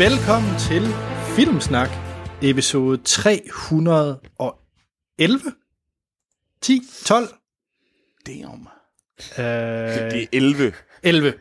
Velkommen 0.00 0.58
til 0.58 0.82
Filmsnak, 1.36 1.88
episode 2.42 2.96
311. 3.04 5.40
10, 6.60 6.80
12, 7.04 7.28
Damn. 8.26 8.68
øh, 9.38 9.44
Det 10.10 10.22
er 10.22 10.26
11. 10.32 10.72
11. 11.02 11.34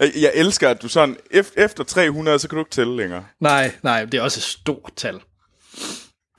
Jeg, 0.00 0.30
elsker, 0.34 0.68
at 0.68 0.82
du 0.82 0.88
sådan, 0.88 1.16
ef- 1.34 1.52
efter 1.56 1.84
300, 1.84 2.38
så 2.38 2.48
kan 2.48 2.56
du 2.56 2.60
ikke 2.62 2.70
tælle 2.70 2.96
længere. 2.96 3.26
Nej, 3.40 3.72
nej, 3.82 4.04
det 4.04 4.14
er 4.18 4.22
også 4.22 4.38
et 4.38 4.42
stort 4.42 4.92
tal. 4.96 5.20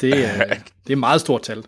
Det 0.01 0.25
er, 0.25 0.43
det 0.47 0.53
er 0.87 0.91
et 0.91 0.97
meget 0.97 1.21
stort 1.21 1.43
tal. 1.43 1.63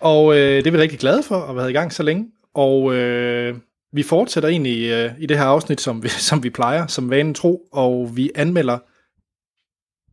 Og 0.00 0.34
øh, 0.36 0.56
det 0.56 0.66
er 0.66 0.70
vi 0.70 0.78
rigtig 0.78 0.98
glade 0.98 1.22
for 1.22 1.36
at 1.40 1.46
have 1.46 1.56
været 1.56 1.70
i 1.70 1.72
gang 1.72 1.92
så 1.92 2.02
længe. 2.02 2.26
Og 2.54 2.94
øh, 2.94 3.56
vi 3.92 4.02
fortsætter 4.02 4.48
egentlig 4.48 4.90
øh, 4.90 5.12
i 5.18 5.26
det 5.26 5.38
her 5.38 5.44
afsnit, 5.44 5.80
som 5.80 6.02
vi, 6.02 6.08
som 6.30 6.42
vi 6.42 6.50
plejer, 6.50 6.86
som 6.86 7.10
vanen 7.10 7.34
tro, 7.34 7.68
og 7.72 8.16
vi 8.16 8.30
anmelder, 8.34 8.78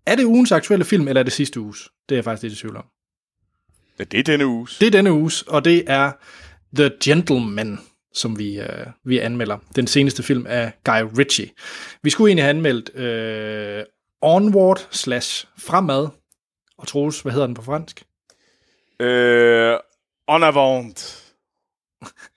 er 0.05 0.15
det 0.15 0.23
ugens 0.23 0.51
aktuelle 0.51 0.85
film, 0.85 1.07
eller 1.07 1.19
er 1.19 1.23
det 1.23 1.33
sidste 1.33 1.59
uges? 1.59 1.89
Det 2.09 2.15
er 2.15 2.17
jeg 2.17 2.23
faktisk 2.23 2.43
lidt 2.43 2.53
i 2.53 2.61
tvivl 2.61 2.77
om. 2.77 2.85
Ja, 3.99 4.03
det 4.03 4.19
er 4.19 4.23
denne 4.23 4.47
uges. 4.47 4.77
Det 4.77 4.87
er 4.87 4.91
denne 4.91 5.13
uges, 5.13 5.41
og 5.41 5.65
det 5.65 5.83
er 5.87 6.11
The 6.75 6.91
Gentleman, 7.03 7.79
som 8.13 8.39
vi, 8.39 8.59
øh, 8.59 8.87
vi 9.03 9.19
anmelder. 9.19 9.57
Den 9.75 9.87
seneste 9.87 10.23
film 10.23 10.45
af 10.49 10.71
Guy 10.83 11.17
Ritchie. 11.17 11.49
Vi 12.03 12.09
skulle 12.09 12.29
egentlig 12.29 12.43
have 12.43 12.49
anmeldt 12.49 12.95
øh, 12.95 13.83
Onward 14.21 14.87
slash 14.91 15.47
Fremad. 15.57 16.07
Og 16.77 16.87
Troels, 16.87 17.21
hvad 17.21 17.31
hedder 17.31 17.47
den 17.47 17.55
på 17.55 17.61
fransk? 17.61 18.03
Øh, 18.99 19.77
en 20.29 20.43
avant. 20.43 21.23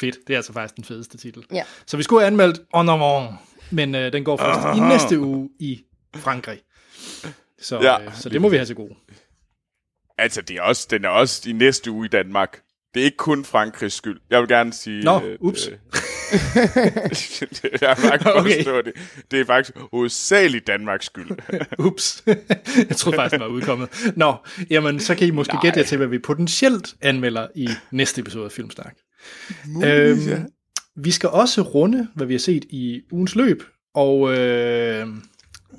Fedt, 0.00 0.16
det 0.26 0.32
er 0.32 0.38
altså 0.38 0.52
faktisk 0.52 0.76
den 0.76 0.84
fedeste 0.84 1.18
titel. 1.18 1.42
Ja. 1.52 1.62
Så 1.86 1.96
vi 1.96 2.02
skulle 2.02 2.20
have 2.20 2.26
anmeldt 2.26 2.58
En 2.58 2.88
Avant, 2.88 3.34
men 3.70 3.94
øh, 3.94 4.12
den 4.12 4.24
går 4.24 4.36
først 4.36 4.78
i 4.78 4.80
næste 4.80 5.20
uge 5.20 5.48
i 5.58 5.82
Frankrig. 6.16 6.60
Så, 7.60 7.80
Ja. 7.82 8.02
øh, 8.04 8.14
så 8.14 8.28
det 8.28 8.40
må 8.40 8.48
vi 8.48 8.56
have 8.56 8.66
til 8.66 8.76
gode. 8.76 8.94
Altså, 10.18 10.42
det 10.42 10.56
er 10.56 10.62
også, 10.62 10.86
den 10.90 11.04
er 11.04 11.08
også 11.08 11.50
i 11.50 11.52
næste 11.52 11.90
uge 11.90 12.06
i 12.06 12.08
Danmark. 12.08 12.60
Det 12.96 13.02
er 13.02 13.04
ikke 13.04 13.16
kun 13.16 13.44
Frankrigs 13.44 13.94
skyld. 13.94 14.20
Jeg 14.30 14.40
vil 14.40 14.48
gerne 14.48 14.72
sige... 14.72 15.04
Nå, 15.04 15.20
øh, 15.24 15.36
ups. 15.40 15.68
øh, 15.68 15.72
jeg 17.80 17.88
har 17.88 17.94
faktisk 17.94 18.26
Okay. 18.26 18.56
forstå 18.56 18.82
det. 18.82 18.92
Det 19.30 19.40
er 19.40 19.44
faktisk 19.44 19.78
hovedsageligt 19.92 20.66
Danmarks 20.66 21.06
skyld. 21.06 21.30
Ups. 21.86 22.24
jeg 22.88 22.96
troede 22.96 23.16
faktisk, 23.16 23.32
den 23.32 23.40
var 23.40 23.46
udkommet. 23.46 24.12
Nå, 24.16 24.34
jamen, 24.70 25.00
så 25.00 25.14
kan 25.14 25.26
I 25.26 25.30
måske 25.30 25.54
Nej. 25.54 25.62
gætte 25.62 25.78
jer 25.78 25.84
til, 25.84 25.98
hvad 25.98 26.06
vi 26.06 26.18
potentielt 26.18 26.94
anmelder 27.02 27.46
i 27.54 27.68
næste 27.90 28.20
episode 28.20 28.44
af 28.44 28.52
Filmsnak. 28.52 28.94
Muligvis, 29.66 30.26
ja. 30.26 30.32
Øhm, 30.32 30.46
vi 30.96 31.10
skal 31.10 31.28
også 31.28 31.62
runde, 31.62 32.08
hvad 32.14 32.26
vi 32.26 32.34
har 32.34 32.38
set 32.38 32.64
i 32.70 33.00
ugens 33.12 33.34
løb, 33.34 33.62
og 33.94 34.30
øh, 34.30 35.06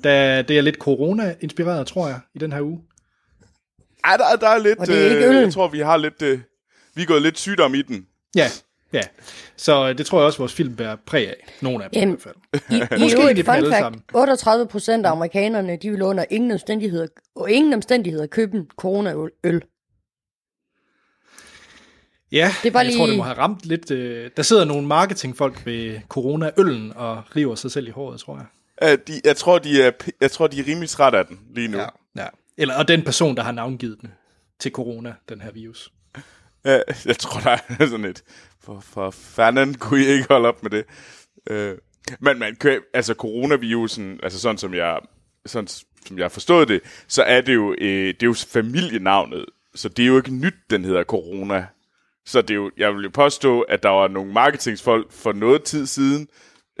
da 0.04 0.42
det 0.42 0.58
er 0.58 0.60
lidt 0.60 0.76
corona-inspireret, 0.76 1.86
tror 1.86 2.08
jeg, 2.08 2.20
i 2.34 2.38
den 2.38 2.52
her 2.52 2.60
uge. 2.60 2.80
Ej, 4.04 4.16
der, 4.16 4.36
der 4.40 4.48
er 4.48 4.58
lidt... 4.58 4.78
Og 4.78 4.86
det 4.86 5.06
er 5.06 5.10
ikke 5.10 5.28
øh, 5.28 5.34
jeg 5.34 5.52
tror, 5.52 5.68
vi 5.68 5.78
har 5.78 5.96
lidt... 5.96 6.22
Øh, 6.22 6.38
vi 6.98 7.02
er 7.02 7.06
gået 7.06 7.22
lidt 7.22 7.38
sygdom 7.38 7.74
i 7.74 7.82
den. 7.82 8.06
Ja, 8.36 8.50
ja. 8.92 9.02
Så 9.56 9.88
øh, 9.88 9.98
det 9.98 10.06
tror 10.06 10.18
jeg 10.18 10.26
også, 10.26 10.38
vores 10.38 10.52
film 10.52 10.76
bærer 10.76 10.96
præg 11.06 11.28
af. 11.28 11.46
Nogle 11.60 11.84
af 11.84 11.90
dem 11.90 12.00
Jamen, 12.00 12.14
i 12.14 12.20
hvert 12.22 12.34
fald. 12.70 12.80
I, 12.80 12.96
i 12.96 13.00
Måske 13.02 13.20
øvrigt, 13.20 13.38
ikke 13.38 13.52
dem 13.52 13.62
fun 13.62 13.70
fact, 13.70 13.82
sammen. 13.82 14.02
38 14.14 14.66
procent 14.66 15.06
af 15.06 15.10
amerikanerne, 15.10 15.76
de 15.82 15.90
vil 15.90 16.02
under 16.02 16.24
ingen 16.30 16.50
omstændigheder, 16.50 17.06
og 17.36 17.50
ingen 17.50 17.72
omstændigheder 17.72 18.26
købe 18.26 18.56
en 18.56 18.66
corona-øl. 18.76 19.62
Ja, 22.32 22.52
Det 22.62 22.68
er 22.68 22.72
bare 22.72 22.84
jeg 22.84 22.94
tror, 22.96 23.06
det 23.06 23.16
må 23.16 23.22
have 23.22 23.38
ramt 23.38 23.66
lidt. 23.66 23.90
Øh, 23.90 24.30
der 24.36 24.42
sidder 24.42 24.64
nogle 24.64 24.86
marketingfolk 24.86 25.66
ved 25.66 26.00
corona-øllen 26.08 26.92
og 26.96 27.22
river 27.36 27.54
sig 27.54 27.70
selv 27.70 27.88
i 27.88 27.90
håret, 27.90 28.20
tror 28.20 28.36
jeg. 28.36 28.46
Uh, 28.82 29.04
de, 29.06 29.20
jeg, 29.24 29.36
tror, 29.36 29.58
de 29.58 29.82
er, 29.82 29.90
jeg 30.20 30.30
tror, 30.30 30.46
de 30.46 30.60
er 30.60 30.66
rimelig 30.66 30.88
træt 30.88 31.14
af 31.14 31.26
den 31.26 31.38
lige 31.54 31.68
nu. 31.68 31.78
Ja. 31.78 31.86
ja. 32.16 32.26
Eller, 32.56 32.74
og 32.74 32.88
den 32.88 33.02
person, 33.02 33.36
der 33.36 33.42
har 33.42 33.52
navngivet 33.52 34.00
den 34.00 34.12
til 34.58 34.72
corona, 34.72 35.14
den 35.28 35.40
her 35.40 35.52
virus. 35.52 35.92
Ja, 36.72 36.80
jeg 37.04 37.18
tror, 37.18 37.40
der 37.40 37.50
er 37.78 37.86
sådan 37.86 38.04
et... 38.04 38.22
For, 38.64 38.80
for 38.80 39.10
fanden 39.10 39.74
kunne 39.74 40.00
I 40.00 40.06
ikke 40.06 40.26
holde 40.30 40.48
op 40.48 40.62
med 40.62 40.70
det. 40.70 40.84
Uh, 41.50 41.78
men 42.20 42.38
man 42.38 42.56
kan, 42.56 42.80
altså 42.94 43.14
coronavirusen, 43.14 44.20
altså 44.22 44.40
sådan 44.40 44.58
som 44.58 44.74
jeg, 44.74 44.98
sådan 45.46 45.68
som 46.06 46.18
jeg 46.18 46.32
forstået 46.32 46.68
det, 46.68 46.80
så 47.08 47.22
er 47.22 47.40
det 47.40 47.54
jo, 47.54 47.74
øh, 47.80 48.06
det 48.06 48.22
er 48.22 48.26
jo 48.26 48.34
familienavnet. 48.48 49.44
Så 49.74 49.88
det 49.88 50.02
er 50.02 50.06
jo 50.06 50.16
ikke 50.16 50.34
nyt, 50.34 50.54
den 50.70 50.84
hedder 50.84 51.04
corona. 51.04 51.66
Så 52.26 52.42
det 52.42 52.50
er 52.50 52.54
jo, 52.54 52.70
jeg 52.76 52.94
vil 52.94 53.02
jo 53.04 53.10
påstå, 53.14 53.60
at 53.60 53.82
der 53.82 53.88
var 53.88 54.08
nogle 54.08 54.32
marketingsfolk 54.32 55.12
for 55.12 55.32
noget 55.32 55.62
tid 55.62 55.86
siden, 55.86 56.28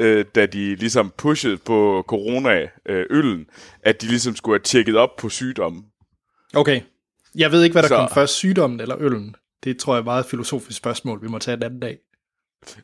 øh, 0.00 0.24
da 0.34 0.46
de 0.46 0.74
ligesom 0.74 1.12
pushede 1.18 1.56
på 1.56 2.04
corona-øllen, 2.08 3.46
at 3.82 4.02
de 4.02 4.06
ligesom 4.06 4.36
skulle 4.36 4.58
have 4.58 4.64
tjekket 4.64 4.96
op 4.96 5.16
på 5.16 5.28
sygdommen. 5.28 5.84
Okay. 6.54 6.80
Jeg 7.34 7.52
ved 7.52 7.62
ikke, 7.62 7.74
hvad 7.74 7.82
der 7.82 7.88
Så- 7.88 7.96
kom 7.96 8.08
først, 8.14 8.34
sygdommen 8.34 8.80
eller 8.80 8.96
øllen. 8.98 9.34
Det 9.64 9.78
tror 9.78 9.92
jeg 9.92 9.96
er 9.96 10.00
et 10.00 10.04
meget 10.04 10.26
filosofisk 10.26 10.78
spørgsmål, 10.78 11.22
vi 11.22 11.28
må 11.28 11.38
tage 11.38 11.56
en 11.56 11.62
anden 11.62 11.80
dag. 11.80 11.98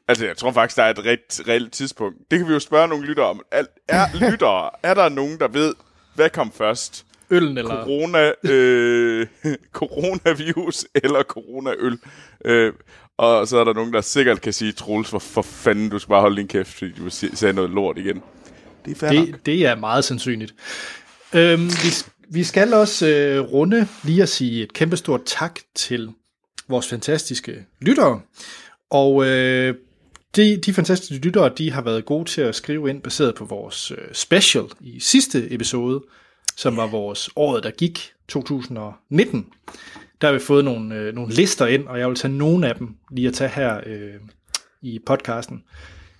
Altså, 0.08 0.26
jeg 0.26 0.36
tror 0.36 0.52
faktisk, 0.52 0.76
der 0.76 0.82
er 0.82 0.90
et 0.90 1.04
reelt, 1.04 1.40
reelt 1.48 1.72
tidspunkt. 1.72 2.18
Det 2.30 2.38
kan 2.38 2.48
vi 2.48 2.52
jo 2.52 2.58
spørge 2.58 2.88
nogle 2.88 3.06
lyttere 3.06 3.26
om. 3.26 3.42
Er, 3.50 3.64
er 3.88 4.06
lyttere, 4.30 4.70
er 4.82 4.94
der 4.94 5.08
nogen, 5.08 5.38
der 5.38 5.48
ved, 5.48 5.74
hvad 6.14 6.30
kom 6.30 6.52
først? 6.52 7.06
Øllen 7.30 7.58
eller... 7.58 7.84
Corona, 7.84 8.32
øh, 8.44 9.26
coronavirus 9.72 10.86
eller 10.94 11.22
coronaøl? 11.22 11.98
Øh, 12.44 12.72
og 13.16 13.48
så 13.48 13.58
er 13.58 13.64
der 13.64 13.72
nogen, 13.72 13.92
der 13.92 14.00
sikkert 14.00 14.40
kan 14.40 14.52
sige, 14.52 14.72
Troels, 14.72 15.08
for, 15.08 15.18
for 15.18 15.42
fanden, 15.42 15.88
du 15.88 15.98
skal 15.98 16.08
bare 16.08 16.20
holde 16.20 16.36
din 16.36 16.48
kæft, 16.48 16.68
fordi 16.68 16.92
du 16.92 17.10
sagde 17.10 17.52
noget 17.52 17.70
lort 17.70 17.98
igen. 17.98 18.22
Det 18.84 19.02
er 19.02 19.12
nok. 19.12 19.26
Det, 19.26 19.46
det 19.46 19.66
er 19.66 19.74
meget 19.74 20.04
sandsynligt. 20.04 20.54
Øhm, 21.34 21.68
vi, 21.68 21.88
vi 22.30 22.44
skal 22.44 22.74
også 22.74 23.08
øh, 23.08 23.40
runde 23.40 23.88
lige 24.04 24.22
at 24.22 24.28
sige 24.28 24.62
et 24.62 24.72
kæmpestort 24.72 25.20
tak 25.26 25.60
til 25.74 26.12
vores 26.68 26.88
fantastiske 26.88 27.66
lyttere. 27.80 28.20
Og 28.90 29.26
øh, 29.26 29.74
de, 30.36 30.56
de 30.56 30.74
fantastiske 30.74 31.24
lyttere, 31.24 31.52
de 31.58 31.70
har 31.70 31.82
været 31.82 32.04
gode 32.04 32.24
til 32.24 32.40
at 32.40 32.54
skrive 32.54 32.90
ind, 32.90 33.02
baseret 33.02 33.34
på 33.34 33.44
vores 33.44 33.90
øh, 33.90 33.98
special 34.12 34.64
i 34.80 35.00
sidste 35.00 35.52
episode, 35.52 36.02
som 36.56 36.76
var 36.76 36.86
vores 36.86 37.30
året, 37.36 37.64
der 37.64 37.70
gik, 37.70 38.12
2019. 38.28 39.46
Der 40.20 40.26
har 40.26 40.32
vi 40.32 40.38
fået 40.38 40.64
nogle, 40.64 40.94
øh, 40.94 41.14
nogle 41.14 41.34
lister 41.34 41.66
ind, 41.66 41.88
og 41.88 41.98
jeg 41.98 42.08
vil 42.08 42.16
tage 42.16 42.32
nogle 42.32 42.68
af 42.68 42.74
dem 42.74 42.96
lige 43.10 43.28
at 43.28 43.34
tage 43.34 43.50
her 43.50 43.80
øh, 43.86 44.14
i 44.82 44.98
podcasten. 45.06 45.62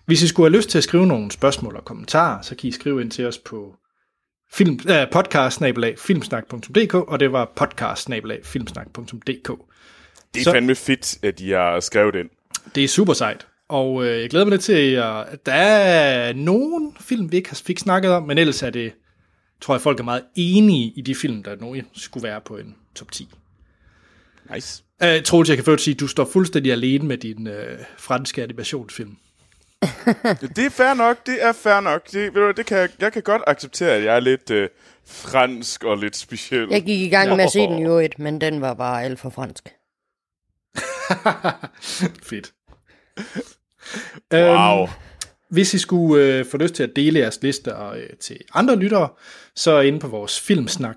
Hvis 0.06 0.22
I 0.22 0.26
skulle 0.26 0.50
have 0.50 0.56
lyst 0.56 0.70
til 0.70 0.78
at 0.78 0.84
skrive 0.84 1.06
nogle 1.06 1.30
spørgsmål 1.30 1.76
og 1.76 1.84
kommentarer, 1.84 2.42
så 2.42 2.54
kan 2.56 2.68
I 2.68 2.72
skrive 2.72 3.00
ind 3.00 3.10
til 3.10 3.26
os 3.26 3.38
på 3.38 3.76
film, 4.52 4.80
äh, 4.88 5.10
podcast 5.12 5.62
filmsnak.dk, 5.98 6.94
og 6.94 7.20
det 7.20 7.32
var 7.32 7.52
podcast 7.56 8.08
filmsnak.dk. 8.44 9.50
Det 10.34 10.40
er 10.40 10.44
så- 10.44 10.52
fandme 10.52 10.74
fedt, 10.74 11.18
at 11.24 11.38
de 11.38 11.50
har 11.52 11.80
skrevet 11.80 12.14
ind. 12.14 12.28
Det 12.74 12.84
er 12.84 12.88
super 12.88 13.12
sejt, 13.12 13.46
og 13.68 14.04
øh, 14.04 14.20
jeg 14.20 14.30
glæder 14.30 14.44
mig 14.46 14.50
lidt 14.50 14.62
til, 14.62 14.92
at 14.94 15.46
der 15.46 15.52
er 15.52 16.32
nogle 16.32 16.92
film, 17.00 17.32
vi 17.32 17.36
ikke 17.36 17.48
har- 17.48 17.60
fik 17.66 17.78
snakket 17.78 18.10
om, 18.10 18.22
men 18.22 18.38
ellers 18.38 18.62
er 18.62 18.70
det, 18.70 18.92
tror 19.60 19.74
jeg, 19.74 19.80
folk 19.80 20.00
er 20.00 20.04
meget 20.04 20.22
enige 20.34 20.92
i 20.96 21.00
de 21.00 21.14
film, 21.14 21.42
der 21.42 21.56
nu 21.60 21.76
skulle 21.92 22.28
være 22.28 22.40
på 22.40 22.56
en 22.56 22.74
top 22.94 23.12
10. 23.12 23.28
Nice. 24.54 24.82
Uh, 25.04 25.22
Troels, 25.24 25.48
jeg 25.48 25.56
kan 25.56 25.64
først 25.64 25.84
sige, 25.84 25.94
at 25.94 26.00
du 26.00 26.06
står 26.06 26.24
fuldstændig 26.24 26.72
alene 26.72 27.04
med 27.08 27.18
din 27.18 27.46
øh, 27.46 27.78
franske 27.98 28.42
animationsfilm. 28.42 29.16
Det 30.56 30.58
er 30.66 30.70
fair 30.70 30.94
nok, 30.94 31.26
det 31.26 31.36
er 31.44 31.52
fair 31.52 31.80
nok. 31.80 32.06
Det, 32.12 32.34
ved 32.34 32.42
du, 32.42 32.52
det 32.56 32.66
kan, 32.66 32.76
jeg- 32.78 32.88
jeg 33.00 33.12
kan 33.12 33.22
godt 33.22 33.42
acceptere, 33.46 33.90
at 33.90 34.04
jeg 34.04 34.16
er 34.16 34.20
lidt 34.20 34.50
øh, 34.50 34.68
fransk 35.06 35.84
og 35.84 35.98
lidt 35.98 36.16
speciel. 36.16 36.68
Jeg 36.70 36.82
gik 36.82 37.00
i 37.00 37.08
gang 37.08 37.36
med 37.36 37.44
at 37.44 37.50
se 37.52 37.58
den 37.58 37.78
i 37.78 37.82
Nå. 37.82 37.88
øvrigt, 37.90 38.18
men 38.18 38.40
den 38.40 38.60
var 38.60 38.74
bare 38.74 39.04
alt 39.04 39.20
for 39.20 39.30
fransk. 39.30 39.68
Fedt. 42.28 42.52
Wow. 44.32 44.82
Øhm, 44.82 44.88
hvis 45.50 45.74
I 45.74 45.78
skulle 45.78 46.24
øh, 46.24 46.44
få 46.44 46.56
lyst 46.56 46.74
til 46.74 46.82
at 46.82 46.96
dele 46.96 47.18
jeres 47.18 47.42
lister 47.42 47.90
øh, 47.90 48.06
til 48.20 48.36
andre 48.54 48.76
lyttere, 48.76 49.08
så 49.56 49.70
er 49.70 49.82
inde 49.82 50.00
på 50.00 50.08
vores 50.08 50.40
Filmsnak 50.40 50.96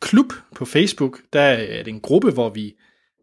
klub 0.00 0.32
på 0.54 0.64
Facebook, 0.64 1.18
der 1.32 1.40
er 1.40 1.82
det 1.82 1.90
en 1.90 2.00
gruppe, 2.00 2.30
hvor 2.30 2.50
vi 2.50 2.74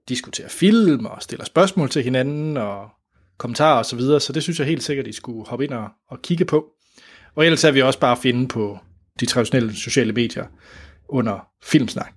diskuterer 0.09 0.50
film 0.50 1.05
og 1.05 1.21
stiller 1.21 1.45
spørgsmål 1.45 1.89
til 1.89 2.03
hinanden 2.03 2.57
og 2.57 2.89
kommentarer 3.38 3.79
osv., 3.79 3.89
så, 3.89 3.95
videre, 3.95 4.19
så 4.19 4.33
det 4.33 4.44
synes 4.44 4.59
jeg 4.59 4.67
helt 4.67 4.83
sikkert, 4.83 5.07
I 5.07 5.11
skulle 5.11 5.47
hoppe 5.47 5.65
ind 5.65 5.73
og, 5.73 5.89
og 6.09 6.21
kigge 6.21 6.45
på. 6.45 6.67
Og 7.35 7.45
ellers 7.45 7.63
er 7.63 7.71
vi 7.71 7.81
også 7.81 8.00
bare 8.00 8.11
at 8.11 8.17
finde 8.17 8.47
på 8.47 8.79
de 9.19 9.25
traditionelle 9.25 9.75
sociale 9.75 10.13
medier 10.13 10.45
under 11.09 11.47
Filmsnak. 11.63 12.13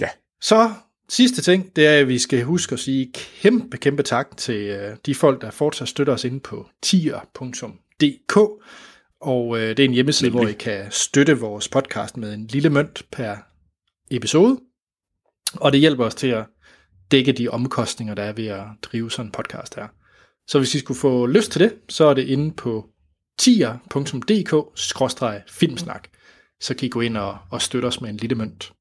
Ja. 0.00 0.08
Så 0.40 0.70
sidste 1.12 1.42
ting, 1.42 1.76
det 1.76 1.86
er, 1.86 1.98
at 1.98 2.08
vi 2.08 2.18
skal 2.18 2.42
huske 2.42 2.72
at 2.72 2.78
sige 2.78 3.12
kæmpe, 3.14 3.76
kæmpe 3.76 4.02
tak 4.02 4.36
til 4.36 4.56
øh, 4.56 4.96
de 5.06 5.14
folk, 5.14 5.40
der 5.40 5.50
fortsat 5.50 5.88
støtter 5.88 6.12
os 6.12 6.24
inde 6.24 6.40
på 6.40 6.68
tier.dk. 6.82 8.36
Og 9.20 9.58
øh, 9.58 9.68
det 9.68 9.78
er 9.78 9.84
en 9.84 9.94
hjemmeside, 9.94 10.30
Nemlig. 10.30 10.44
hvor 10.44 10.50
I 10.50 10.52
kan 10.52 10.90
støtte 10.90 11.38
vores 11.38 11.68
podcast 11.68 12.16
med 12.16 12.34
en 12.34 12.46
lille 12.46 12.70
mønt 12.70 13.02
per 13.12 13.36
episode. 14.10 14.60
Og 15.54 15.72
det 15.72 15.80
hjælper 15.80 16.04
os 16.04 16.14
til 16.14 16.26
at 16.26 16.44
dække 17.10 17.32
de 17.32 17.48
omkostninger, 17.48 18.14
der 18.14 18.22
er 18.22 18.32
ved 18.32 18.46
at 18.46 18.64
drive 18.82 19.10
sådan 19.10 19.26
en 19.26 19.32
podcast 19.32 19.74
her. 19.74 19.88
Så 20.46 20.58
hvis 20.58 20.74
I 20.74 20.78
skulle 20.78 21.00
få 21.00 21.26
lyst 21.26 21.52
til 21.52 21.60
det, 21.60 21.74
så 21.88 22.04
er 22.04 22.14
det 22.14 22.28
inde 22.28 22.52
på 22.52 22.86
tier.dk-filmsnak. 23.38 26.08
Så 26.60 26.74
kan 26.74 26.86
I 26.86 26.88
gå 26.88 27.00
ind 27.00 27.16
og, 27.16 27.38
og 27.50 27.62
støtte 27.62 27.86
os 27.86 28.00
med 28.00 28.10
en 28.10 28.16
lille 28.16 28.36
mønt. 28.36 28.72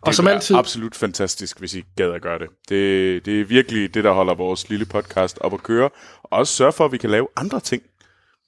Og 0.00 0.14
som 0.14 0.24
det 0.24 0.30
er 0.30 0.34
altid, 0.34 0.56
absolut 0.56 0.94
fantastisk, 0.94 1.58
hvis 1.58 1.74
I 1.74 1.84
gad 1.96 2.12
at 2.12 2.22
gøre 2.22 2.38
det. 2.38 2.48
det. 2.68 3.26
Det 3.26 3.40
er 3.40 3.44
virkelig 3.44 3.94
det, 3.94 4.04
der 4.04 4.12
holder 4.12 4.34
vores 4.34 4.68
lille 4.68 4.84
podcast 4.84 5.38
op 5.40 5.54
at 5.54 5.62
køre. 5.62 5.90
Og 6.22 6.38
også 6.38 6.54
sørge 6.54 6.72
for, 6.72 6.84
at 6.84 6.92
vi 6.92 6.98
kan 6.98 7.10
lave 7.10 7.26
andre 7.36 7.60
ting. 7.60 7.82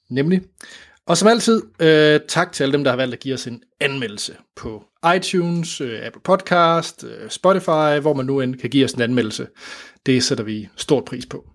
Nemlig. 0.09 0.41
Og 1.05 1.17
som 1.17 1.27
altid, 1.27 1.61
øh, 1.79 2.19
tak 2.27 2.51
til 2.51 2.63
alle 2.63 2.73
dem, 2.73 2.83
der 2.83 2.91
har 2.91 2.97
valgt 2.97 3.13
at 3.13 3.19
give 3.19 3.33
os 3.33 3.47
en 3.47 3.63
anmeldelse 3.79 4.35
på 4.55 4.83
iTunes, 5.15 5.81
øh, 5.81 6.05
Apple 6.05 6.21
Podcast, 6.23 7.03
øh, 7.03 7.29
Spotify, 7.29 7.99
hvor 8.01 8.13
man 8.13 8.25
nu 8.25 8.41
end 8.41 8.55
kan 8.55 8.69
give 8.69 8.85
os 8.85 8.91
en 8.91 9.01
anmeldelse. 9.01 9.47
Det 10.05 10.23
sætter 10.23 10.43
vi 10.43 10.69
stort 10.77 11.05
pris 11.05 11.25
på. 11.25 11.45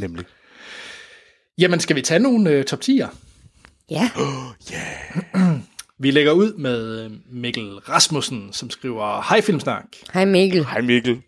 Nemlig. 0.00 0.24
Jamen, 1.58 1.80
skal 1.80 1.96
vi 1.96 2.02
tage 2.02 2.20
nogle 2.20 2.50
øh, 2.50 2.64
top 2.64 2.80
10'er? 2.84 3.08
Ja, 3.90 4.10
Vi 5.98 6.10
lægger 6.10 6.32
ud 6.32 6.54
med 6.54 7.04
øh, 7.04 7.10
Mikkel 7.26 7.78
Rasmussen, 7.78 8.52
som 8.52 8.70
skriver, 8.70 9.22
Hej 9.28 9.40
Filmsnak. 9.40 9.84
hej 10.12 10.24
Mikkel. 10.24 10.64
Hej 10.64 10.80
Mikkel. 10.80 11.22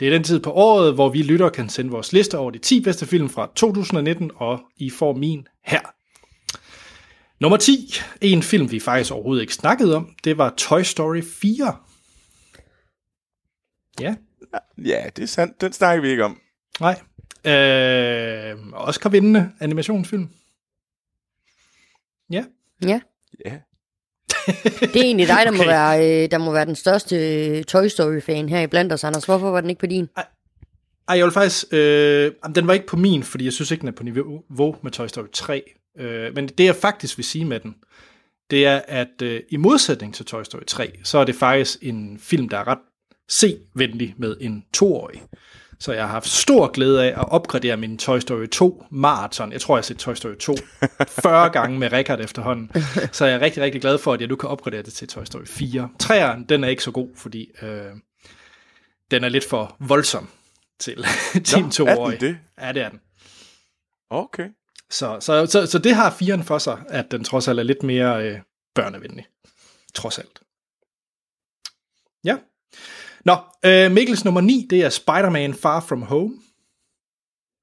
Det 0.00 0.08
er 0.08 0.12
den 0.12 0.24
tid 0.24 0.40
på 0.40 0.52
året, 0.52 0.94
hvor 0.94 1.08
vi 1.08 1.22
lytter 1.22 1.48
kan 1.48 1.68
sende 1.68 1.90
vores 1.90 2.12
liste 2.12 2.38
over 2.38 2.50
de 2.50 2.58
10 2.58 2.80
bedste 2.82 3.06
film 3.06 3.28
fra 3.28 3.50
2019, 3.54 4.30
og 4.36 4.60
I 4.76 4.90
får 4.90 5.12
min 5.14 5.46
her. 5.64 5.80
Nummer 7.40 7.56
10, 7.56 7.94
en 8.20 8.42
film, 8.42 8.70
vi 8.70 8.80
faktisk 8.80 9.12
overhovedet 9.12 9.42
ikke 9.42 9.54
snakkede 9.54 9.96
om, 9.96 10.14
det 10.24 10.38
var 10.38 10.54
Toy 10.56 10.82
Story 10.82 11.22
4. 11.22 11.76
Ja, 14.00 14.14
Ja, 14.84 15.04
det 15.16 15.22
er 15.22 15.26
sandt. 15.26 15.60
Den 15.60 15.72
snakker 15.72 16.02
vi 16.02 16.08
ikke 16.10 16.24
om. 16.24 16.40
nej. 16.80 17.00
Øh, 17.44 18.56
Oscar-vindende 18.72 19.50
animationsfilm. 19.60 20.28
Ja, 22.30 22.44
Ja, 22.82 23.00
Ja. 23.44 23.58
Det 24.80 24.96
er 24.96 25.04
egentlig 25.04 25.28
dig, 25.28 25.38
der, 25.44 25.50
okay. 25.50 25.58
må 25.58 25.64
være, 25.64 26.24
øh, 26.24 26.30
der 26.30 26.38
må 26.38 26.52
være 26.52 26.64
den 26.64 26.74
største 26.74 27.16
øh, 27.16 27.64
Toy 27.64 27.86
Story-fan 27.86 28.48
her 28.48 28.60
i 28.60 28.66
blandt 28.66 28.92
os, 28.92 29.04
Anders. 29.04 29.24
Hvorfor 29.24 29.50
var 29.50 29.60
den 29.60 29.70
ikke 29.70 29.80
på 29.80 29.86
din? 29.86 30.08
Ej, 31.08 31.16
jeg 31.16 31.24
vil 31.24 31.32
faktisk... 31.32 31.64
Øh, 31.72 32.32
den 32.54 32.66
var 32.66 32.72
ikke 32.72 32.86
på 32.86 32.96
min, 32.96 33.22
fordi 33.22 33.44
jeg 33.44 33.52
synes 33.52 33.70
ikke, 33.70 33.80
den 33.80 33.88
er 33.88 33.92
på 33.92 34.02
niveau 34.02 34.76
med 34.82 34.90
Toy 34.90 35.06
Story 35.06 35.26
3. 35.32 35.62
Øh, 35.98 36.34
men 36.34 36.48
det, 36.48 36.64
jeg 36.64 36.76
faktisk 36.76 37.18
vil 37.18 37.24
sige 37.24 37.44
med 37.44 37.60
den, 37.60 37.74
det 38.50 38.66
er, 38.66 38.80
at 38.88 39.22
øh, 39.22 39.40
i 39.48 39.56
modsætning 39.56 40.14
til 40.14 40.24
Toy 40.26 40.42
Story 40.42 40.64
3, 40.66 40.92
så 41.04 41.18
er 41.18 41.24
det 41.24 41.34
faktisk 41.34 41.78
en 41.82 42.18
film, 42.20 42.48
der 42.48 42.58
er 42.58 42.68
ret 42.68 42.78
se-venlig 43.28 44.14
med 44.18 44.36
en 44.40 44.64
toårig. 44.74 45.22
Så 45.80 45.92
jeg 45.92 46.02
har 46.02 46.08
haft 46.08 46.28
stor 46.28 46.66
glæde 46.72 47.04
af 47.04 47.08
at 47.08 47.28
opgradere 47.28 47.76
min 47.76 47.98
Toy 47.98 48.18
Story 48.18 48.46
2 48.46 48.84
maraton. 48.90 49.52
Jeg 49.52 49.60
tror, 49.60 49.76
jeg 49.76 49.78
har 49.78 49.82
set 49.82 49.98
Toy 49.98 50.14
Story 50.14 50.34
2 50.34 50.54
40 51.08 51.50
gange 51.58 51.78
med 51.78 51.92
Richard 51.92 52.20
efterhånden. 52.20 52.70
Så 53.12 53.26
jeg 53.26 53.34
er 53.34 53.40
rigtig, 53.40 53.62
rigtig 53.62 53.80
glad 53.80 53.98
for, 53.98 54.12
at 54.12 54.20
jeg 54.20 54.28
nu 54.28 54.36
kan 54.36 54.48
opgradere 54.48 54.82
det 54.82 54.92
til 54.92 55.08
Toy 55.08 55.24
Story 55.24 55.46
4. 55.46 55.88
3'eren, 56.02 56.46
den 56.48 56.64
er 56.64 56.68
ikke 56.68 56.82
så 56.82 56.90
god, 56.90 57.08
fordi 57.16 57.50
øh, 57.62 57.92
den 59.10 59.24
er 59.24 59.28
lidt 59.28 59.44
for 59.44 59.76
voldsom 59.80 60.28
til, 60.78 61.04
til 61.44 61.58
en 61.58 61.64
er 61.64 61.70
toårig. 61.70 62.20
den 62.20 62.28
det? 62.28 62.38
Ja, 62.60 62.72
det 62.72 62.82
er 62.82 62.88
den. 62.88 63.00
Okay. 64.10 64.48
Så, 64.90 65.20
så, 65.20 65.46
så, 65.46 65.66
så 65.66 65.78
det 65.78 65.94
har 65.94 66.10
firen 66.10 66.44
for 66.44 66.58
sig, 66.58 66.82
at 66.88 67.10
den 67.10 67.24
trods 67.24 67.48
alt 67.48 67.58
er 67.58 67.62
lidt 67.62 67.82
mere 67.82 68.24
øh, 68.24 68.40
børnevenlig. 68.74 69.26
Trods 69.94 70.18
alt. 70.18 70.40
Ja. 72.24 72.36
Nå, 73.26 73.36
øh, 73.64 73.90
Mikkels 73.92 74.24
nummer 74.24 74.40
9, 74.40 74.66
det 74.70 74.82
er 74.84 74.88
Spider-Man 74.88 75.54
Far 75.54 75.80
From 75.80 76.02
Home. 76.02 76.34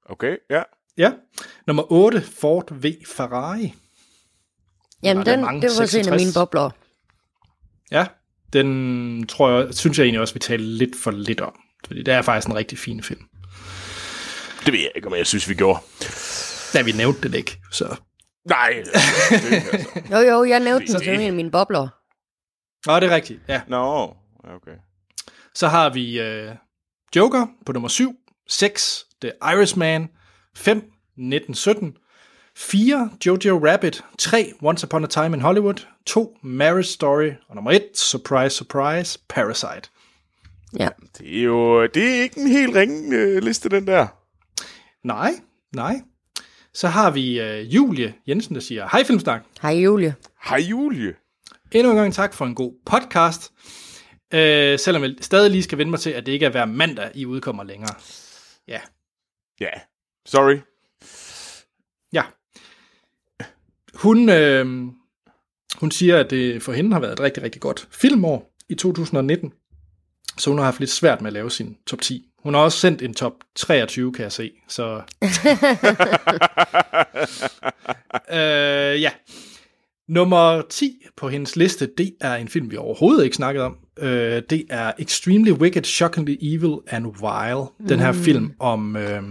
Okay, 0.06 0.36
ja. 0.50 0.62
Ja. 0.96 1.12
Nummer 1.66 1.92
8, 1.92 2.20
Ford 2.22 2.74
V 2.74 2.92
Ferrari. 3.06 3.74
Jamen, 5.02 5.26
den, 5.26 5.40
mange, 5.40 5.62
det 5.62 5.70
var 5.76 5.82
også 5.82 5.98
en 5.98 6.00
af 6.00 6.04
66. 6.20 6.22
mine 6.22 6.32
bobler. 6.34 6.70
Ja, 7.90 8.06
den 8.52 9.26
tror 9.26 9.50
jeg, 9.50 9.74
synes 9.74 9.98
jeg 9.98 10.04
egentlig 10.04 10.20
også, 10.20 10.34
vi 10.34 10.40
taler 10.40 10.64
lidt 10.64 10.96
for 10.96 11.10
lidt 11.10 11.40
om. 11.40 11.54
Fordi 11.86 12.02
det 12.02 12.14
er 12.14 12.22
faktisk 12.22 12.48
en 12.48 12.54
rigtig 12.54 12.78
fin 12.78 13.02
film. 13.02 13.20
Det 14.64 14.72
ved 14.72 14.80
jeg 14.80 14.90
ikke, 14.94 15.08
om 15.08 15.14
jeg 15.14 15.26
synes, 15.26 15.48
vi 15.48 15.54
gjorde. 15.54 15.80
Da 16.74 16.82
vi 16.82 16.92
nævnte 16.92 17.28
den 17.28 17.34
ikke, 17.34 17.58
så... 17.72 17.96
Nej. 18.48 18.82
det, 18.84 18.90
altså. 18.94 20.00
Jo, 20.12 20.18
jo, 20.18 20.44
jeg 20.44 20.60
nævnte 20.60 20.86
den 20.86 20.94
Det- 20.94 21.04
som 21.04 21.14
en 21.14 21.20
af 21.20 21.32
mine 21.32 21.50
bobler. 21.50 21.88
Nå, 22.86 23.00
det 23.00 23.10
er 23.10 23.14
rigtigt, 23.14 23.40
ja. 23.48 23.60
Nå, 23.68 24.14
okay. 24.44 24.76
Så 25.54 25.68
har 25.68 25.90
vi 25.90 26.20
øh, 26.20 26.50
Joker 27.16 27.46
på 27.66 27.72
nummer 27.72 27.88
7, 27.88 28.14
6, 28.48 29.06
The 29.20 29.32
Irishman, 29.42 30.08
5, 30.56 30.76
1917, 30.76 31.96
4, 32.56 33.10
Jojo 33.26 33.66
Rabbit, 33.66 34.04
3, 34.18 34.52
Once 34.62 34.86
Upon 34.86 35.04
a 35.04 35.06
Time 35.06 35.36
in 35.36 35.40
Hollywood, 35.40 35.86
2, 36.06 36.36
Marriage 36.42 36.88
Story, 36.88 37.30
og 37.48 37.54
nummer 37.54 37.70
1, 37.70 37.82
Surprise, 37.94 38.56
Surprise, 38.56 39.18
Parasite. 39.28 39.90
Ja. 40.78 40.88
Det 41.18 41.38
er 41.38 41.42
jo 41.42 41.86
det 41.86 42.16
er 42.16 42.22
ikke 42.22 42.40
en 42.40 42.48
helt 42.48 42.76
ringe 42.76 43.16
øh, 43.16 43.42
liste, 43.42 43.68
den 43.68 43.86
der. 43.86 44.06
Nej, 45.04 45.32
nej. 45.74 46.00
Så 46.72 46.88
har 46.88 47.10
vi 47.10 47.40
øh, 47.40 47.74
Julie 47.74 48.14
Jensen, 48.28 48.54
der 48.54 48.60
siger, 48.60 48.88
Hej 48.92 49.04
Filmsnak. 49.04 49.42
Hej 49.62 49.72
Julie. 49.72 50.14
Hej 50.44 50.58
Julie. 50.58 51.14
Endnu 51.72 51.90
en 51.90 51.96
gang 51.96 52.14
tak 52.14 52.34
for 52.34 52.44
en 52.44 52.54
god 52.54 52.72
podcast. 52.86 53.52
Øh, 54.34 54.78
selvom 54.78 55.02
jeg 55.02 55.14
stadig 55.20 55.50
lige 55.50 55.62
skal 55.62 55.78
vende 55.78 55.90
mig 55.90 56.00
til, 56.00 56.10
at 56.10 56.26
det 56.26 56.32
ikke 56.32 56.46
er 56.46 56.50
hver 56.50 56.64
mandag, 56.64 57.10
I 57.14 57.26
udkommer 57.26 57.64
længere. 57.64 57.94
Ja, 58.68 58.80
Ja, 59.60 59.70
sorry. 60.26 60.56
Ja. 62.12 62.22
Hun, 63.94 64.28
øh, 64.28 64.66
hun 65.80 65.90
siger, 65.90 66.18
at 66.18 66.30
det 66.30 66.62
for 66.62 66.72
hende 66.72 66.92
har 66.92 67.00
været 67.00 67.12
et 67.12 67.20
rigtig, 67.20 67.42
rigtig 67.42 67.60
godt 67.60 67.88
filmår 67.90 68.54
i 68.68 68.74
2019. 68.74 69.52
Så 70.38 70.50
hun 70.50 70.58
har 70.58 70.64
haft 70.64 70.80
lidt 70.80 70.90
svært 70.90 71.20
med 71.20 71.28
at 71.28 71.32
lave 71.32 71.50
sin 71.50 71.76
top 71.86 72.00
10. 72.00 72.30
Hun 72.42 72.54
har 72.54 72.60
også 72.60 72.78
sendt 72.78 73.02
en 73.02 73.14
top 73.14 73.32
23, 73.56 74.12
kan 74.12 74.22
jeg 74.22 74.32
se. 74.32 74.52
Så 74.68 74.84
øh, 78.38 79.02
ja. 79.02 79.10
Nummer 80.08 80.62
10 80.70 81.02
på 81.16 81.28
hendes 81.28 81.56
liste, 81.56 81.90
det 81.98 82.16
er 82.20 82.34
en 82.34 82.48
film, 82.48 82.70
vi 82.70 82.76
overhovedet 82.76 83.24
ikke 83.24 83.36
snakket 83.36 83.62
om. 83.62 83.83
Øh, 83.98 84.42
det 84.50 84.64
er 84.70 84.92
Extremely 84.98 85.50
Wicked, 85.50 85.84
Shockingly 85.84 86.36
Evil 86.42 86.78
and 86.86 87.06
Wild. 87.06 87.88
Den 87.88 88.00
her 88.00 88.12
film 88.12 88.52
om... 88.58 88.96
Øh, 88.96 89.22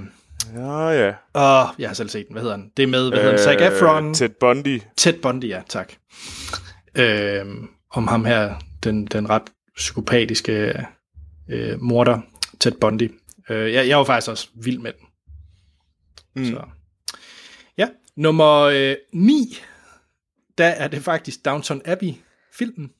Ja, 0.55 0.87
ja. 0.89 1.13
Åh, 1.35 1.67
jeg 1.79 1.89
har 1.89 1.93
selv 1.93 2.09
set 2.09 2.27
den. 2.27 2.33
Hvad 2.33 2.41
hedder 2.41 2.55
den? 2.57 2.71
Det 2.77 2.83
er 2.83 2.87
med, 2.87 3.09
hvad 3.09 3.19
hedder 3.19 3.35
den? 3.35 3.59
Zac 3.59 3.73
Efron. 3.73 4.13
Ted 4.13 4.29
Bundy. 4.29 4.81
Ted 4.97 5.13
Bundy, 5.21 5.45
ja, 5.49 5.61
tak. 5.69 5.93
Øhm, 6.95 7.69
om 7.91 8.07
ham 8.07 8.25
her, 8.25 8.55
den, 8.83 9.05
den 9.05 9.29
ret 9.29 9.41
psykopatiske 9.75 10.85
øh, 11.49 11.81
morder, 11.81 12.21
Ted 12.59 12.71
Bundy. 12.71 13.11
Øh, 13.49 13.73
jeg, 13.73 13.87
jeg 13.87 13.97
var 13.97 14.03
faktisk 14.03 14.29
også 14.31 14.47
vild 14.63 14.79
med 14.79 14.91
den. 14.93 15.07
Mm. 16.35 16.51
Så. 16.51 16.61
Ja, 17.77 17.87
nummer 18.15 18.59
øh, 18.61 18.95
9, 19.13 19.57
der 20.57 20.65
er 20.65 20.87
det 20.87 21.03
faktisk 21.03 21.45
Downton 21.45 21.81
Abbey-filmen. 21.85 22.91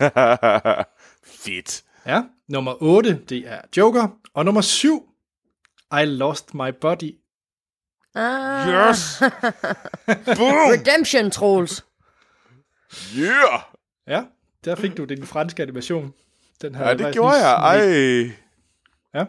Fedt. 1.28 1.82
Ja, 2.06 2.22
nummer 2.48 2.82
8, 2.82 3.20
det 3.28 3.38
er 3.48 3.60
Joker. 3.76 4.08
Og 4.34 4.44
nummer 4.44 4.60
7, 4.60 5.08
I 5.92 6.04
Lost 6.04 6.54
My 6.54 6.70
Body. 6.80 7.14
Ah, 8.14 8.68
Yes! 8.90 9.18
Boom! 10.36 10.70
Redemption, 10.72 11.30
Troels. 11.30 11.84
Yeah! 13.16 13.60
Ja, 14.06 14.22
der 14.64 14.74
fik 14.76 14.96
du 14.96 15.04
den 15.04 15.26
franske 15.26 15.62
animation. 15.62 16.12
Den 16.62 16.74
her 16.74 16.88
Ja, 16.88 16.94
det 16.94 17.12
gjorde 17.14 17.34
jeg. 17.48 17.54
Ej. 17.54 18.32
Ja. 19.14 19.24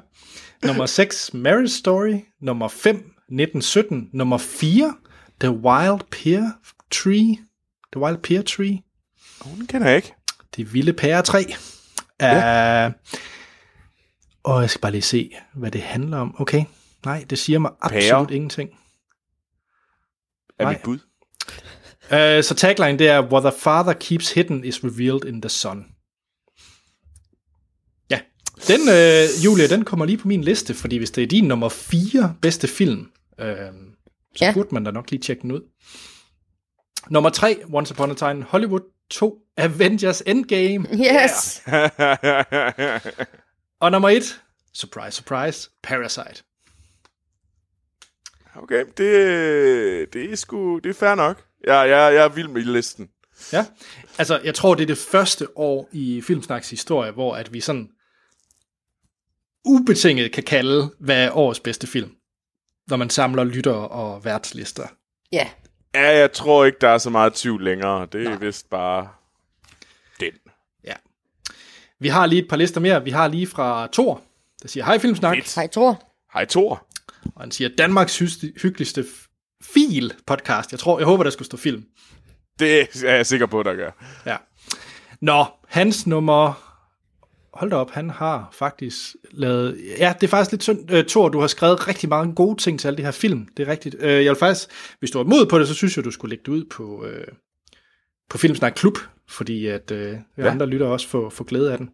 Nummer 0.68 0.86
6, 0.86 1.34
Marriage 1.34 1.68
Story. 1.70 2.16
Nummer 2.42 2.68
5, 2.68 2.96
1917. 2.96 4.10
Nummer 4.14 4.38
4, 4.38 4.96
The 5.40 5.50
Wild 5.52 6.02
Pear 6.12 6.52
Tree. 6.92 7.38
The 7.94 8.02
Wild 8.02 8.18
Pear 8.18 8.42
Tree. 8.42 8.82
Den 9.58 9.68
kender 9.68 9.88
jeg 9.88 9.96
ikke. 9.96 10.14
Det 10.56 10.74
vilde 10.74 10.94
pæretræ. 10.94 11.44
Ja. 12.22 12.88
Uh, 12.88 12.94
og 14.44 14.62
jeg 14.62 14.70
skal 14.70 14.82
bare 14.82 14.92
lige 14.92 15.02
se, 15.02 15.32
hvad 15.54 15.72
det 15.72 15.82
handler 15.82 16.18
om. 16.18 16.36
Okay. 16.42 16.66
Nej, 17.06 17.26
det 17.30 17.40
siger 17.40 17.60
mig 17.60 17.72
absolut 17.82 18.28
Pære? 18.28 18.36
ingenting. 18.36 18.70
Er 20.60 20.64
Nej. 20.64 20.74
mit 20.74 20.82
bud? 20.84 20.98
Uh, 22.12 22.44
så 22.44 22.56
tagline, 22.58 23.00
det 23.00 23.08
er, 23.08 23.22
What 23.32 23.44
the 23.54 23.62
father 23.62 23.94
keeps 23.94 24.32
hidden 24.34 24.64
is 24.64 24.84
revealed 24.84 25.26
in 25.26 25.42
the 25.42 25.50
sun. 25.50 25.86
Ja, 28.10 28.20
den, 28.68 28.80
øh, 28.90 29.46
Julia, 29.46 29.68
den 29.68 29.86
kommer 29.86 30.06
lige 30.06 30.18
på 30.18 30.28
min 30.28 30.44
liste, 30.44 30.74
fordi 30.74 30.98
hvis 30.98 31.12
det 31.12 31.24
er 31.24 31.28
din 31.28 31.44
nummer 31.44 31.70
4 31.70 32.36
bedste 32.42 32.68
film, 32.68 33.12
øh, 33.40 33.56
så 33.56 33.62
Ja. 34.42 34.46
ja. 34.46 34.54
burde 34.54 34.70
man 34.72 34.84
da 34.84 34.92
nok 34.92 35.12
lige 35.12 35.22
tjekke 35.22 35.42
den 35.42 35.52
ud. 35.52 35.62
Nummer 37.10 37.30
3, 37.30 37.60
Once 37.74 37.94
Upon 37.94 38.12
a 38.12 38.14
Time 38.14 38.32
in 38.32 38.44
Hollywood. 38.44 38.82
2, 39.10 39.38
Avengers 39.58 40.22
Endgame. 40.26 40.88
Yes. 41.06 41.62
Og 43.82 43.92
nummer 43.92 44.10
1, 44.10 44.42
surprise, 44.74 45.16
surprise, 45.16 45.70
Parasite. 45.84 46.44
okay, 48.56 48.86
det, 48.98 50.14
det 50.14 50.32
er 50.32 50.36
sgu, 50.36 50.80
det 50.80 50.90
er 50.90 50.94
fair 50.94 51.16
nok. 51.16 51.44
Jeg, 51.64 51.90
jeg, 51.90 52.14
jeg 52.14 52.24
er 52.24 52.30
vild 52.30 52.48
med 52.48 52.62
listen. 52.62 53.10
Ja, 53.54 53.66
altså 54.18 54.40
jeg 54.44 54.56
tror, 54.56 54.76
det 54.76 54.84
er 54.84 54.88
det 54.88 54.98
første 54.98 55.58
år 55.58 55.90
i 55.92 56.22
Filmsnaks 56.22 56.70
historie, 56.70 57.12
hvor 57.12 57.36
at 57.36 57.54
vi 57.54 57.62
sådan 57.62 57.90
ubetinget 59.66 60.32
kan 60.32 60.44
kalde, 60.44 60.94
hvad 61.00 61.26
er 61.26 61.38
årets 61.38 61.60
bedste 61.60 61.88
film, 61.88 62.12
når 62.88 62.98
man 62.98 63.10
samler 63.10 63.44
lytter 63.44 63.74
og 63.74 64.26
værtslister. 64.26 64.88
Ja. 65.32 65.50
Ja, 65.96 66.18
jeg 66.18 66.32
tror 66.32 66.66
ikke, 66.66 66.78
der 66.82 66.90
er 66.90 66.98
så 66.98 67.10
meget 67.10 67.34
tvivl 67.34 67.64
længere. 67.64 68.08
Det 68.12 68.26
er 68.26 68.30
Nej. 68.30 68.38
vist 68.38 68.70
bare 68.70 69.10
den. 70.20 70.32
Ja. 70.84 70.94
Vi 72.00 72.08
har 72.08 72.26
lige 72.26 72.42
et 72.42 72.48
par 72.50 72.56
lister 72.58 72.82
mere. 72.82 73.04
Vi 73.04 73.10
har 73.12 73.28
lige 73.28 73.48
fra 73.48 73.88
Thor, 73.94 74.22
der 74.62 74.68
siger, 74.68 74.86
hej 74.86 75.00
Filmsnak, 75.00 75.36
Fedt. 75.38 75.56
Hej, 75.56 75.68
Thor. 75.68 76.04
Hej 76.34 76.46
Thor. 76.46 76.86
og 77.36 77.42
han 77.42 77.52
siger, 77.52 77.70
Danmarks 77.78 78.20
hyggeligste- 78.20 78.62
hyggeligste 78.62 79.06
fil 79.64 80.14
podcast. 80.28 80.72
Jeg 80.72 80.80
tror, 80.80 81.00
jeg 81.00 81.06
håber, 81.06 81.24
der 81.24 81.32
skulle 81.32 81.46
stå 81.46 81.58
film. 81.58 81.86
Det 82.60 82.82
er 83.06 83.16
jeg 83.16 83.26
sikker 83.26 83.46
på, 83.46 83.64
der 83.64 83.74
gør. 83.74 83.92
Ja. 84.26 84.38
Nå, 85.22 85.46
hans 85.68 86.08
nummer... 86.08 86.69
Hold 87.54 87.70
da 87.70 87.76
op, 87.76 87.92
han 87.92 88.10
har 88.10 88.50
faktisk 88.52 89.16
lavet... 89.32 89.78
Ja, 90.00 90.14
det 90.22 90.28
er 90.28 90.32
faktisk 90.32 90.52
lidt 90.52 90.64
synd. 90.64 90.92
Uh, 90.92 91.00
Thor, 91.08 91.30
du 91.30 91.40
har 91.40 91.48
skrevet 91.48 91.88
rigtig 91.88 92.10
mange 92.10 92.36
gode 92.36 92.62
ting 92.62 92.80
til 92.80 92.88
alle 92.88 92.98
de 92.98 93.04
her 93.04 93.12
film. 93.12 93.48
Det 93.58 93.68
er 93.68 93.72
rigtigt. 93.72 93.96
Uh, 93.96 94.02
jeg 94.02 94.26
vil 94.26 94.36
faktisk... 94.36 94.70
Hvis 95.00 95.12
du 95.12 95.20
er 95.20 95.24
mod 95.24 95.46
på 95.46 95.60
det, 95.60 95.68
så 95.68 95.74
synes 95.74 95.98
jeg, 95.98 96.06
du 96.06 96.12
skulle 96.12 96.30
lægge 96.30 96.44
det 96.46 96.52
ud 96.52 96.66
på, 96.66 96.84
uh, 96.84 97.34
på 98.30 98.38
Filmsnak 98.38 98.74
Klub, 98.76 98.98
fordi 99.30 99.68
at 99.68 99.92
uh, 99.92 99.98
ja. 99.98 100.52
andre 100.52 100.66
lytter 100.66 100.88
også 100.88 101.08
få, 101.08 101.30
få 101.30 101.44
glæde 101.44 101.72
af 101.72 101.78
den. 101.78 101.90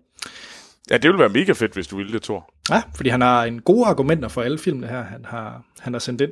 Ja, 0.89 0.97
det 0.97 1.03
ville 1.03 1.19
være 1.19 1.29
mega 1.29 1.51
fedt, 1.51 1.73
hvis 1.73 1.87
du 1.87 1.97
ville 1.97 2.13
det, 2.13 2.21
Thor. 2.21 2.53
Ja, 2.69 2.81
fordi 2.95 3.09
han 3.09 3.21
har 3.21 3.43
en 3.43 3.61
gode 3.61 3.85
argumenter 3.85 4.27
for 4.27 4.41
alle 4.41 4.57
filmene 4.57 4.87
her, 4.87 5.03
han 5.03 5.25
har, 5.25 5.65
han 5.79 5.93
har 5.93 5.99
sendt 5.99 6.21
ind. 6.21 6.31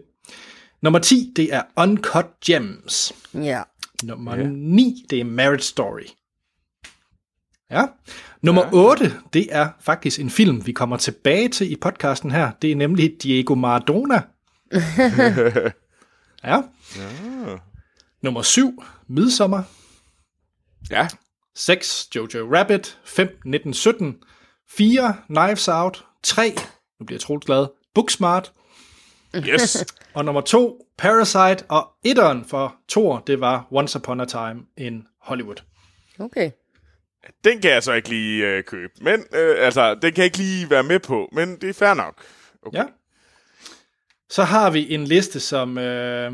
Nummer 0.81 0.99
10, 0.99 1.33
det 1.35 1.53
er 1.53 1.61
Uncut 1.77 2.25
Gems. 2.45 3.13
Ja. 3.33 3.61
Nummer 4.03 4.35
ja. 4.35 4.47
9, 4.51 5.05
det 5.09 5.19
er 5.19 5.23
Marriage 5.23 5.63
Story. 5.63 6.05
Ja. 7.73 7.87
Nummer 8.41 8.61
ja. 8.63 8.69
8, 8.73 9.13
det 9.33 9.47
er 9.51 9.69
faktisk 9.81 10.19
en 10.19 10.29
film, 10.29 10.65
vi 10.65 10.71
kommer 10.71 10.97
tilbage 10.97 11.49
til 11.49 11.71
i 11.71 11.75
podcasten 11.75 12.31
her. 12.31 12.51
Det 12.61 12.71
er 12.71 12.75
nemlig 12.75 13.15
Diego 13.23 13.55
Maradona. 13.55 14.21
ja. 16.43 16.61
Ja. 16.97 17.57
Nummer 18.21 18.41
7, 18.41 18.83
Midsommer. 19.07 19.63
Ja, 20.89 21.07
6, 21.55 22.07
Jojo 22.15 22.55
Rabbit. 22.55 22.99
5, 23.05 23.27
1917. 23.27 24.15
4, 24.69 25.15
Knives 25.27 25.67
Out. 25.67 26.05
3, 26.23 26.49
nu 26.99 27.05
bliver 27.05 27.15
jeg 27.15 27.21
troligt 27.21 27.45
glad, 27.45 27.67
Booksmart. 27.95 28.53
yes. 29.35 29.85
Og 30.15 30.25
nummer 30.25 30.41
2, 30.41 30.85
Parasite. 30.97 31.65
Og 31.69 31.89
etteren 32.03 32.45
for 32.45 32.75
Thor, 32.89 33.19
det 33.27 33.39
var 33.39 33.67
Once 33.71 33.99
Upon 33.99 34.19
a 34.19 34.25
Time 34.25 34.61
in 34.77 35.03
Hollywood. 35.21 35.63
Okay. 36.19 36.51
Den 37.43 37.61
kan 37.61 37.71
jeg 37.71 37.83
så 37.83 37.93
ikke 37.93 38.09
lige 38.09 38.47
øh, 38.47 38.63
købe. 38.63 38.93
Men, 39.01 39.25
øh, 39.33 39.65
altså, 39.65 39.95
den 39.95 40.13
kan 40.13 40.17
jeg 40.17 40.25
ikke 40.25 40.37
lige 40.37 40.69
være 40.69 40.83
med 40.83 40.99
på, 40.99 41.29
men 41.31 41.61
det 41.61 41.69
er 41.69 41.73
fair 41.73 41.93
nok. 41.93 42.23
Okay. 42.61 42.77
Ja. 42.77 42.85
Så 44.29 44.43
har 44.43 44.69
vi 44.69 44.93
en 44.93 45.05
liste, 45.05 45.39
som... 45.39 45.77
Øh, 45.77 46.33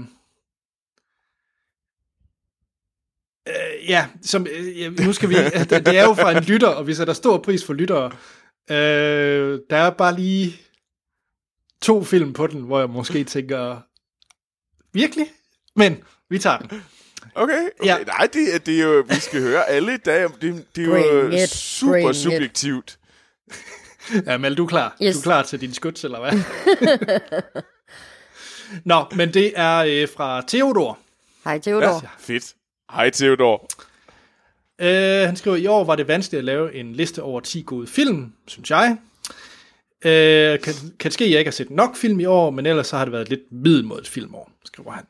øh, 3.48 3.90
ja, 3.90 4.08
som, 4.22 4.48
øh, 4.52 5.00
nu 5.00 5.14
skal 5.14 5.30
vi... 5.30 5.36
det, 5.70 5.86
det 5.86 5.98
er 5.98 6.04
jo 6.04 6.14
fra 6.14 6.38
en 6.38 6.44
lytter, 6.44 6.68
og 6.68 6.88
vi 6.88 6.94
sætter 6.94 7.14
stor 7.14 7.38
pris 7.38 7.66
for 7.66 7.74
lyttere. 7.74 8.12
Øh, 8.72 9.60
der 9.70 9.78
er 9.78 9.90
bare 9.90 10.16
lige 10.16 10.62
to 11.82 12.04
film 12.04 12.34
på 12.34 12.48
den, 12.48 12.62
hvor 12.62 12.80
jeg 12.80 12.90
måske 12.90 13.24
tænker... 13.24 13.82
Virkelig? 14.94 15.26
Men 15.76 16.04
vi 16.30 16.40
tager 16.40 16.58
den. 16.58 16.84
Okay, 17.36 17.54
okay. 17.54 17.70
Ja. 17.86 17.98
Nej, 18.04 18.28
det, 18.34 18.56
er- 18.56 18.60
det 18.60 18.80
er 18.80 18.84
jo, 18.84 19.04
vi 19.10 19.16
skal 19.16 19.42
høre 19.42 19.70
alle 19.70 19.98
dage. 19.98 20.30
Det, 20.42 20.66
det 20.76 20.82
er 20.84 20.86
jo 20.88 20.92
Bring 20.92 21.34
it, 21.44 21.50
super 21.50 21.92
bring 21.94 22.16
subjektivt. 22.16 22.98
Ja, 24.26 24.38
Mal, 24.38 24.56
du 24.58 24.64
er 24.64 24.68
klar. 24.68 24.96
Yes. 25.04 25.16
Du 25.16 25.20
er 25.20 25.24
klar 25.24 25.44
til 25.44 25.62
din 25.62 25.74
skuds, 25.74 26.04
eller 26.04 26.20
hvad? 26.20 26.32
Nå, 28.86 29.06
men 29.16 29.34
det 29.34 29.54
er 29.56 29.78
øh, 29.78 30.08
fra 30.18 30.44
Theodor. 30.48 31.00
Hej, 31.44 31.60
Theodor. 31.60 31.86
Ja, 32.04 32.10
fedt. 32.20 32.54
Hej, 32.92 33.10
Theodor. 33.10 33.68
Øh, 34.82 35.26
han 35.28 35.36
skriver, 35.36 35.58
i 35.58 35.68
år 35.68 35.84
var 35.84 35.96
det 35.96 36.08
vanskeligt 36.08 36.40
at 36.40 36.46
lave 36.46 36.74
en 36.76 36.94
liste 36.94 37.24
over 37.24 37.40
10 37.40 37.62
gode 37.66 37.88
film, 37.88 38.34
synes 38.48 38.70
jeg. 38.70 38.98
Øh, 40.06 40.60
kan, 40.60 40.74
kan 40.74 41.04
det 41.04 41.14
ske, 41.14 41.26
at 41.26 41.32
jeg 41.32 41.40
ikke 41.40 41.50
har 41.50 41.54
set 41.54 41.70
nok 41.70 41.96
film 41.96 42.20
i 42.20 42.26
år, 42.26 42.50
men 42.50 42.66
ellers 42.66 42.88
så 42.88 42.98
har 42.98 43.06
det 43.06 43.12
været 43.12 43.22
et 43.22 43.30
lidt 43.30 43.52
middelmådigt 43.52 44.08
filmår, 44.10 44.52
skriver 44.66 44.92
han. 44.92 45.04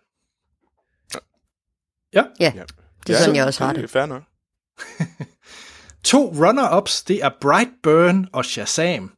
Ja. 2.13 2.23
Ja, 2.39 2.51
Ja. 2.55 2.63
det 3.07 3.15
er 3.15 3.19
sådan, 3.19 3.35
jeg 3.35 3.45
også 3.45 3.63
har 3.63 3.73
Det 3.73 3.81
det. 3.81 3.83
er 3.83 3.87
fair 3.99 4.05
nok. 4.05 4.23
To 6.03 6.31
runner-ups, 6.33 7.03
det 7.07 7.23
er 7.23 7.29
Brightburn 7.41 8.27
og 8.33 8.45
Shazam. 8.45 9.11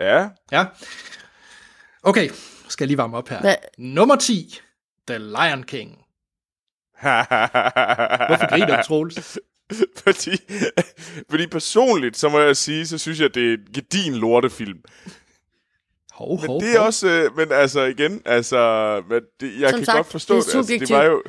Ja, 0.00 0.28
Ja. 0.52 0.66
Okay, 2.02 2.30
skal 2.68 2.84
jeg 2.84 2.88
lige 2.88 2.98
varme 2.98 3.16
op 3.16 3.28
her. 3.28 3.40
Hvad? 3.40 3.54
Nummer 3.78 4.16
10, 4.16 4.60
The 5.08 5.18
Lion 5.18 5.62
King. 5.62 5.90
Hvorfor 8.28 8.48
griner 8.48 8.76
du, 8.76 8.82
Troels? 8.86 9.38
fordi, 10.04 10.30
fordi 11.30 11.46
personligt, 11.46 12.16
så 12.16 12.28
må 12.28 12.40
jeg 12.40 12.56
sige, 12.56 12.86
så 12.86 12.98
synes 12.98 13.20
jeg, 13.20 13.34
det 13.34 13.48
er 13.48 13.52
en 13.54 13.72
gedin 13.74 14.14
lortefilm. 14.14 14.78
Hov, 16.14 16.40
Men 16.40 16.46
hov, 16.46 16.60
det 16.60 16.74
er 16.74 16.78
hov. 16.78 16.86
også, 16.86 17.08
øh, 17.08 17.36
men 17.36 17.52
altså 17.52 17.80
igen, 17.82 18.22
altså, 18.24 19.02
men 19.08 19.20
det, 19.40 19.60
jeg 19.60 19.70
Som 19.70 19.78
kan 19.78 19.86
sagt, 19.86 19.96
godt 19.96 20.06
forstå 20.06 20.34
det 20.34 20.46
er 20.54 20.62
det. 20.62 20.70
Altså, 20.70 20.86
det 20.86 20.96
var 20.96 21.04
jo, 21.04 21.22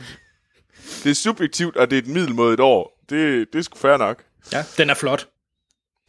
det 1.04 1.10
er 1.12 1.15
subjektivt, 1.15 1.77
og 1.77 1.89
det 1.89 1.98
er 1.98 2.01
et 2.01 2.08
middelmådigt 2.08 2.62
år. 2.62 3.01
Det, 3.10 3.48
det 3.54 3.60
er 3.60 3.63
sgu 3.63 3.77
fair 3.77 3.98
nok. 3.98 4.24
Ja, 4.51 4.63
den 4.77 4.89
er 4.89 4.94
flot. 4.94 5.27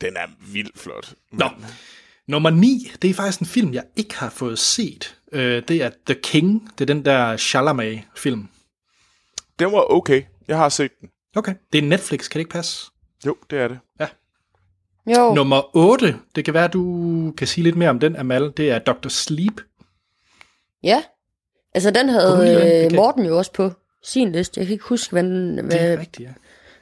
Den 0.01 0.17
er 0.17 0.27
vildt 0.53 0.79
flot. 0.79 1.15
Men, 1.33 1.39
Nå. 1.39 1.49
Nummer 2.29 2.51
9, 2.51 2.91
det 3.03 3.11
er 3.11 3.15
faktisk 3.15 3.41
en 3.41 3.47
film, 3.47 3.73
jeg 3.75 3.85
ikke 3.97 4.15
har 4.15 4.31
fået 4.31 4.59
set. 4.59 5.17
Øh, 5.33 5.63
det 5.69 5.83
er 5.83 5.91
The 6.07 6.15
King. 6.23 6.71
Det 6.79 6.91
er 6.91 6.95
den 6.95 7.05
der 7.05 7.37
Chalamet-film. 7.37 8.49
Den 9.59 9.73
var 9.73 9.93
okay. 9.93 10.23
Jeg 10.49 10.57
har 10.57 10.69
set 10.69 10.91
den. 11.01 11.09
Okay. 11.37 11.55
Det 11.73 11.79
er 11.79 11.83
Netflix, 11.83 12.29
kan 12.29 12.39
det 12.39 12.41
ikke 12.41 12.51
passe? 12.51 12.87
Jo, 13.27 13.37
det 13.51 13.59
er 13.59 13.69
det. 13.69 13.79
Jo, 15.07 15.35
Nummer 15.35 15.77
8, 15.77 16.15
det 16.37 16.45
kan 16.45 16.55
være, 16.55 16.69
du 16.69 17.33
kan 17.39 17.47
sige 17.47 17.65
lidt 17.65 17.77
mere 17.77 17.91
om 17.91 17.99
den, 18.01 18.17
Amal. 18.17 18.53
Det 18.57 18.71
er 18.71 18.79
Dr. 18.79 19.09
Sleep. 19.09 19.61
ja. 20.83 21.03
Altså, 21.75 21.91
den 21.91 22.09
havde 22.09 22.87
øh, 22.91 22.97
Morten 22.97 23.27
jo 23.27 23.39
også 23.39 23.53
på 23.53 23.71
sin 24.03 24.33
liste. 24.33 24.61
Jeg 24.61 24.67
kan 24.67 24.73
ikke 24.73 24.85
huske, 24.85 25.13
hvad, 25.13 25.23
den, 25.23 25.57
Det 25.59 25.65
er 25.65 25.87
hvad, 25.87 25.99
rigtigt, 25.99 26.29
ja. 26.29 26.33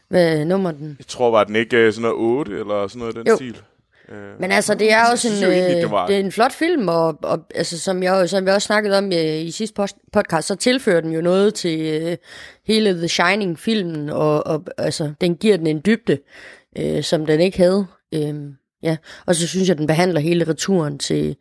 hvad 0.09 0.45
nummer 0.45 0.71
den... 0.71 0.97
Jeg 0.99 1.07
tror, 1.07 1.31
var 1.31 1.45
den 1.45 1.57
ikke 1.57 1.77
øh, 1.77 1.93
sådan 1.93 2.03
noget 2.03 2.17
8 2.17 2.53
eller 2.59 2.89
sådan 2.89 2.99
noget 2.99 3.15
i 3.15 3.19
den 3.19 3.27
Jo. 3.27 3.37
stil? 3.37 3.57
Øh, 4.09 4.41
Men 4.41 4.53
altså, 4.53 4.75
det 4.75 4.93
er 4.93 5.11
også 5.11 5.29
en, 5.29 5.53
egentlig, 5.53 5.77
øh, 5.77 5.83
det 5.83 5.91
var- 5.91 6.07
det 6.07 6.17
er 6.17 6.21
en 6.21 6.33
flot 6.33 6.53
film, 6.53 6.89
og, 6.89 7.19
og 7.23 7.39
altså, 7.55 7.79
som, 7.81 8.03
jeg, 8.03 8.29
som 8.29 8.47
jeg 8.47 8.55
også 8.55 8.67
snakkede 8.67 8.99
om 8.99 9.05
øh, 9.13 9.41
i 9.41 9.51
sidste 9.51 9.83
podcast, 10.13 10.49
så 10.49 10.55
tilfører 10.55 11.01
den 11.01 11.13
jo 11.13 11.21
noget 11.21 11.55
til 11.55 11.81
øh, 12.03 12.17
hele 12.67 12.95
The 12.99 13.09
Shining-filmen, 13.09 14.11
og, 14.11 14.47
og 14.47 14.65
altså, 14.79 15.13
den 15.21 15.37
giver 15.37 15.57
den 15.57 15.67
en 15.67 15.83
dybde, 15.87 16.19
øh, 16.79 17.03
som 17.03 17.27
den 17.27 17.41
ikke 17.41 17.59
havde. 17.59 17.87
Øh, 18.15 18.35
ja. 18.83 18.97
Og 19.27 19.35
så 19.35 19.47
synes 19.47 19.69
jeg, 19.69 19.79
den 19.79 19.87
behandler 19.87 20.21
hele 20.21 20.49
returen 20.49 20.99
til, 20.99 21.37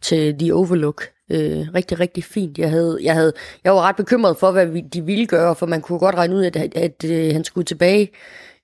til 0.00 0.38
The 0.38 0.54
Overlook 0.54 1.02
øh, 1.30 1.66
rigtig, 1.74 2.00
rigtig 2.00 2.24
fint. 2.24 2.58
Jeg, 2.58 2.70
havde, 2.70 2.98
jeg, 3.02 3.14
havde, 3.14 3.32
jeg 3.64 3.72
var 3.72 3.82
ret 3.82 3.96
bekymret 3.96 4.36
for, 4.36 4.50
hvad 4.50 4.66
vi, 4.66 4.80
de 4.80 5.04
ville 5.04 5.26
gøre, 5.26 5.56
for 5.56 5.66
man 5.66 5.82
kunne 5.82 5.98
godt 5.98 6.14
regne 6.14 6.36
ud, 6.36 6.44
at, 6.44 6.56
at, 6.56 6.74
at 6.76 7.04
øh, 7.04 7.32
han 7.32 7.44
skulle 7.44 7.64
tilbage. 7.64 8.10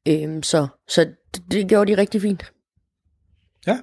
Øh, 0.09 0.43
så 0.43 0.67
så 0.89 1.07
det, 1.35 1.43
det 1.53 1.69
gjorde 1.69 1.93
de 1.93 2.01
rigtig 2.01 2.23
fint. 2.23 2.53
Ja. 3.67 3.79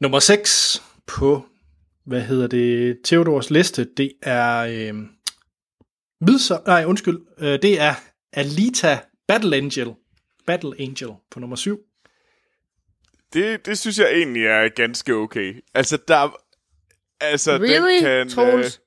Nummer 0.00 0.18
6 0.18 0.82
på, 1.06 1.46
hvad 2.04 2.20
hedder 2.20 2.46
det, 2.46 2.98
Theodors 3.04 3.50
liste, 3.50 3.88
det 3.96 4.12
er 4.22 4.58
øh, 4.58 4.94
Midsom, 6.20 6.62
nej, 6.66 6.84
undskyld, 6.84 7.18
øh, 7.38 7.58
det 7.62 7.80
er 7.80 7.94
Alita 8.32 8.98
Battle 9.28 9.56
Angel. 9.56 9.94
Battle 10.46 10.80
Angel 10.80 11.10
på 11.30 11.40
nummer 11.40 11.56
7 11.56 11.78
det, 13.32 13.66
det 13.66 13.78
synes 13.78 13.98
jeg 13.98 14.12
egentlig 14.12 14.46
er 14.46 14.68
ganske 14.68 15.14
okay. 15.14 15.64
Altså, 15.74 15.98
der... 16.08 16.36
Altså, 17.20 17.52
Really, 17.52 17.94
den 17.94 18.02
kan... 18.02 18.28
Troels? 18.28 18.80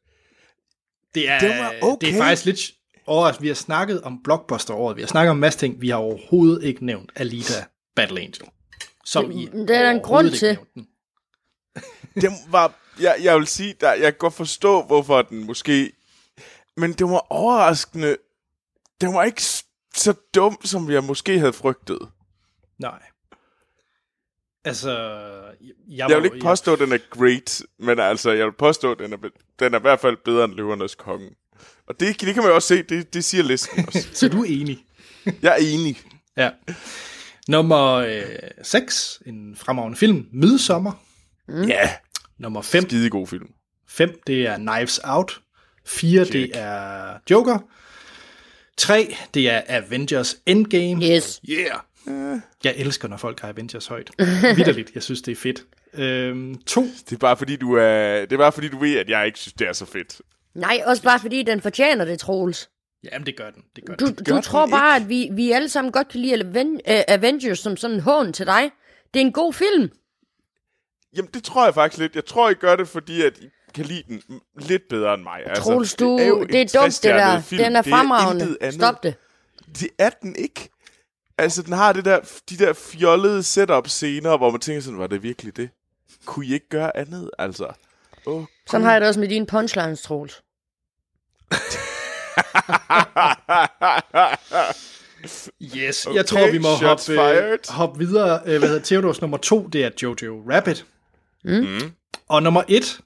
Det 1.16 1.30
er, 1.30 1.40
Det 1.40 1.50
var 1.50 1.74
okay. 1.82 2.08
det 2.08 2.16
er 2.16 2.22
faktisk 2.22 2.46
lidt 2.46 2.72
overraskende. 3.06 3.42
Vi 3.42 3.48
har 3.48 3.56
snakket 3.56 4.02
om 4.02 4.24
blockbuster-året, 4.24 4.96
vi 4.96 5.02
har 5.02 5.08
snakket 5.08 5.32
om 5.32 5.38
en 5.38 5.42
masse 5.42 5.60
ting, 5.60 5.82
vi 5.82 5.90
har 5.90 5.98
overhovedet 5.98 6.64
ikke 6.64 6.86
nævnt 6.86 7.12
Alita 7.16 7.66
Battle 7.96 8.20
Angel. 8.22 8.46
Som 9.06 9.32
i 9.32 9.46
Det 9.46 9.76
er 9.76 9.84
der 9.84 9.92
en 9.92 10.00
grund 10.00 10.32
til. 10.32 10.58
den. 10.76 10.88
den 12.24 12.32
var... 12.48 12.74
Jeg, 13.00 13.16
jeg 13.22 13.38
vil 13.38 13.48
sige, 13.48 13.76
der, 13.82 13.94
jeg 13.94 14.04
kan 14.04 14.18
godt 14.18 14.34
forstå, 14.34 14.84
hvorfor 14.84 15.22
den 15.22 15.46
måske... 15.46 15.92
Men 16.78 16.94
det 16.94 17.10
var 17.10 17.32
overraskende... 17.32 18.18
Den 19.02 19.14
var 19.14 19.24
ikke 19.24 19.42
så 19.96 20.14
dum, 20.36 20.58
som 20.64 20.92
jeg 20.92 21.04
måske 21.04 21.40
havde 21.40 21.54
frygtet. 21.54 22.00
Nej. 22.80 23.00
Altså, 24.66 24.92
jeg, 25.90 26.10
Jeg 26.10 26.18
vil 26.18 26.26
ikke 26.26 26.40
påstå, 26.40 26.74
at 26.74 26.80
den 26.80 26.92
er 26.92 26.98
great, 27.10 27.62
men 27.80 28.00
altså, 28.00 28.32
jeg 28.32 28.46
vil 28.46 28.52
påstå, 28.52 28.92
at 28.92 29.00
den 29.00 29.14
er, 29.14 29.18
den 29.60 29.74
er 29.74 29.80
i 29.80 29.82
hvert 29.82 30.00
fald 30.00 30.18
bedre 30.26 30.46
end 30.46 30.54
Løvernes 30.54 30.96
Konge. 30.96 31.30
Og 31.88 32.00
det, 32.00 32.22
det 32.22 32.34
kan 32.34 32.44
man 32.44 32.50
jo 32.50 32.56
også 32.56 32.68
se, 32.68 32.84
det, 32.84 33.14
det 33.14 33.24
siger 33.24 33.44
listen 33.44 33.86
også. 33.88 34.08
Så 34.14 34.28
du 34.28 34.42
er 34.44 34.48
enig. 34.48 34.86
Jeg 35.42 35.52
er 35.52 35.74
enig. 35.74 36.02
Ja. 36.38 36.50
Nummer 37.48 37.92
øh, 37.92 38.24
6, 38.64 39.22
en 39.26 39.56
fremragende 39.56 39.98
film, 39.98 40.28
Midsommer. 40.34 40.92
Mm. 41.48 41.64
Ja, 41.64 41.90
Nummer 42.38 42.62
5, 42.62 42.84
skide 42.84 43.10
god 43.10 43.28
film. 43.28 43.48
5 43.88 44.22
det 44.28 44.48
er 44.48 44.58
Knives 44.58 45.00
Out. 45.04 45.42
4, 45.86 46.26
Check. 46.26 46.34
det 46.34 46.52
er 46.54 47.14
Joker. 47.30 47.60
3, 48.78 49.16
det 49.34 49.50
er 49.50 49.62
Avengers 49.68 50.36
Endgame. 50.46 51.06
Yes. 51.06 51.42
Yeah! 51.50 51.80
Jeg 52.64 52.74
elsker, 52.78 53.08
når 53.08 53.18
folk 53.18 53.40
har 53.40 53.50
Avengers 53.50 53.88
højt. 53.88 54.12
Vitterligt, 54.58 54.92
jeg 54.96 55.04
synes, 55.04 55.22
det 55.22 55.32
er 55.32 55.36
fedt. 55.36 55.64
Øhm, 55.94 56.56
2, 56.66 56.82
Det 56.84 57.12
er 57.14 57.18
bare 57.18 57.38
fordi, 57.38 57.56
du 57.56 57.74
er, 57.76 58.20
det 58.20 58.32
er 58.34 58.38
bare 58.38 58.52
fordi, 58.52 58.68
du 58.68 58.80
ved, 58.80 58.96
at 58.98 59.10
jeg 59.10 59.26
ikke 59.26 59.40
synes, 59.40 59.54
det 59.54 59.68
er 59.68 59.74
så 59.74 59.86
fedt. 59.86 60.22
Nej, 60.56 60.82
også 60.86 61.04
bare 61.04 61.20
fordi 61.20 61.44
den 61.44 61.62
fortjener 61.62 62.06
det, 62.06 62.20
Troels. 62.20 62.70
jamen 63.04 63.26
det 63.26 63.38
gør 63.38 63.50
den. 63.50 63.64
Det 63.76 63.86
gør 63.86 63.96
Du, 63.96 64.06
den. 64.06 64.16
gør 64.16 64.36
du 64.36 64.42
tror 64.42 64.62
den 64.62 64.72
bare, 64.72 64.96
at 64.96 65.10
vi, 65.10 65.30
vi 65.32 65.52
alle 65.52 65.70
sammen 65.70 65.92
godt 65.92 66.08
kan 66.08 66.20
lide 66.20 66.34
Aven- 66.36 66.80
øh, 66.94 67.02
Avengers 67.08 67.60
som 67.60 67.78
sådan 67.78 67.96
en 67.96 68.02
hån 68.02 68.34
til 68.34 68.46
dig. 68.46 68.72
Det 69.14 69.20
er 69.22 69.26
en 69.26 69.32
god 69.32 69.54
film. 69.54 69.90
Jamen, 71.16 71.30
det 71.34 71.44
tror 71.44 71.66
jeg 71.66 71.74
faktisk 71.74 72.00
lidt. 72.00 72.16
Jeg 72.16 72.26
tror, 72.26 72.50
I 72.50 72.54
gør 72.54 72.76
det, 72.76 72.88
fordi 72.88 73.22
at 73.22 73.38
I 73.38 73.50
kan 73.76 73.86
lide 73.86 74.04
den 74.08 74.22
lidt 74.60 74.82
bedre 74.90 75.14
end 75.14 75.24
mig. 75.24 75.40
Altså, 75.46 75.64
Troels, 75.64 75.96
du, 75.96 76.20
jo 76.20 76.42
en 76.42 76.48
det 76.50 76.62
er 76.76 76.80
dumt 76.82 76.94
det 77.04 77.14
der. 77.14 77.42
film. 77.42 77.64
Den 77.64 77.76
er 77.76 77.82
Det 77.82 77.92
fremragende. 77.92 78.58
andet. 78.62 78.74
Stop 78.74 79.04
det. 79.04 79.16
Det 79.80 79.88
er 79.98 80.10
den 80.10 80.36
ikke. 80.36 80.70
Altså, 81.42 81.62
den 81.62 81.74
har 81.74 81.94
det 81.94 82.06
der, 82.06 82.20
de 82.50 82.58
der 82.58 82.74
fjollede 82.74 83.44
setup-scener, 83.44 84.38
hvor 84.38 84.52
man 84.52 84.60
tænker 84.60 84.82
sådan, 84.82 85.00
var 85.00 85.08
det 85.08 85.24
virkelig 85.24 85.58
det? 85.58 85.70
Kunne 86.26 86.46
I 86.46 86.54
ikke 86.54 86.70
gøre 86.70 86.98
andet, 86.98 87.30
altså? 87.40 87.68
Oh, 88.26 88.44
Sådan 88.68 88.86
har 88.86 88.92
jeg 88.92 89.02
det 89.02 89.08
også 89.08 89.20
med 89.20 89.28
dine 89.28 89.46
punchlines, 89.46 90.02
Troels. 90.02 90.42
Yes, 95.78 96.06
Okay, 96.06 96.16
jeg 96.16 96.26
tror, 96.26 96.52
vi 96.52 96.58
må 96.58 96.70
hoppe, 96.76 97.12
øh, 97.12 97.58
hoppe 97.70 98.00
videre. 98.00 98.42
Øh, 98.46 98.60
hvad 98.60 98.70
hedder 98.70 98.84
Theodors 98.84 99.22
nummer 99.22 99.38
2, 99.38 99.68
det 99.68 99.84
er 99.84 99.90
Jojo 100.04 100.44
Rabbit. 100.52 100.86
Mm. 101.44 101.92
Og 102.28 102.44
nummer 102.44 102.64
1, 102.68 103.02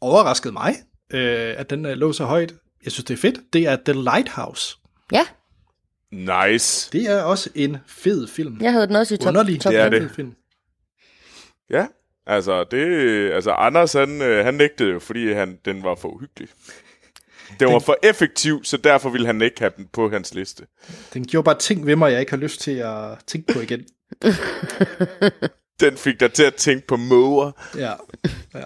overraskede 0.00 0.52
mig, 0.52 0.76
øh, 1.12 1.54
at 1.58 1.70
den 1.70 1.86
øh, 1.86 1.92
lå 1.96 2.12
så 2.12 2.24
højt. 2.24 2.54
Jeg 2.84 2.92
synes, 2.92 3.04
det 3.04 3.14
er 3.14 3.18
fedt. 3.18 3.38
Det 3.52 3.62
er 3.66 3.76
The 3.84 3.92
Lighthouse. 4.02 4.76
Ja, 5.12 5.26
Nice. 6.12 6.90
Det 6.92 7.02
er 7.10 7.22
også 7.22 7.50
en 7.54 7.76
fed 7.86 8.28
film. 8.28 8.58
jeg 8.60 8.72
havde 8.72 8.86
den 8.86 8.96
også 8.96 9.14
i 9.14 9.16
top, 9.16 9.28
Underlig. 9.28 9.60
top 9.60 9.72
Det 9.72 9.80
er 9.80 9.88
det. 9.88 10.10
Film. 10.16 10.32
Ja, 11.70 11.86
altså, 12.26 12.64
det, 12.70 12.78
altså 13.32 13.50
Anders, 13.50 13.92
han, 13.92 14.22
øh, 14.22 14.44
han 14.44 14.54
nægtede 14.54 14.90
jo, 14.90 14.98
fordi 14.98 15.32
han, 15.32 15.58
den 15.64 15.82
var 15.82 15.94
for 15.94 16.08
uhyggelig. 16.08 16.48
Den 17.60 17.72
var 17.72 17.78
for 17.78 17.96
effektiv, 18.02 18.64
så 18.64 18.76
derfor 18.76 19.10
ville 19.10 19.26
han 19.26 19.42
ikke 19.42 19.60
have 19.60 19.72
den 19.76 19.88
på 19.92 20.10
hans 20.10 20.34
liste. 20.34 20.66
Den 21.14 21.24
gjorde 21.26 21.44
bare 21.44 21.58
ting 21.58 21.86
ved 21.86 21.96
mig, 21.96 22.12
jeg 22.12 22.20
ikke 22.20 22.32
har 22.32 22.36
lyst 22.36 22.60
til 22.60 22.70
at 22.70 23.18
tænke 23.26 23.52
på 23.52 23.60
igen. 23.60 23.84
Den 25.80 25.96
fik 25.96 26.20
dig 26.20 26.32
til 26.32 26.42
at 26.42 26.54
tænke 26.54 26.86
på 26.86 26.96
måger. 26.96 27.52
Ja. 27.76 27.92
ja. 28.54 28.64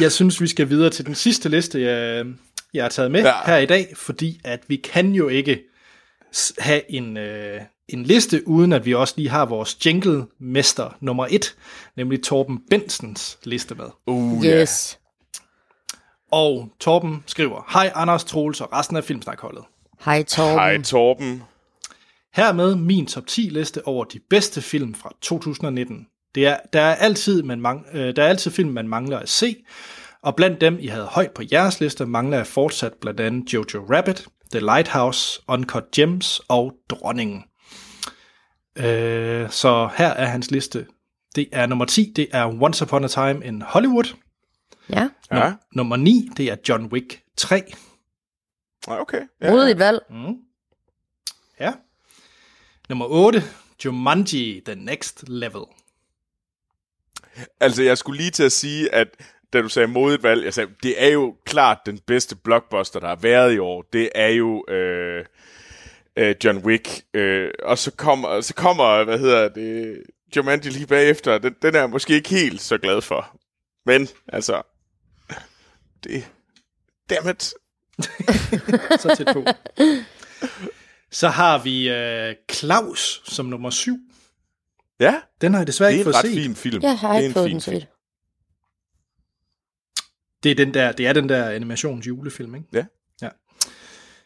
Jeg 0.00 0.12
synes, 0.12 0.40
vi 0.40 0.46
skal 0.46 0.68
videre 0.68 0.90
til 0.90 1.06
den 1.06 1.14
sidste 1.14 1.48
liste, 1.48 1.82
jeg, 1.82 2.26
jeg 2.74 2.84
har 2.84 2.88
taget 2.88 3.10
med 3.10 3.22
ja. 3.22 3.32
Her 3.46 3.56
i 3.56 3.66
dag, 3.66 3.92
fordi 3.96 4.40
at 4.44 4.60
vi 4.68 4.76
kan 4.76 5.12
jo 5.12 5.28
ikke 5.28 5.62
have 6.58 6.90
en, 6.90 7.16
øh, 7.16 7.60
en 7.88 8.02
liste, 8.02 8.48
uden 8.48 8.72
at 8.72 8.86
vi 8.86 8.94
også 8.94 9.14
lige 9.16 9.28
har 9.28 9.46
vores 9.46 9.86
jingle-mester 9.86 10.96
nummer 11.00 11.26
et, 11.30 11.56
nemlig 11.96 12.22
Torben 12.22 12.60
Bensens 12.70 13.38
liste 13.44 13.74
med. 13.74 13.86
Uh, 14.06 14.44
Yes. 14.44 14.98
Og 16.30 16.68
Torben 16.80 17.24
skriver, 17.26 17.66
Hej 17.72 17.92
Anders, 17.94 18.24
Troels 18.24 18.60
og 18.60 18.72
resten 18.72 18.96
af 18.96 19.04
Filmsnakholdet. 19.04 19.64
Hej, 20.04 20.22
Torben. 20.22 20.54
Hej 20.54 20.82
Torben. 20.82 21.42
Hermed 22.34 22.74
min 22.74 23.06
top 23.06 23.26
10 23.26 23.40
liste 23.40 23.86
over 23.86 24.04
de 24.04 24.20
bedste 24.30 24.62
film 24.62 24.94
fra 24.94 25.12
2019. 25.20 26.06
Det 26.34 26.46
er, 26.46 26.56
der, 26.72 26.80
er 26.80 26.94
altid, 26.94 27.42
man 27.42 27.60
mang, 27.60 27.86
øh, 27.92 28.16
der 28.16 28.22
er 28.22 28.28
altid 28.28 28.50
film, 28.50 28.70
man 28.70 28.88
mangler 28.88 29.18
at 29.18 29.28
se, 29.28 29.56
og 30.28 30.36
blandt 30.36 30.60
dem, 30.60 30.78
I 30.80 30.86
havde 30.86 31.06
højt 31.06 31.30
på 31.30 31.42
jeres 31.52 31.80
liste, 31.80 32.06
mangler 32.06 32.36
jeg 32.36 32.46
fortsat 32.46 32.94
blandt 33.00 33.20
andet 33.20 33.52
Jojo 33.52 33.86
Rabbit, 33.90 34.26
The 34.50 34.60
Lighthouse, 34.60 35.40
Uncut 35.48 35.84
Gems 35.94 36.40
og 36.48 36.74
Dronningen. 36.88 37.44
Øh, 38.76 39.50
så 39.50 39.90
her 39.96 40.08
er 40.08 40.26
hans 40.26 40.50
liste. 40.50 40.86
Det 41.36 41.48
er 41.52 41.66
nummer 41.66 41.84
10, 41.84 42.12
det 42.16 42.28
er 42.32 42.62
Once 42.62 42.84
Upon 42.84 43.04
a 43.04 43.08
Time 43.08 43.46
in 43.46 43.62
Hollywood. 43.62 44.16
Ja, 44.90 45.08
Ja, 45.32 45.52
Nummer 45.72 45.96
9, 45.96 46.28
det 46.36 46.50
er 46.50 46.56
John 46.68 46.86
Wick 46.86 47.22
3. 47.36 47.62
Ja, 48.88 49.00
okay. 49.00 49.22
Ja. 49.40 49.50
modigt 49.50 49.78
valg. 49.78 49.98
Ja. 51.60 51.72
Nummer 52.88 53.06
8, 53.06 53.42
Jumanji 53.84 54.62
The 54.64 54.74
Next 54.74 55.24
Level. 55.28 55.62
Altså, 57.60 57.82
jeg 57.82 57.98
skulle 57.98 58.18
lige 58.18 58.30
til 58.30 58.42
at 58.42 58.52
sige, 58.52 58.94
at 58.94 59.08
da 59.52 59.62
du 59.62 59.68
sagde 59.68 59.88
modigt 59.88 60.22
valg, 60.22 60.44
jeg 60.44 60.54
sagde, 60.54 60.70
det 60.82 61.02
er 61.04 61.08
jo 61.08 61.34
klart 61.46 61.78
den 61.86 61.98
bedste 61.98 62.36
blockbuster, 62.36 63.00
der 63.00 63.08
har 63.08 63.16
været 63.16 63.54
i 63.54 63.58
år. 63.58 63.84
Det 63.92 64.08
er 64.14 64.28
jo 64.28 64.64
øh, 64.68 65.24
øh, 66.16 66.34
John 66.44 66.58
Wick. 66.58 66.88
Øh, 67.14 67.50
og 67.62 67.78
så 67.78 67.90
kommer, 67.90 68.40
så 68.40 68.54
kommer, 68.54 69.04
hvad 69.04 69.18
hedder 69.18 69.48
det, 69.48 70.02
Jumanji 70.36 70.70
lige 70.70 70.86
bagefter. 70.86 71.38
Den, 71.38 71.54
den 71.62 71.74
er 71.74 71.78
jeg 71.78 71.90
måske 71.90 72.14
ikke 72.14 72.28
helt 72.30 72.60
så 72.60 72.78
glad 72.78 73.00
for. 73.00 73.36
Men, 73.86 74.08
altså, 74.28 74.62
det, 76.04 76.28
dammit. 77.10 77.42
så 79.02 79.14
tæt 79.18 79.26
på. 79.32 79.44
Så 81.10 81.28
har 81.28 81.58
vi 81.58 81.90
øh, 81.90 82.34
Claus 82.52 83.22
som 83.24 83.46
nummer 83.46 83.70
7. 83.70 83.96
Ja, 85.00 85.14
Den 85.40 85.52
har 85.52 85.60
jeg 85.60 85.66
desværre 85.66 85.90
det 85.90 85.94
er 85.94 85.98
ikke 85.98 86.08
en 86.08 86.12
fået 86.14 86.24
ret 86.24 86.30
set. 86.30 86.42
fin 86.42 86.54
film. 86.56 86.82
Jeg 86.82 86.98
har 86.98 87.08
det 87.12 87.14
er 87.16 87.18
ikke 87.18 87.26
en 87.28 87.32
fået 87.34 87.44
fin 87.46 87.54
den 87.54 87.60
film. 87.62 87.84
Det 90.42 90.50
er 90.50 90.54
den 90.54 90.74
der, 90.74 90.92
det 90.92 91.06
er 91.06 91.12
den 91.12 91.28
der 91.28 91.48
animations 91.50 92.06
julefilm, 92.06 92.54
ikke? 92.54 92.66
Ja. 92.72 92.84
ja. 93.22 93.28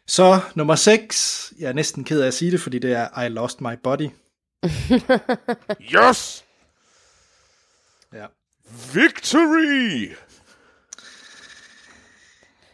Så 0.07 0.41
nummer 0.55 0.75
6. 0.75 1.53
Jeg 1.59 1.69
er 1.69 1.73
næsten 1.73 2.05
ked 2.05 2.21
af 2.21 2.27
at 2.27 2.35
sige 2.35 2.51
det, 2.51 2.61
fordi 2.61 2.79
det 2.79 2.93
er 2.93 3.23
I 3.23 3.29
Lost 3.29 3.61
My 3.61 3.75
Body. 3.83 4.09
Yes! 6.09 6.45
Ja. 8.13 8.27
Victory! 8.95 10.11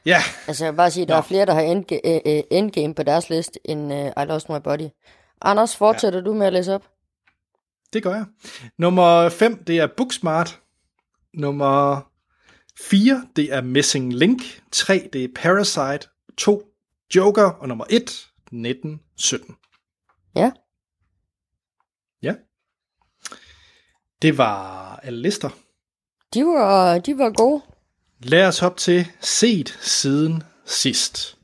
Ja, 0.06 0.22
Altså, 0.46 0.64
jeg 0.64 0.72
vil 0.72 0.76
bare 0.76 0.90
sige, 0.90 1.02
at 1.02 1.08
der 1.08 1.14
Nå. 1.14 1.18
er 1.18 1.22
flere, 1.22 1.46
der 1.46 1.54
har 1.54 1.62
endga- 1.62 2.00
øh, 2.04 2.36
øh, 2.36 2.42
endgame 2.50 2.94
på 2.94 3.02
deres 3.02 3.30
liste, 3.30 3.60
end 3.64 3.92
uh, 3.92 4.22
I 4.22 4.26
Lost 4.26 4.48
My 4.48 4.56
Body. 4.64 4.88
Anders, 5.42 5.76
fortsætter 5.76 6.18
ja. 6.18 6.24
du 6.24 6.34
med 6.34 6.46
at 6.46 6.52
læse 6.52 6.74
op? 6.74 6.84
det 7.92 8.02
gør 8.02 8.14
jeg. 8.14 8.24
Nummer 8.78 9.28
5, 9.28 9.64
det 9.64 9.78
er 9.78 9.86
Booksmart. 9.96 10.60
Nummer 11.34 12.00
4, 12.80 13.28
det 13.36 13.52
er 13.52 13.60
Missing 13.62 14.12
Link. 14.14 14.62
3, 14.72 15.08
det 15.12 15.24
er 15.24 15.28
Parasite. 15.34 16.08
2, 16.36 16.62
Joker. 17.16 17.42
Og 17.50 17.68
nummer 17.68 17.84
1, 17.90 17.96
1917. 17.96 19.56
Ja. 20.36 20.50
Ja. 22.22 22.34
Det 24.22 24.38
var 24.38 24.96
alle 24.96 25.22
lister. 25.22 25.50
De 26.34 26.44
var, 26.46 26.98
de 26.98 27.18
var 27.18 27.30
gode. 27.30 27.62
Lad 28.22 28.46
os 28.48 28.58
hoppe 28.58 28.78
til 28.78 29.06
set 29.20 29.78
siden 29.80 30.42
sidst. 30.64 31.38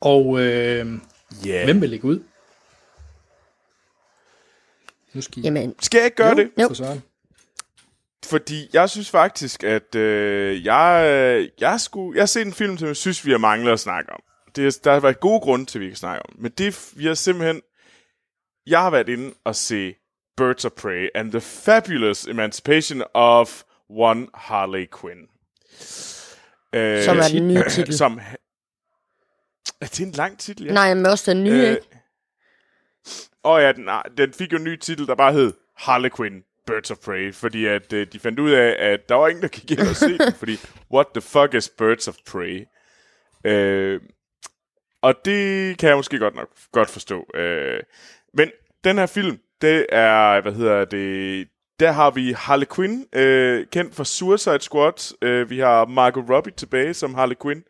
Og 0.00 0.40
øh, 0.40 0.86
Yeah. 1.46 1.64
hvem 1.64 1.80
vil 1.80 1.90
lægge 1.90 2.04
ud? 2.08 2.24
Nu 5.14 5.20
skal 5.20 5.38
I 5.38 5.42
Jamen, 5.42 5.74
Skal 5.80 5.98
jeg 5.98 6.04
ikke 6.04 6.16
gøre 6.16 6.28
jo, 6.28 6.34
det? 6.36 6.50
Jo. 6.62 6.66
for 6.68 6.74
Søren. 6.74 7.02
Fordi 8.26 8.68
jeg 8.72 8.90
synes 8.90 9.10
faktisk, 9.10 9.64
at 9.64 9.94
øh, 9.94 10.64
jeg, 10.64 11.06
øh, 11.10 11.48
jeg, 11.60 11.80
skulle, 11.80 12.16
jeg 12.16 12.22
har 12.22 12.26
set 12.26 12.46
en 12.46 12.52
film, 12.52 12.78
som 12.78 12.88
jeg 12.88 12.96
synes, 12.96 13.26
vi 13.26 13.30
har 13.30 13.38
manglet 13.38 13.72
at 13.72 13.80
snakke 13.80 14.12
om. 14.12 14.20
Det, 14.56 14.66
er- 14.66 14.80
der 14.84 14.92
har 14.92 15.00
været 15.00 15.20
gode 15.20 15.40
grunde 15.40 15.66
til, 15.66 15.78
at 15.78 15.82
vi 15.82 15.88
kan 15.88 15.96
snakke 15.96 16.22
om. 16.26 16.34
Men 16.38 16.52
det, 16.58 16.92
vi 16.96 17.06
har 17.06 17.14
simpelthen... 17.14 17.60
Jeg 18.66 18.80
har 18.80 18.90
været 18.90 19.08
inde 19.08 19.34
og 19.44 19.56
se 19.56 19.94
Birds 20.36 20.64
of 20.64 20.72
Prey 20.72 21.08
and 21.14 21.30
the 21.32 21.40
Fabulous 21.40 22.26
Emancipation 22.26 23.02
of 23.14 23.62
One 23.90 24.26
Harley 24.34 24.86
Quinn. 25.00 25.20
Øh, 26.74 27.04
som 27.04 27.18
er 27.18 27.28
den 27.32 27.48
nye 27.48 27.62
titel. 27.70 27.94
Som, 27.94 28.20
er 29.80 29.86
det 29.86 30.00
en 30.00 30.10
lang 30.12 30.38
titel? 30.38 30.66
Ja. 30.66 30.72
Nej, 30.72 30.94
men 30.94 31.06
også 31.06 31.30
den 31.30 31.44
nye, 31.44 31.50
øh, 31.52 31.70
ikke? 31.70 31.82
Og 33.42 33.60
ja, 33.60 33.72
den, 33.72 33.88
den 34.16 34.32
fik 34.32 34.52
jo 34.52 34.56
en 34.58 34.64
ny 34.64 34.76
titel, 34.76 35.06
der 35.06 35.14
bare 35.14 35.32
hed 35.32 35.52
Harley 35.76 36.10
Quinn 36.16 36.42
Birds 36.66 36.90
of 36.90 36.98
Prey, 37.04 37.34
fordi 37.34 37.66
at 37.66 37.92
øh, 37.92 38.06
de 38.12 38.18
fandt 38.18 38.38
ud 38.38 38.50
af, 38.50 38.76
at 38.78 39.08
der 39.08 39.14
var 39.14 39.28
ingen, 39.28 39.42
der 39.42 39.48
gik 39.48 39.70
ind 39.70 39.80
og 39.80 39.96
se 39.96 40.18
den, 40.18 40.32
fordi 40.32 40.56
what 40.92 41.06
the 41.14 41.20
fuck 41.20 41.54
is 41.54 41.68
Birds 41.68 42.08
of 42.08 42.14
Prey? 42.26 42.64
Øh, 43.44 44.00
og 45.02 45.14
det 45.24 45.78
kan 45.78 45.88
jeg 45.88 45.96
måske 45.96 46.18
godt 46.18 46.34
nok 46.34 46.48
godt 46.72 46.90
forstå. 46.90 47.26
Øh, 47.34 47.80
men 48.34 48.50
den 48.84 48.98
her 48.98 49.06
film, 49.06 49.38
det 49.62 49.86
er, 49.88 50.40
hvad 50.40 50.52
hedder 50.52 50.84
det, 50.84 51.48
der 51.80 51.92
har 51.92 52.10
vi 52.10 52.32
Harley 52.32 52.66
Quinn, 52.76 53.06
øh, 53.12 53.66
kendt 53.72 53.94
fra 53.94 54.04
Suicide 54.04 54.60
Squad. 54.60 55.14
Øh, 55.22 55.50
vi 55.50 55.58
har 55.58 55.86
Margot 55.86 56.30
Robbie 56.30 56.52
tilbage 56.52 56.94
som 56.94 57.14
Harley 57.14 57.36
Quinn. 57.42 57.62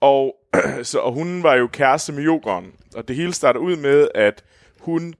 Og, 0.00 0.34
så, 0.82 0.98
og 0.98 1.12
hun 1.12 1.42
var 1.42 1.54
jo 1.54 1.66
kæreste 1.66 2.12
med 2.12 2.22
Jokeren. 2.22 2.72
Og 2.96 3.08
det 3.08 3.16
hele 3.16 3.32
starter 3.32 3.60
ud 3.60 3.76
med, 3.76 4.08
at 4.14 4.44
hun 4.80 5.14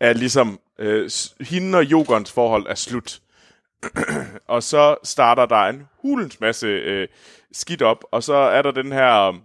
er 0.00 0.12
ligesom... 0.12 0.58
Øh, 0.82 1.10
hende 1.40 1.78
og 1.78 1.84
Jokerens 1.84 2.32
forhold 2.32 2.66
er 2.66 2.74
slut. 2.74 3.20
og 4.54 4.62
så 4.62 4.96
starter 5.04 5.46
der 5.46 5.56
en 5.56 5.88
hulens 6.02 6.40
masse 6.40 6.66
øh, 6.66 7.08
skidt 7.52 7.82
op. 7.82 8.04
Og 8.10 8.22
så 8.22 8.34
er 8.34 8.62
der 8.62 8.70
den 8.70 8.92
her 8.92 9.42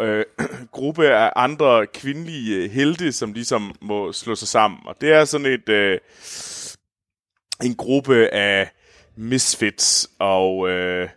øh, 0.00 0.24
gruppe 0.72 1.08
af 1.08 1.32
andre 1.36 1.86
kvindelige 1.86 2.64
øh, 2.64 2.70
helte, 2.70 3.12
som 3.12 3.32
ligesom 3.32 3.74
må 3.80 4.12
slå 4.12 4.34
sig 4.34 4.48
sammen. 4.48 4.78
Og 4.86 4.96
det 5.00 5.12
er 5.12 5.24
sådan 5.24 5.46
et... 5.46 5.68
Øh, 5.68 5.98
en 7.62 7.74
gruppe 7.74 8.34
af 8.34 8.70
misfits, 9.16 10.10
og 10.18 10.68
øh, 10.68 11.08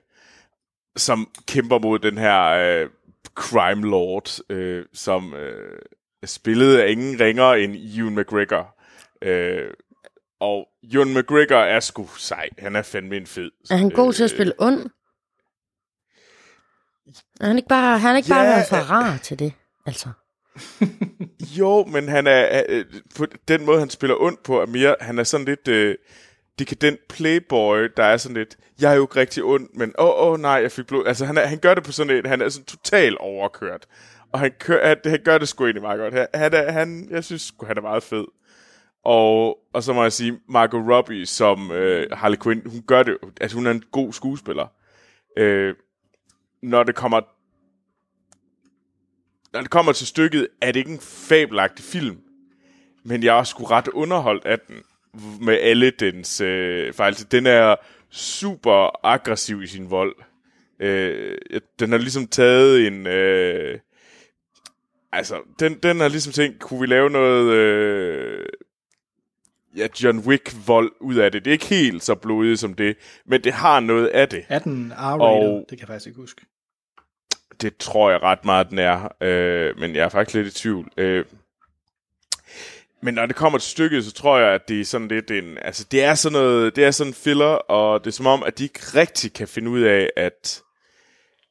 som 0.95 1.29
kæmper 1.47 1.79
mod 1.79 1.99
den 1.99 2.17
her 2.17 2.43
øh, 2.43 2.89
crime 3.35 3.87
lord, 3.89 4.39
øh, 4.49 4.85
som 4.93 5.33
øh, 5.33 5.79
er 6.21 6.27
spillet 6.27 6.77
af 6.77 6.91
ingen 6.91 7.19
ringer 7.19 7.53
end 7.53 7.75
Ewan 7.75 8.15
McGregor. 8.15 8.76
Øh, 9.21 9.71
og 10.39 10.67
Ewan 10.93 11.13
McGregor 11.13 11.55
er 11.55 11.79
sgu 11.79 12.07
sej. 12.07 12.49
Han 12.57 12.75
er 12.75 12.81
fandme 12.81 13.17
en 13.17 13.27
fed. 13.27 13.51
Er 13.69 13.75
han 13.75 13.89
god 13.89 14.13
til 14.13 14.23
at 14.23 14.29
spille 14.29 14.53
ond? 14.59 14.89
Er 17.41 17.47
han 17.47 17.57
ikke 17.57 17.69
bare, 17.69 17.99
han 17.99 18.11
er 18.11 18.17
ikke 18.17 18.35
Ja, 18.35 18.43
bare 18.43 18.65
for 18.69 18.91
rar 18.91 19.17
til 19.17 19.39
det, 19.39 19.53
altså? 19.85 20.09
Jo, 21.57 21.85
men 21.85 22.07
han 22.07 22.27
er, 22.27 22.63
øh, 22.69 22.85
på 23.15 23.25
den 23.47 23.65
måde, 23.65 23.79
han 23.79 23.89
spiller 23.89 24.15
ondt 24.21 24.43
på, 24.43 24.61
er 24.61 24.65
mere, 24.65 24.95
han 25.01 25.19
er 25.19 25.23
sådan 25.23 25.45
lidt 25.45 25.67
øh, 25.67 25.95
dekadent 26.59 26.99
playboy, 27.09 27.87
der 27.97 28.03
er 28.03 28.17
sådan 28.17 28.37
lidt, 28.37 28.57
jeg 28.81 28.91
er 28.91 28.95
jo 28.95 29.01
ikke 29.03 29.15
rigtig 29.15 29.43
ond, 29.43 29.69
men 29.73 29.93
åh, 29.99 30.05
oh, 30.07 30.31
oh, 30.31 30.39
nej, 30.39 30.51
jeg 30.51 30.71
fik 30.71 30.87
blod. 30.87 31.07
Altså, 31.07 31.25
han, 31.25 31.37
er, 31.37 31.45
han 31.45 31.57
gør 31.57 31.73
det 31.73 31.83
på 31.83 31.91
sådan 31.91 32.17
et, 32.17 32.27
han 32.27 32.41
er 32.41 32.49
sådan 32.49 32.65
total 32.65 33.17
overkørt. 33.19 33.85
Og 34.31 34.39
han, 34.39 34.51
kører, 34.59 34.87
han, 34.87 34.97
han 35.05 35.19
gør 35.23 35.37
det 35.37 35.47
sgu 35.47 35.63
egentlig 35.63 35.81
meget 35.81 35.99
godt. 35.99 36.13
Han, 36.13 36.27
han, 36.33 36.53
er, 36.53 36.71
han 36.71 37.07
jeg 37.11 37.23
synes 37.23 37.41
sgu, 37.41 37.65
han 37.65 37.77
er 37.77 37.81
meget 37.81 38.03
fed. 38.03 38.25
Og, 39.07 39.59
og 39.73 39.83
så 39.83 39.93
må 39.93 40.03
jeg 40.03 40.13
sige, 40.13 40.39
Margot 40.49 40.89
Robbie 40.89 41.25
som 41.25 41.71
øh, 41.71 42.11
Harley 42.11 42.37
Quinn, 42.43 42.61
hun 42.65 42.83
gør 42.87 43.03
det, 43.03 43.17
altså 43.41 43.57
hun 43.57 43.67
er 43.67 43.71
en 43.71 43.83
god 43.91 44.13
skuespiller. 44.13 44.67
Øh, 45.37 45.75
når 46.61 46.83
det 46.83 46.95
kommer 46.95 47.21
når 49.53 49.61
det 49.61 49.69
kommer 49.69 49.91
til 49.91 50.07
stykket, 50.07 50.47
er 50.61 50.71
det 50.71 50.79
ikke 50.79 50.91
en 50.91 50.99
fabelagtig 50.99 51.85
film, 51.85 52.17
men 53.03 53.23
jeg 53.23 53.39
er 53.39 53.43
sgu 53.43 53.63
ret 53.63 53.87
underholdt 53.87 54.45
af 54.45 54.59
den, 54.59 54.75
med 55.41 55.59
alle 55.61 55.89
dens 55.89 56.41
øh, 56.41 56.93
fejl. 56.93 57.07
Altså, 57.07 57.25
den 57.31 57.45
er 57.45 57.75
super 58.11 59.05
aggressiv 59.05 59.61
i 59.61 59.67
sin 59.67 59.91
vold. 59.91 60.15
Øh, 60.79 61.37
den 61.79 61.91
har 61.91 61.97
ligesom 61.97 62.27
taget 62.27 62.87
en... 62.87 63.07
Øh, 63.07 63.79
altså, 65.11 65.41
den, 65.59 65.73
den 65.73 65.99
har 65.99 66.07
ligesom 66.07 66.33
tænkt, 66.33 66.59
kunne 66.59 66.79
vi 66.79 66.85
lave 66.85 67.09
noget... 67.09 67.53
Øh, 67.53 68.45
ja, 69.77 69.87
John 70.03 70.19
Wick-vold 70.19 70.91
ud 70.99 71.15
af 71.15 71.31
det. 71.31 71.45
Det 71.45 71.51
er 71.51 71.53
ikke 71.53 71.65
helt 71.65 72.03
så 72.03 72.15
blodigt 72.15 72.59
som 72.59 72.73
det, 72.73 72.97
men 73.25 73.43
det 73.43 73.53
har 73.53 73.79
noget 73.79 74.07
af 74.07 74.29
det. 74.29 74.45
Er 74.49 74.59
den 74.59 74.93
R-rated? 74.95 75.59
Det 75.59 75.67
kan 75.69 75.79
jeg 75.79 75.87
faktisk 75.87 76.07
ikke 76.07 76.19
huske. 76.19 76.45
Det 77.61 77.77
tror 77.77 78.11
jeg 78.11 78.21
ret 78.23 78.45
meget, 78.45 78.69
den 78.69 78.79
er. 78.79 79.07
Øh, 79.21 79.79
men 79.79 79.95
jeg 79.95 80.03
er 80.05 80.09
faktisk 80.09 80.35
lidt 80.35 80.47
i 80.47 80.59
tvivl. 80.61 80.91
Øh, 80.97 81.25
men 83.01 83.13
når 83.13 83.25
det 83.25 83.35
kommer 83.35 83.59
til 83.59 83.71
stykket, 83.71 84.05
så 84.05 84.11
tror 84.11 84.37
jeg, 84.39 84.53
at 84.53 84.67
det 84.67 84.81
er 84.81 84.85
sådan 84.85 85.07
lidt 85.07 85.31
en... 85.31 85.57
Altså, 85.61 85.85
det 85.91 86.03
er 86.03 86.15
sådan 86.15 86.33
noget... 86.33 86.75
Det 86.75 86.85
er 86.85 86.91
sådan 86.91 87.11
en 87.11 87.13
filler, 87.13 87.45
og 87.45 88.05
det 88.05 88.11
er 88.11 88.15
som 88.15 88.27
om, 88.27 88.43
at 88.43 88.57
de 88.57 88.63
ikke 88.63 88.79
rigtig 88.79 89.33
kan 89.33 89.47
finde 89.47 89.69
ud 89.69 89.81
af, 89.81 90.09
at... 90.17 90.61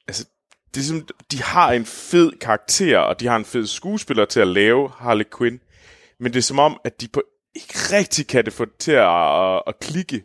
Altså, 0.09 0.27
det 0.75 0.81
er 0.81 0.85
som, 0.85 1.09
de 1.33 1.43
har 1.43 1.73
en 1.73 1.85
fed 1.85 2.33
karakter, 2.41 2.99
og 2.99 3.21
de 3.21 3.27
har 3.27 3.37
en 3.37 3.45
fed 3.45 3.67
skuespiller 3.67 4.25
til 4.25 4.41
at 4.41 4.49
lave 4.49 4.91
Harley 4.99 5.25
Quinn. 5.39 5.61
Men 6.21 6.33
det 6.33 6.39
er 6.39 6.43
som 6.43 6.59
om, 6.59 6.81
at 6.85 7.01
de 7.01 7.09
på 7.09 7.23
ikke 7.57 7.97
rigtig 7.97 8.27
kan 8.27 8.45
det 8.45 8.53
få 8.53 8.64
det 8.64 8.77
til 8.79 8.92
at, 8.92 9.42
at, 9.55 9.62
at 9.66 9.79
klikke. 9.81 10.25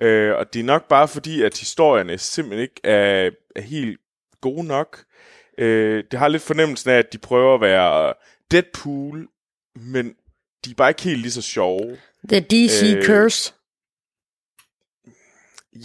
Øh, 0.00 0.36
og 0.36 0.52
det 0.54 0.60
er 0.60 0.64
nok 0.64 0.88
bare 0.88 1.08
fordi, 1.08 1.42
at 1.42 1.58
historierne 1.58 2.18
simpelthen 2.18 2.62
ikke 2.62 2.80
er, 2.84 3.30
er 3.56 3.60
helt 3.60 4.00
gode 4.40 4.64
nok. 4.64 5.04
Øh, 5.58 6.04
det 6.10 6.18
har 6.18 6.28
lidt 6.28 6.42
fornemmelsen 6.42 6.90
af, 6.90 6.98
at 6.98 7.12
de 7.12 7.18
prøver 7.18 7.54
at 7.54 7.60
være 7.60 8.14
Deadpool, 8.50 9.28
men 9.76 10.14
de 10.64 10.70
er 10.70 10.74
bare 10.76 10.90
ikke 10.90 11.02
helt 11.02 11.20
lige 11.20 11.32
så 11.32 11.42
sjove. 11.42 11.98
The 12.28 12.40
DC 12.40 12.82
Øh, 12.96 13.04
Curse. 13.06 13.52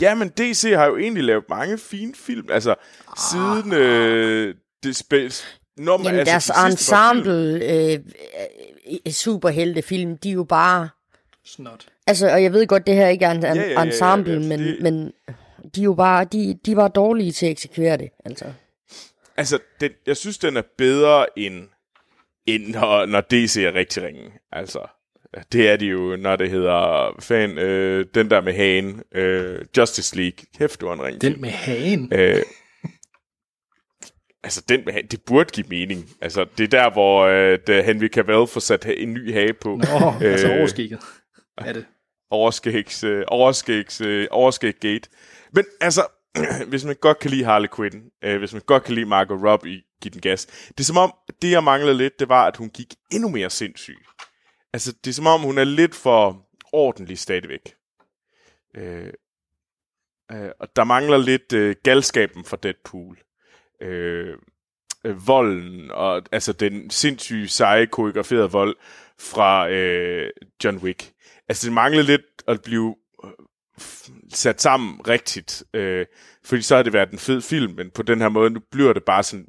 Ja, 0.01 0.15
men 0.15 0.29
DC 0.29 0.71
har 0.75 0.85
jo 0.85 0.97
egentlig 0.97 1.23
lavet 1.23 1.43
mange 1.49 1.77
fine 1.77 2.15
film. 2.15 2.47
Altså, 2.51 2.75
siden 3.31 3.73
øh, 3.73 4.55
det 4.83 4.95
spil... 4.95 5.33
Når 5.77 5.97
man, 5.97 6.05
Jamen, 6.05 6.19
altså, 6.19 6.31
deres 6.31 6.51
film- 6.59 6.71
ensemble 6.71 7.65
øh, 7.65 7.93
øh, 7.93 7.99
superheltefilm, 9.11 10.17
de 10.17 10.29
er 10.29 10.33
jo 10.33 10.43
bare... 10.43 10.89
Snot. 11.45 11.85
Altså, 12.07 12.29
og 12.31 12.43
jeg 12.43 12.53
ved 12.53 12.67
godt, 12.67 12.87
det 12.87 12.95
her 12.95 13.07
ikke 13.07 13.25
er 13.25 13.31
en, 13.31 13.37
en 13.37 13.43
Ja, 13.43 13.53
ja, 13.53 13.61
ja, 13.61 13.71
ja, 13.71 13.81
ensemble, 13.85 14.33
altså, 14.33 14.49
men, 14.49 14.59
det- 14.59 14.77
men 14.81 15.13
de 15.75 15.79
er 15.81 15.83
jo 15.83 15.93
bare, 15.93 16.25
de, 16.25 16.59
de 16.65 16.75
var 16.75 16.87
dårlige 16.87 17.31
til 17.31 17.45
at 17.45 17.51
eksekvere 17.51 17.97
det, 17.97 18.09
altså. 18.25 18.45
Altså, 19.37 19.59
den, 19.81 19.91
jeg 20.07 20.17
synes, 20.17 20.37
den 20.37 20.57
er 20.57 20.61
bedre 20.77 21.25
end, 21.39 21.63
end 22.45 22.67
når, 22.67 23.05
når 23.05 23.21
DC 23.21 23.57
er 23.57 23.73
rigtig 23.73 24.03
ringe. 24.03 24.31
Altså, 24.51 24.79
det 25.51 25.69
er 25.69 25.75
de 25.77 25.85
jo, 25.85 26.15
når 26.15 26.35
det 26.35 26.49
hedder, 26.49 27.15
fan, 27.19 27.57
øh, 27.57 28.05
den 28.15 28.29
der 28.29 28.41
med 28.41 28.53
hagen, 28.53 29.03
øh, 29.11 29.65
Justice 29.77 30.15
League. 30.15 30.45
Kæft, 30.57 30.81
du 30.81 30.85
var 30.85 30.93
en 30.93 31.01
ring. 31.03 31.21
Den 31.21 31.41
med 31.41 31.49
hagen. 31.49 32.11
Øh, 32.15 32.41
altså, 34.43 34.63
den 34.69 34.85
det 35.11 35.21
burde 35.25 35.49
give 35.49 35.67
mening. 35.69 36.09
Altså, 36.21 36.45
det 36.57 36.63
er 36.63 36.83
der, 36.83 36.91
hvor 36.91 37.21
øh, 37.21 37.85
Henry 37.85 38.07
Cavill 38.07 38.47
får 38.47 38.59
sat 38.59 38.85
en 38.97 39.13
ny 39.13 39.33
hage 39.33 39.53
på. 39.53 39.69
Nå, 39.69 40.13
altså 40.21 40.47
Øh, 40.47 40.59
overskikket. 40.59 40.99
Er 41.57 41.73
det? 41.73 41.85
overskægs, 42.31 43.03
øh, 43.03 43.25
overskægs, 43.27 44.01
øh, 44.01 44.27
overskæg 44.31 44.73
gate. 44.73 45.09
Men 45.53 45.65
altså, 45.81 46.07
hvis 46.69 46.85
man 46.85 46.95
godt 46.95 47.19
kan 47.19 47.31
lide 47.31 47.43
Harley 47.43 47.67
Quinn, 47.75 48.03
øh, 48.23 48.39
hvis 48.39 48.53
man 48.53 48.61
godt 48.65 48.83
kan 48.83 48.95
lide 48.95 49.05
Margot 49.05 49.43
Robbie, 49.43 49.81
give 50.01 50.11
den 50.11 50.21
gas. 50.21 50.45
Det 50.45 50.79
er 50.79 50.83
som 50.83 50.97
om, 50.97 51.13
det 51.41 51.51
jeg 51.51 51.63
manglede 51.63 51.97
lidt, 51.97 52.19
det 52.19 52.29
var, 52.29 52.47
at 52.47 52.57
hun 52.57 52.69
gik 52.69 52.93
endnu 53.11 53.29
mere 53.29 53.49
sindssyg. 53.49 53.97
Altså, 54.73 54.93
det 55.03 55.09
er 55.09 55.13
som 55.13 55.27
om, 55.27 55.41
hun 55.41 55.57
er 55.57 55.63
lidt 55.63 55.95
for 55.95 56.47
ordentlig 56.73 57.17
stadigvæk. 57.19 57.75
Øh, 58.75 59.13
øh, 60.31 60.49
og 60.59 60.75
der 60.75 60.83
mangler 60.83 61.17
lidt 61.17 61.53
øh, 61.53 61.75
galskaben 61.83 62.45
for 62.45 62.57
Deadpool. 62.57 63.17
Øh, 63.81 64.37
øh, 65.05 65.27
volden, 65.27 65.91
og 65.91 66.21
altså 66.31 66.53
den 66.53 66.89
sindssyge, 66.89 67.47
seje, 67.47 67.85
koreograferede 67.85 68.51
vold 68.51 68.75
fra 69.19 69.69
øh, 69.69 70.29
John 70.63 70.77
Wick. 70.77 71.11
Altså, 71.49 71.65
det 71.67 71.73
manglede 71.73 72.05
lidt 72.05 72.43
at 72.47 72.61
blive 72.61 72.95
øh, 73.25 73.31
sat 74.33 74.61
sammen 74.61 75.07
rigtigt. 75.07 75.63
Øh, 75.73 76.05
fordi 76.45 76.61
så 76.61 76.75
har 76.75 76.83
det 76.83 76.93
været 76.93 77.11
en 77.11 77.19
fed 77.19 77.41
film, 77.41 77.73
men 77.73 77.91
på 77.91 78.03
den 78.03 78.21
her 78.21 78.29
måde, 78.29 78.49
nu 78.49 78.59
bliver 78.71 78.93
det 78.93 79.03
bare 79.03 79.23
sådan 79.23 79.47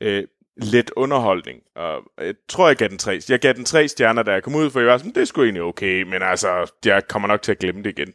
øh, 0.00 0.24
let 0.56 0.90
underholdning. 0.96 1.60
Og 1.76 2.02
jeg 2.18 2.34
tror, 2.48 2.68
jeg 2.68 2.76
gav 2.76 2.88
den 2.88 2.98
tre. 2.98 3.20
Jeg 3.28 3.40
gav 3.40 3.52
den 3.52 3.64
tre 3.64 3.88
stjerner, 3.88 4.22
da 4.22 4.32
jeg 4.32 4.42
kom 4.42 4.54
ud, 4.54 4.70
for 4.70 4.80
jeg 4.80 4.88
var 4.88 4.98
sådan, 4.98 5.12
det 5.14 5.14
skulle 5.14 5.26
sgu 5.26 5.42
egentlig 5.42 5.62
okay, 5.62 6.02
men 6.02 6.22
altså, 6.22 6.72
jeg 6.84 7.08
kommer 7.08 7.28
nok 7.28 7.42
til 7.42 7.52
at 7.52 7.58
glemme 7.58 7.82
det 7.82 7.98
igen. 7.98 8.12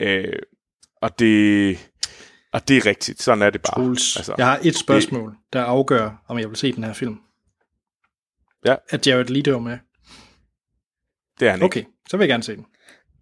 Øh, 0.00 0.38
og 1.02 1.18
det... 1.18 1.89
Og 2.52 2.68
det 2.68 2.76
er 2.76 2.86
rigtigt, 2.86 3.22
sådan 3.22 3.42
er 3.42 3.50
det 3.50 3.62
bare. 3.62 3.74
Troels, 3.84 4.16
altså, 4.16 4.34
jeg 4.38 4.46
har 4.46 4.60
et 4.62 4.76
spørgsmål, 4.76 5.36
der 5.52 5.62
afgør, 5.64 6.22
om 6.28 6.38
jeg 6.38 6.48
vil 6.48 6.56
se 6.56 6.72
den 6.72 6.84
her 6.84 6.92
film. 6.92 7.16
Ja. 8.64 8.76
At 8.88 9.06
Jared 9.06 9.24
Leto 9.24 9.54
er 9.54 9.58
med. 9.58 9.78
Det 11.40 11.48
er 11.48 11.52
han 11.52 11.62
Okay, 11.62 11.80
ikke. 11.80 11.90
så 12.10 12.16
vil 12.16 12.24
jeg 12.24 12.28
gerne 12.28 12.42
se 12.42 12.56
den. 12.56 12.66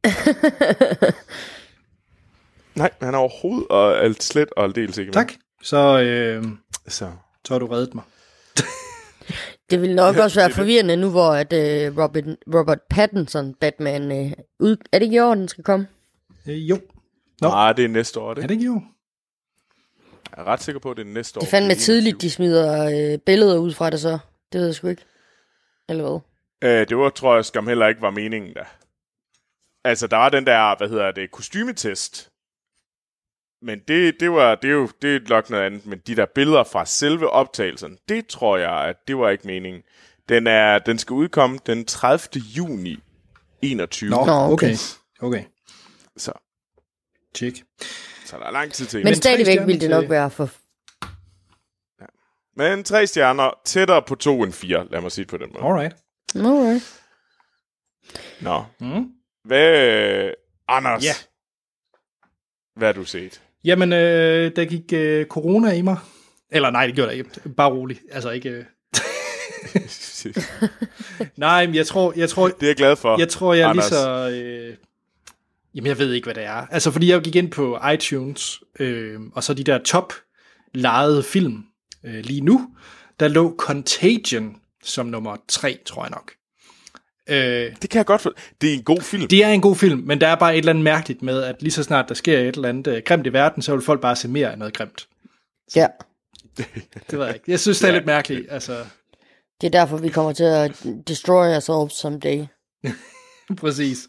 Nej, 2.74 2.90
han 3.02 3.14
er 3.14 3.18
overhovedet 3.18 3.68
og 3.68 4.04
alt 4.04 4.22
slet 4.22 4.48
og 4.56 4.64
aldeles 4.64 4.98
ikke 4.98 5.08
med. 5.08 5.14
Tak. 5.14 5.32
Så, 5.62 6.00
øh, 6.00 6.44
Så. 6.88 7.10
så 7.44 7.54
har 7.54 7.58
du 7.58 7.66
reddet 7.66 7.94
mig. 7.94 8.04
Det 9.70 9.82
vil 9.82 9.94
nok 9.94 10.16
også 10.16 10.38
være 10.40 10.48
det 10.48 10.54
det. 10.54 10.60
forvirrende 10.60 10.96
nu, 10.96 11.10
hvor 11.10 11.30
at, 11.32 11.52
øh, 11.52 11.98
Robert, 11.98 12.24
Robert 12.54 12.78
Pattinson, 12.90 13.54
Batman, 13.54 14.12
øh, 14.26 14.32
ud, 14.60 14.76
er 14.92 14.98
det 14.98 15.04
ikke 15.06 15.16
i 15.16 15.20
år, 15.20 15.34
den 15.34 15.48
skal 15.48 15.64
komme? 15.64 15.86
Øh, 16.46 16.70
jo. 16.70 16.80
Nå. 17.40 17.48
Nej, 17.48 17.72
det 17.72 17.84
er 17.84 17.88
næste 17.88 18.20
år, 18.20 18.34
det. 18.34 18.42
Er 18.42 18.46
det 18.46 18.54
ikke 18.54 18.66
jo? 18.66 18.82
Jeg 20.36 20.42
er 20.42 20.44
ret 20.44 20.62
sikker 20.62 20.78
på, 20.80 20.90
at 20.90 20.96
det 20.96 21.06
er 21.06 21.10
næste 21.12 21.38
år. 21.38 21.40
Det 21.40 21.46
er 21.46 21.50
fandme 21.50 21.72
er 21.72 21.76
tidligt, 21.76 22.22
de 22.22 22.30
smider 22.30 22.84
øh, 23.12 23.18
billeder 23.18 23.58
ud 23.58 23.74
fra 23.74 23.90
det 23.90 24.00
så. 24.00 24.18
Det 24.52 24.58
ved 24.60 24.66
jeg 24.66 24.74
sgu 24.74 24.88
ikke. 24.88 25.04
Eller 25.88 26.08
hvad? 26.08 26.20
Øh, 26.70 26.88
det 26.88 26.96
var, 26.96 27.10
tror 27.10 27.34
jeg, 27.34 27.44
skam 27.44 27.66
heller 27.66 27.86
ikke 27.88 28.02
var 28.02 28.10
meningen 28.10 28.52
da. 28.54 28.64
Altså, 29.84 30.06
der 30.06 30.16
var 30.16 30.28
den 30.28 30.46
der, 30.46 30.76
hvad 30.78 30.88
hedder 30.88 31.10
det, 31.10 31.30
kostymetest. 31.30 32.30
Men 33.62 33.78
det, 33.88 34.20
det 34.20 34.30
var, 34.32 34.54
det 34.54 34.70
er 34.70 34.74
jo 34.74 34.88
det 35.02 35.16
er 35.16 35.20
nok 35.28 35.50
noget 35.50 35.64
andet. 35.64 35.86
Men 35.86 35.98
de 36.06 36.16
der 36.16 36.26
billeder 36.34 36.64
fra 36.64 36.86
selve 36.86 37.30
optagelsen, 37.30 37.98
det 38.08 38.26
tror 38.26 38.56
jeg, 38.56 38.72
at 38.72 38.96
det 39.08 39.18
var 39.18 39.28
ikke 39.30 39.46
meningen. 39.46 39.82
Den, 40.28 40.46
er, 40.46 40.78
den 40.78 40.98
skal 40.98 41.14
udkomme 41.14 41.58
den 41.66 41.84
30. 41.84 42.42
juni 42.56 42.98
21. 43.62 44.10
Nå, 44.10 44.24
Nå, 44.24 44.32
okay. 44.32 44.52
okay. 44.52 44.76
Okay, 45.20 45.44
Så, 46.16 46.32
check. 47.36 47.56
Så 48.28 48.36
der 48.38 48.44
er 48.44 48.50
lang 48.50 48.72
tid 48.72 48.86
til. 48.86 48.98
Men, 48.98 49.04
Men, 49.04 49.14
stadigvæk 49.14 49.46
stjerner 49.46 49.66
ville 49.66 49.80
det 49.80 49.90
nok 49.90 50.02
til- 50.02 50.10
være 50.10 50.30
for... 50.30 50.50
men 52.56 52.84
tre 52.84 53.06
stjerner 53.06 53.50
tættere 53.64 54.02
på 54.02 54.14
to 54.14 54.42
end 54.44 54.52
fire, 54.52 54.86
lad 54.90 55.00
mig 55.00 55.12
sige 55.12 55.22
det 55.24 55.30
på 55.30 55.36
den 55.36 55.50
måde. 55.52 55.64
Alright. 55.64 55.96
Alright. 56.34 57.00
Nå. 58.40 58.64
Mm. 58.80 59.08
Hvad, 59.44 60.30
Anders? 60.68 61.04
Ja. 61.04 61.12
Hvad 62.76 62.88
har 62.88 62.92
du 62.92 63.04
set? 63.04 63.40
Jamen, 63.64 63.92
øh, 63.92 64.56
der 64.56 64.64
gik 64.64 64.92
øh, 64.92 65.26
corona 65.26 65.72
i 65.72 65.82
mig. 65.82 65.96
Eller 66.50 66.70
nej, 66.70 66.86
det 66.86 66.94
gjorde 66.94 67.10
der 67.10 67.16
ikke. 67.16 67.30
Bare 67.56 67.70
roligt. 67.70 68.00
Altså 68.10 68.30
ikke... 68.30 68.48
Øh... 68.50 68.64
Nej, 71.36 71.66
men 71.66 71.74
jeg 71.74 71.86
tror, 71.86 72.12
jeg 72.16 72.28
tror, 72.30 72.48
det 72.48 72.62
er 72.62 72.66
jeg 72.66 72.76
glad 72.76 72.96
for. 72.96 73.18
jeg 73.18 73.28
tror, 73.28 73.54
jeg 73.54 73.68
er 73.68 73.72
lige 73.72 73.84
Anders. 73.84 73.92
så... 73.92 74.30
Øh... 74.30 74.76
Jamen, 75.74 75.87
jeg 75.87 75.98
ved 75.98 76.12
ikke, 76.12 76.26
hvad 76.26 76.35
det 76.35 76.44
er. 76.44 76.66
Altså, 76.70 76.90
fordi 76.90 77.11
jeg 77.11 77.20
gik 77.22 77.37
ind 77.37 77.50
på 77.50 77.78
iTunes, 77.94 78.61
øh, 78.81 79.20
og 79.33 79.44
så 79.44 79.54
de 79.54 79.64
der 79.64 79.78
top 79.78 80.12
lejede 80.74 81.22
film 81.22 81.64
øh, 82.04 82.24
lige 82.24 82.40
nu, 82.40 82.70
der 83.20 83.28
lå 83.28 83.54
Contagion 83.59 84.57
som 84.83 85.07
nummer 85.07 85.37
tre, 85.48 85.78
tror 85.87 86.02
jeg 86.04 86.11
nok. 86.11 86.33
Øh, 87.28 87.76
Det 87.83 87.90
kan 87.90 87.98
jeg 87.98 88.07
godt 88.07 88.20
for. 88.20 88.33
Det 88.61 88.70
er 88.70 88.74
en 88.74 88.83
god 88.83 89.00
film. 89.00 89.28
det 89.28 89.44
er 89.44 89.48
en 89.48 89.61
god 89.61 89.76
film, 89.76 89.98
men 90.07 90.20
der 90.20 90.28
er 90.28 90.35
bare 90.37 90.52
et 90.54 90.59
eller 90.59 90.72
andet 90.72 90.85
mærkeligt 90.85 91.22
med, 91.22 91.42
at 91.42 91.62
lige 91.62 91.72
så 91.72 91.83
snart 91.83 92.09
der 92.09 92.14
sker 92.14 92.38
et 92.38 92.57
eller 92.57 92.68
andet 92.68 92.87
øh, 92.87 93.02
grimt 93.07 93.26
i 93.26 93.33
verden, 93.33 93.62
så 93.62 93.72
vil 93.76 93.85
folk 93.85 94.00
bare 94.00 94.16
se 94.16 94.28
mere 94.28 94.52
af 94.52 94.59
noget 94.59 94.74
grimt. 94.74 95.09
Ja. 95.76 95.87
Det 97.11 97.18
ved 97.18 97.24
jeg 97.26 97.35
ikke. 97.35 97.50
Jeg 97.50 97.61
synes, 97.61 97.78
det 97.78 97.88
er 97.88 97.92
lidt 97.98 98.07
mærkeligt. 98.07 98.46
Altså, 98.50 98.85
Det 99.61 99.66
er 99.66 99.70
derfor, 99.70 99.96
vi 99.96 100.09
kommer 100.09 100.33
til 100.33 100.44
at 100.44 100.87
destroy 101.09 101.46
ourselves 101.46 101.92
someday. 101.92 102.44
præcis. 103.61 104.09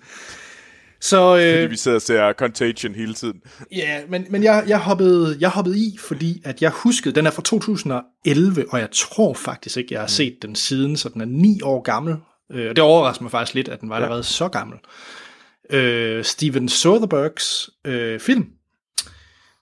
Så 1.02 1.36
Fordi 1.36 1.64
øh, 1.64 1.72
vi 1.72 1.76
sidder 1.76 1.96
og 1.96 2.02
ser 2.02 2.34
Contagion 2.34 2.96
hele 2.96 3.14
tiden. 3.14 3.42
ja, 3.72 4.02
men, 4.10 4.26
men 4.30 4.44
jeg, 4.44 4.64
jeg, 4.68 4.80
hoppede, 4.80 5.38
jeg 5.40 5.50
hoppede 5.50 5.80
i, 5.80 5.98
fordi 6.00 6.42
at 6.46 6.62
jeg 6.62 6.72
huskede, 6.72 7.16
den 7.16 7.28
er 7.28 7.32
fra 7.32 7.42
2011, 7.42 8.66
og 8.70 8.80
jeg 8.80 8.90
tror 8.92 9.34
faktisk 9.34 9.78
ikke, 9.78 9.94
jeg 9.94 10.02
har 10.02 10.08
set 10.08 10.38
den 10.42 10.56
siden, 10.56 10.98
så 10.98 11.10
den 11.10 11.22
er 11.22 11.26
ni 11.26 11.62
år 11.64 11.82
gammel. 11.82 12.16
Øh, 12.52 12.70
og 12.70 12.76
det 12.76 12.84
overrasker 12.84 13.24
mig 13.24 13.32
faktisk 13.32 13.56
lidt, 13.56 13.68
at 13.68 13.82
den 13.82 13.90
var 13.90 13.96
allerede 13.96 14.24
så 14.24 14.48
gammel. 14.48 14.78
Øh, 15.70 16.24
Steven 16.24 16.70
Soderberghs 16.70 17.70
øh, 17.86 18.20
film. 18.20 18.46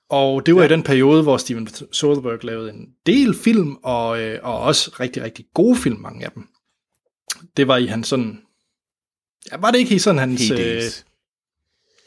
Og 0.09 0.45
det 0.45 0.55
var 0.55 0.61
ja. 0.61 0.67
i 0.67 0.69
den 0.69 0.83
periode, 0.83 1.23
hvor 1.23 1.37
Steven 1.37 1.67
Soderbergh 1.91 2.45
lavede 2.45 2.69
en 2.69 2.87
del 3.05 3.35
film, 3.35 3.75
og, 3.83 4.21
øh, 4.21 4.39
og 4.43 4.59
også 4.59 4.91
rigtig, 4.99 5.23
rigtig 5.23 5.45
gode 5.53 5.75
film, 5.75 5.99
mange 5.99 6.25
af 6.25 6.31
dem. 6.31 6.47
Det 7.57 7.67
var 7.67 7.77
i 7.77 7.85
hans 7.85 8.07
sådan... 8.07 8.41
Ja, 9.51 9.57
var 9.57 9.71
det 9.71 9.79
ikke 9.79 9.95
i 9.95 9.99
sådan 9.99 10.19
hans... 10.19 10.51
Øh, 10.51 10.57
Hades. 10.57 11.06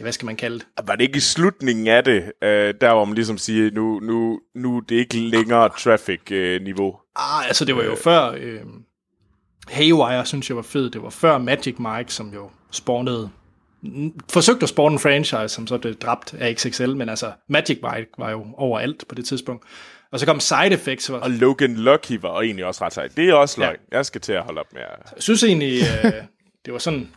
Ja, 0.01 0.03
hvad 0.03 0.13
skal 0.13 0.27
man 0.27 0.37
kalde 0.37 0.59
det? 0.59 0.67
Var 0.85 0.97
det 0.97 1.05
ikke 1.05 1.17
i 1.17 1.21
slutningen 1.21 1.87
af 1.87 2.05
det, 2.05 2.33
øh, 2.43 2.75
der 2.81 2.95
hvor 2.95 3.05
man 3.05 3.15
ligesom 3.15 3.39
siger, 3.39 3.71
nu, 3.71 4.01
nu, 4.01 4.41
nu 4.55 4.77
er 4.77 4.81
det 4.81 4.95
ikke 4.97 5.17
længere 5.17 5.69
traffic-niveau? 5.79 6.97
Ah, 7.17 7.47
altså 7.47 7.65
det 7.65 7.77
var 7.77 7.85
jo 7.85 7.97
før... 8.05 8.31
Øh, 8.39 8.61
Haywire, 9.69 10.27
synes 10.27 10.49
jeg 10.49 10.57
var 10.57 10.63
fed. 10.63 10.91
Det 10.91 11.03
var 11.03 11.11
før 11.11 11.39
Magic 11.39 11.75
Mike, 11.79 12.13
som 12.13 12.35
jo 12.35 12.51
spawnede... 12.71 13.31
Forsøgte 14.31 14.63
at 14.63 14.69
spawne 14.69 14.93
en 14.93 14.99
franchise, 14.99 15.49
som 15.49 15.67
så 15.67 15.79
blev 15.79 15.95
dræbt 15.95 16.35
af 16.35 16.55
XXL, 16.57 16.91
men 16.97 17.09
altså 17.09 17.33
Magic 17.49 17.79
Mike 17.83 18.11
var 18.19 18.31
jo 18.31 18.47
overalt 18.57 19.05
på 19.09 19.15
det 19.15 19.25
tidspunkt. 19.25 19.65
Og 20.13 20.21
så 20.21 20.27
kom 20.27 20.41
Side 20.41 20.67
Effects, 20.73 21.11
og 21.11 21.21
og 21.21 21.31
Logan 21.31 21.75
Lucky 21.75 22.13
var 22.21 22.41
egentlig 22.41 22.65
også 22.65 22.85
ret 22.85 22.93
sejt. 22.93 23.17
Det 23.17 23.29
er 23.29 23.35
også 23.35 23.61
Ja. 23.61 23.67
løgn. 23.67 23.79
Jeg 23.93 24.07
skal 24.07 24.21
til 24.21 24.33
at 24.33 24.43
holde 24.43 24.61
op 24.61 24.73
med 24.73 24.83
at... 24.83 25.13
Jeg 25.15 25.23
synes 25.23 25.43
egentlig, 25.43 25.81
øh, 26.05 26.13
det 26.65 26.73
var 26.73 26.79
sådan, 26.79 27.09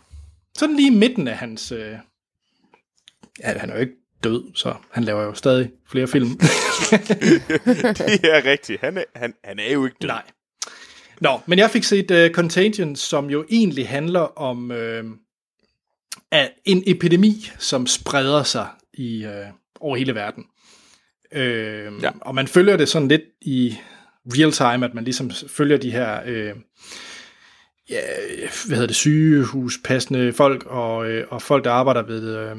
sådan 0.58 0.76
lige 0.76 0.92
midten 0.92 1.28
af 1.28 1.38
hans... 1.38 1.72
Øh, 1.72 1.96
ja, 3.40 3.58
han 3.58 3.70
er 3.70 3.74
jo 3.74 3.82
ikke 3.82 3.94
død, 4.24 4.44
så 4.56 4.76
han 4.92 5.04
laver 5.04 5.24
jo 5.24 5.34
stadig 5.34 5.72
flere 5.92 6.08
film. 6.08 6.30
det 8.00 8.26
er 8.26 8.46
rigtigt. 8.46 8.82
Han 8.82 8.98
er, 8.98 9.04
han, 9.16 9.34
han 9.44 9.60
er 9.60 9.74
jo 9.74 9.86
ikke 9.86 9.98
død. 10.02 10.08
Nej. 10.08 10.24
Nå, 11.22 11.40
men 11.46 11.60
jeg 11.60 11.70
fik 11.70 11.84
set 11.84 12.12
uh, 12.12 12.34
Contagion, 12.36 12.96
som 12.96 13.30
jo 13.30 13.46
egentlig 13.50 13.88
handler 13.88 14.20
om 14.20 14.72
uh, 14.72 15.12
en 16.66 16.84
epidemi, 16.88 17.52
som 17.60 17.88
spreder 17.88 18.44
sig 18.44 18.68
i 18.94 19.26
uh, 19.26 19.32
over 19.80 19.98
hele 19.98 20.16
verden. 20.16 20.46
Uh, 21.36 22.04
Ja. 22.04 22.12
Og 22.22 22.36
man 22.36 22.48
følger 22.48 22.78
det 22.78 22.90
sådan 22.90 23.08
lidt 23.08 23.22
i 23.42 23.78
real 24.26 24.52
time, 24.52 24.86
at 24.86 24.94
man 24.94 25.04
ligesom 25.04 25.32
følger 25.48 25.78
de 25.78 25.92
her 25.92 26.22
uh, 26.22 26.60
ja, 27.90 28.02
hvad 28.68 28.78
hedder 28.78 28.88
det, 28.88 28.96
sygehuspassende 28.96 30.34
folk 30.34 30.66
og, 30.66 30.98
uh, 30.98 31.22
og 31.30 31.42
folk, 31.42 31.64
der 31.64 31.72
arbejder 31.72 32.02
ved 32.02 32.56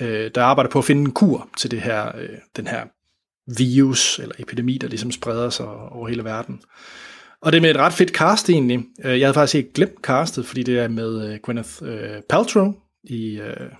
øh, 0.00 0.30
der 0.34 0.42
arbejder 0.42 0.70
på 0.70 0.78
at 0.78 0.84
finde 0.84 1.00
en 1.00 1.12
kur 1.12 1.48
til 1.58 1.70
det 1.70 1.80
her, 1.80 2.16
øh, 2.18 2.28
den 2.56 2.66
her 2.66 2.84
virus 3.58 4.18
eller 4.18 4.34
epidemi, 4.38 4.78
der 4.78 4.88
ligesom 4.88 5.12
spreder 5.12 5.50
sig 5.50 5.66
over 5.68 6.08
hele 6.08 6.24
verden. 6.24 6.60
Og 7.40 7.52
det 7.52 7.58
er 7.58 7.62
med 7.62 7.70
et 7.70 7.76
ret 7.76 7.92
fedt 7.92 8.10
cast 8.10 8.50
egentlig. 8.50 8.84
Øh, 9.04 9.20
Jeg 9.20 9.26
havde 9.26 9.34
faktisk 9.34 9.54
ikke 9.54 9.72
glemt 9.72 10.00
castet, 10.02 10.46
fordi 10.46 10.62
det 10.62 10.78
er 10.78 10.88
med 10.88 11.32
øh, 11.32 11.38
Gwyneth 11.42 11.70
øh, 11.82 12.22
Paltrow 12.28 12.74
i 13.04 13.40
øh, 13.40 13.70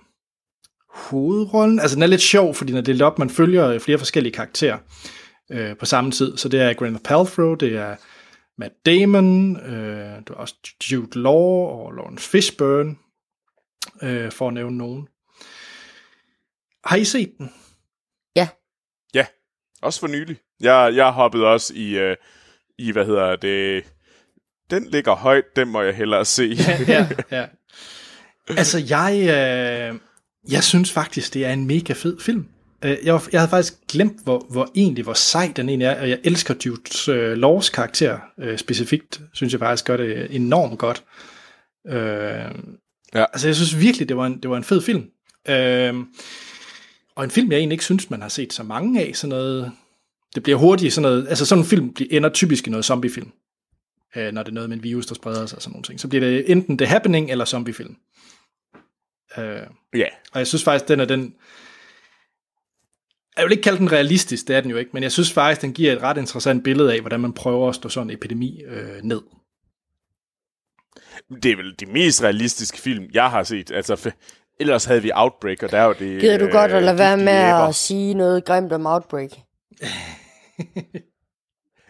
hovedrollen. 0.95 1.81
Altså 1.81 1.95
den 1.95 2.03
er 2.03 2.07
lidt 2.07 2.21
sjov, 2.21 2.55
fordi 2.55 2.71
den 2.73 2.79
er 2.79 2.83
delt 2.83 3.03
op. 3.03 3.19
Man 3.19 3.31
følger 3.31 3.69
øh, 3.69 3.81
flere 3.81 3.99
forskellige 3.99 4.33
karakterer 4.33 4.79
øh, 5.53 5.77
på 5.77 5.87
samme 5.87 6.11
tid. 6.11 6.37
Så 6.37 6.49
det 6.49 6.61
er 6.61 6.73
Gwyneth 6.73 7.03
Paltrow, 7.03 7.55
det 7.55 7.77
er 7.77 7.97
Matt 8.59 8.75
Damon, 8.87 9.57
øh, 9.57 10.17
du 10.29 10.33
har 10.33 10.41
også 10.41 10.55
Jude 10.93 11.23
Law 11.23 11.67
og 11.67 11.93
Lawrence 11.93 12.31
Fishburne, 12.31 12.95
øh, 14.03 14.33
for 14.33 14.49
at 14.49 14.55
nævne 14.55 14.79
nogen. 14.79 15.09
Har 16.87 16.97
I 16.97 17.05
set 17.05 17.33
den? 17.39 17.51
Ja, 19.15 19.27
også 19.83 20.01
for 20.01 20.07
nylig. 20.07 20.37
Jeg, 20.61 20.93
jeg 20.95 21.11
hoppede 21.11 21.47
også 21.47 21.73
i, 21.77 21.99
øh, 21.99 22.17
i, 22.79 22.93
hvad 22.93 23.07
hedder 23.07 23.37
det... 23.37 23.85
Den 24.71 24.87
ligger 24.91 25.15
højt, 25.15 25.45
den 25.57 25.69
må 25.69 25.83
jeg 25.83 25.95
hellere 25.95 26.25
se. 26.25 26.57
ja, 26.89 27.09
ja. 27.31 27.47
Altså, 28.49 28.79
jeg, 28.89 29.13
øh, 29.21 29.99
jeg 30.53 30.65
synes 30.65 30.93
faktisk, 30.93 31.35
det 31.35 31.45
er 31.47 31.53
en 31.53 31.67
mega 31.67 31.93
fed 31.93 32.21
film. 32.21 32.49
Øh, 32.85 32.97
Jeg, 33.05 33.15
var- 33.15 33.29
jeg 33.33 33.41
havde 33.41 33.51
faktisk 33.51 33.75
glemt, 33.89 34.25
hvor, 34.25 34.47
hvor 34.51 34.71
egentlig, 34.75 35.05
hvor 35.05 35.13
sej 35.15 35.53
den 35.57 35.69
egentlig 35.69 35.87
er, 35.87 36.01
og 36.01 36.11
jeg 36.11 36.21
elsker 36.25 36.55
Jude 36.67 37.13
øh, 37.13 37.37
Laws 37.39 37.71
karakter 37.71 38.19
øh, 38.39 38.59
specifikt, 38.59 39.21
synes 39.33 39.53
jeg 39.53 39.61
faktisk 39.61 39.85
gør 39.85 39.97
det 39.97 40.27
enormt 40.37 40.79
godt. 40.79 41.05
Øh, 41.87 42.55
Ja. 43.15 43.25
Altså, 43.33 43.49
jeg 43.49 43.57
synes 43.57 43.81
virkelig, 43.81 44.09
det 44.09 44.17
var 44.17 44.27
en, 44.27 44.43
det 44.43 44.51
var 44.51 44.57
en 44.57 44.65
fed 44.65 44.83
film. 44.83 45.07
Øh, 45.49 45.95
og 47.17 47.25
en 47.25 47.31
film, 47.31 47.53
jeg 47.53 47.59
egentlig 47.59 47.75
ikke 47.75 47.85
synes, 47.85 48.11
man 48.11 48.23
har 48.23 48.29
set 48.29 48.53
så 48.53 48.63
mange 48.63 49.01
af, 49.01 49.17
sådan 49.17 49.29
noget, 49.29 49.73
det 50.35 50.43
bliver 50.43 50.59
hurtigt 50.59 50.93
sådan 50.93 51.11
noget, 51.11 51.29
altså 51.29 51.47
sådan 51.47 51.65
en 51.65 51.69
film 51.69 51.93
bliver- 51.95 52.17
ender 52.17 52.29
typisk 52.29 52.67
i 52.67 52.71
noget 52.71 52.85
zombiefilm 52.85 53.33
øh, 54.17 54.33
når 54.33 54.43
det 54.43 54.51
er 54.51 54.55
noget 54.55 54.69
med 54.69 54.77
en 54.77 54.83
virus, 54.83 55.07
der 55.07 55.15
spreder 55.15 55.47
sig 55.47 55.57
og 55.57 55.63
sådan 55.63 55.73
nogle 55.73 55.85
ting. 55.85 56.01
Så 56.01 56.09
bliver 56.09 56.25
det 56.25 56.51
enten 56.51 56.79
The 56.79 56.87
Happening 56.87 57.31
eller 57.31 57.45
zombiefilm. 57.45 57.97
Øh, 59.39 59.67
ja, 59.95 60.07
og 60.33 60.39
jeg 60.39 60.47
synes 60.47 60.65
faktisk, 60.65 60.89
den 60.89 61.01
er 61.01 61.05
den... 61.05 61.35
Jeg 63.37 63.45
vil 63.45 63.53
ikke 63.53 63.63
kalde 63.63 63.79
den 63.79 63.93
realistisk, 63.93 64.49
det 64.49 64.57
er 64.57 64.61
den 64.61 64.71
jo 64.71 64.77
ikke, 64.77 64.91
men 64.95 65.03
jeg 65.03 65.13
synes 65.13 65.33
faktisk, 65.33 65.63
den 65.63 65.73
giver 65.73 65.93
et 65.93 66.03
ret 66.03 66.17
interessant 66.17 66.65
billede 66.65 66.95
af, 66.95 67.01
hvordan 67.01 67.21
man 67.21 67.33
prøver 67.33 67.69
at 67.69 67.75
stå 67.75 67.89
sådan 67.89 68.11
en 68.11 68.17
epidemi 68.17 68.63
øh, 68.63 69.03
ned. 69.03 69.23
det 71.43 71.53
er 71.53 71.57
vel 71.57 71.75
de 71.81 71.87
mest 71.87 72.23
realistiske 72.23 72.79
film, 72.79 73.11
jeg 73.15 73.31
har 73.31 73.43
set. 73.43 73.71
Altså, 73.71 74.13
ellers 74.61 74.85
havde 74.85 75.03
vi 75.03 75.11
Outbreak, 75.15 75.63
og 75.63 75.71
der 75.71 75.79
er 75.79 75.85
jo 75.85 75.93
det... 75.99 76.21
Gider 76.21 76.39
du 76.39 76.47
godt 76.51 76.73
at 76.73 76.83
lade 76.83 76.99
være 76.99 77.17
med 77.17 77.33
æber. 77.49 77.55
at 77.69 77.75
sige 77.75 78.15
noget 78.15 78.45
grimt 78.45 78.73
om 78.73 78.87
Outbreak? 78.87 79.31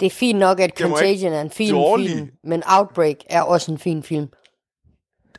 Det 0.01 0.07
er 0.07 0.11
fint 0.11 0.39
nok, 0.39 0.61
at 0.61 0.79
Contagion 0.79 1.33
er 1.33 1.41
en 1.41 1.51
fin 1.51 1.75
dårlig. 1.75 2.11
film, 2.11 2.31
men 2.45 2.63
Outbreak 2.67 3.17
er 3.31 3.43
også 3.43 3.73
en 3.73 3.79
fin 3.79 4.03
film. 4.03 4.29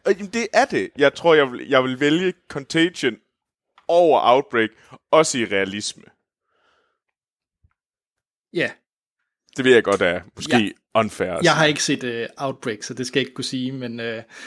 Jamen, 0.07 0.27
det 0.27 0.47
er 0.53 0.65
det. 0.65 0.89
Jeg 0.97 1.13
tror, 1.13 1.33
jeg 1.33 1.51
vil, 1.51 1.69
jeg 1.69 1.83
vil 1.83 1.99
vælge 1.99 2.33
Contagion 2.49 3.15
over 3.87 4.19
Outbreak, 4.33 4.69
også 5.11 5.37
i 5.37 5.45
realisme. 5.45 6.03
Ja, 8.53 8.69
Det 9.57 9.65
ved 9.65 9.73
jeg 9.73 9.83
godt 9.83 10.01
er 10.01 10.21
måske 10.35 10.57
Ja. 10.57 10.99
unfair. 10.99 11.39
jeg 11.43 11.55
har 11.55 11.65
ikke 11.65 11.83
set 11.83 12.03
uh, 12.03 12.45
Outbreak, 12.45 12.83
så 12.83 12.93
det 12.93 13.07
skal 13.07 13.19
jeg 13.19 13.27
ikke 13.27 13.35
kunne 13.35 13.45
sige, 13.45 13.71
men 13.71 13.99
uh, 13.99 14.05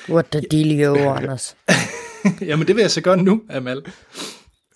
What 0.08 0.26
the 0.30 0.40
dealio, 0.40 0.94
Anders. 1.12 1.56
jamen, 2.48 2.66
det 2.66 2.76
vil 2.76 2.82
jeg 2.82 2.90
så 2.90 3.00
gøre 3.00 3.16
nu, 3.16 3.42
Amal. 3.50 3.92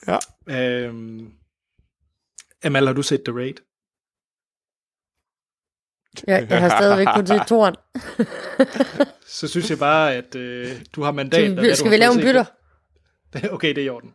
Ja. 0.07 0.19
Øhm, 0.49 1.33
Amal, 2.65 2.87
har 2.87 2.93
du 2.93 3.03
set 3.03 3.23
The 3.25 3.35
Raid? 3.37 3.55
Jeg, 6.27 6.47
jeg 6.51 6.61
har 6.61 6.69
stadigvæk 6.69 7.07
kun 7.15 7.27
set 7.27 7.43
toren. 7.49 7.75
Så 9.27 9.49
synes 9.49 9.71
jeg 9.71 9.79
bare, 9.79 10.15
at 10.15 10.35
øh, 10.35 10.71
du 10.97 11.03
har 11.03 11.13
mandat. 11.13 11.41
Skal, 11.41 11.71
du 11.71 11.75
skal 11.75 11.85
har 11.85 11.91
vi 11.91 11.97
lave 11.97 12.13
en 12.13 12.21
bytter? 12.21 12.45
Okay, 13.55 13.69
det 13.69 13.79
er 13.79 13.85
i 13.85 13.89
orden. 13.89 14.15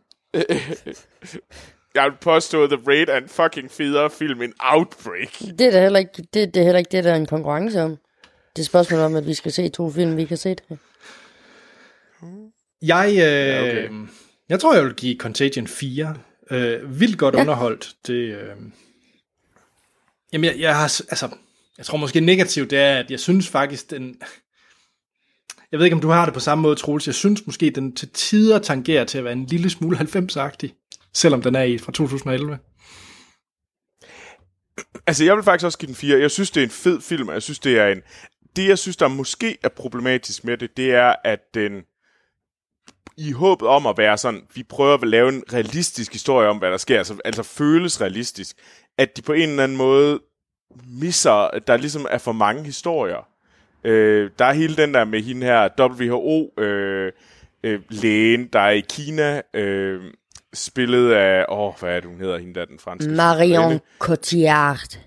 Jeg 1.94 2.04
vil 2.04 2.16
påstå, 2.20 2.64
at 2.64 2.70
The 2.70 2.80
Raid 2.86 3.08
er 3.08 3.16
en 3.16 3.28
fucking 3.28 3.70
federe 3.70 4.10
film 4.10 4.42
end 4.42 4.52
Outbreak. 4.60 5.38
Det 5.38 5.60
er, 5.60 5.70
da 5.70 5.82
heller 5.82 5.98
ikke, 5.98 6.22
det, 6.34 6.54
det 6.54 6.56
er 6.56 6.64
heller 6.64 6.78
ikke 6.78 6.92
det, 6.92 7.04
der 7.04 7.12
er 7.12 7.16
en 7.16 7.26
konkurrence 7.26 7.82
om. 7.82 7.90
Det 7.90 8.58
er 8.58 8.60
et 8.60 8.66
spørgsmål 8.66 9.00
om, 9.00 9.16
at 9.16 9.26
vi 9.26 9.34
skal 9.34 9.52
se 9.52 9.68
to 9.68 9.90
film, 9.90 10.16
vi 10.16 10.24
kan 10.24 10.36
se 10.36 10.48
det. 10.48 10.78
Jeg, 12.82 13.08
øh, 13.10 13.18
Ja, 13.18 13.62
okay. 13.62 13.90
jeg 14.48 14.60
tror, 14.60 14.74
jeg 14.74 14.84
vil 14.84 14.94
give 14.94 15.16
Contagion 15.18 15.66
4. 15.66 16.14
Øh, 16.50 17.00
vildt 17.00 17.18
godt 17.18 17.34
Ja. 17.34 17.40
underholdt. 17.40 17.94
Det, 18.06 18.12
øh, 18.12 18.56
jamen, 20.32 20.44
jeg, 20.44 20.54
jeg 20.58 20.76
har, 20.76 20.82
altså, 20.84 21.28
jeg 21.78 21.86
tror 21.86 21.98
måske 21.98 22.20
negativt, 22.20 22.70
det 22.70 22.78
er, 22.78 22.98
at 22.98 23.10
jeg 23.10 23.20
synes 23.20 23.48
faktisk, 23.48 23.90
den, 23.90 24.20
jeg 25.72 25.78
ved 25.78 25.86
ikke, 25.86 25.94
om 25.94 26.00
du 26.00 26.08
har 26.08 26.24
det 26.24 26.34
på 26.34 26.40
samme 26.40 26.62
måde, 26.62 26.76
Troels, 26.76 27.06
jeg 27.06 27.14
synes 27.14 27.46
måske, 27.46 27.70
den 27.70 27.96
til 27.96 28.08
tider 28.08 28.58
tangerer 28.58 29.04
til 29.04 29.18
at 29.18 29.24
være 29.24 29.32
en 29.32 29.46
lille 29.46 29.70
smule 29.70 29.98
90-agtig, 29.98 30.68
selvom 31.14 31.42
den 31.42 31.54
er 31.54 31.62
i 31.62 31.78
fra 31.78 31.92
2011. 31.92 32.58
Altså, 35.06 35.24
jeg 35.24 35.36
vil 35.36 35.44
faktisk 35.44 35.64
også 35.64 35.78
give 35.78 35.86
den 35.86 35.94
4. 35.94 36.18
Jeg 36.20 36.30
synes, 36.30 36.50
det 36.50 36.60
er 36.60 36.64
en 36.64 36.70
fed 36.70 37.00
film, 37.00 37.28
og 37.28 37.34
jeg 37.34 37.42
synes, 37.42 37.58
det 37.58 37.78
er 37.78 37.86
en... 37.88 38.02
Det, 38.56 38.68
jeg 38.68 38.78
synes, 38.78 38.96
der 38.96 39.08
måske 39.08 39.58
er 39.62 39.68
problematisk 39.68 40.44
med 40.44 40.56
det, 40.56 40.76
det 40.76 40.94
er, 40.94 41.14
at 41.24 41.40
den 41.54 41.72
i 43.16 43.32
håbet 43.32 43.68
om 43.68 43.86
at 43.86 43.98
være 43.98 44.18
sådan, 44.18 44.42
vi 44.54 44.62
prøver 44.62 44.94
at 44.94 45.08
lave 45.08 45.28
en 45.28 45.42
realistisk 45.52 46.12
historie 46.12 46.48
om, 46.48 46.58
hvad 46.58 46.70
der 46.70 46.76
sker, 46.76 46.98
altså, 46.98 47.16
altså 47.24 47.42
føles 47.42 48.00
realistisk, 48.00 48.56
at 48.98 49.16
de 49.16 49.22
på 49.22 49.32
en 49.32 49.48
eller 49.48 49.64
anden 49.64 49.78
måde 49.78 50.20
misser, 50.86 51.32
at 51.32 51.66
der 51.66 51.76
ligesom 51.76 52.06
er 52.10 52.18
for 52.18 52.32
mange 52.32 52.64
historier. 52.64 53.28
Øh, 53.84 54.30
der 54.38 54.44
er 54.44 54.52
hele 54.52 54.76
den 54.76 54.94
der 54.94 55.04
med 55.04 55.22
hende 55.22 55.46
her, 55.46 55.68
WHO, 55.80 56.52
øh, 56.58 57.12
øh, 57.64 57.80
lægen, 57.88 58.46
der 58.52 58.60
er 58.60 58.70
i 58.70 58.80
Kina, 58.80 59.42
øh, 59.54 60.00
spillet 60.54 61.12
af, 61.12 61.44
åh, 61.48 61.74
hvad 61.80 61.96
er 61.96 62.00
det, 62.00 62.10
hun 62.10 62.20
hedder, 62.20 62.38
hende 62.38 62.54
der, 62.54 62.64
den 62.64 62.78
franske 62.78 63.10
Marion? 63.10 63.80
Cotillard. 63.98 64.98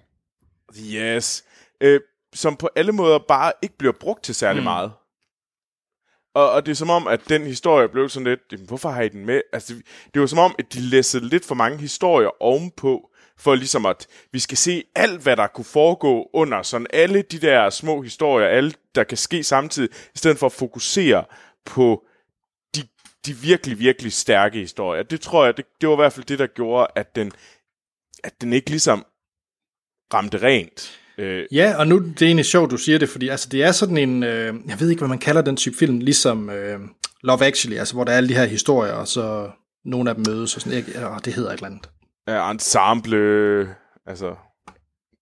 Yes. 0.93 1.43
Øh, 1.81 1.99
som 2.33 2.55
på 2.55 2.69
alle 2.75 2.91
måder 2.91 3.19
bare 3.27 3.51
ikke 3.61 3.77
bliver 3.77 3.93
brugt 3.99 4.23
til 4.23 4.35
særlig 4.35 4.61
mm. 4.61 4.63
meget. 4.63 4.91
Og, 6.33 6.51
og 6.51 6.65
det 6.65 6.71
er 6.71 6.75
som 6.75 6.89
om, 6.89 7.07
at 7.07 7.21
den 7.29 7.45
historie 7.45 7.89
blev 7.89 8.09
sådan 8.09 8.27
lidt, 8.27 8.39
"Jamen, 8.51 8.67
hvorfor 8.67 8.89
har 8.89 9.01
I 9.01 9.09
den 9.09 9.25
med? 9.25 9.41
Altså, 9.53 9.73
det, 9.73 9.85
det 10.13 10.19
var 10.19 10.27
som 10.27 10.39
om, 10.39 10.55
at 10.59 10.73
de 10.73 10.79
læssede 10.79 11.29
lidt 11.29 11.45
for 11.45 11.55
mange 11.55 11.77
historier 11.77 12.41
ovenpå, 12.41 13.09
for 13.37 13.55
ligesom 13.55 13.85
at 13.85 14.07
vi 14.31 14.39
skal 14.39 14.57
se 14.57 14.83
alt, 14.95 15.21
hvad 15.21 15.37
der 15.37 15.47
kunne 15.47 15.65
foregå 15.65 16.29
under 16.33 16.61
sådan 16.61 16.87
alle 16.93 17.21
de 17.21 17.39
der 17.39 17.69
små 17.69 18.01
historier, 18.01 18.47
alle 18.47 18.73
der 18.95 19.03
kan 19.03 19.17
ske 19.17 19.43
samtidig, 19.43 19.89
i 20.15 20.17
stedet 20.17 20.37
for 20.37 20.45
at 20.45 20.51
fokusere 20.51 21.23
på 21.65 22.03
de, 22.75 22.81
de 23.25 23.33
virkelig, 23.33 23.79
virkelig 23.79 24.13
stærke 24.13 24.59
historier. 24.59 25.03
Det 25.03 25.21
tror 25.21 25.45
jeg, 25.45 25.57
det, 25.57 25.65
det 25.81 25.89
var 25.89 25.95
i 25.95 26.01
hvert 26.01 26.13
fald 26.13 26.25
det, 26.25 26.39
der 26.39 26.47
gjorde, 26.47 26.87
at 26.95 27.15
den, 27.15 27.31
at 28.23 28.41
den 28.41 28.53
ikke 28.53 28.69
ligesom 28.69 29.05
ramte 30.13 30.37
rent. 30.41 31.00
Øh, 31.21 31.45
Ja, 31.51 31.75
og 31.77 31.87
nu 31.87 31.99
det 31.99 32.21
er 32.21 32.25
egentlig 32.25 32.45
sjovt, 32.45 32.71
du 32.71 32.77
siger 32.77 32.97
det, 32.99 33.09
fordi 33.09 33.27
altså, 33.27 33.47
det 33.51 33.63
er 33.63 33.71
sådan 33.71 33.97
en, 33.97 34.23
øh, 34.23 34.53
jeg 34.67 34.79
ved 34.79 34.89
ikke, 34.89 34.99
hvad 34.99 35.09
man 35.09 35.19
kalder 35.19 35.41
den 35.41 35.57
type 35.57 35.77
film, 35.77 35.99
ligesom 35.99 36.49
øh, 36.49 36.79
Love 37.23 37.45
Actually, 37.45 37.77
altså 37.77 37.93
hvor 37.93 38.03
der 38.03 38.11
er 38.11 38.17
alle 38.17 38.29
de 38.29 38.35
her 38.35 38.45
historier, 38.45 38.93
og 38.93 39.07
så 39.07 39.49
nogle 39.85 40.09
af 40.09 40.15
dem 40.15 40.25
mødes, 40.27 40.55
og 40.55 40.61
sådan, 40.61 40.77
ikke, 40.77 40.91
åh, 41.07 41.17
det 41.25 41.33
hedder 41.33 41.49
et 41.49 41.53
eller 41.53 41.67
andet. 41.67 41.89
ja, 42.27 42.51
ensemble, 42.51 43.75
altså, 44.07 44.35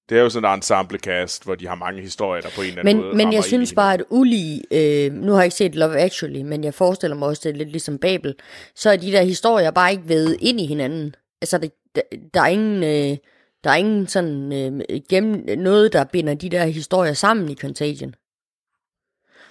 det 0.10 0.18
er 0.18 0.22
jo 0.22 0.30
sådan 0.30 0.50
et 0.50 0.58
ensemble-cast, 0.58 1.44
hvor 1.44 1.56
de 1.56 1.68
har 1.68 1.76
mange 1.76 2.02
historier, 2.02 2.42
der 2.42 2.50
på 2.56 2.62
en 2.62 2.68
eller 2.68 2.80
anden 2.80 2.96
Men, 2.96 3.06
måde 3.06 3.18
men 3.18 3.34
jeg 3.34 3.44
synes 3.44 3.74
bare, 3.74 3.94
at 3.94 4.04
ulige, 4.10 4.62
øh, 4.72 5.14
nu 5.14 5.32
har 5.32 5.40
jeg 5.40 5.46
ikke 5.46 5.56
set 5.56 5.76
Love 5.76 5.98
Actually, 5.98 6.42
men 6.42 6.64
jeg 6.64 6.74
forestiller 6.74 7.18
mig 7.18 7.28
også, 7.28 7.42
det 7.44 7.50
er 7.50 7.58
lidt 7.58 7.72
ligesom 7.72 7.98
Babel, 7.98 8.36
så 8.76 8.90
er 8.90 8.96
de 8.96 9.12
der 9.12 9.22
historier 9.22 9.72
bare 9.72 9.92
ikke 9.92 10.04
ved 10.08 10.36
ind 10.40 10.62
i 10.62 10.66
hinanden. 10.66 11.16
Altså, 11.42 11.58
det, 11.58 11.72
der, 11.96 12.02
der 12.34 12.42
er 12.42 12.48
ingen, 12.48 12.84
øh, 12.84 13.18
der 13.64 13.70
er 13.70 13.76
ingen 13.76 14.08
sådan 14.08 14.54
øh, 14.54 15.02
gennem, 15.10 15.60
noget, 15.60 15.94
der 15.94 16.04
binder 16.04 16.34
de 16.34 16.50
der 16.50 16.66
historier 16.66 17.14
sammen 17.14 17.50
i 17.50 17.56
Contagion. 17.56 18.16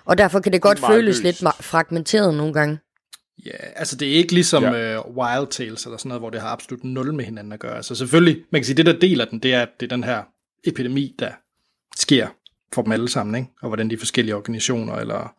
Og 0.04 0.18
derfor 0.18 0.40
kan 0.40 0.52
det 0.52 0.62
godt 0.62 0.78
Det 0.78 0.86
føles 0.86 1.22
løst. 1.22 1.42
lidt 1.42 1.54
fragmenteret 1.60 2.34
nogle 2.34 2.52
gange. 2.52 2.78
Ja, 3.46 3.56
altså 3.76 3.96
det 3.96 4.08
er 4.08 4.12
ikke 4.12 4.34
ligesom 4.34 4.62
Ja. 4.62 5.00
uh, 5.00 5.16
Wild 5.16 5.46
Tales 5.50 5.84
eller 5.84 5.98
sådan 5.98 6.08
noget, 6.08 6.20
hvor 6.20 6.30
det 6.30 6.40
har 6.40 6.48
absolut 6.48 6.84
nul 6.84 7.14
med 7.14 7.24
hinanden 7.24 7.52
at 7.52 7.60
gøre. 7.60 7.76
Altså 7.76 7.94
selvfølgelig, 7.94 8.44
man 8.52 8.60
kan 8.60 8.66
sige, 8.66 8.76
det 8.76 8.86
der 8.86 8.98
deler 8.98 9.24
den, 9.24 9.38
det 9.38 9.54
er, 9.54 9.62
at 9.62 9.68
det 9.80 9.92
er 9.92 9.96
den 9.96 10.04
her 10.04 10.22
epidemi, 10.64 11.14
der 11.18 11.30
sker 11.96 12.28
for 12.72 12.82
dem 12.82 12.92
alle 12.92 13.08
sammen, 13.08 13.34
ikke? 13.34 13.50
og 13.60 13.68
hvordan 13.68 13.90
de 13.90 13.98
forskellige 13.98 14.36
organisationer 14.36 14.94
eller 14.96 15.34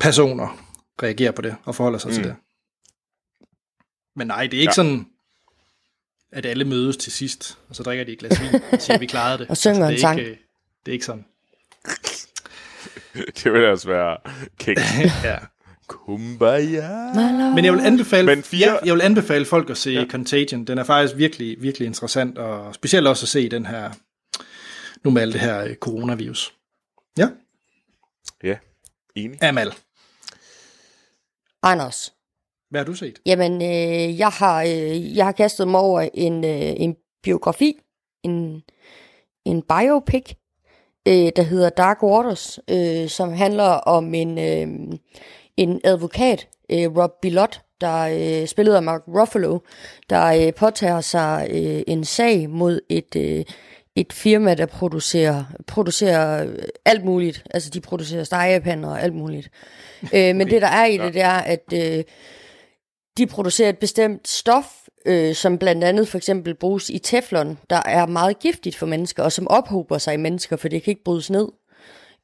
personer 0.00 0.66
reagerer 1.02 1.32
på 1.32 1.42
det 1.42 1.56
og 1.64 1.74
forholder 1.74 1.98
sig 1.98 2.08
mm. 2.08 2.14
til 2.14 2.24
det. 2.24 2.36
Men 4.16 4.26
nej, 4.26 4.46
det 4.46 4.56
er 4.56 4.60
ikke 4.60 4.70
ja. 4.70 4.74
sådan, 4.74 5.06
at 6.36 6.46
alle 6.46 6.64
mødes 6.64 6.96
til 6.96 7.12
sidst, 7.12 7.58
og 7.68 7.76
så 7.76 7.82
drikker 7.82 8.04
de 8.04 8.12
et 8.12 8.18
glas 8.18 8.40
vin 8.40 8.60
og 8.72 8.82
siger, 8.82 8.94
at 8.94 9.00
vi 9.00 9.06
klarede 9.06 9.38
det. 9.38 9.48
Og 9.50 9.56
synger 9.56 9.80
det 9.80 9.88
en 9.88 9.94
er 9.94 10.00
sang. 10.00 10.18
Ikke, 10.18 10.30
øh, 10.30 10.36
det 10.86 10.92
er 10.92 10.92
ikke 10.92 11.04
sådan. 11.04 11.24
Det 13.44 13.52
vil 13.52 13.64
altså 13.64 13.88
være 13.88 14.16
king. 14.58 14.78
Ja. 15.24 15.36
Kumbaya. 15.86 17.12
Men 17.54 17.64
jeg 17.64 17.72
vil 17.72 17.80
anbefale, 17.80 18.26
Men 18.26 18.42
fire- 18.42 18.72
ja, 18.72 18.76
jeg 18.84 18.94
vil 18.94 19.00
anbefale 19.02 19.44
folk 19.44 19.70
at 19.70 19.76
se 19.76 19.90
Ja. 19.90 20.04
Contagion. 20.10 20.64
Den 20.64 20.78
er 20.78 20.84
faktisk 20.84 21.16
virkelig, 21.16 21.56
virkelig 21.62 21.86
interessant, 21.86 22.38
og 22.38 22.74
specielt 22.74 23.06
også 23.06 23.24
at 23.24 23.28
se 23.28 23.48
den 23.48 23.66
her, 23.66 23.90
nu 25.04 25.10
med 25.10 25.22
alt 25.22 25.32
det 25.32 25.40
her 25.40 25.64
øh, 25.64 25.74
coronavirus. 25.74 26.54
Ja, 27.18 27.28
Ja, 28.42 28.56
enig. 29.14 29.42
Amal. 29.42 29.72
Anders, 31.62 32.12
Hvad 32.76 32.84
har 32.84 32.92
du 32.92 32.94
set? 32.94 33.18
jamen, 33.26 33.62
øh, 33.62 34.18
jeg, 34.18 34.28
har, 34.28 34.62
øh, 34.62 35.16
jeg 35.16 35.24
har 35.24 35.32
kastet 35.32 35.68
mig 35.68 35.80
over 35.80 36.08
en, 36.14 36.44
øh, 36.44 36.72
en 36.76 36.96
biografi, 37.22 37.80
en, 38.22 38.62
en 39.44 39.62
biopic, 39.62 40.34
øh, 41.08 41.30
der 41.36 41.42
hedder 41.42 41.68
Dark 41.68 42.02
Waters, 42.02 42.58
øh, 42.70 43.08
som 43.08 43.32
handler 43.32 43.64
om 43.64 44.14
en, 44.14 44.38
øh, 44.38 44.98
en 45.56 45.80
advokat, 45.84 46.48
øh, 46.72 46.96
Rob 46.96 47.10
Bilott, 47.22 47.62
der 47.80 48.40
øh, 48.42 48.46
spillet 48.46 48.74
af 48.74 48.82
Mark 48.82 49.02
Ruffalo, 49.08 49.58
der 50.10 50.26
øh, 50.26 50.54
påtager 50.54 51.00
sig 51.00 51.48
øh, 51.50 51.82
en 51.86 52.04
sag 52.04 52.50
mod 52.50 52.80
et, 52.88 53.16
øh, 53.16 53.44
et 53.94 54.12
firma, 54.12 54.54
der 54.54 54.66
producerer, 54.66 55.44
producerer 55.66 56.46
alt 56.84 57.04
muligt. 57.04 57.44
Altså, 57.50 57.70
de 57.70 57.80
producerer 57.80 58.24
stegepander 58.24 58.88
og 58.88 59.02
alt 59.02 59.14
muligt. 59.14 59.50
Øh, 60.14 60.36
men 60.36 60.50
det, 60.50 60.62
der 60.62 60.68
er 60.68 60.86
i 60.86 60.98
det, 60.98 61.14
det 61.14 61.22
er, 61.22 61.38
at 61.38 61.72
øh, 61.74 62.04
de 63.18 63.26
producerer 63.26 63.68
et 63.68 63.78
bestemt 63.78 64.28
stof, 64.28 64.66
øh, 65.06 65.34
som 65.34 65.58
blandt 65.58 65.84
andet 65.84 66.08
for 66.08 66.18
eksempel 66.18 66.54
bruges 66.54 66.90
i 66.90 66.98
teflon, 66.98 67.58
der 67.70 67.82
er 67.84 68.06
meget 68.06 68.38
giftigt 68.38 68.76
for 68.76 68.86
mennesker, 68.86 69.22
og 69.22 69.32
som 69.32 69.48
ophober 69.48 69.98
sig 69.98 70.14
i 70.14 70.16
mennesker, 70.16 70.56
for 70.56 70.68
det 70.68 70.82
kan 70.82 70.90
ikke 70.90 71.04
brydes 71.04 71.30
ned. 71.30 71.48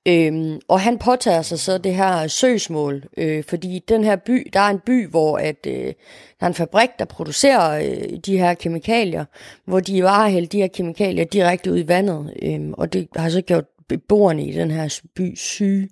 Øhm, 0.08 0.60
og 0.68 0.80
han 0.80 0.98
påtager 0.98 1.42
sig 1.42 1.58
så 1.58 1.78
det 1.78 1.94
her 1.94 2.26
søgsmål, 2.26 3.04
øh, 3.16 3.44
fordi 3.44 3.78
den 3.88 4.04
her 4.04 4.16
by, 4.16 4.50
der 4.52 4.60
er 4.60 4.70
en 4.70 4.80
by, 4.86 5.08
hvor 5.08 5.38
at, 5.38 5.66
øh, 5.66 5.84
der 5.84 5.92
er 6.40 6.46
en 6.46 6.54
fabrik, 6.54 6.88
der 6.98 7.04
producerer 7.04 7.84
øh, 7.84 8.18
de 8.26 8.38
her 8.38 8.54
kemikalier, 8.54 9.24
hvor 9.64 9.80
de 9.80 10.02
bare 10.02 10.30
hælder 10.30 10.48
de 10.48 10.60
her 10.60 10.68
kemikalier 10.68 11.24
direkte 11.24 11.72
ud 11.72 11.78
i 11.78 11.88
vandet, 11.88 12.32
øh, 12.42 12.60
og 12.72 12.92
det 12.92 13.08
har 13.16 13.28
så 13.28 13.40
gjort 13.40 13.64
beboerne 13.88 14.46
i 14.46 14.52
den 14.52 14.70
her 14.70 15.00
by 15.14 15.36
syge. 15.36 15.88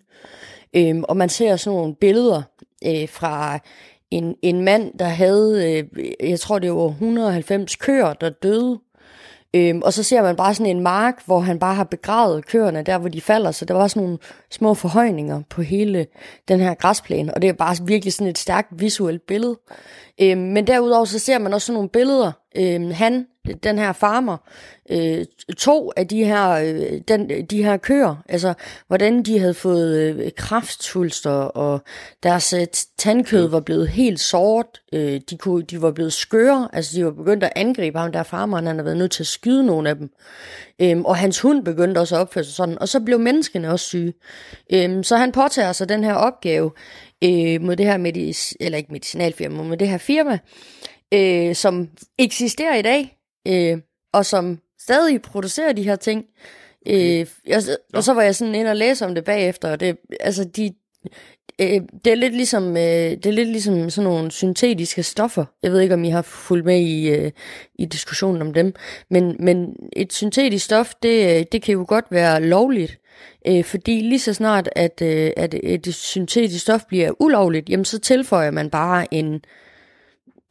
Øhm, 0.74 1.04
og 1.08 1.16
man 1.16 1.28
ser 1.28 1.56
sådan 1.56 1.76
nogle 1.76 1.94
billeder 1.94 2.42
øh, 2.86 3.08
fra 3.08 3.58
en, 4.10 4.34
en 4.42 4.64
mand, 4.64 4.98
der 4.98 5.04
havde, 5.04 5.74
øh, 5.74 6.30
jeg 6.30 6.40
tror 6.40 6.58
det 6.58 6.72
var 6.72 6.86
190 6.86 7.76
køer, 7.76 8.12
der 8.12 8.30
døde. 8.30 8.78
Øhm, 9.54 9.82
og 9.82 9.92
så 9.92 10.02
ser 10.02 10.22
man 10.22 10.36
bare 10.36 10.54
sådan 10.54 10.76
en 10.76 10.82
mark, 10.82 11.22
hvor 11.26 11.40
han 11.40 11.58
bare 11.58 11.74
har 11.74 11.84
begravet 11.84 12.46
køerne, 12.46 12.82
der 12.82 12.98
hvor 12.98 13.08
de 13.08 13.20
falder. 13.20 13.50
Så 13.50 13.64
der 13.64 13.74
var 13.74 13.88
sådan 13.88 14.02
nogle 14.02 14.18
små 14.50 14.74
forhøjninger 14.74 15.42
på 15.50 15.62
hele 15.62 16.06
den 16.48 16.60
her 16.60 16.74
græsplæne. 16.74 17.34
Og 17.34 17.42
det 17.42 17.48
er 17.48 17.52
bare 17.52 17.76
virkelig 17.86 18.12
sådan 18.12 18.30
et 18.30 18.38
stærkt 18.38 18.68
visuelt 18.72 19.26
billede. 19.26 19.58
Øhm, 20.22 20.40
men 20.40 20.66
derudover 20.66 21.04
så 21.04 21.18
ser 21.18 21.38
man 21.38 21.54
også 21.54 21.66
sådan 21.66 21.74
nogle 21.74 21.88
billeder 21.88 22.32
øh, 22.56 22.90
han, 22.90 23.26
den 23.62 23.78
her 23.78 23.92
farmer, 23.92 24.36
øh, 24.90 25.24
to 25.58 25.92
af 25.96 26.08
de 26.08 26.24
her, 26.24 26.50
øh, 26.50 27.00
den, 27.08 27.46
de 27.46 27.64
her 27.64 27.76
køer, 27.76 28.22
altså 28.28 28.54
hvordan 28.86 29.22
de 29.22 29.38
havde 29.38 29.54
fået 29.54 29.98
øh, 29.98 30.30
kraftsulster, 30.36 31.30
og 31.30 31.80
deres 32.22 32.52
øh, 32.52 32.66
tandkød 32.98 33.46
var 33.48 33.60
blevet 33.60 33.88
helt 33.88 34.20
sort, 34.20 34.66
øh, 34.92 35.20
de, 35.30 35.36
kunne, 35.36 35.62
de 35.62 35.82
var 35.82 35.90
blevet 35.90 36.12
skøre, 36.12 36.68
altså 36.72 36.96
de 36.96 37.04
var 37.04 37.10
begyndt 37.10 37.44
at 37.44 37.52
angribe 37.56 37.98
ham, 37.98 38.12
der 38.12 38.22
farmeren, 38.22 38.66
han 38.66 38.76
havde 38.76 38.84
været 38.84 38.98
nødt 38.98 39.12
til 39.12 39.22
at 39.22 39.26
skyde 39.26 39.66
nogle 39.66 39.88
af 39.88 39.96
dem. 39.96 40.10
øh, 40.78 41.00
og 41.00 41.16
hans 41.16 41.40
hund 41.40 41.64
begyndte 41.64 41.98
også 41.98 42.16
at 42.16 42.20
opføre 42.20 42.44
sig 42.44 42.54
sådan, 42.54 42.78
og 42.78 42.88
så 42.88 43.00
blev 43.00 43.18
menneskene 43.18 43.70
også 43.70 43.86
syge. 43.86 44.14
Øh, 44.72 45.04
så 45.04 45.16
han 45.16 45.32
påtager 45.32 45.72
sig 45.72 45.88
den 45.88 46.04
her 46.04 46.14
opgave 46.14 46.70
øh, 47.24 47.60
mod 47.62 47.76
det 47.76 47.86
her 47.86 47.98
medic- 47.98 48.54
eller 48.60 48.78
ikke 48.78 48.92
medicinalfirma, 48.92 49.56
men 49.56 49.68
med 49.68 49.76
det 49.76 49.88
her 49.88 49.98
firma, 49.98 50.38
øh, 51.14 51.54
som 51.54 51.88
eksisterer 52.18 52.76
i 52.76 52.82
dag, 52.82 53.18
øh, 53.48 53.78
og 54.12 54.26
som 54.26 54.58
stadig 54.80 55.22
producerer 55.22 55.72
de 55.72 55.82
her 55.82 55.96
ting. 55.96 56.24
Øh, 56.86 57.26
jeg, 57.46 57.62
og 57.94 58.04
så 58.04 58.14
var 58.14 58.22
jeg 58.22 58.34
sådan 58.34 58.54
inde 58.54 58.70
og 58.70 58.76
læse 58.76 59.06
om 59.06 59.14
det 59.14 59.24
bagefter, 59.24 59.70
og 59.70 59.80
det, 59.80 59.96
altså 60.20 60.44
de, 60.44 60.74
øh, 61.60 61.80
det, 62.04 62.10
er 62.10 62.14
lidt 62.14 62.34
ligesom, 62.34 62.76
øh, 62.76 63.10
det 63.10 63.26
er 63.26 63.30
lidt 63.30 63.48
ligesom 63.48 63.90
sådan 63.90 64.10
nogle 64.10 64.30
syntetiske 64.30 65.02
stoffer. 65.02 65.44
Jeg 65.62 65.72
ved 65.72 65.80
ikke, 65.80 65.94
om 65.94 66.04
I 66.04 66.10
har 66.10 66.22
fulgt 66.22 66.66
med 66.66 66.80
i, 66.80 67.08
øh, 67.08 67.30
i 67.74 67.84
diskussionen 67.84 68.42
om 68.42 68.54
dem. 68.54 68.74
Men, 69.10 69.36
men 69.38 69.76
et 69.96 70.12
syntetisk 70.12 70.64
stof, 70.64 70.94
det, 71.02 71.38
øh, 71.38 71.44
det 71.52 71.62
kan 71.62 71.72
jo 71.72 71.84
godt 71.88 72.04
være 72.10 72.42
lovligt. 72.42 72.98
Øh, 73.46 73.64
fordi 73.64 74.00
lige 74.00 74.18
så 74.18 74.34
snart, 74.34 74.68
at, 74.72 75.02
øh, 75.02 75.30
at 75.36 75.54
et 75.62 75.94
syntetisk 75.94 76.62
stof 76.62 76.84
bliver 76.88 77.22
ulovligt, 77.22 77.68
jamen 77.68 77.84
så 77.84 77.98
tilføjer 77.98 78.50
man 78.50 78.70
bare 78.70 79.14
en, 79.14 79.40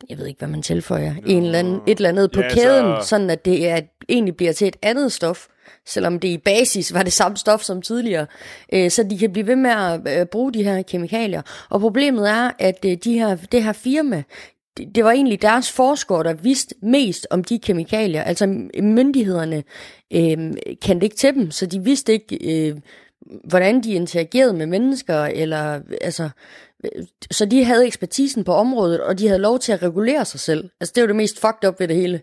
jeg 0.10 0.18
ved 0.18 0.28
ikke, 0.28 0.40
hvad 0.40 0.50
man 0.50 0.62
tilføjer, 0.62 1.14
en 1.26 1.44
eller 1.44 1.60
anden, 1.60 1.80
et 1.88 1.96
eller 1.98 2.10
andet 2.10 2.32
på 2.32 2.42
Ja, 2.42 2.50
kæden, 2.54 3.02
så- 3.02 3.08
sådan 3.08 3.30
at 3.30 3.46
det 3.46 3.68
er, 3.70 3.80
egentlig 4.10 4.36
bliver 4.38 4.54
til 4.54 4.68
et 4.68 4.76
andet 4.82 5.12
stof, 5.12 5.46
selvom 5.86 6.20
det 6.20 6.28
i 6.28 6.38
basis 6.38 6.94
var 6.94 7.04
det 7.04 7.14
samme 7.14 7.38
stof 7.38 7.62
som 7.62 7.82
tidligere. 7.82 8.26
Øh, 8.74 8.92
så 8.92 9.04
de 9.04 9.18
kan 9.18 9.34
blive 9.34 9.48
ved 9.48 9.56
med 9.56 9.72
at 9.72 10.20
øh, 10.20 10.26
bruge 10.26 10.54
de 10.54 10.64
her 10.64 10.82
kemikalier. 10.82 11.42
Og 11.70 11.80
problemet 11.80 12.30
er, 12.30 12.52
at 12.60 12.86
øh, 12.86 12.98
de 13.04 13.14
her, 13.14 13.36
det 13.52 13.64
her 13.64 13.74
firma, 13.74 14.24
det, 14.78 14.96
det 14.96 15.04
var 15.04 15.12
egentlig 15.12 15.42
deres 15.42 15.72
forskere, 15.72 16.24
der 16.24 16.34
vidste 16.34 16.76
mest 16.82 17.28
om 17.30 17.44
de 17.44 17.60
kemikalier. 17.60 18.24
Altså 18.24 18.48
myndighederne 18.82 19.64
øh, 20.14 20.54
kendte 20.82 21.06
ikke 21.06 21.16
til 21.16 21.34
dem, 21.34 21.52
så 21.52 21.66
de 21.66 21.84
vidste 21.84 22.14
ikke, 22.14 22.68
øh, 22.70 22.76
hvordan 23.44 23.82
de 23.84 23.94
interagerede 23.94 24.54
med 24.54 24.66
mennesker, 24.66 25.24
eller 25.26 25.80
altså, 26.02 26.30
så 27.32 27.46
de 27.46 27.64
havde 27.64 27.88
ekspertisen 27.88 28.44
på 28.44 28.54
området, 28.54 29.02
og 29.02 29.20
de 29.20 29.28
havde 29.28 29.40
lov 29.42 29.60
til 29.60 29.72
at 29.72 29.82
regulere 29.84 30.26
sig 30.26 30.40
selv. 30.40 30.70
Altså 30.80 30.92
det 30.96 31.02
var 31.04 31.08
det 31.08 31.16
mest 31.16 31.40
fucked 31.40 31.70
up 31.70 31.80
ved 31.80 31.88
det 31.88 31.96
hele. 31.96 32.22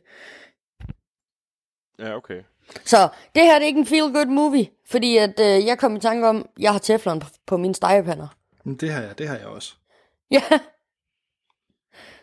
Ja, 1.98 2.16
okay. 2.16 2.42
Så 2.84 3.08
det 3.34 3.42
her 3.42 3.54
det 3.54 3.62
er 3.62 3.66
ikke 3.66 3.80
en 3.80 3.86
feel-good 3.86 4.28
movie, 4.28 4.68
fordi 4.90 5.16
at 5.16 5.40
øh, 5.40 5.66
jeg 5.66 5.78
kom 5.78 5.96
i 5.96 6.00
tanke 6.00 6.28
om, 6.28 6.48
jeg 6.58 6.72
har 6.72 6.78
teflon 6.78 7.20
på, 7.20 7.26
på 7.46 7.56
mine 7.56 7.74
stegepander. 7.74 8.28
Men 8.64 8.74
Det 8.76 8.92
har 8.92 9.02
jeg, 9.02 9.18
det 9.18 9.28
har 9.28 9.36
jeg 9.36 9.46
også. 9.46 9.74
Ja, 10.30 10.42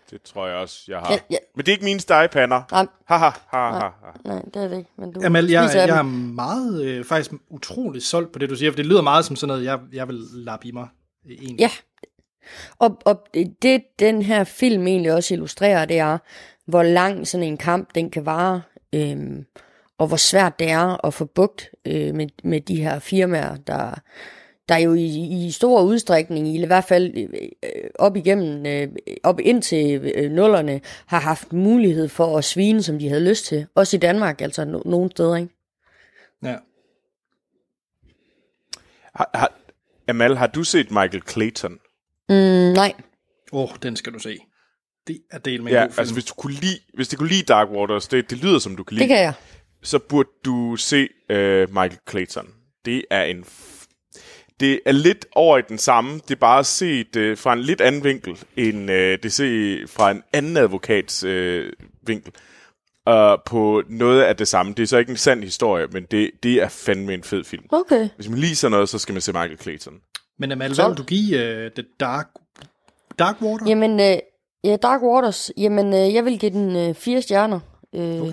Det 0.09 0.21
tror 0.21 0.47
jeg 0.47 0.55
også, 0.57 0.83
jeg 0.87 0.99
har. 0.99 1.11
ja, 1.11 1.19
ja. 1.29 1.37
Men 1.55 1.65
det 1.65 1.71
er 1.71 1.73
ikke 1.73 1.85
mine 1.85 1.99
stegepander. 1.99 2.61
Nej, 2.71 2.87
Haha, 3.05 3.29
ha, 3.47 3.69
ha, 3.71 3.79
ha. 3.79 3.89
nej, 4.25 4.41
det 4.41 4.55
er 4.55 4.67
det 4.67 4.77
ikke. 4.77 4.89
Men 4.97 5.11
du 5.11 5.21
Amal, 5.25 5.49
jeg, 5.49 5.63
af 5.75 5.87
jeg 5.87 5.97
er 5.97 6.01
meget, 6.01 6.83
øh, 6.85 7.05
faktisk 7.05 7.31
utroligt 7.49 8.03
solgt 8.05 8.31
på 8.31 8.39
det, 8.39 8.49
du 8.49 8.55
siger, 8.55 8.71
for 8.71 8.75
det 8.75 8.85
lyder 8.85 9.01
meget 9.01 9.25
som 9.25 9.35
sådan 9.35 9.47
noget, 9.47 9.63
jeg, 9.65 9.79
jeg 9.93 10.07
vil 10.07 10.15
lappe 10.33 10.67
i 10.67 10.71
mig. 10.71 10.87
øh, 11.25 11.31
Egentlig. 11.31 11.59
Ja. 11.59 11.69
Og, 12.79 12.97
og 13.05 13.27
det, 13.61 13.83
den 13.99 14.21
her 14.21 14.43
film 14.43 14.87
egentlig 14.87 15.13
også 15.13 15.33
illustrerer, 15.33 15.85
det 15.85 15.99
er, 15.99 16.17
hvor 16.65 16.83
lang 16.83 17.27
sådan 17.27 17.47
en 17.47 17.57
kamp 17.57 17.95
den 17.95 18.09
kan 18.09 18.25
vare, 18.25 18.61
øhm, 18.93 19.45
og 19.97 20.07
hvor 20.07 20.17
svært 20.17 20.59
det 20.59 20.69
er 20.69 21.05
at 21.05 21.13
få 21.13 21.25
bugt 21.25 21.69
øh, 21.85 22.15
med, 22.15 22.27
med 22.43 22.61
de 22.61 22.83
her 22.83 22.99
firmaer, 22.99 23.55
der, 23.55 23.99
der 24.69 24.77
jo 24.77 24.93
i, 24.93 25.45
i 25.45 25.51
stor 25.51 25.81
udstrækning, 25.81 26.47
i 26.47 26.65
hvert 26.65 26.83
fald 26.83 27.17
øh, 27.17 27.29
øh 27.63 27.89
op 27.99 28.15
igennem, 28.15 28.65
øh, 28.65 28.87
op 29.23 29.39
indtil 29.39 30.11
øh, 30.15 30.31
nullerne, 30.31 30.81
har 31.05 31.19
haft 31.19 31.53
mulighed 31.53 32.07
for 32.07 32.37
at 32.37 32.43
svine, 32.43 32.83
som 32.83 32.99
de 32.99 33.09
havde 33.09 33.29
lyst 33.29 33.45
til. 33.45 33.67
Også 33.75 33.97
i 33.97 33.99
Danmark, 33.99 34.41
altså 34.41 34.61
no- 34.61 34.89
nogle 34.89 35.11
steder, 35.11 35.35
ikke? 35.35 35.53
ja. 36.43 36.55
Har, 39.15 39.29
har, 39.33 39.51
Amal, 40.07 40.35
har 40.35 40.47
du 40.47 40.63
set 40.63 40.91
Michael 40.91 41.23
Clayton? 41.29 41.79
Mm, 42.29 42.35
nej. 42.73 42.93
Åh, 43.51 43.61
oh, 43.63 43.69
den 43.83 43.95
skal 43.95 44.13
du 44.13 44.19
se. 44.19 44.37
Det 45.07 45.19
er 45.31 45.37
del 45.37 45.63
med 45.63 45.71
en 45.71 45.75
Ja, 45.77 45.81
god 45.83 45.89
film. 45.91 45.99
altså 45.99 46.13
hvis 46.13 46.25
du 46.25 46.33
kunne 46.33 46.53
lide, 46.53 46.79
hvis 46.93 47.07
det 47.07 47.19
kunne 47.19 47.29
lide 47.29 47.43
Dark 47.43 47.67
Waters, 47.69 48.07
det, 48.07 48.29
det 48.29 48.37
lyder 48.43 48.59
som 48.59 48.75
du 48.75 48.83
kan 48.83 48.95
lide, 48.97 49.01
Det 49.03 49.09
kan 49.09 49.19
jeg. 49.23 49.33
så 49.83 49.99
burde 49.99 50.29
du 50.45 50.75
se 50.75 51.01
uh, 51.29 51.35
Michael 51.69 51.97
Clayton. 52.09 52.47
Det 52.85 53.05
er 53.09 53.23
en... 53.23 53.39
F- 53.43 53.79
det 54.59 54.79
er 54.85 54.91
lidt 54.91 55.25
over 55.35 55.57
i 55.57 55.61
den 55.69 55.77
samme. 55.77 56.13
Det 56.13 56.31
er 56.31 56.35
bare 56.39 56.63
set 56.63 57.15
uh, 57.15 57.37
fra 57.37 57.53
en 57.53 57.59
lidt 57.59 57.81
anden 57.81 58.03
vinkel, 58.03 58.39
end 58.55 58.77
uh, 58.89 58.95
det 58.95 59.25
er 59.25 59.29
set 59.29 59.89
fra 59.89 60.11
en 60.11 60.23
anden 60.33 60.57
advokats 60.57 61.23
uh, 61.23 61.63
vinkel. 62.07 62.31
Uh, 63.09 63.15
på 63.45 63.83
noget 63.89 64.21
af 64.21 64.35
det 64.37 64.47
samme. 64.47 64.73
Det 64.73 64.83
er 64.83 64.87
så 64.87 64.97
ikke 64.97 65.09
en 65.11 65.17
sand 65.17 65.43
historie, 65.43 65.87
men 65.87 66.03
det, 66.11 66.31
det 66.43 66.53
er 66.53 66.69
fandme 66.69 67.13
en 67.13 67.23
fed 67.23 67.43
film. 67.43 67.63
Okay. 67.69 68.09
Hvis 68.15 68.29
man 68.29 68.39
lige 68.39 68.55
sådan 68.55 68.71
noget, 68.71 68.89
så 68.89 68.99
skal 68.99 69.13
man 69.13 69.21
se 69.21 69.31
Michael 69.31 69.57
Clayton. 69.61 69.93
Men 70.39 70.51
Amal, 70.51 70.75
hvad 70.75 70.87
vil 70.87 70.97
du 70.97 71.03
give 71.03 71.65
uh, 71.65 71.71
The 71.71 71.83
Dark, 71.99 72.27
Dark 73.19 73.41
Water? 73.41 73.65
Jamen, 73.67 73.99
øh, 73.99 74.17
ja, 74.63 74.75
Dark 74.75 75.01
Waters, 75.01 75.51
jamen, 75.57 75.93
øh, 75.93 76.13
jeg 76.13 76.25
vil 76.25 76.39
give 76.39 76.51
den 76.51 76.75
øh, 76.75 76.95
fire 76.95 77.21
stjerner. 77.21 77.59
Øh, 77.95 78.21
Okay. 78.21 78.31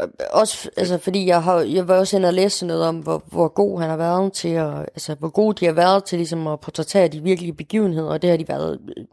øh, 0.00 0.08
Også, 0.32 0.70
altså, 0.76 0.98
fordi 0.98 1.26
jeg 1.26 1.42
har, 1.42 1.60
jeg 1.60 1.88
var 1.88 1.98
også 1.98 2.16
inde 2.16 2.28
og 2.28 2.34
læse 2.34 2.66
noget 2.66 2.82
om, 2.84 2.98
hvor, 2.98 3.22
hvor 3.26 3.48
god 3.48 3.80
han 3.80 3.90
har 3.90 3.96
været 3.96 4.32
til 4.32 4.48
at, 4.48 4.78
altså, 4.78 5.14
hvor 5.14 5.28
god 5.28 5.54
de 5.54 5.64
har 5.66 5.72
været 5.72 6.04
til 6.04 6.18
ligesom 6.18 6.46
at 6.46 6.60
portrættere 6.60 7.08
de 7.08 7.22
virkelige 7.22 7.52
begivenheder, 7.52 8.08
og 8.10 8.22
det 8.22 8.30
har 8.30 8.36
de 8.36 8.48
været, 8.48 8.80
øh, 8.96 9.04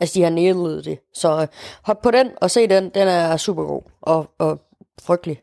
altså, 0.00 0.14
de 0.14 0.22
har 0.22 0.30
nailet 0.30 0.84
det. 0.84 0.98
Så 1.14 1.40
øh, 1.40 1.46
hop 1.82 2.02
på 2.02 2.10
den 2.10 2.30
og 2.40 2.50
se 2.50 2.66
den, 2.66 2.84
den 2.84 3.08
er 3.08 3.36
super 3.36 3.64
god 3.64 3.82
og, 4.02 4.30
og 4.38 4.60
frygtelig. 5.02 5.40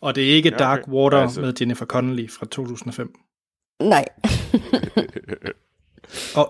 Og 0.00 0.14
det 0.14 0.30
er 0.30 0.34
ikke 0.36 0.48
Ja, 0.50 0.56
Dark 0.56 0.78
okay. 0.82 0.92
Water 0.92 1.18
Altså- 1.18 1.40
med 1.40 1.52
Jennifer 1.60 1.86
Connelly 1.86 2.30
fra 2.30 2.46
2005. 2.46 3.12
Nej, 3.80 4.04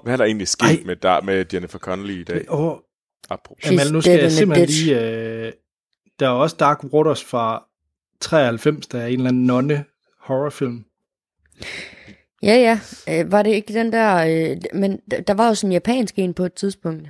Hvad 0.02 0.12
er 0.12 0.16
der 0.16 0.24
egentlig 0.24 0.48
sket 0.48 0.66
Ej. 0.66 0.82
med, 0.86 0.96
der, 0.96 1.20
med 1.20 1.44
Jennifer 1.52 1.78
Connelly 1.78 2.20
i 2.20 2.24
dag? 2.24 2.44
Åh, 2.48 2.76
Apropos. 3.30 3.70
Amal, 3.70 3.92
nu 3.92 4.00
skal 4.00 4.20
jeg 4.20 4.32
simpelthen 4.32 4.68
lige... 4.68 5.00
Øh, 5.00 5.52
der 6.20 6.26
er 6.26 6.30
også 6.30 6.56
Dark 6.56 6.84
Waters 6.84 7.24
fra 7.24 7.64
93, 8.20 8.86
der 8.86 9.00
er 9.00 9.06
en 9.06 9.12
eller 9.12 9.28
anden 9.28 9.46
nonne 9.46 9.84
horrorfilm. 10.20 10.84
ja, 12.42 12.54
ja, 12.54 12.80
øh, 13.08 13.32
var 13.32 13.42
det 13.42 13.50
ikke 13.50 13.72
den 13.72 13.92
der, 13.92 14.16
øh, 14.16 14.56
men 14.80 15.00
der, 15.10 15.20
der 15.20 15.34
var 15.34 15.48
jo 15.48 15.54
sådan 15.54 15.68
en 15.68 15.72
japansk 15.72 16.18
en 16.18 16.34
på 16.34 16.44
et 16.44 16.54
tidspunkt. 16.54 17.08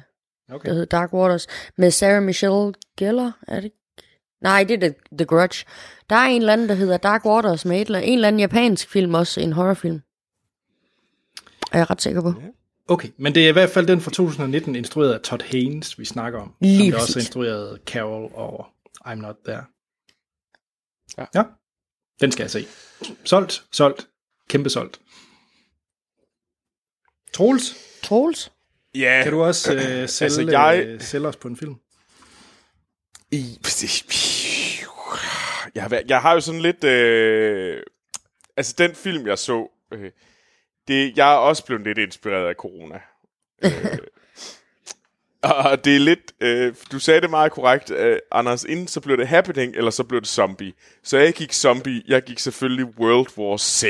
Okay. 0.52 0.68
der 0.68 0.74
hed 0.74 0.86
Dark 0.86 1.12
Waters, 1.14 1.46
med 1.76 1.90
Sarah 1.90 2.22
Michelle 2.22 2.72
Gellar, 2.96 3.38
er 3.48 3.54
det 3.54 3.64
ikke? 3.64 3.76
Nej, 4.42 4.64
det 4.64 4.74
er 4.74 4.88
The, 4.88 4.94
The 5.18 5.26
Grudge. 5.26 5.64
Der 6.10 6.16
er 6.16 6.26
en 6.26 6.40
eller 6.40 6.52
anden, 6.52 6.68
der 6.68 6.74
hedder 6.74 6.96
Dark 6.96 7.26
Waters 7.26 7.64
med 7.64 7.80
et 7.80 7.86
eller 7.86 7.98
en 7.98 8.14
eller 8.14 8.28
anden 8.28 8.40
japansk 8.40 8.90
film 8.90 9.14
også, 9.14 9.40
en 9.40 9.52
horrorfilm. 9.52 10.00
Er 11.72 11.78
jeg 11.78 11.90
ret 11.90 12.02
sikker 12.02 12.22
på. 12.22 12.34
Okay, 12.88 13.08
men 13.16 13.34
det 13.34 13.44
er 13.44 13.48
i 13.48 13.52
hvert 13.52 13.70
fald 13.70 13.86
den 13.86 14.00
fra 14.00 14.10
2019, 14.10 14.74
instrueret 14.76 15.12
af 15.14 15.20
Todd 15.20 15.42
Haynes, 15.42 15.98
vi 15.98 16.04
snakker 16.04 16.40
om. 16.40 16.54
Lige 16.60 16.92
som 16.92 17.00
også 17.00 17.18
instrueret 17.18 17.80
Carol 17.86 18.30
og 18.34 18.66
I'm 19.06 19.14
Not 19.14 19.36
There. 19.44 19.64
Ja. 21.18 21.24
ja. 21.34 21.42
Den 22.20 22.32
skal 22.32 22.42
jeg 22.42 22.50
se. 22.50 22.66
Solgt, 23.24 23.64
solgt, 23.72 24.08
kæmpe 24.48 24.70
solgt. 24.70 25.00
Troels, 27.32 27.74
Troels? 28.02 28.52
Ja, 28.94 29.20
kan 29.22 29.32
du 29.32 29.42
også 29.42 29.74
øh, 29.74 29.80
sælge, 29.80 30.00
Altså, 30.02 30.24
altså, 30.24 30.40
jeg- 30.42 30.76
jeg... 30.78 30.86
øh, 30.86 31.00
sælge 31.00 31.28
os 31.28 31.36
på 31.36 31.48
en 31.48 31.56
film? 31.56 31.74
I, 33.32 33.58
jeg, 35.74 35.82
har, 35.82 35.88
været- 35.88 36.10
jeg 36.10 36.20
har 36.22 36.32
jo 36.32 36.40
sådan 36.40 36.60
lidt... 36.60 36.84
Øh, 36.84 37.82
altså, 38.56 38.74
den 38.78 38.94
film, 38.94 39.26
jeg 39.26 39.38
så... 39.38 39.68
Øh, 39.92 40.10
det, 40.88 41.16
jeg 41.16 41.32
er 41.32 41.36
også 41.36 41.64
blevet 41.64 41.84
lidt 41.84 41.98
inspireret 41.98 42.48
af 42.48 42.54
corona. 42.54 43.00
øh, 43.64 43.98
og 45.62 45.84
det 45.84 45.96
er 45.96 46.00
lidt... 46.00 46.32
Øh, 46.40 46.74
du 46.92 46.98
sagde 46.98 47.20
det 47.20 47.30
meget 47.30 47.52
korrekt, 47.52 47.90
øh, 47.90 48.18
Anders. 48.32 48.64
Inden 48.64 48.88
så 48.88 49.00
blev 49.00 49.16
det 49.16 49.28
Happening, 49.28 49.76
eller 49.76 49.90
så 49.90 50.04
blev 50.04 50.20
det 50.20 50.28
Zombie. 50.28 50.72
Så 51.02 51.18
jeg 51.18 51.32
gik 51.32 51.52
Zombie. 51.52 52.02
Jeg 52.08 52.22
gik 52.22 52.38
selvfølgelig 52.38 52.86
World 52.98 53.38
War 53.38 53.56
Z 53.56 53.84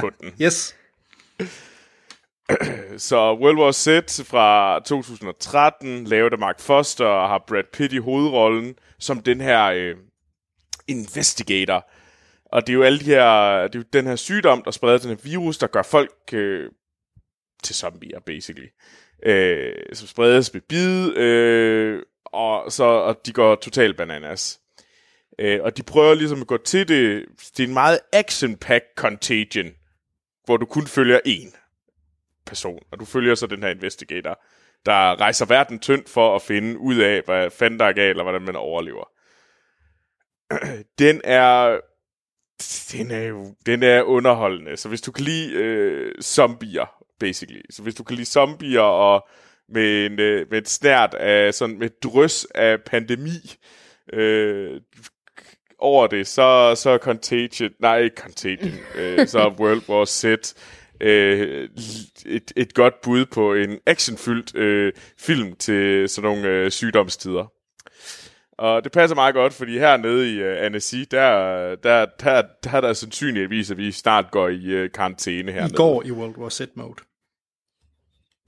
på 0.00 0.10
den. 0.20 0.32
Yes. 0.42 0.76
Så 2.98 3.16
World 3.16 3.58
War 3.58 3.72
Z 3.72 3.86
fra 4.24 4.80
2013, 4.80 6.04
lavet 6.04 6.32
af 6.32 6.38
Mark 6.38 6.60
Foster, 6.60 7.04
og 7.04 7.28
har 7.28 7.44
Brad 7.48 7.64
Pitt 7.72 7.92
i 7.92 7.98
hovedrollen, 7.98 8.74
som 8.98 9.20
den 9.20 9.40
her 9.40 9.64
øh, 9.64 9.94
investigator. 10.88 11.90
Og 12.52 12.66
det 12.66 12.72
er 12.72 12.74
jo 12.74 12.82
alle 12.82 12.98
de 12.98 13.04
her, 13.04 13.62
det 13.62 13.74
er 13.74 13.78
jo 13.78 13.84
den 13.92 14.06
her 14.06 14.16
sygdom, 14.16 14.62
der 14.62 14.70
spreder 14.70 14.98
den 14.98 15.10
her 15.10 15.16
virus, 15.22 15.58
der 15.58 15.66
gør 15.66 15.82
folk 15.82 16.14
øh, 16.32 16.70
til 17.62 17.74
zombier, 17.74 18.20
basically. 18.20 18.68
Øh, 19.22 19.74
som 19.92 20.08
spredes 20.08 20.54
ved 20.54 20.60
bid, 20.60 21.16
øh, 21.16 22.02
og, 22.24 22.72
så, 22.72 22.84
og 22.84 23.26
de 23.26 23.32
går 23.32 23.54
totalt 23.54 23.96
bananas. 23.96 24.60
Øh, 25.38 25.60
og 25.62 25.76
de 25.76 25.82
prøver 25.82 26.14
ligesom 26.14 26.40
at 26.40 26.46
gå 26.46 26.56
til 26.56 26.88
det. 26.88 27.24
Det 27.56 27.64
er 27.64 27.68
en 27.68 27.74
meget 27.74 28.00
action-packed 28.12 28.94
contagion, 28.96 29.70
hvor 30.44 30.56
du 30.56 30.66
kun 30.66 30.86
følger 30.86 31.20
én 31.26 31.56
person, 32.46 32.78
og 32.92 33.00
du 33.00 33.04
følger 33.04 33.34
så 33.34 33.46
den 33.46 33.62
her 33.62 33.70
investigator, 33.70 34.38
der 34.86 35.20
rejser 35.20 35.46
verden 35.46 35.78
tyndt 35.78 36.08
for 36.08 36.36
at 36.36 36.42
finde 36.42 36.78
ud 36.78 36.96
af, 36.96 37.22
hvad 37.24 37.50
fanden 37.50 37.80
der 37.80 37.86
er 37.86 37.92
galt, 37.92 38.18
og 38.18 38.24
hvordan 38.24 38.42
man 38.42 38.56
overlever. 38.56 39.08
Den 40.98 41.20
er 41.24 41.80
den 42.92 43.10
er 43.10 43.22
jo 43.22 43.54
den 43.66 43.82
er 43.82 44.02
underholdende. 44.02 44.76
Så 44.76 44.88
hvis 44.88 45.00
du 45.00 45.12
kan 45.12 45.24
lide 45.24 45.52
øh, 45.52 46.22
zombier, 46.22 47.04
basically. 47.20 47.60
Så 47.70 47.82
hvis 47.82 47.94
du 47.94 48.04
kan 48.04 48.16
lide 48.16 48.26
zombier 48.26 48.80
og 48.80 49.28
med 49.68 50.06
en, 50.06 50.20
øh, 50.20 50.46
med 50.50 50.58
et 50.58 50.68
snært 50.68 51.14
af 51.14 51.54
sådan 51.54 51.78
med 51.78 51.90
drøs 52.02 52.46
af 52.54 52.82
pandemi 52.86 53.56
øh, 54.12 54.80
over 55.78 56.06
det, 56.06 56.26
så 56.26 56.72
så 56.76 56.90
er 56.90 56.98
Contagion, 56.98 57.70
nej 57.80 57.98
ikke 57.98 58.16
Contagion, 58.16 58.72
øh, 58.98 59.26
så 59.26 59.54
World 59.58 59.88
War 59.88 60.04
Z 60.04 60.24
øh, 61.00 61.68
et, 62.26 62.52
et 62.56 62.74
godt 62.74 63.00
bud 63.00 63.26
på 63.26 63.54
en 63.54 63.78
actionfyldt 63.86 64.56
øh, 64.56 64.92
film 65.18 65.56
til 65.56 66.08
sådan 66.08 66.30
nogle 66.30 66.48
øh, 66.48 66.70
sygdomstider. 66.70 67.52
Og 68.58 68.84
det 68.84 68.92
passer 68.92 69.14
meget 69.14 69.34
godt, 69.34 69.52
fordi 69.52 69.78
hernede 69.78 70.34
i 70.34 70.42
uh, 70.42 70.64
Annecy, 70.64 70.96
der, 71.10 71.74
der, 71.74 72.06
der, 72.20 72.42
der 72.64 72.70
er 72.72 72.80
der 72.80 72.92
sandsynligvis, 72.92 73.70
at 73.70 73.76
vi 73.76 73.92
snart 73.92 74.30
går 74.30 74.48
i 74.48 74.84
uh, 74.84 74.90
karantæne 74.94 75.52
hernede. 75.52 75.72
I 75.72 75.76
går 75.76 76.02
i 76.02 76.10
World 76.10 76.38
War 76.38 76.48
Z 76.48 76.60
mode. 76.74 76.94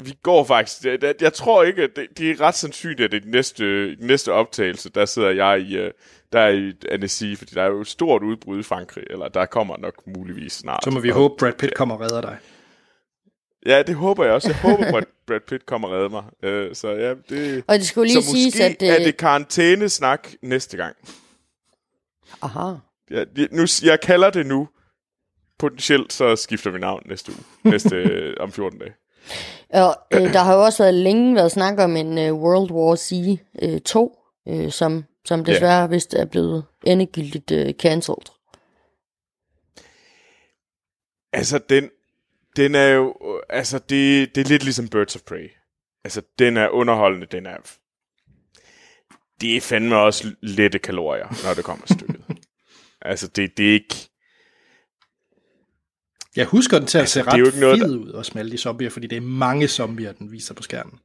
Vi 0.04 0.14
går 0.22 0.44
faktisk. 0.44 0.82
Det, 0.82 1.22
jeg 1.22 1.32
tror 1.32 1.62
ikke, 1.62 1.82
at 1.82 1.90
det, 1.96 2.06
det 2.18 2.30
er 2.30 2.40
ret 2.40 2.54
sandsynligt, 2.54 3.00
at 3.00 3.12
det 3.12 3.24
er 3.24 3.30
næste, 3.30 3.96
næste 4.00 4.32
optagelse, 4.32 4.90
der 4.90 5.04
sidder 5.04 5.30
jeg 5.30 5.61
i, 5.61 5.78
uh, 5.78 5.90
der 6.32 6.40
er 6.40 6.48
i 6.48 6.72
Annecy, 6.90 7.34
fordi 7.38 7.54
der 7.54 7.62
er 7.62 7.68
jo 7.68 7.80
et 7.80 7.86
stort 7.86 8.22
udbrud 8.22 8.59
i 8.59 8.62
Frankrig, 8.62 9.04
eller 9.11 9.28
der 9.28 9.46
kommer 9.46 9.76
nok 9.76 10.06
muligvis 10.06 10.52
snart. 10.52 10.84
Så 10.84 10.90
må 10.90 11.00
vi 11.00 11.09
håbe, 11.09 11.34
Brad 11.38 11.52
Pitt 11.52 11.74
kommer 11.74 11.94
og 11.94 12.00
redder 12.00 12.20
dig. 12.20 12.36
Ja, 13.66 13.82
det 13.82 13.94
håber 13.94 14.24
jeg 14.24 14.32
også. 14.32 14.48
Jeg 14.48 14.56
håber, 14.61 14.98
at 14.98 15.06
Brad 15.26 15.40
Pitt 15.48 15.66
kommer 15.66 15.88
og 15.88 15.94
redder 15.94 16.09
mig. 16.09 16.24
Uh, 16.68 16.74
så 16.74 16.88
ja, 16.88 17.14
det... 17.28 17.64
Og 17.68 17.74
det 17.78 17.86
skulle 17.86 18.12
lige 18.12 18.22
så 18.22 18.30
måske 18.32 18.64
at... 18.64 18.82
er 19.00 19.04
det 19.04 19.16
karantænesnak 19.16 20.28
næste 20.42 20.76
gang. 20.76 20.96
Aha. 22.42 22.74
Ja, 23.11 23.24
det- 23.36 23.52
nu, 23.52 23.62
jeg 23.84 24.00
kalder 24.00 24.30
det 24.30 24.46
nu. 24.46 24.68
Potentielt 25.59 26.12
så 26.12 26.36
skifter 26.36 26.70
vi 26.70 26.78
navn 26.78 27.02
næste 27.06 27.32
uge. 27.32 27.70
Næste 27.70 27.96
øh, 28.12 28.36
om 28.40 28.52
14 28.52 28.78
dage. 28.78 28.94
Og 29.70 29.96
øh, 30.14 30.32
der 30.32 30.38
har 30.38 30.54
jo 30.54 30.62
også 30.64 30.82
været 30.82 30.94
længe 30.94 31.34
været 31.34 31.52
snak 31.52 31.78
om 31.78 31.96
en 31.96 32.18
øh, 32.18 32.34
World 32.34 32.70
War 32.70 32.96
Z 32.96 33.12
øh, 33.62 33.80
2, 33.80 34.18
øh, 34.48 34.70
som, 34.72 35.04
som 35.24 35.44
desværre 35.44 35.80
yeah. 35.80 35.90
vist 35.90 36.14
er 36.14 36.24
blevet 36.24 36.64
endegyldigt 36.86 37.50
øh, 37.50 37.72
cancelled. 37.74 38.32
Altså, 41.32 41.59
den, 41.68 41.90
den 42.57 42.74
er 42.74 42.88
jo... 42.88 43.14
Altså, 43.49 43.78
det, 43.78 44.34
det 44.34 44.44
er 44.44 44.49
lidt 44.49 44.62
ligesom 44.64 44.88
Birds 44.88 45.16
of 45.16 45.22
Prey. 45.22 45.51
Altså, 46.05 46.22
den 46.38 46.57
er 46.57 46.68
underholdende, 46.68 47.26
den 47.26 47.46
er... 47.46 47.57
Det 49.40 49.57
er 49.57 49.61
fandme 49.61 49.96
også 49.96 50.34
lette 50.42 50.78
kalorier, 50.78 51.46
når 51.46 51.55
det 51.55 51.64
kommer 51.64 51.86
til 51.86 51.96
stykket. 51.99 52.24
altså, 53.03 53.28
det, 53.28 53.57
det 53.57 53.68
er 53.68 53.72
ikke... 53.72 53.94
Jeg 56.36 56.46
husker 56.46 56.78
den 56.78 56.86
til 56.86 56.99
at 56.99 57.09
se 57.09 57.20
Altså, 57.20 57.30
det 57.30 57.38
jo 57.38 57.44
ret 57.44 57.49
ikke 57.49 57.61
noget, 57.61 57.80
fed 57.80 57.96
ud, 57.96 58.11
også 58.11 58.32
med 58.34 58.40
alle 58.40 58.53
de 58.53 58.59
zombier, 58.59 58.90
fordi 58.90 59.07
det 59.07 59.16
er 59.16 59.20
mange 59.20 59.68
zombier, 59.68 60.12
den 60.12 60.32
viser 60.32 60.55
på 60.55 60.62
skærmen. 60.62 60.99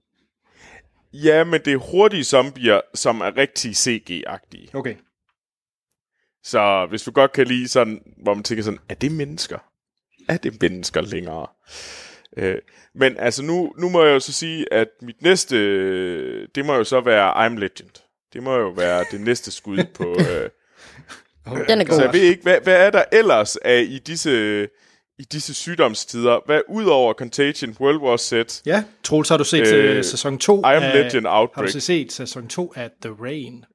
Ja, 1.14 1.44
men 1.44 1.62
det 1.66 1.74
er 1.74 1.78
hurtige 1.78 2.24
zombier, 2.24 2.82
som 2.94 3.22
er 3.22 3.38
rigtig 3.38 3.72
CG-agtige. 3.72 4.70
Okay. 4.74 4.96
Så 6.44 6.86
hvis 6.90 7.04
du 7.04 7.12
godt 7.12 7.32
kan 7.32 7.48
lide 7.48 7.68
sådan, 7.68 8.02
hvor 8.24 8.34
man 8.34 8.44
tænker 8.44 8.64
sådan, 8.64 8.80
er 8.90 8.96
det 8.96 9.12
mennesker? 9.12 9.60
Er 10.30 10.38
det 10.38 10.62
mennesker 10.62 11.02
længere? 11.02 11.48
Øh, 12.38 12.56
men 12.96 13.16
altså 13.20 13.44
nu, 13.44 13.74
nu 13.78 13.90
må 13.90 14.04
jeg 14.04 14.14
jo 14.14 14.20
så 14.20 14.34
sige, 14.34 14.74
at 14.74 14.88
mit 15.02 15.22
næste, 15.22 15.58
øh, 15.58 16.48
det 16.56 16.66
må 16.66 16.76
jo 16.76 16.84
så 16.84 17.02
være 17.02 17.48
I'm 17.48 17.60
Legend. 17.60 18.04
Det 18.34 18.44
må 18.44 18.58
jo 18.58 18.70
være 18.70 19.06
det 19.12 19.22
næste 19.22 19.52
skud 19.52 19.78
på... 19.98 20.16
Øh, 20.20 20.50
Den 21.68 21.82
er 21.82 21.86
god. 21.86 21.96
så 21.96 22.04
jeg 22.04 22.14
ved 22.14 22.22
ikke, 22.22 22.44
hvad, 22.44 22.58
hvad 22.64 22.86
er 22.86 22.90
der 22.90 23.04
ellers 23.12 23.56
af 23.56 23.82
i 23.90 24.00
disse, 24.00 24.64
i 25.20 25.24
disse 25.32 25.54
sygdomstider? 25.54 26.40
Hvad 26.46 26.62
udover 26.70 27.14
Contagion, 27.14 27.76
World 27.80 27.98
War 27.98 28.18
Z, 28.18 28.62
Ja, 28.66 28.84
Troels, 29.04 29.30
har 29.30 29.38
du 29.38 29.44
set 29.44 29.68
Øh, 29.74 29.98
øh, 29.98 30.04
sæson 30.04 30.38
2 30.38 30.60
I 30.60 30.62
Am 30.64 30.84
af, 30.84 30.94
Legend 30.94 31.26
Har 31.28 31.34
du 31.34 31.40
Outbreak? 31.40 31.70
set 31.70 32.12
sæson 32.12 32.48
2 32.48 32.74
af 32.76 32.90
The 33.02 33.12
Rain? 33.22 33.66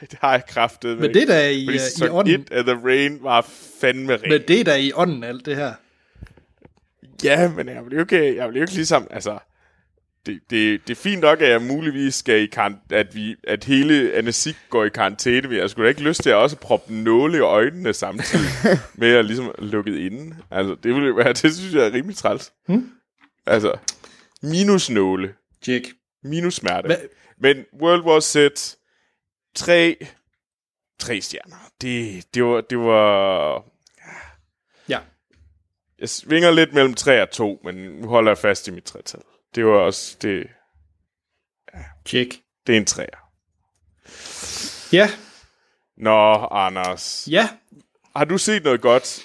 Ej, 0.00 0.06
det 0.10 0.18
har 0.20 0.32
jeg 0.32 0.46
kraftet 0.48 0.98
Men 0.98 1.14
det 1.14 1.22
er 1.22 1.26
da 1.26 1.50
i, 1.50 1.68
øh, 1.68 1.74
i 1.74 2.08
ånden. 2.10 2.34
1 2.40 2.52
af 2.52 2.64
The 2.64 2.78
Rain 2.84 3.18
var 3.22 3.48
fandme 3.80 4.12
ring. 4.16 4.28
Men 4.28 4.42
det 4.48 4.60
er 4.60 4.64
da 4.64 4.76
i 4.76 4.92
ånden, 4.94 5.24
alt 5.24 5.46
det 5.46 5.56
her. 5.56 5.72
Ja, 7.24 7.48
men 7.48 7.68
jeg 7.68 7.84
vil 7.84 7.92
jo 7.92 8.00
ikke, 8.00 8.36
jeg 8.36 8.48
vil 8.48 8.56
jo 8.56 8.62
ikke 8.62 8.74
ligesom, 8.74 9.06
altså, 9.10 9.38
det, 10.26 10.40
det, 10.50 10.80
det 10.88 10.98
er 10.98 11.00
fint 11.00 11.20
nok, 11.20 11.40
at 11.40 11.50
jeg 11.50 11.62
muligvis 11.62 12.14
skal 12.14 12.42
i 12.42 12.46
karant- 12.56 12.92
at, 12.94 13.14
vi, 13.14 13.36
at 13.48 13.64
hele 13.64 14.12
Anasik 14.14 14.56
går 14.70 14.84
i 14.84 14.88
karantæne, 14.88 15.48
men 15.48 15.58
jeg 15.58 15.70
skulle 15.70 15.84
da 15.84 15.88
ikke 15.88 16.02
lyst 16.02 16.22
til 16.22 16.30
at 16.30 16.36
også 16.36 16.56
proppe 16.56 16.94
nåle 16.94 17.36
i 17.36 17.40
øjnene 17.40 17.92
samtidig 17.92 18.50
med 18.94 19.08
at 19.14 19.24
ligesom 19.24 19.50
lukket 19.58 19.96
inde. 19.96 20.36
Altså, 20.50 20.76
det 20.82 20.94
ville 20.94 21.16
være, 21.16 21.32
det 21.42 21.54
synes 21.54 21.74
jeg 21.74 21.86
er 21.86 21.92
rimelig 21.92 22.16
træls. 22.16 22.52
Hmm? 22.68 22.90
Altså, 23.46 23.72
minus 24.42 24.90
nåle, 24.90 25.34
Jake. 25.68 25.92
minus 26.24 26.54
smerte. 26.54 26.86
Hva? 26.86 26.96
Men 27.40 27.56
World 27.82 28.02
War 28.02 28.20
Z, 28.20 28.36
tre, 29.54 29.96
tre 30.98 31.20
stjerner. 31.20 31.56
Det, 31.80 32.24
det 32.34 32.44
var, 32.44 32.60
det 32.60 32.78
var, 32.78 33.64
Ja. 34.88 34.98
jeg 35.98 36.08
svinger 36.08 36.50
lidt 36.50 36.72
mellem 36.72 36.94
3 36.94 37.22
og 37.22 37.30
2, 37.30 37.60
men 37.64 37.74
nu 37.74 38.08
holder 38.08 38.30
jeg 38.30 38.38
fast 38.38 38.68
i 38.68 38.70
mit 38.70 38.84
tretal. 38.84 39.20
Det 39.54 39.66
var 39.66 39.72
også, 39.78 40.16
det, 40.22 40.46
Jake. 42.12 42.42
det 42.66 42.72
er 42.72 42.76
en 42.76 42.86
træer. 42.86 43.18
Ja. 44.92 45.10
Nå, 45.96 46.46
Anders. 46.50 47.28
Ja. 47.30 47.48
Har 48.16 48.24
du 48.24 48.38
set 48.38 48.64
noget 48.64 48.80
godt? 48.80 49.20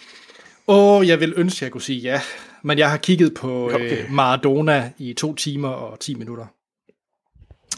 Åh, 0.67 1.07
jeg 1.07 1.19
vil 1.19 1.33
ønske, 1.37 1.63
jeg 1.65 1.71
kunne 1.71 1.81
sige 1.81 1.99
ja. 1.99 2.21
Men 2.61 2.77
jeg 2.77 2.89
har 2.89 2.97
kigget 2.97 3.33
på 3.33 3.65
okay. 3.65 3.75
Okay. 3.75 4.03
øh, 4.03 4.11
Maradona 4.11 4.91
i 4.97 5.13
to 5.13 5.35
timer 5.35 5.69
og 5.69 5.99
10 5.99 6.15
minutter. 6.15 6.45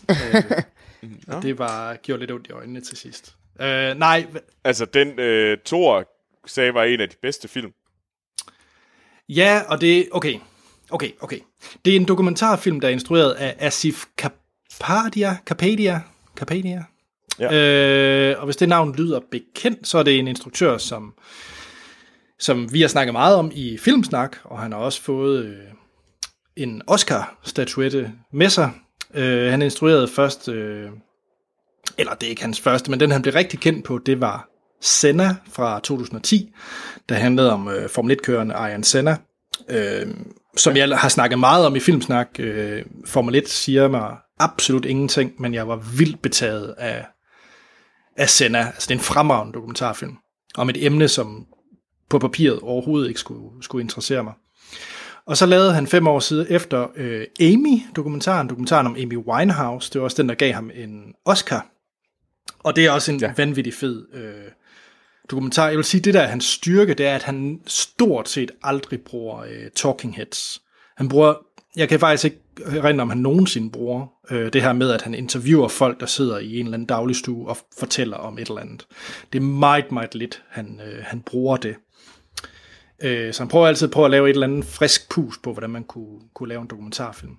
øh, 0.10 0.44
og 1.28 1.44
det 1.44 1.60
var 1.60 1.96
gjorde 1.96 2.20
lidt 2.20 2.32
ondt 2.32 2.48
i 2.48 2.52
øjnene 2.52 2.82
til 2.82 2.98
sidst. 2.98 3.36
Øh, 3.62 3.98
nej, 3.98 4.26
Altså, 4.64 4.86
den 4.86 5.20
øh, 5.20 5.58
Thor 5.66 6.06
sagde 6.46 6.74
var 6.74 6.84
en 6.84 7.02
af 7.02 7.10
de 7.10 7.16
bedste 7.22 7.48
film. 7.48 7.72
ja, 9.30 9.62
og 9.68 9.82
det... 9.82 10.08
Okay, 10.12 10.40
okay, 10.90 11.12
okay. 11.20 11.40
Det 11.86 11.92
er 11.92 11.96
en 11.96 12.06
dokumentarfilm, 12.06 12.80
der 12.80 12.88
er 12.88 12.92
instrueret 12.92 13.32
af 13.32 13.56
Asif 13.60 14.06
Kapadia. 14.18 15.38
Kapadia? 15.46 16.02
Kapadia? 16.38 16.84
Ja. 17.40 17.54
Øh, 17.54 18.40
og 18.40 18.46
hvis 18.46 18.56
det 18.56 18.70
navn 18.70 18.96
lyder 18.96 19.20
bekendt, 19.32 19.88
så 19.88 19.98
er 19.98 20.04
det 20.04 20.20
en 20.20 20.28
instruktør, 20.28 20.78
som, 20.78 21.14
som 22.40 22.74
vi 22.74 22.82
har 22.82 22.88
snakket 22.88 23.14
meget 23.14 23.36
om 23.36 23.52
i 23.54 23.78
Filmsnak, 23.78 24.38
og 24.44 24.60
han 24.60 24.72
har 24.72 24.80
også 24.80 25.02
fået 25.02 25.46
øh, 25.46 25.58
en 26.56 26.82
Oscar-statuette 26.88 28.12
med 28.34 28.50
sig. 28.50 28.72
Øh, 29.16 29.52
han 29.52 29.62
instruerede 29.62 30.08
først, 30.08 30.48
øh, 30.48 30.90
eller 31.98 32.14
det 32.14 32.28
er 32.28 32.30
ikke 32.30 32.42
hans 32.42 32.60
første, 32.60 32.92
men 32.92 33.00
den 33.00 33.12
han 33.12 33.22
blev 33.22 33.34
rigtig 33.34 33.60
kendt 33.60 33.86
på, 33.86 33.98
det 33.98 34.22
var 34.22 34.50
Senna 34.82 35.36
fra 35.52 35.80
2010, 35.80 36.54
der 37.10 37.16
handlede 37.16 37.54
om 37.54 37.68
øh, 37.68 37.90
Formel 37.90 38.18
1-kørende 38.18 38.56
Ayan 38.56 38.84
Senna, 38.84 39.18
øh, 39.70 40.08
som 40.58 40.78
jeg 40.78 40.98
har 40.98 41.10
snakket 41.10 41.40
meget 41.40 41.66
om 41.66 41.76
i 41.76 41.80
Filmsnak. 41.80 42.28
Øh, 42.40 42.86
Formel 43.06 43.36
1 43.36 43.50
siger 43.50 43.88
mig 43.88 44.18
absolut 44.40 44.86
ingenting, 44.86 45.34
men 45.40 45.54
jeg 45.54 45.68
var 45.68 45.76
vildt 45.98 46.22
betaget 46.22 46.76
af, 46.78 47.06
af 48.18 48.30
Senna. 48.30 48.60
Altså 48.60 48.88
det 48.88 48.96
er 48.96 49.00
en 49.00 49.04
fremragende 49.04 49.54
dokumentarfilm 49.54 50.18
om 50.56 50.70
et 50.70 50.86
emne, 50.86 51.08
som 51.08 51.46
på 52.10 52.20
papiret 52.20 52.60
overhovedet 52.60 53.08
ikke 53.08 53.20
skulle, 53.20 53.64
skulle 53.64 53.84
interessere 53.84 54.24
mig. 54.24 54.34
Og 55.30 55.38
så 55.38 55.46
lavede 55.46 55.74
han 55.74 55.88
fem 55.88 56.08
år 56.08 56.20
siden 56.20 56.48
efter 56.50 56.88
øh, 56.96 57.26
Amy-dokumentaren, 57.40 58.48
dokumentaren 58.48 58.88
om 58.88 58.96
Amy 58.96 59.18
Winehouse. 59.18 59.94
Det 59.94 60.02
var 60.02 60.06
også 60.06 60.22
den, 60.22 60.30
der 60.30 60.36
gav 60.36 60.54
ham 60.54 60.72
en 60.74 61.14
Oscar. 61.26 61.68
Og 62.60 62.76
det 62.76 62.86
er 62.86 62.92
også 62.92 63.12
en 63.12 63.20
ja. 63.20 63.34
Vanvittig 63.38 63.74
fed 63.74 64.06
øh, 64.14 64.52
dokumentar. 65.32 65.68
Jeg 65.68 65.78
vil 65.78 65.86
sige, 65.86 66.02
det 66.02 66.14
der 66.14 66.22
er 66.22 66.28
hans 66.28 66.46
styrke, 66.46 66.94
det 66.94 67.06
er, 67.06 67.16
at 67.16 67.24
han 67.24 67.62
stort 67.68 68.30
set 68.30 68.52
aldrig 68.64 69.02
bruger 69.02 69.40
øh, 69.40 69.72
talking 69.76 70.16
heads. 70.16 70.62
Han 70.98 71.10
bruger, 71.10 71.34
jeg 71.76 71.90
kan 71.90 72.00
faktisk 72.00 72.26
ikke 72.26 72.42
rende 72.84 73.02
om 73.02 73.10
han 73.10 73.18
nogensinde 73.18 73.72
bruger 73.72 74.08
øh, 74.32 74.54
det 74.54 74.62
her 74.62 74.74
med, 74.74 74.92
at 74.92 75.02
han 75.02 75.14
interviewer 75.14 75.68
folk, 75.68 76.00
der 76.00 76.06
sidder 76.06 76.40
i 76.40 76.60
en 76.60 76.66
eller 76.66 76.74
anden 76.74 76.88
dagligstue 76.88 77.48
og 77.48 77.58
fortæller 77.80 78.18
om 78.18 78.38
et 78.38 78.48
eller 78.48 78.62
andet. 78.62 78.88
Det 79.34 79.40
er 79.40 79.44
meget, 79.44 79.92
meget 79.92 80.16
lidt, 80.16 80.44
han, 80.50 80.82
øh, 80.86 81.04
han 81.04 81.22
bruger 81.22 81.58
det. 81.58 81.76
Øh, 83.04 83.34
så 83.34 83.44
han 83.44 83.48
prøver 83.48 83.68
altid 83.68 83.88
på 83.88 84.06
at 84.06 84.12
lave 84.12 84.30
et 84.30 84.34
eller 84.34 84.48
andet 84.48 84.66
frisk 84.66 85.10
pus 85.10 85.38
på, 85.38 85.52
hvordan 85.54 85.70
man 85.70 85.84
kunne, 85.84 86.20
kunne 86.36 86.50
lave 86.50 86.62
en 86.62 86.68
dokumentarfilm. 86.68 87.36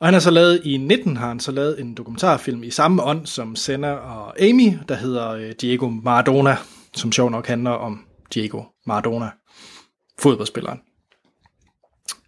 Og 0.00 0.06
han 0.06 0.14
har 0.14 0.20
så 0.20 0.30
lavet, 0.30 0.60
i 0.64 0.76
19 0.76 1.16
har 1.16 1.28
han 1.28 1.40
så 1.40 1.52
lavet 1.52 1.80
en 1.80 1.94
dokumentarfilm 1.94 2.62
i 2.62 2.70
samme 2.70 3.02
ånd 3.02 3.26
som 3.26 3.56
Senna 3.56 3.92
og 3.92 4.42
Amy, 4.42 4.72
der 4.88 4.94
hedder 4.94 5.30
øh, 5.30 5.52
Diego 5.60 5.88
Maradona, 5.88 6.56
som 6.94 7.12
sjov 7.12 7.30
nok 7.30 7.46
handler 7.46 7.70
om 7.70 8.04
Diego 8.34 8.62
Maradona, 8.86 9.30
fodboldspilleren. 10.18 10.80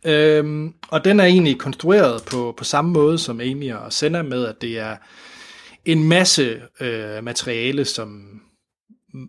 Øhm, 0.04 0.74
og 0.88 1.04
den 1.04 1.20
er 1.20 1.24
egentlig 1.24 1.58
konstrueret 1.58 2.22
på, 2.30 2.54
på 2.56 2.64
samme 2.64 2.92
måde 2.92 3.18
som 3.18 3.40
Amy 3.40 3.72
og 3.72 3.92
Senna 3.92 4.22
med, 4.22 4.46
at 4.46 4.60
det 4.60 4.78
er 4.78 4.96
en 5.84 6.08
masse 6.08 6.62
øh, 6.80 7.24
materiale, 7.24 7.84
som 7.84 8.40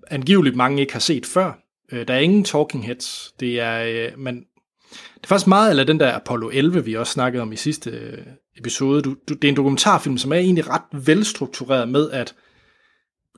angiveligt 0.08 0.56
mange 0.56 0.82
ikke 0.82 0.94
har 0.94 1.00
set 1.00 1.26
før. 1.26 1.69
Øh, 1.92 2.08
der 2.08 2.14
er 2.14 2.20
ingen 2.20 2.44
talking 2.44 2.86
heads. 2.86 3.34
Det 3.40 3.60
er, 3.60 3.84
øh, 3.84 4.20
man, 4.20 4.36
det 4.90 5.24
er 5.24 5.28
faktisk 5.28 5.48
meget 5.48 5.70
eller 5.70 5.84
den 5.84 6.00
der 6.00 6.16
Apollo 6.16 6.50
11, 6.54 6.86
vi 6.86 6.96
også 6.96 7.14
snakkede 7.14 7.42
om 7.42 7.52
i 7.52 7.56
sidste 7.56 7.90
øh, 7.90 8.18
episode. 8.58 9.02
Du, 9.02 9.16
du, 9.30 9.34
det 9.34 9.44
er 9.44 9.50
en 9.50 9.56
dokumentarfilm, 9.56 10.18
som 10.18 10.32
er 10.32 10.38
egentlig 10.38 10.70
ret 10.70 11.06
velstruktureret 11.06 11.90
med, 11.90 12.12
at 12.12 12.36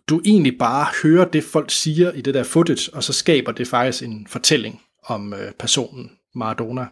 du 0.09 0.21
egentlig 0.25 0.57
bare 0.59 0.87
hører 1.03 1.25
det, 1.25 1.43
folk 1.43 1.71
siger 1.71 2.11
i 2.11 2.21
det 2.21 2.33
der 2.33 2.43
footage, 2.43 2.93
og 2.93 3.03
så 3.03 3.13
skaber 3.13 3.51
det 3.51 3.67
faktisk 3.67 4.03
en 4.03 4.27
fortælling 4.29 4.81
om 5.05 5.33
øh, 5.33 5.51
personen 5.59 6.11
Maradona. 6.35 6.85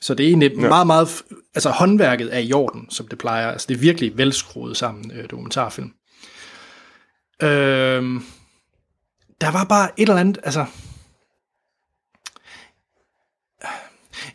Så 0.00 0.14
det 0.14 0.24
er 0.24 0.28
egentlig 0.28 0.52
ja. 0.52 0.68
meget, 0.68 0.86
meget... 0.86 1.08
Altså 1.54 1.70
håndværket 1.70 2.34
er 2.34 2.38
i 2.38 2.52
orden, 2.52 2.90
som 2.90 3.08
det 3.08 3.18
plejer. 3.18 3.50
Altså 3.50 3.66
det 3.68 3.74
er 3.74 3.78
virkelig 3.78 4.18
velskruet 4.18 4.76
sammen 4.76 5.12
øh, 5.14 5.30
dokumentarfilm. 5.30 5.92
Øhm, 7.42 8.22
der 9.40 9.50
var 9.50 9.64
bare 9.64 9.90
et 9.96 10.08
eller 10.08 10.20
andet... 10.20 10.38
Altså, 10.44 10.66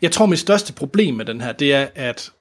jeg 0.02 0.12
tror, 0.12 0.26
mit 0.26 0.38
største 0.38 0.72
problem 0.72 1.14
med 1.14 1.24
den 1.24 1.40
her, 1.40 1.52
det 1.52 1.74
er, 1.74 1.88
at 1.94 2.32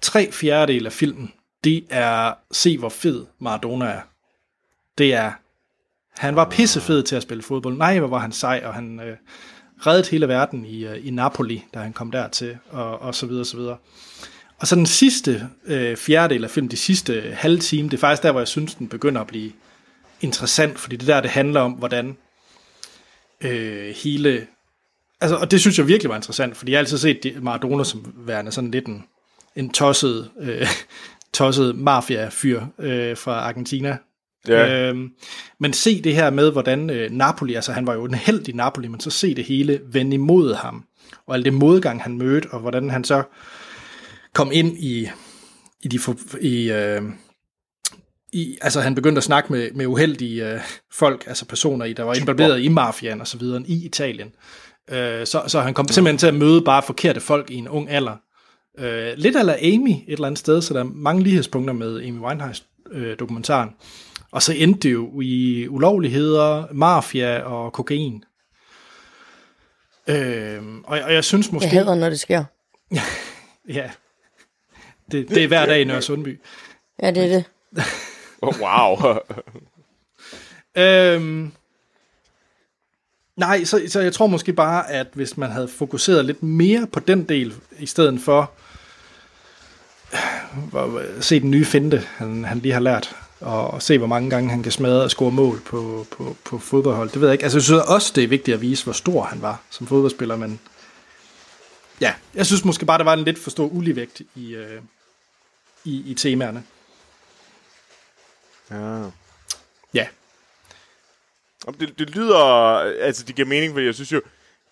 tre 0.00 0.32
fjerdedel 0.32 0.86
af 0.86 0.92
filmen, 0.92 1.32
det 1.64 1.84
er 1.90 2.34
se, 2.52 2.78
hvor 2.78 2.88
fed 2.88 3.26
Maradona 3.38 3.84
er. 3.84 4.00
Det 4.98 5.14
er, 5.14 5.32
han 6.10 6.36
var 6.36 6.50
pissefed 6.50 7.02
til 7.02 7.16
at 7.16 7.22
spille 7.22 7.42
fodbold. 7.42 7.76
Nej, 7.76 7.98
hvor 7.98 8.08
var 8.08 8.18
han 8.18 8.32
sej, 8.32 8.62
og 8.64 8.74
han 8.74 9.00
øh, 9.00 9.16
reddede 9.78 10.10
hele 10.10 10.28
verden 10.28 10.64
i, 10.64 10.86
øh, 10.86 11.06
i 11.06 11.10
Napoli, 11.10 11.64
da 11.74 11.78
han 11.78 11.92
kom 11.92 12.10
dertil, 12.10 12.58
og, 12.70 12.98
og 13.02 13.14
så 13.14 13.26
videre, 13.26 13.44
så 13.44 13.56
videre. 13.56 13.76
Og 14.58 14.66
så 14.66 14.76
den 14.76 14.86
sidste 14.86 15.48
øh, 15.64 15.96
fjerdedel 15.96 16.44
af 16.44 16.50
filmen, 16.50 16.70
de 16.70 16.76
sidste 16.76 17.34
halve 17.34 17.58
time, 17.58 17.88
det 17.88 17.94
er 17.94 18.00
faktisk 18.00 18.22
der, 18.22 18.30
hvor 18.30 18.40
jeg 18.40 18.48
synes, 18.48 18.74
den 18.74 18.88
begynder 18.88 19.20
at 19.20 19.26
blive 19.26 19.52
interessant, 20.20 20.78
fordi 20.78 20.96
det 20.96 21.06
der, 21.06 21.20
det 21.20 21.30
handler 21.30 21.60
om, 21.60 21.72
hvordan 21.72 22.16
øh, 23.40 23.94
hele... 24.04 24.46
Altså, 25.20 25.36
og 25.36 25.50
det 25.50 25.60
synes 25.60 25.78
jeg 25.78 25.88
virkelig 25.88 26.10
var 26.10 26.16
interessant, 26.16 26.56
fordi 26.56 26.72
jeg 26.72 26.78
har 26.78 26.82
altid 26.82 26.98
set 26.98 27.36
Maradona 27.42 27.84
som 27.84 28.14
værende 28.16 28.52
sådan 28.52 28.70
lidt 28.70 28.86
en, 28.86 29.04
en 29.56 29.70
tosset, 29.70 30.30
øh, 30.40 30.68
tosset 31.34 31.76
mafia-fyr 31.76 32.62
øh, 32.78 33.16
fra 33.16 33.32
Argentina. 33.32 33.98
Ja. 34.48 34.88
Øhm, 34.88 35.10
men 35.60 35.72
se 35.72 36.02
det 36.02 36.14
her 36.14 36.30
med, 36.30 36.52
hvordan 36.52 36.90
øh, 36.90 37.10
Napoli, 37.10 37.54
altså 37.54 37.72
han 37.72 37.86
var 37.86 37.94
jo 37.94 38.04
en 38.04 38.14
held 38.14 38.48
i 38.48 38.52
Napoli, 38.52 38.88
men 38.88 39.00
så 39.00 39.10
se 39.10 39.34
det 39.34 39.44
hele 39.44 39.80
vende 39.92 40.14
imod 40.14 40.54
ham, 40.54 40.84
og 41.26 41.34
al 41.34 41.44
det 41.44 41.54
modgang, 41.54 42.02
han 42.02 42.18
mødte, 42.18 42.46
og 42.50 42.60
hvordan 42.60 42.90
han 42.90 43.04
så 43.04 43.22
kom 44.32 44.50
ind 44.52 44.78
i, 44.78 45.08
i 45.82 45.88
de 45.88 45.98
i, 46.40 46.70
øh, 46.70 47.02
i, 48.34 48.58
altså 48.60 48.80
han 48.80 48.94
begyndte 48.94 49.18
at 49.18 49.24
snakke 49.24 49.52
med, 49.52 49.70
med 49.74 49.86
uheldige 49.86 50.52
øh, 50.52 50.60
folk, 50.92 51.24
altså 51.26 51.46
personer, 51.46 51.84
i, 51.84 51.92
der 51.92 52.02
var 52.02 52.14
involveret 52.14 52.60
i 52.62 52.68
mafiaen 52.68 53.20
og 53.20 53.26
så 53.26 53.38
videre 53.38 53.62
i 53.66 53.86
Italien. 53.86 54.32
Øh, 54.90 55.26
så, 55.26 55.42
så 55.46 55.60
han 55.60 55.74
kom 55.74 55.88
simpelthen 55.88 56.18
til 56.18 56.26
at 56.26 56.34
møde 56.34 56.62
bare 56.62 56.82
forkerte 56.82 57.20
folk 57.20 57.50
i 57.50 57.54
en 57.54 57.68
ung 57.68 57.90
alder. 57.90 58.16
Øh, 58.78 59.12
lidt 59.16 59.36
eller 59.36 59.54
Amy 59.54 59.90
et 59.90 60.02
eller 60.08 60.26
andet 60.26 60.38
sted, 60.38 60.62
så 60.62 60.74
der 60.74 60.80
er 60.80 60.84
mange 60.84 61.22
lighedspunkter 61.22 61.74
med 61.74 62.02
Amy 62.02 62.18
Winehouse 62.18 62.62
øh, 62.92 63.18
dokumentaren. 63.18 63.70
Og 64.30 64.42
så 64.42 64.52
endte 64.52 64.88
det 64.88 64.92
jo 64.92 65.20
i 65.20 65.68
ulovligheder, 65.68 66.66
mafia 66.72 67.40
og 67.40 67.72
kokain. 67.72 68.24
Øh, 70.08 70.62
og, 70.84 70.98
og 71.00 71.14
jeg 71.14 71.24
synes 71.24 71.52
måske... 71.52 71.66
Jeg 71.66 71.72
hader, 71.72 71.94
når 71.94 72.08
det 72.08 72.20
sker. 72.20 72.44
Ja, 73.68 73.90
det, 75.12 75.28
det 75.28 75.44
er 75.44 75.48
hver 75.48 75.66
dag 75.66 75.80
i 75.80 75.84
Nørre 75.84 76.02
Sundby. 76.02 76.40
Ja, 77.02 77.10
det 77.10 77.24
er 77.24 77.28
det. 77.28 77.44
Oh, 78.44 78.60
wow. 78.64 79.18
Øhm, 80.76 81.52
nej, 83.36 83.64
så, 83.64 83.82
så 83.88 84.00
jeg 84.00 84.12
tror 84.12 84.26
måske 84.26 84.52
bare, 84.52 84.90
at 84.90 85.06
hvis 85.12 85.36
man 85.36 85.50
havde 85.50 85.68
fokuseret 85.68 86.24
lidt 86.24 86.42
mere 86.42 86.86
på 86.86 87.00
den 87.00 87.24
del, 87.24 87.54
i 87.78 87.86
stedet 87.86 88.20
for 88.20 88.50
øh, 90.76 91.22
se 91.22 91.40
den 91.40 91.50
nye 91.50 91.64
finte, 91.64 92.02
han, 92.16 92.44
han 92.44 92.58
lige 92.58 92.72
har 92.72 92.80
lært, 92.80 93.16
og, 93.40 93.70
og 93.70 93.82
se, 93.82 93.98
hvor 93.98 94.06
mange 94.06 94.30
gange 94.30 94.50
han 94.50 94.62
kan 94.62 94.72
smadre 94.72 95.02
og 95.02 95.10
score 95.10 95.30
mål 95.30 95.60
på, 95.60 96.06
på, 96.10 96.36
på 96.44 96.58
fodboldhold. 96.58 97.10
Det 97.10 97.20
ved 97.20 97.28
jeg 97.28 97.32
ikke. 97.32 97.44
Altså, 97.44 97.58
jeg 97.58 97.62
synes 97.62 97.82
også, 97.82 98.12
det 98.14 98.24
er 98.24 98.28
vigtigt 98.28 98.54
at 98.54 98.60
vise, 98.60 98.84
hvor 98.84 98.92
stor 98.92 99.22
han 99.22 99.42
var 99.42 99.60
som 99.70 99.86
fodboldspiller, 99.86 100.36
men 100.36 100.60
ja, 102.00 102.14
jeg 102.34 102.46
synes 102.46 102.64
måske 102.64 102.86
bare, 102.86 102.98
der 102.98 103.04
var 103.04 103.14
en 103.14 103.24
lidt 103.24 103.38
for 103.38 103.50
stor 103.50 103.66
uligevægt 103.66 104.22
i, 104.34 104.54
øh, 104.54 104.80
i, 105.84 106.10
i 106.10 106.14
temaerne 106.14 106.62
ja. 108.74 109.10
Ja, 109.94 110.06
Det, 111.80 111.98
det 111.98 112.10
lyder, 112.16 112.36
altså 113.00 113.24
det 113.24 113.34
giver 113.34 113.48
mening, 113.48 113.72
for 113.72 113.80
jeg 113.80 113.94
synes 113.94 114.12
jo, 114.12 114.20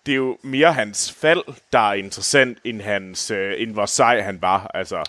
det 0.05 0.11
er 0.11 0.15
jo 0.15 0.37
mere 0.43 0.73
hans 0.73 1.11
fald, 1.11 1.41
der 1.73 1.89
er 1.89 1.93
interessant, 1.93 2.57
end, 2.63 2.81
hans, 2.81 3.31
øh, 3.31 3.53
end 3.57 3.71
hvor 3.73 3.85
sej 3.85 4.21
han 4.21 4.41
var. 4.41 4.71
Altså, 4.73 5.03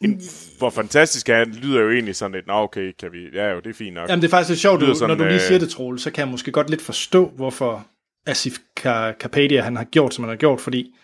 end, 0.00 0.22
hvor 0.58 0.70
fantastisk 0.70 1.28
han 1.28 1.50
lyder 1.50 1.80
jo 1.80 1.90
egentlig 1.90 2.16
sådan 2.16 2.32
lidt, 2.32 2.46
nå 2.46 2.52
okay, 2.52 2.92
kan 2.98 3.12
vi, 3.12 3.28
ja 3.34 3.50
jo, 3.50 3.60
det 3.60 3.70
er 3.70 3.74
fint 3.74 3.94
nok. 3.94 4.08
Jamen, 4.08 4.22
det 4.22 4.28
er 4.28 4.30
faktisk 4.30 4.48
lidt 4.48 4.60
sjovt, 4.60 4.80
du, 4.80 4.94
sådan, 4.94 5.08
når 5.08 5.14
du 5.14 5.24
lige 5.24 5.34
øh, 5.34 5.40
siger 5.40 5.58
det, 5.58 5.70
Troel, 5.70 5.98
så 5.98 6.10
kan 6.10 6.20
jeg 6.20 6.28
måske 6.28 6.52
godt 6.52 6.70
lidt 6.70 6.82
forstå, 6.82 7.28
hvorfor 7.28 7.86
Asif 8.26 8.58
Ka- 8.80 9.12
Kapadia, 9.12 9.60
han 9.62 9.76
har 9.76 9.84
gjort, 9.84 10.14
som 10.14 10.24
han 10.24 10.28
har 10.28 10.36
gjort, 10.36 10.60
fordi 10.60 10.94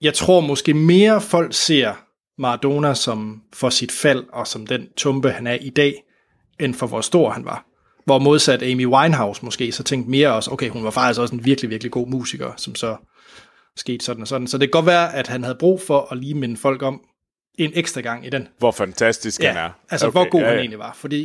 jeg 0.00 0.14
tror 0.14 0.40
måske 0.40 0.74
mere 0.74 1.20
folk 1.20 1.54
ser 1.54 1.94
Maradona 2.38 2.94
som 2.94 3.42
for 3.52 3.70
sit 3.70 3.92
fald, 3.92 4.24
og 4.32 4.46
som 4.46 4.66
den 4.66 4.88
tumpe, 4.96 5.30
han 5.30 5.46
er 5.46 5.54
i 5.54 5.70
dag, 5.70 6.02
end 6.60 6.74
for 6.74 6.86
hvor 6.86 7.00
stor 7.00 7.30
han 7.30 7.44
var. 7.44 7.64
Hvor 8.04 8.18
modsat 8.18 8.62
Amy 8.62 8.86
Winehouse 8.86 9.44
måske, 9.44 9.72
så 9.72 9.82
tænkte 9.82 10.10
mere 10.10 10.32
også, 10.32 10.50
okay, 10.50 10.68
hun 10.68 10.84
var 10.84 10.90
faktisk 10.90 11.20
også 11.20 11.34
en 11.34 11.44
virkelig, 11.44 11.70
virkelig 11.70 11.92
god 11.92 12.08
musiker, 12.08 12.52
som 12.56 12.74
så 12.74 12.96
skete 13.76 14.04
sådan 14.04 14.22
og 14.22 14.28
sådan. 14.28 14.46
Så 14.46 14.58
det 14.58 14.68
kan 14.68 14.70
godt 14.70 14.86
være, 14.86 15.14
at 15.14 15.26
han 15.26 15.42
havde 15.42 15.56
brug 15.60 15.80
for 15.80 16.12
at 16.12 16.18
lige 16.18 16.34
minde 16.34 16.56
folk 16.56 16.82
om 16.82 17.00
en 17.58 17.72
ekstra 17.74 18.00
gang 18.00 18.26
i 18.26 18.30
den 18.30 18.48
Hvor 18.58 18.70
fantastisk 18.70 19.42
han 19.42 19.56
er. 19.56 19.70
altså 19.90 20.06
okay, 20.06 20.14
hvor 20.14 20.30
god 20.30 20.40
ja, 20.40 20.46
han 20.46 20.54
ja. 20.54 20.60
egentlig 20.60 20.78
var. 20.78 20.92
Fordi 20.92 21.22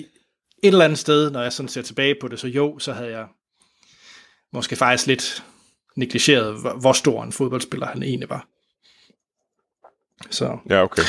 et 0.64 0.68
eller 0.68 0.86
andet 0.86 1.00
sted, 1.00 1.32
når 1.32 1.42
jeg 1.42 1.54
sådan 1.54 1.70
ser 1.70 1.82
tilbage 1.82 2.16
på 2.22 2.28
det, 2.28 2.40
så 2.40 2.48
jo, 2.48 2.80
så 2.80 2.94
havde 2.94 3.12
jeg 3.12 3.26
måske 4.54 4.76
faktisk 4.76 5.08
lidt 5.08 5.44
negligeret, 5.96 6.56
hvor 6.80 6.94
stor 6.94 7.24
en 7.24 7.32
fodboldspiller 7.32 7.88
han 7.88 8.04
egentlig 8.04 8.30
var. 8.30 8.48
Så 10.30 10.58
Ja, 10.70 10.84
okay. 10.84 11.02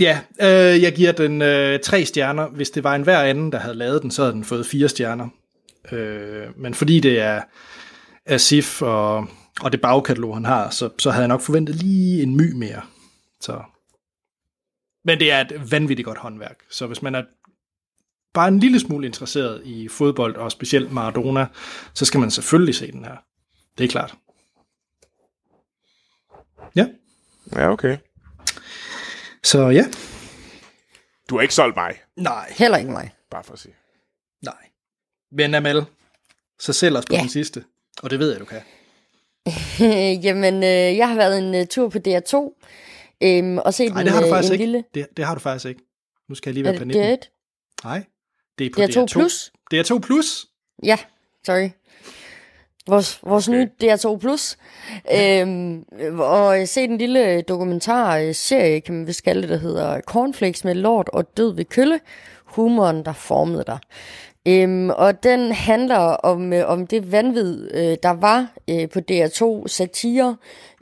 ja, 0.00 0.20
øh, 0.40 0.82
jeg 0.82 0.92
giver 0.94 1.12
den 1.12 1.42
øh, 1.42 1.80
tre 1.80 2.04
stjerner. 2.04 2.48
Hvis 2.48 2.70
det 2.70 2.84
var 2.84 2.94
en 2.94 3.02
hver 3.02 3.22
anden, 3.22 3.52
der 3.52 3.58
havde 3.58 3.74
lavet 3.74 4.02
den, 4.02 4.10
så 4.10 4.22
havde 4.22 4.34
den 4.34 4.44
fået 4.44 4.66
fire 4.66 4.88
stjerner. 4.88 5.28
Øh, 5.92 6.58
men 6.58 6.74
fordi 6.74 7.00
det 7.00 7.20
er 7.20 7.42
Asif 8.26 8.82
og, 8.82 9.26
og 9.60 9.72
det 9.72 9.80
bagkatalog, 9.80 10.36
han 10.36 10.44
har, 10.44 10.70
så, 10.70 10.90
så 10.98 11.10
havde 11.10 11.22
jeg 11.22 11.28
nok 11.28 11.40
forventet 11.40 11.74
lige 11.74 12.22
en 12.22 12.36
my 12.36 12.52
mere. 12.52 12.82
Så. 13.40 13.62
Men 15.04 15.20
det 15.20 15.32
er 15.32 15.40
et 15.40 15.72
vanvittigt 15.72 16.06
godt 16.06 16.18
håndværk. 16.18 16.56
Så 16.70 16.86
hvis 16.86 17.02
man 17.02 17.14
er 17.14 17.22
bare 18.34 18.48
en 18.48 18.58
lille 18.58 18.80
smule 18.80 19.06
interesseret 19.06 19.62
i 19.64 19.88
fodbold, 19.88 20.36
og 20.36 20.52
specielt 20.52 20.92
Maradona, 20.92 21.46
så 21.94 22.04
skal 22.04 22.20
man 22.20 22.30
selvfølgelig 22.30 22.74
se 22.74 22.92
den 22.92 23.04
her. 23.04 23.16
Det 23.78 23.84
er 23.84 23.88
klart. 23.88 24.14
Ja, 26.76 26.86
Ja, 27.52 27.70
okay. 27.70 27.98
Så 29.44 29.68
ja. 29.68 29.84
Du 31.30 31.34
har 31.36 31.42
ikke 31.42 31.54
solgt 31.54 31.76
mig, 31.76 31.94
Nej, 32.16 32.52
Heller 32.56 32.78
ikke 32.78 32.90
mig. 32.90 33.10
bare 33.30 33.44
for 33.44 33.52
at 33.52 33.58
sige. 33.58 33.74
nej. 34.42 34.54
Men 35.32 35.54
Amal, 35.54 35.84
så 36.58 36.72
sælg 36.72 36.96
os 36.96 37.04
på 37.06 37.14
Ja. 37.14 37.20
den 37.20 37.28
sidste. 37.28 37.64
Og 38.02 38.10
det 38.10 38.18
ved 38.18 38.30
jeg, 38.30 38.40
du 38.40 38.44
kan. 38.44 38.60
Jamen, 40.24 40.54
øh, 40.54 40.96
jeg 40.96 41.08
har 41.08 41.14
været 41.16 41.38
en 41.38 41.60
uh, 41.60 41.66
tur 41.66 41.88
på 41.88 41.98
DR2, 42.08 42.60
øhm, 43.22 43.58
og 43.58 43.74
set 43.74 43.92
Nej, 43.92 44.02
det 44.02 44.12
har 44.12 44.20
du 44.20 44.26
øh, 44.26 44.32
faktisk 44.32 44.50
en 44.50 44.52
ikke. 44.60 44.64
lille... 44.64 44.84
Det, 44.94 45.06
det 45.16 45.24
har 45.24 45.34
du 45.34 45.40
faktisk 45.40 45.66
ikke. 45.68 45.80
Nu 46.28 46.34
skal 46.34 46.50
jeg 46.50 46.54
lige 46.54 46.64
være 46.64 46.72
på 46.78 46.84
det 46.84 46.86
19. 46.86 47.18
DR1? 47.18 47.80
Nej, 47.84 48.04
det 48.58 48.66
er 48.66 48.70
på 48.74 48.80
DR2 48.80 49.04
DR2. 49.04 49.06
Plus? 49.12 49.52
DR2 49.74 49.98
Plus. 49.98 50.46
Ja, 50.84 50.98
sorry. 51.46 51.70
Vores, 52.88 53.20
vores 53.22 53.48
Okay. 53.48 53.58
nye 53.58 53.70
DR2 53.82 54.16
Plus. 54.16 54.56
Øhm, 55.14 55.84
og 56.18 56.58
jeg 56.58 56.68
set 56.68 56.90
en 56.90 56.98
lille 56.98 57.42
dokumentarserie, 57.42 58.80
kan 58.80 58.94
man 58.94 59.06
vist 59.06 59.22
kalde 59.22 59.42
det, 59.42 59.48
der 59.48 59.56
hedder 59.56 60.00
Cornflakes 60.00 60.64
med 60.64 60.74
lort 60.74 61.08
og 61.08 61.36
død 61.36 61.54
ved 61.54 61.64
kølle. 61.64 62.00
Humoren, 62.44 63.04
der 63.04 63.12
formede 63.12 63.64
dig. 63.66 63.78
Øhm, 64.48 64.90
og 64.90 65.22
den 65.22 65.52
handler 65.52 65.96
om, 65.98 66.52
øh, 66.52 66.68
om 66.68 66.86
det 66.86 67.12
vanvid, 67.12 67.74
øh, 67.74 67.96
der 68.02 68.10
var 68.10 68.46
øh, 68.70 68.88
på 68.88 69.00
DR2 69.10 69.68
satire, 69.68 70.36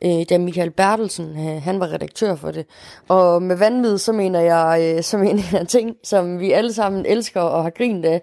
øh, 0.05 0.25
da 0.31 0.39
Michael 0.39 0.71
Bertelsen, 0.71 1.27
øh, 1.27 1.63
han 1.63 1.81
var 1.81 1.93
redaktør 1.93 2.35
for 2.37 2.51
det. 2.51 2.67
Og 3.09 3.43
med 3.43 3.57
vanvid, 3.57 3.99
så 3.99 4.13
mener 4.13 4.41
jeg, 4.41 4.95
øh, 4.97 5.03
så 5.03 5.19
mener 5.25 5.43
jeg 5.53 5.69
ting, 5.69 5.97
som 6.05 6.41
vi 6.41 6.53
alle 6.53 6.73
sammen 6.73 7.07
elsker 7.07 7.41
og 7.41 7.63
har 7.63 7.71
grint 7.71 8.07
af 8.07 8.23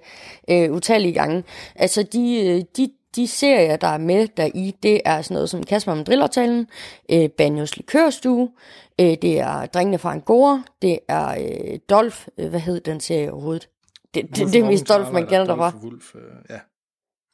øh, 0.49 0.71
utallige 0.71 1.13
gange. 1.13 1.43
Altså 1.75 2.03
de, 2.03 2.45
øh, 2.45 2.63
de, 2.77 2.89
de 3.15 3.27
serier, 3.27 3.75
der 3.75 3.87
er 3.87 3.97
med 3.97 4.27
der 4.27 4.49
i, 4.55 4.75
det 4.83 5.01
er 5.05 5.21
sådan 5.21 5.35
noget 5.35 5.49
som 5.49 5.63
Kasper 5.63 5.95
med 5.95 6.05
Drillertalen, 6.05 6.67
øh, 7.11 7.29
Banjos 7.29 7.77
Likørstue, 7.77 8.51
øh, 8.99 9.05
det 9.05 9.39
er 9.39 9.65
Drengene 9.65 9.97
fra 9.97 10.11
Angora, 10.11 10.63
det 10.81 10.99
er 11.07 11.27
øh, 11.29 11.79
Dolph, 11.89 12.27
øh, 12.37 12.49
hvad 12.49 12.59
hed 12.59 12.81
den 12.81 12.99
serie 12.99 13.31
overhovedet? 13.31 13.69
Det, 14.13 14.23
det, 14.35 14.53
det 14.53 14.55
er 14.55 14.65
mest 14.65 14.89
Dolph, 14.89 15.13
man 15.13 15.27
kender 15.27 15.45
derfra. 15.45 15.73
Wolf, 15.83 16.15
øh, 16.15 16.21
ja. 16.49 16.59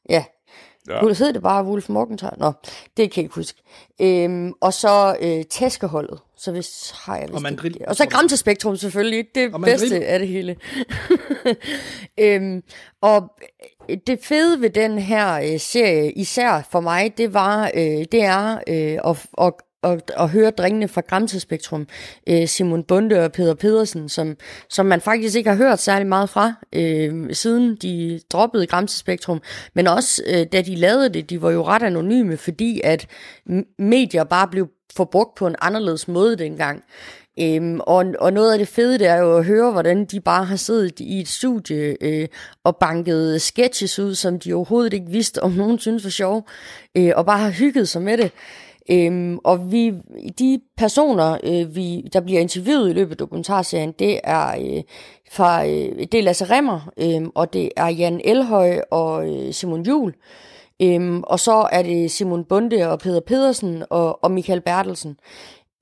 Ja. 0.10 0.24
Ja. 0.88 1.06
Ja. 1.06 1.14
Hed 1.14 1.34
det 1.34 1.42
bare 1.42 1.66
Wolf 1.66 1.90
Morgenthaler? 1.90 2.38
Nå, 2.38 2.52
det 2.98 3.12
kan 3.12 3.22
jeg 3.22 3.26
ikke 3.26 3.36
huske. 3.36 3.62
Øhm, 4.02 4.54
og 4.62 4.74
så 4.74 5.16
øh, 5.22 5.44
tæskeholdet. 5.46 6.20
Så 6.38 6.52
hvis 6.52 6.94
har 6.96 7.16
jeg 7.16 7.24
vist 7.24 7.36
Og 7.36 7.42
mandril. 7.42 7.78
Og 7.88 7.96
så 7.96 8.06
Gramsespektrum 8.10 8.76
selvfølgelig. 8.76 9.26
Det 9.36 9.54
Og 9.54 9.62
mandril. 9.62 9.80
bedste 9.80 10.06
af 10.06 10.20
det 10.20 10.28
hele. 10.28 10.56
øhm, 12.20 12.62
og 13.02 13.30
det 14.08 14.20
fede 14.24 14.62
ved 14.62 14.70
den 14.70 15.00
her 15.00 15.54
øh, 15.54 15.60
serie, 15.60 16.12
især 16.12 16.68
for 16.72 16.80
mig, 16.80 17.18
det 17.18 17.34
var, 17.34 17.72
øh, 17.74 18.06
det 18.12 18.24
er 18.24 18.54
øh, 18.68 19.12
at, 19.12 19.26
at 19.42 19.54
og, 19.84 20.02
og 20.18 20.30
høre 20.30 20.52
drengene 20.52 20.88
fra 20.88 21.02
Gramsespektrum, 21.02 21.88
øh, 22.30 22.48
Simon 22.48 22.84
Bunde 22.84 23.26
og 23.26 23.32
Peter 23.32 23.54
Pedersen, 23.54 24.10
som, 24.10 24.38
som 24.70 24.86
man 24.86 25.02
faktisk 25.02 25.36
ikke 25.38 25.50
har 25.50 25.58
hørt 25.58 25.80
særlig 25.80 26.08
meget 26.08 26.30
fra, 26.30 26.54
øh, 26.74 27.34
siden 27.34 27.76
de 27.76 28.20
droppede 28.30 28.68
Gramsespektrum, 28.68 29.42
men 29.74 29.88
også 29.88 30.24
øh, 30.28 30.46
da 30.52 30.62
de 30.62 30.76
lavede 30.76 31.10
det, 31.10 31.30
de 31.30 31.42
var 31.42 31.52
jo 31.52 31.64
ret 31.64 31.84
anonyme, 31.84 32.38
fordi 32.38 32.82
at 32.84 33.08
medier 33.80 34.24
bare 34.24 34.48
blev 34.48 34.68
forbrugt 34.96 35.36
på 35.36 35.48
en 35.48 35.56
anderledes 35.62 36.08
måde 36.08 36.36
dengang. 36.36 36.84
Øhm, 37.40 37.80
og, 37.80 38.06
og 38.20 38.34
noget 38.34 38.52
af 38.52 38.60
det 38.60 38.68
fede, 38.68 39.00
det 39.00 39.08
er 39.08 39.18
jo 39.18 39.38
at 39.38 39.46
høre, 39.46 39.72
hvordan 39.72 40.06
de 40.06 40.20
bare 40.20 40.46
har 40.46 40.56
siddet 40.56 41.00
i 41.00 41.20
et 41.20 41.28
studie 41.28 41.96
øh, 42.02 42.28
og 42.64 42.76
banket 42.76 43.42
sketches 43.42 44.00
ud, 44.00 44.16
som 44.16 44.40
de 44.40 44.54
overhovedet 44.54 44.94
ikke 44.94 45.10
vidste, 45.10 45.44
om 45.44 45.52
nogen 45.52 45.80
synes 45.80 46.04
var 46.04 46.10
sjov, 46.10 46.48
øh, 46.98 47.12
og 47.16 47.26
bare 47.26 47.40
har 47.40 47.50
hygget 47.50 47.90
sig 47.90 48.02
med 48.02 48.18
det. 48.18 48.32
Øhm, 48.92 49.40
og 49.44 49.72
vi, 49.72 49.94
de 50.40 50.62
personer, 50.78 51.38
øh, 51.44 51.76
vi, 51.76 52.02
der 52.14 52.20
bliver 52.20 52.42
interviewet 52.42 52.90
i 52.90 52.94
løbet 52.94 53.12
af 53.12 53.18
dokumentarserien, 53.18 53.92
det 53.92 54.20
er 54.24 54.48
øh, 54.48 54.84
fra 55.32 55.66
øh, 55.66 56.00
det 56.12 56.14
er 56.14 56.24
Lasse 56.24 56.46
Remmer, 56.46 56.92
øh, 56.98 57.22
og 57.36 57.54
det 57.54 57.70
er 57.78 57.88
Jan 57.88 58.22
Elhøj 58.24 58.82
og 58.92 59.30
øh, 59.30 59.54
Simon 59.54 59.82
Jul. 59.82 60.14
Øhm, 60.82 61.24
og 61.24 61.40
så 61.40 61.68
er 61.72 61.82
det 61.82 62.12
Simon 62.12 62.46
Bunde 62.46 62.92
og 62.92 63.00
Peter 63.00 63.20
Pedersen 63.20 63.84
og, 63.90 64.24
og 64.24 64.32
Michael 64.32 64.62
Bertelsen. 64.62 65.18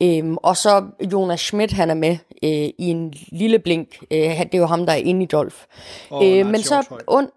Øhm, 0.04 0.38
og 0.38 0.58
så 0.58 0.86
Jonas 1.12 1.40
Schmidt, 1.40 1.72
han 1.72 1.90
er 1.90 1.94
med 1.94 2.18
øh, 2.44 2.50
i 2.52 2.74
en 2.78 3.14
lille 3.32 3.60
blink. 3.60 3.88
Øh, 4.12 4.20
det 4.20 4.56
er 4.56 4.58
jo 4.58 4.66
ham, 4.66 4.86
der 4.86 4.94
er 4.94 4.98
inde 4.98 5.24
i 5.24 5.28
Dolf. 5.28 5.66
Og 6.10 6.26
Øh, 6.26 6.46
men 6.46 6.62
så 6.62 7.02
und... 7.08 7.28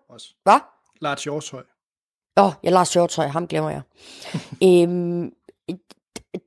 Hvad? 0.43 0.61
Lars 1.01 1.25
Hjortshøj. 1.25 1.62
Åh, 2.37 2.45
oh, 2.47 2.53
jeg 2.62 2.73
Lars 2.73 2.93
Hjortøj, 2.93 3.27
ham 3.27 3.47
glemmer 3.47 3.71
jeg. 3.71 3.81
øhm, 4.65 5.33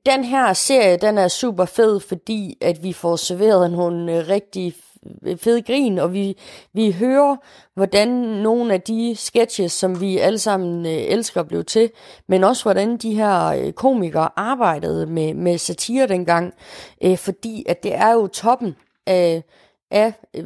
den 0.06 0.24
her 0.24 0.52
serie, 0.52 0.96
den 0.96 1.18
er 1.18 1.28
super 1.28 1.64
fed, 1.64 2.00
fordi 2.00 2.58
at 2.60 2.82
vi 2.82 2.92
får 2.92 3.16
serveret 3.16 3.70
nogle 3.70 4.16
øh, 4.16 4.28
rigtig 4.28 4.74
øh, 5.22 5.38
fede 5.38 5.62
grin, 5.62 5.98
og 5.98 6.12
vi, 6.12 6.38
vi 6.72 6.92
hører, 6.92 7.36
hvordan 7.74 8.08
nogle 8.42 8.74
af 8.74 8.80
de 8.80 9.16
sketches, 9.16 9.72
som 9.72 10.00
vi 10.00 10.18
alle 10.18 10.38
sammen 10.38 10.86
øh, 10.86 10.92
elsker, 10.92 11.42
blev 11.42 11.64
til, 11.64 11.90
men 12.28 12.44
også 12.44 12.62
hvordan 12.62 12.96
de 12.96 13.14
her 13.14 13.46
øh, 13.46 13.72
komikere 13.72 14.28
arbejdede 14.36 15.06
med, 15.06 15.34
med 15.34 15.58
satire 15.58 16.06
dengang, 16.06 16.54
øh, 17.04 17.18
fordi 17.18 17.64
at 17.68 17.82
det 17.82 17.94
er 17.94 18.12
jo 18.12 18.26
toppen 18.26 18.76
af, 19.06 19.44
af 19.90 20.12
øh, 20.36 20.44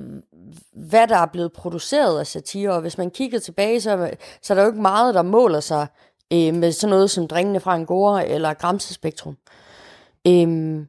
hvad 0.73 1.09
der 1.09 1.17
er 1.17 1.27
blevet 1.27 1.53
produceret 1.53 2.21
af 2.21 2.27
satire, 2.27 2.71
og 2.71 2.81
hvis 2.81 2.99
man 2.99 3.11
kigger 3.11 3.39
tilbage, 3.39 3.81
så, 3.81 4.11
så 4.43 4.53
er 4.53 4.55
der 4.55 4.63
jo 4.63 4.71
ikke 4.71 4.83
meget, 4.83 5.15
der 5.15 5.23
måler 5.23 5.61
sig 5.61 5.87
øh, 6.33 6.55
med 6.55 6.73
sådan 6.73 6.91
noget 6.91 7.11
som 7.11 7.29
Drengene 7.29 7.61
fra 7.61 7.75
Angora 7.75 8.25
eller 8.25 8.55
Gramsespektrum. 8.55 9.37
Øhm, 10.27 10.87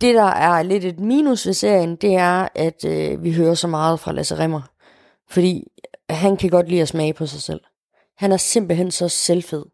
det, 0.00 0.14
der 0.14 0.22
er 0.22 0.62
lidt 0.62 0.84
et 0.84 1.00
minus 1.00 1.46
ved 1.46 1.54
serien, 1.54 1.96
det 1.96 2.14
er, 2.14 2.48
at 2.54 2.84
øh, 2.84 3.24
vi 3.24 3.32
hører 3.32 3.54
så 3.54 3.66
meget 3.68 4.00
fra 4.00 4.12
Lasse 4.12 4.38
Remmer. 4.38 4.62
Fordi 5.28 5.64
han 6.10 6.36
kan 6.36 6.50
godt 6.50 6.68
lide 6.68 6.82
at 6.82 6.88
smage 6.88 7.14
på 7.14 7.26
sig 7.26 7.42
selv. 7.42 7.60
Han 8.16 8.32
er 8.32 8.36
simpelthen 8.36 8.90
så 8.90 9.08
selvfed. 9.08 9.64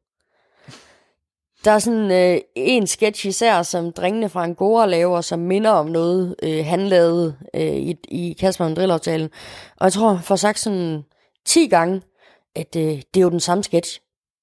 Der 1.65 1.71
er 1.71 1.79
sådan 1.79 2.11
øh, 2.11 2.41
en 2.55 2.87
sketch 2.87 3.27
især, 3.27 3.63
som 3.63 3.93
drengene 3.93 4.29
fra 4.29 4.43
Angora 4.43 4.87
laver, 4.87 5.21
som 5.21 5.39
minder 5.39 5.71
om 5.71 5.87
noget, 5.87 6.35
øh, 6.43 6.65
han 6.65 6.81
lavede 6.81 7.37
øh, 7.55 7.77
i, 7.77 7.97
i 8.09 8.37
Kasper 8.41 8.65
og 8.65 8.77
Drillaftalen. 8.77 9.31
Og 9.77 9.85
jeg 9.85 9.93
tror, 9.93 10.21
for 10.23 10.37
sagt 10.37 10.59
sådan 10.59 11.05
10 11.47 11.67
gange, 11.67 12.03
at 12.55 12.77
øh, 12.77 12.83
det 12.83 13.17
er 13.17 13.21
jo 13.21 13.31
den 13.31 13.41
samme 13.41 13.65
sketch. 13.65 14.01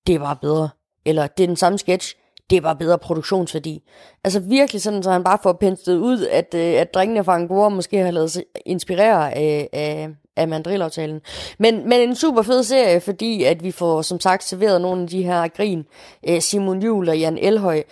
Det 0.07 0.19
var 0.19 0.33
bedre. 0.33 0.69
Eller 1.05 1.27
det 1.27 1.43
er 1.43 1.47
den 1.47 1.55
samme 1.55 1.77
sketch. 1.77 2.15
Det 2.49 2.63
var 2.63 2.73
bedre 2.73 2.99
produktionsværdi. 2.99 3.83
Altså 4.23 4.39
virkelig 4.39 4.81
sådan, 4.81 5.03
så 5.03 5.11
han 5.11 5.23
bare 5.23 5.37
får 5.43 5.53
penslet 5.53 5.97
ud, 5.97 6.25
at, 6.25 6.53
øh, 6.55 6.81
at 6.81 6.93
drengene 6.93 7.23
fra 7.23 7.35
Angora 7.35 7.69
måske 7.69 7.97
har 7.97 8.11
lavet 8.11 8.31
sig 8.31 8.43
inspirere 8.65 9.35
af, 9.35 9.69
af, 9.73 10.09
af 10.35 10.47
mandrillaftalen. 10.47 11.21
Men, 11.59 11.89
men 11.89 12.01
en 12.01 12.15
super 12.15 12.41
fed 12.41 12.63
serie, 12.63 13.01
fordi 13.01 13.43
at 13.43 13.63
vi 13.63 13.71
får 13.71 14.01
som 14.01 14.19
sagt 14.19 14.43
serveret 14.43 14.81
nogle 14.81 15.01
af 15.01 15.07
de 15.07 15.23
her 15.23 15.47
grin. 15.47 15.85
Øh, 16.29 16.41
Simon 16.41 16.83
Juhl 16.83 17.09
og 17.09 17.19
Jan 17.19 17.37
Elhøj. 17.37 17.83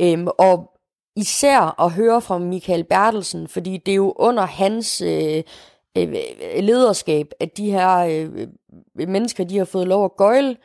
Øhm, 0.00 0.28
og 0.38 0.70
især 1.16 1.80
at 1.80 1.92
høre 1.92 2.20
fra 2.20 2.38
Michael 2.38 2.84
Bertelsen, 2.84 3.48
fordi 3.48 3.76
det 3.76 3.92
er 3.92 3.96
jo 3.96 4.14
under 4.16 4.46
hans 4.46 5.00
øh, 5.00 5.42
øh 5.96 6.14
lederskab, 6.60 7.26
at 7.40 7.56
de 7.56 7.70
her 7.70 7.98
øh, 7.98 8.48
mennesker, 8.94 9.44
de 9.44 9.58
har 9.58 9.64
fået 9.64 9.88
lov 9.88 10.04
at 10.04 10.16
gøjle 10.16 10.56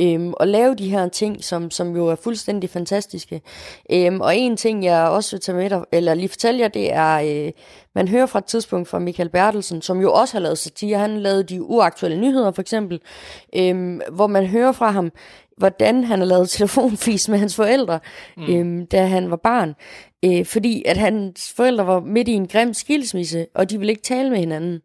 øhm, 0.00 0.32
og 0.36 0.48
lave 0.48 0.74
de 0.74 0.90
her 0.90 1.08
ting, 1.08 1.44
som, 1.44 1.70
som 1.70 1.96
jo 1.96 2.06
er 2.06 2.14
fuldstændig 2.14 2.70
fantastiske. 2.70 3.40
Øhm, 3.92 4.20
og 4.20 4.36
en 4.36 4.56
ting, 4.56 4.84
jeg 4.84 5.08
også 5.08 5.36
vil 5.36 5.40
tage 5.40 5.56
med 5.56 5.70
dig, 5.70 5.84
eller 5.92 6.14
lige 6.14 6.28
fortælle 6.28 6.60
jer, 6.60 6.68
det 6.68 6.92
er, 6.92 7.46
øh, 7.46 7.52
man 7.94 8.08
hører 8.08 8.26
fra 8.26 8.38
et 8.38 8.44
tidspunkt 8.44 8.88
fra 8.88 8.98
Michael 8.98 9.28
Bertelsen, 9.28 9.82
som 9.82 10.00
jo 10.00 10.12
også 10.12 10.34
har 10.34 10.40
lavet 10.40 10.58
satire. 10.58 10.98
Han 10.98 11.20
lavede 11.20 11.42
de 11.42 11.62
uaktuelle 11.62 12.20
nyheder, 12.20 12.50
for 12.50 12.62
eksempel, 12.62 13.00
øhm, 13.56 14.00
hvor 14.12 14.26
man 14.26 14.46
hører 14.46 14.72
fra 14.72 14.90
ham, 14.90 15.12
hvordan 15.56 16.04
han 16.04 16.18
har 16.18 16.26
lavet 16.26 16.50
telefonfis 16.58 17.28
med 17.28 17.38
hans 17.38 17.56
forældre, 17.56 18.00
mm. 18.36 18.54
øhm, 18.54 18.86
da 18.86 19.06
han 19.06 19.30
var 19.30 19.36
barn. 19.36 19.74
Øh, 20.24 20.46
fordi 20.46 20.82
at 20.86 20.96
hans 20.96 21.52
forældre 21.56 21.86
var 21.86 22.00
midt 22.00 22.28
i 22.28 22.32
en 22.32 22.48
grim 22.48 22.74
skilsmisse, 22.74 23.46
og 23.54 23.70
de 23.70 23.78
ville 23.78 23.92
ikke 23.92 24.02
tale 24.02 24.30
med 24.30 24.38
hinanden. 24.38 24.80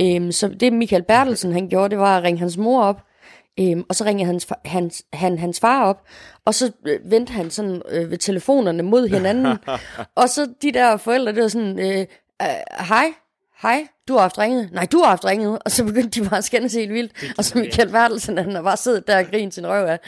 Øhm, 0.00 0.32
så 0.32 0.48
det 0.48 0.72
Michael 0.72 1.02
Bertelsen 1.02 1.52
han 1.52 1.68
gjorde, 1.68 1.90
det 1.90 1.98
var 1.98 2.16
at 2.18 2.22
ringe 2.24 2.38
hans 2.38 2.56
mor 2.56 2.82
op, 2.82 3.02
Øhm, 3.60 3.84
og 3.88 3.94
så 3.94 4.04
ringede 4.04 4.26
hans, 4.26 4.46
hans, 4.64 5.02
han 5.12 5.38
hans 5.38 5.60
far 5.60 5.84
op, 5.84 6.02
og 6.44 6.54
så 6.54 6.72
øh, 6.86 7.10
vendte 7.10 7.32
han 7.32 7.50
sådan 7.50 7.82
øh, 7.88 8.10
ved 8.10 8.18
telefonerne 8.18 8.82
mod 8.82 9.08
hinanden. 9.08 9.58
og 10.20 10.28
så 10.28 10.48
de 10.62 10.72
der 10.72 10.96
forældre, 10.96 11.32
det 11.32 11.42
var 11.42 11.48
sådan, 11.48 11.78
øh, 11.78 12.06
øh, 12.42 12.46
hej, 12.88 13.12
hej, 13.62 13.86
du 14.08 14.12
har 14.12 14.20
haft 14.20 14.38
ringet. 14.38 14.72
Nej, 14.72 14.86
du 14.92 14.98
har 14.98 15.08
haft 15.08 15.24
ringet. 15.24 15.58
Og 15.64 15.70
så 15.70 15.84
begyndte 15.84 16.20
de 16.20 16.28
bare 16.28 16.38
at 16.38 16.44
skændes 16.44 16.74
helt 16.74 16.92
vildt. 16.92 17.34
Og 17.38 17.44
så 17.44 17.58
Michael 17.58 17.88
Bertelsen, 17.90 18.38
han 18.38 18.54
har 18.54 18.62
bare 18.62 18.76
siddet 18.76 19.06
der 19.06 19.18
og 19.18 19.24
grinet 19.30 19.54
sin 19.54 19.66
røv 19.66 19.86
af. 19.86 19.98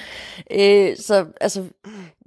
Øh, 0.51 0.97
så 0.97 1.27
altså, 1.41 1.65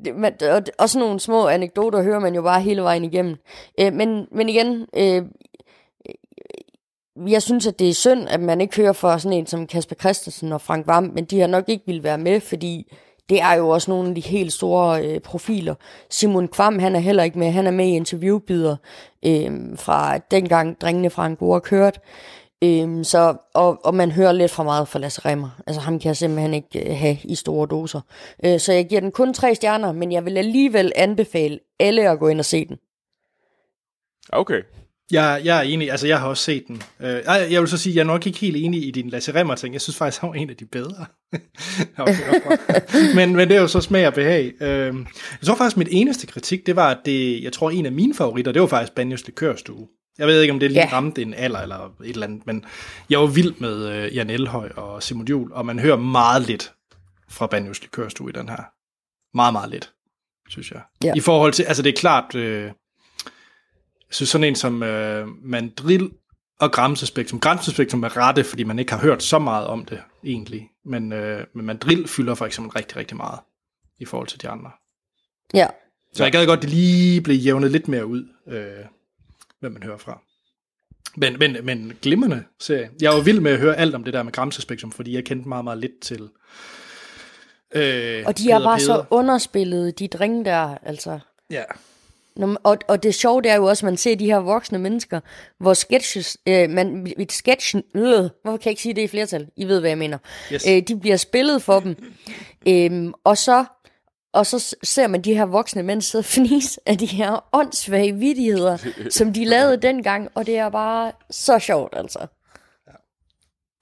det, 0.06 0.16
man, 0.16 0.34
og, 0.42 0.64
og 0.78 0.90
sådan 0.90 1.06
nogle 1.06 1.20
små 1.20 1.48
anekdoter 1.48 2.02
hører 2.04 2.20
man 2.20 2.36
jo 2.36 2.42
bare 2.42 2.62
hele 2.62 2.82
vejen 2.82 3.04
igennem. 3.04 3.36
Øh, 3.80 3.94
men, 3.94 4.28
men 4.32 4.50
igen, 4.50 4.86
øh, 4.98 5.22
jeg 7.28 7.42
synes, 7.42 7.68
at 7.68 7.80
det 7.80 7.90
er 7.90 7.94
synd, 7.94 8.30
at 8.30 8.40
man 8.40 8.62
ikke 8.62 8.78
hører 8.78 8.94
for 8.94 9.18
sådan 9.18 9.38
en 9.38 9.48
som 9.48 9.68
Kasper 9.68 9.96
Christensen 9.96 10.54
og 10.54 10.62
Frank 10.62 10.88
Vam, 10.88 11.04
men 11.04 11.26
de 11.26 11.40
har 11.40 11.48
nok 11.48 11.70
ikke 11.70 11.84
ville 11.86 12.04
være 12.04 12.18
med, 12.18 12.40
fordi 12.40 12.94
det 13.30 13.42
er 13.42 13.54
jo 13.54 13.70
også 13.70 13.92
nogle 13.92 14.10
af 14.10 14.16
de 14.16 14.22
helt 14.22 14.54
store 14.54 15.06
øh, 15.06 15.20
profiler. 15.20 15.76
Simon 16.10 16.48
Kvam, 16.48 16.80
han 16.80 16.96
er 16.96 17.00
heller 17.00 17.24
ikke 17.24 17.40
med. 17.40 17.52
Han 17.52 17.68
er 17.68 17.72
med 17.72 17.86
i 17.86 17.96
interviewbider 17.96 18.76
øh, 19.26 19.78
fra 19.78 20.18
dengang 20.18 20.82
drengene 20.82 21.10
fra 21.10 21.26
Angora 21.26 21.60
kørte. 21.60 22.00
Øh, 22.64 23.06
så, 23.06 23.38
og, 23.54 23.86
og 23.86 23.96
man 23.96 24.12
hører 24.12 24.32
lidt 24.32 24.52
for 24.52 24.64
meget 24.64 24.88
fra 24.88 25.00
Lasse 25.00 25.22
Remmer. 25.26 25.50
Altså 25.68 25.82
ham 25.82 26.00
kan 26.00 26.08
jeg 26.08 26.18
simpelthen 26.18 26.54
ikke 26.54 26.90
øh, 26.90 26.98
have 26.98 27.18
i 27.24 27.36
store 27.36 27.68
doser. 27.68 28.02
Øh, 28.46 28.60
så 28.60 28.74
jeg 28.74 28.88
giver 28.88 29.02
den 29.02 29.12
kun 29.12 29.34
tre 29.34 29.56
stjerner, 29.56 29.92
men 29.92 30.12
jeg 30.12 30.26
vil 30.26 30.38
alligevel 30.38 30.92
anbefale 30.96 31.60
alle 31.80 32.10
at 32.10 32.20
gå 32.20 32.28
ind 32.28 32.40
og 32.40 32.46
se 32.46 32.66
den. 32.66 32.78
Okay. 34.32 34.62
Jeg, 35.12 35.42
jeg 35.44 35.58
er 35.58 35.62
enig, 35.62 35.92
altså 35.92 36.08
jeg 36.08 36.20
har 36.20 36.28
også 36.28 36.44
set 36.44 36.64
den. 36.68 36.82
Øh, 37.00 37.22
jeg 37.52 37.62
vil 37.62 37.68
så 37.68 37.78
sige, 37.78 37.96
jeg 37.96 38.02
er 38.02 38.06
nok 38.06 38.28
ikke 38.28 38.40
helt 38.40 38.58
enig 38.58 38.88
i 38.88 38.92
din 38.92 39.10
Lasse 39.10 39.36
Remmer 39.36 39.56
ting. 39.56 39.74
Jeg 39.74 39.82
synes 39.82 39.98
faktisk, 39.98 40.22
han 40.22 40.30
var 40.30 40.36
en 40.36 40.50
af 40.50 40.56
de 40.58 40.66
bedre. 40.66 41.06
okay, 41.98 42.14
men, 43.16 43.36
men 43.36 43.50
det 43.50 43.58
er 43.58 43.62
jo 43.62 43.68
så 43.68 43.82
smag 43.82 44.08
og 44.08 44.14
behag. 44.14 44.54
Øh, 44.62 44.96
jeg 45.42 45.46
tror 45.46 45.56
faktisk, 45.56 45.78
mit 45.78 45.88
eneste 45.92 46.28
kritik, 46.28 46.66
det 46.66 46.76
var, 46.76 46.90
at 46.92 46.98
det, 47.06 47.44
jeg 47.44 47.54
tror, 47.54 47.70
en 47.70 47.86
af 47.86 47.92
mine 47.92 48.14
favoritter, 48.16 48.52
det 48.52 48.62
var 48.62 48.68
faktisk 48.68 48.94
Banjos 48.96 49.26
Likørstue. 49.26 49.88
Jeg 50.18 50.28
ved 50.28 50.42
ikke, 50.42 50.54
om 50.54 50.60
det 50.60 50.72
lige 50.72 50.82
Ja. 50.82 50.90
ramte 50.92 51.22
en 51.22 51.34
alder 51.34 51.60
eller 51.60 51.86
et 52.04 52.10
eller 52.10 52.28
andet, 52.28 52.48
men 52.48 52.66
jeg 53.10 53.20
var 53.20 53.26
vild 53.28 53.54
med 53.58 53.90
øh, 53.90 54.16
Jan 54.16 54.30
Elhøj 54.30 54.70
og 54.76 55.04
Simon 55.04 55.28
Juhl, 55.28 55.54
og 55.54 55.66
man 55.66 55.80
hører 55.80 55.98
meget 55.98 56.42
lidt 56.48 56.74
fra 57.30 57.48
Banjos 57.48 57.82
Likørstue 57.82 58.30
i 58.30 58.34
den 58.34 58.50
her. 58.50 58.64
Meget, 59.38 59.54
meget 59.54 59.70
lidt, 59.72 59.92
synes 60.50 60.72
jeg. 60.72 60.82
Ja. 61.04 61.14
I 61.16 61.20
forhold 61.20 61.54
til, 61.54 61.64
altså 61.64 61.84
det 61.84 61.90
er 61.94 61.98
klart, 62.00 62.36
øh, 62.36 62.72
synes 64.12 64.30
sådan 64.30 64.48
en 64.48 64.56
som 64.56 64.84
øh, 64.84 65.28
Mandrill 65.44 66.12
og 66.60 66.72
Gramsespektrum. 66.72 67.40
Gramsespektrum 67.40 68.04
er 68.04 68.18
rette, 68.18 68.44
fordi 68.44 68.64
man 68.64 68.80
ikke 68.80 68.92
har 68.92 69.00
hørt 69.00 69.24
så 69.24 69.40
meget 69.40 69.68
om 69.68 69.86
det 69.86 70.02
egentlig. 70.24 70.70
Men, 70.86 71.14
øh, 71.14 71.46
men 71.54 71.66
Mandrill 71.66 72.08
fylder 72.08 72.36
for 72.36 72.46
eksempel 72.46 72.72
rigtig, 72.72 72.98
rigtig 72.98 73.18
meget 73.18 73.40
i 74.00 74.06
forhold 74.06 74.28
til 74.28 74.42
de 74.42 74.50
andre. 74.50 74.72
Ja, 75.54 75.68
Så 76.14 76.24
jeg 76.24 76.32
gad 76.32 76.46
godt, 76.46 76.62
det 76.62 76.70
lige 76.70 77.22
blev 77.22 77.36
jævnet 77.36 77.72
lidt 77.72 77.88
mere 77.88 78.06
ud, 78.06 78.28
øh, 78.48 78.86
hvad 79.60 79.70
man 79.70 79.84
hører 79.84 79.98
fra. 79.98 80.22
Men, 81.16 81.40
men, 81.40 81.58
men 81.64 81.94
glimrende 82.02 82.44
serie. 82.60 82.90
Jeg 83.02 83.12
var 83.12 83.22
vild 83.22 83.40
med 83.40 83.52
at 83.52 83.60
høre 83.60 83.76
alt 83.76 83.96
om 83.96 84.04
det 84.04 84.14
der 84.14 84.24
med 84.24 84.32
Gramsespektrum, 84.32 84.92
fordi 84.92 85.14
jeg 85.14 85.26
kendte 85.26 85.50
meget, 85.50 85.64
meget 85.64 85.80
lidt 85.80 86.00
til, 86.02 86.30
Øh, 87.76 88.24
Og 88.26 88.38
de 88.38 88.52
er 88.52 88.58
Peder 88.58 88.70
bare 88.70 88.80
så 88.80 89.06
underspillede, 89.10 89.92
de 89.92 90.08
drenge 90.08 90.46
der, 90.46 90.78
altså. 90.84 91.20
Ja. 91.50 91.64
Når 92.38 92.58
og, 92.64 92.78
og 92.88 93.04
det 93.04 93.16
sjove, 93.16 93.42
det 93.42 93.52
er 93.52 93.56
jo 93.56 93.66
også, 93.66 93.86
at 93.86 93.92
man 93.92 93.98
ser 93.98 94.16
de 94.16 94.26
her 94.26 94.38
voksne 94.38 94.78
mennesker, 94.78 95.20
hvor 95.60 95.74
sketches, 95.74 96.38
øh, 96.48 96.70
man, 96.70 97.14
et 97.20 97.32
sketchen, 97.32 97.84
øh, 97.96 98.02
hvorfor 98.02 98.58
kan 98.58 98.66
jeg 98.66 98.68
ikke 98.68 98.82
sige 98.82 98.94
det 98.94 99.02
i 99.02 99.08
flertal? 99.08 99.48
I 99.56 99.66
ved, 99.66 99.80
hvad 99.80 99.90
jeg 99.90 99.98
mener. 99.98 100.18
Yes. 100.54 100.68
Øh, 100.68 100.82
de 100.88 101.00
bliver 101.00 101.18
spillet 101.18 101.62
for 101.62 101.80
dem. 101.80 101.96
Øhm, 102.68 103.14
og 103.24 103.38
så 103.38 103.66
og 104.34 104.46
så 104.46 104.76
ser 104.84 105.08
man 105.08 105.22
de 105.22 105.34
her 105.34 105.46
voksne 105.46 105.84
mænd 105.84 106.02
sidde 106.02 106.22
og 106.22 106.26
fnise 106.26 106.82
af 106.86 106.98
de 106.98 107.06
her 107.06 107.56
åndssvage 107.56 108.16
vidigheder, 108.16 108.78
som 109.10 109.34
de 109.34 109.46
lavede 109.46 109.82
dengang, 109.88 110.30
og 110.36 110.46
det 110.46 110.58
er 110.58 110.70
bare 110.70 111.12
så 111.30 111.60
sjovt, 111.60 111.94
altså. 111.98 112.28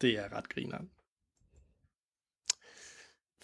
Det 0.01 0.09
er 0.09 0.37
ret 0.37 0.49
grineren. 0.49 0.89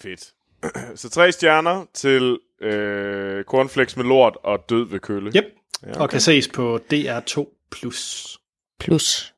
Fedt. 0.01 0.34
Så 0.99 1.09
tre 1.09 1.32
stjerner 1.32 1.86
til 1.93 2.39
øh, 2.62 3.43
cornflakes 3.43 3.97
med 3.97 4.05
lort 4.05 4.38
og 4.43 4.70
død 4.70 4.89
ved 4.89 4.99
kølle. 4.99 5.32
Yep. 5.36 5.45
Ja, 5.88 5.99
Og 5.99 6.09
kan 6.09 6.22
ses 6.22 6.47
på 6.47 6.80
DR2+. 6.93 7.68
Plus. 7.72 8.38
Plus. 8.80 9.34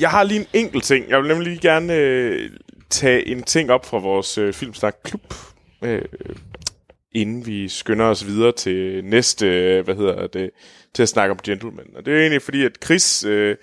Jeg 0.00 0.10
har 0.10 0.22
lige 0.22 0.40
en 0.40 0.46
enkelt 0.52 0.84
ting. 0.84 1.08
Jeg 1.08 1.18
vil 1.18 1.28
nemlig 1.28 1.48
lige 1.48 1.60
gerne 1.60 1.94
øh, 1.94 2.50
tage 2.90 3.28
en 3.28 3.42
ting 3.42 3.70
op 3.70 3.86
fra 3.86 3.98
vores 3.98 4.38
øh, 4.38 4.52
Filmsnak 4.52 4.96
Klub, 5.04 5.34
øh, 5.84 6.02
inden 7.12 7.46
vi 7.46 7.68
skynder 7.68 8.04
os 8.04 8.26
videre 8.26 8.52
til 8.52 9.04
næste, 9.04 9.46
øh, 9.46 9.84
hvad 9.84 9.94
hedder 9.94 10.26
det, 10.26 10.50
til 10.94 11.02
at 11.02 11.08
snakke 11.08 11.32
om 11.32 11.38
Gentleman. 11.44 11.86
Og 11.96 12.06
det 12.06 12.14
er 12.14 12.20
egentlig 12.20 12.42
fordi, 12.42 12.64
at 12.64 12.72
Chris, 12.84 13.24
øh, 13.24 13.56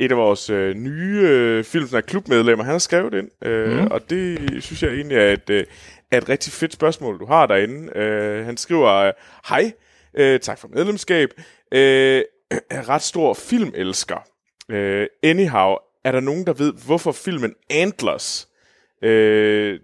et 0.00 0.10
af 0.12 0.16
vores 0.16 0.50
øh, 0.50 0.74
nye 0.74 1.20
øh, 1.22 1.64
Filmsnak 1.64 2.04
Klub-medlemmer, 2.06 2.64
han 2.64 2.72
har 2.72 2.78
skrevet 2.78 3.14
ind, 3.14 3.48
øh, 3.48 3.80
mm. 3.80 3.86
og 3.86 4.10
det 4.10 4.38
synes 4.62 4.82
jeg 4.82 4.90
egentlig 4.90 5.18
er 5.18 5.32
et, 5.32 5.50
øh, 5.50 5.64
er 6.10 6.18
et 6.18 6.28
rigtig 6.28 6.52
fedt 6.52 6.72
spørgsmål, 6.72 7.20
du 7.20 7.26
har 7.26 7.46
derinde. 7.46 7.98
Øh, 7.98 8.44
han 8.44 8.56
skriver, 8.56 8.92
øh, 8.92 9.12
hej, 9.48 9.72
øh, 10.14 10.40
tak 10.40 10.58
for 10.58 10.68
medlemskab, 10.68 11.30
øh, 11.72 12.22
er 12.70 12.88
ret 12.92 13.02
stor 13.02 13.34
filmelsker. 13.34 14.18
Øh, 14.68 15.06
anyhow, 15.22 15.76
er 16.04 16.12
der 16.12 16.20
nogen, 16.20 16.46
der 16.46 16.52
ved, 16.52 16.72
hvorfor 16.86 17.12
filmen 17.12 17.54
Antlers, 17.70 18.48
øh, 19.02 19.80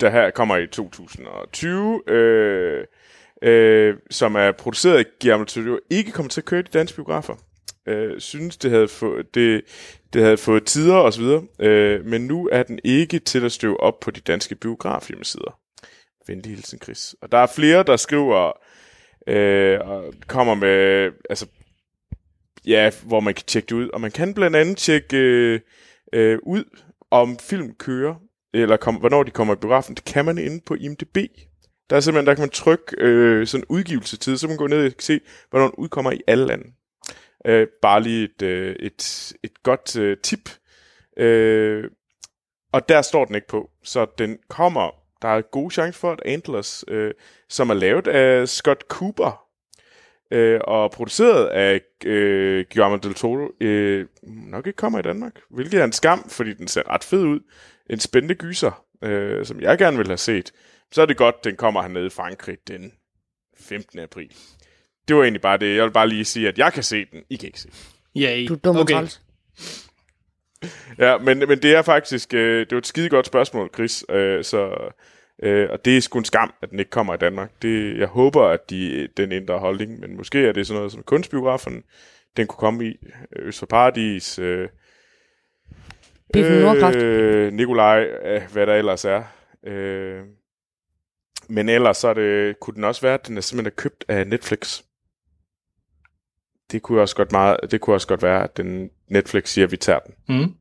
der 0.00 0.10
her 0.10 0.30
kommer 0.30 0.56
i 0.56 0.66
2020, 0.66 2.10
øh, 2.10 2.84
øh, 3.42 3.94
som 4.10 4.34
er 4.34 4.52
produceret 4.52 4.98
af 4.98 5.04
Guillermo 5.20 5.44
Studio, 5.46 5.70
Toro, 5.70 5.80
ikke 5.90 6.12
kommer 6.12 6.30
til 6.30 6.40
at 6.40 6.44
køre 6.44 6.60
i 6.60 6.62
de 6.62 6.78
danske 6.78 6.96
biografer? 6.96 7.34
Øh, 7.88 8.20
synes, 8.20 8.56
det 8.56 8.70
havde, 8.70 8.88
fået, 8.88 9.34
det, 9.34 9.62
det 10.12 10.22
havde 10.22 10.36
fået 10.36 10.64
tider 10.64 10.96
osv., 10.96 11.24
øh, 11.60 12.04
men 12.04 12.26
nu 12.26 12.48
er 12.52 12.62
den 12.62 12.78
ikke 12.84 13.18
til 13.18 13.44
at 13.44 13.52
støve 13.52 13.80
op 13.80 14.00
på 14.00 14.10
de 14.10 14.20
danske 14.20 14.54
biografhjemmesider. 14.54 15.58
Venlig 16.26 16.50
hilsen, 16.50 16.78
Chris. 16.82 17.14
Og 17.22 17.32
der 17.32 17.38
er 17.38 17.46
flere, 17.46 17.82
der 17.82 17.96
skriver, 17.96 18.52
øh, 19.26 19.80
og 19.80 20.14
kommer 20.26 20.54
med, 20.54 21.10
altså, 21.30 21.46
ja, 22.66 22.90
hvor 23.06 23.20
man 23.20 23.34
kan 23.34 23.44
tjekke 23.46 23.66
det 23.66 23.74
ud. 23.74 23.88
Og 23.88 24.00
man 24.00 24.10
kan 24.10 24.34
blandt 24.34 24.56
andet 24.56 24.76
tjekke 24.76 25.16
øh, 25.16 25.60
øh, 26.12 26.38
ud, 26.42 26.64
om 27.10 27.38
film 27.38 27.74
kører, 27.74 28.14
eller 28.54 28.76
kom, 28.76 28.94
hvornår 28.94 29.22
de 29.22 29.30
kommer 29.30 29.54
i 29.54 29.58
biografen. 29.58 29.94
Det 29.94 30.04
kan 30.04 30.24
man 30.24 30.38
inde 30.38 30.60
på 30.66 30.74
IMDb. 30.74 31.16
Der 31.90 31.96
er 31.96 32.00
simpelthen, 32.00 32.26
der 32.26 32.34
kan 32.34 32.42
man 32.42 32.50
trykke 32.50 32.96
øh, 32.98 33.46
sådan 33.46 33.64
udgivelsetid, 33.68 34.36
så 34.36 34.48
man 34.48 34.56
går 34.56 34.68
ned 34.68 34.86
og 34.86 34.92
kan 34.92 35.00
se, 35.00 35.20
hvornår 35.50 35.66
den 35.66 35.74
udkommer 35.78 36.12
i 36.12 36.20
alle 36.26 36.46
lande. 36.46 36.64
Øh, 37.44 37.66
bare 37.82 38.02
lige 38.02 38.24
et, 38.24 38.42
øh, 38.42 38.76
et, 38.80 39.32
et 39.42 39.62
godt 39.62 39.96
øh, 39.96 40.16
tip. 40.22 40.50
Øh, 41.16 41.90
og 42.72 42.88
der 42.88 43.02
står 43.02 43.24
den 43.24 43.34
ikke 43.34 43.46
på. 43.46 43.70
Så 43.82 44.06
den 44.18 44.38
kommer, 44.48 44.90
der 45.22 45.28
er 45.28 45.40
god 45.40 45.70
chance 45.70 45.98
for, 45.98 46.12
at 46.12 46.22
Antlers, 46.24 46.84
øh, 46.88 47.14
som 47.48 47.70
er 47.70 47.74
lavet 47.74 48.08
af 48.08 48.48
Scott 48.48 48.84
Cooper, 48.88 49.44
øh, 50.30 50.60
og 50.64 50.90
produceret 50.90 51.46
af 51.46 51.80
øh, 52.04 52.64
Guillermo 52.72 52.96
del 52.96 53.14
Toro, 53.14 53.48
øh, 53.60 54.06
nok 54.22 54.66
ikke 54.66 54.76
kommer 54.76 54.98
i 54.98 55.02
Danmark. 55.02 55.40
Hvilket 55.50 55.80
er 55.80 55.84
en 55.84 55.92
skam, 55.92 56.28
fordi 56.28 56.54
den 56.54 56.68
ser 56.68 56.90
ret 56.90 57.04
fed 57.04 57.24
ud. 57.24 57.40
En 57.90 58.00
spændende 58.00 58.34
gyser, 58.34 58.84
øh, 59.02 59.46
som 59.46 59.60
jeg 59.60 59.78
gerne 59.78 59.96
vil 59.96 60.06
have 60.06 60.16
set. 60.16 60.52
Så 60.92 61.02
er 61.02 61.06
det 61.06 61.16
godt, 61.16 61.44
den 61.44 61.56
kommer 61.56 61.82
hernede 61.82 62.06
i 62.06 62.10
Frankrig 62.10 62.56
den 62.68 62.92
15. 63.58 63.98
april. 63.98 64.32
Det 65.08 65.16
var 65.16 65.22
egentlig 65.22 65.40
bare 65.40 65.58
det. 65.58 65.76
Jeg 65.76 65.84
vil 65.84 65.90
bare 65.90 66.08
lige 66.08 66.24
sige, 66.24 66.48
at 66.48 66.58
jeg 66.58 66.72
kan 66.72 66.82
se 66.82 67.04
den. 67.12 67.22
I 67.30 67.36
kan 67.36 67.46
ikke 67.46 67.60
se 67.60 67.68
den. 67.68 68.22
Yay. 68.22 68.46
Du 68.48 68.54
er 68.54 68.58
dum 68.58 68.76
okay. 68.76 68.94
okay. 68.94 69.08
Ja, 70.98 71.18
men, 71.18 71.38
men 71.38 71.58
det 71.62 71.74
er 71.74 71.82
faktisk 71.82 72.34
øh, 72.34 72.60
det 72.60 72.72
var 72.72 72.78
et 72.78 72.86
skide 72.86 73.08
godt 73.08 73.26
spørgsmål, 73.26 73.70
Chris. 73.74 74.04
Øh, 74.08 74.44
så, 74.44 74.90
øh, 75.42 75.68
og 75.70 75.84
det 75.84 75.96
er 75.96 76.00
sgu 76.00 76.18
en 76.18 76.24
skam, 76.24 76.54
at 76.62 76.70
den 76.70 76.78
ikke 76.78 76.90
kommer 76.90 77.14
i 77.14 77.16
Danmark. 77.16 77.50
Det, 77.62 77.98
jeg 77.98 78.06
håber, 78.06 78.46
at 78.46 78.70
de, 78.70 79.08
den 79.16 79.32
ændrer 79.32 79.58
holdning, 79.58 80.00
men 80.00 80.16
måske 80.16 80.46
er 80.46 80.52
det 80.52 80.66
sådan 80.66 80.78
noget 80.78 80.92
som 80.92 81.02
kunstbiografen, 81.02 81.82
den 82.36 82.46
kunne 82.46 82.58
komme 82.58 82.86
i. 82.86 82.96
Øh, 83.36 83.46
Øst 83.46 83.58
for 83.58 83.66
Paradis, 83.66 84.38
øh, 84.38 84.68
øh, 86.36 87.52
Nikolaj, 87.52 88.02
øh, 88.02 88.42
hvad 88.52 88.66
der 88.66 88.74
ellers 88.74 89.04
er. 89.04 89.22
Øh, 89.66 90.20
men 91.48 91.68
ellers 91.68 91.96
så 91.96 92.08
er 92.08 92.14
det, 92.14 92.60
kunne 92.60 92.74
den 92.74 92.84
også 92.84 93.00
være, 93.02 93.14
at 93.14 93.26
den 93.28 93.36
er 93.36 93.40
simpelthen 93.40 93.72
er 93.72 93.82
købt 93.82 94.04
af 94.08 94.26
Netflix. 94.26 94.82
Det 96.72 96.82
kunne 96.82 97.00
også 97.00 97.16
godt 97.16 97.32
meget, 97.32 97.56
det 97.70 97.80
kunne 97.80 97.96
også 97.96 98.06
godt 98.06 98.22
være, 98.22 98.44
at 98.44 98.56
den 98.56 98.90
Netflix 99.10 99.48
siger, 99.48 99.64
at 99.64 99.70
vi 99.72 99.76
tager 99.76 99.98
den. 99.98 100.14
Mm. 100.36 100.54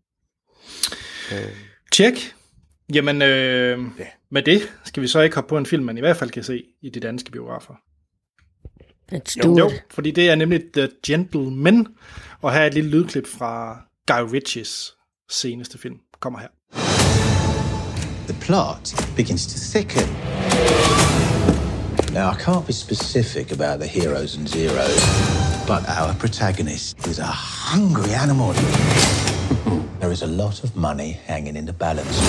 Øh. 1.31 1.51
Tjek. 1.91 2.33
Jamen, 2.93 3.21
øh, 3.21 3.79
Ja. 3.99 4.05
med 4.31 4.41
det 4.43 4.61
skal 4.85 5.03
vi 5.03 5.07
så 5.07 5.21
ikke 5.21 5.35
hoppe 5.35 5.49
på 5.49 5.57
en 5.57 5.65
film, 5.65 5.83
man 5.85 5.97
i 5.97 5.99
hvert 5.99 6.17
fald 6.17 6.29
kan 6.29 6.43
se 6.43 6.63
i 6.81 6.89
de 6.89 6.99
danske 6.99 7.31
biografer. 7.31 7.73
Let's 9.13 9.41
do 9.43 9.57
Jo, 9.57 9.69
it. 9.69 9.83
fordi 9.91 10.11
det 10.11 10.29
er 10.29 10.35
nemlig 10.35 10.61
The 10.73 10.89
Gentleman, 11.07 11.87
og 12.41 12.53
her 12.53 12.59
er 12.59 12.67
et 12.67 12.73
lille 12.73 12.89
lydklip 12.89 13.27
fra 13.27 13.81
Guy 14.07 14.33
Ritchies 14.33 14.93
seneste 15.29 15.77
film. 15.77 15.95
Kommer 16.19 16.39
her. 16.39 16.47
the 18.27 18.35
plot 18.41 18.93
begins 19.15 19.45
to 19.47 19.79
thicken. 19.79 20.07
Now, 22.13 22.29
I 22.31 22.35
can't 22.35 22.65
be 22.67 22.73
specific 22.73 23.51
about 23.51 23.79
the 23.79 23.89
heroes 23.89 24.37
and 24.37 24.47
zeros, 24.47 25.03
but 25.67 25.81
our 25.87 26.13
protagonist 26.13 27.07
is 27.07 27.19
a 27.19 27.31
hungry 27.71 28.13
animal. 28.13 28.53
There 30.03 30.11
is 30.11 30.21
a 30.21 30.27
lot 30.27 30.63
of 30.63 30.75
money 30.75 31.11
hanging 31.25 31.55
in 31.55 31.65
the 31.65 31.73
balance. 31.73 32.19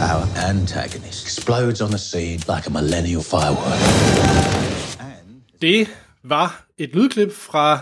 Our 0.00 0.26
antagonist 0.36 1.24
explodes 1.24 1.80
on 1.80 1.90
the 1.90 1.98
scene 1.98 2.40
like 2.48 2.66
a 2.66 2.70
millennial 2.70 3.22
firework. 3.22 3.78
Det 5.60 5.88
var 6.24 6.66
et 6.78 6.94
lydklip 6.94 7.32
fra 7.32 7.80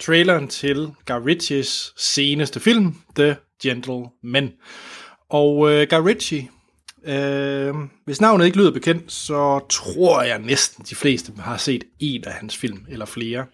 traileren 0.00 0.48
til 0.48 0.92
Guy 1.06 1.16
Ritchies 1.26 1.92
seneste 1.96 2.60
film, 2.60 2.96
The 3.16 3.36
Gentleman. 3.62 4.52
Og 5.30 5.70
øh, 5.72 5.86
Guy 5.90 5.98
Ritchie, 5.98 6.48
øh, 7.04 7.74
hvis 8.04 8.20
navnet 8.20 8.46
ikke 8.46 8.58
lyder 8.58 8.70
bekendt, 8.70 9.12
så 9.12 9.60
tror 9.70 10.22
jeg 10.22 10.38
næsten 10.38 10.84
de 10.90 10.94
fleste 10.94 11.32
har 11.38 11.56
set 11.56 11.84
en 11.98 12.24
af 12.24 12.32
hans 12.32 12.56
film, 12.56 12.86
eller 12.88 13.06
flere. 13.06 13.44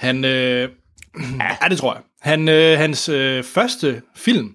Han, 0.00 0.24
øh, 0.24 0.68
ja, 1.62 1.68
det 1.68 1.78
tror 1.78 1.94
jeg. 1.94 2.02
Han, 2.20 2.48
øh, 2.48 2.78
hans 2.78 3.08
øh, 3.08 3.44
første 3.44 4.02
film, 4.16 4.54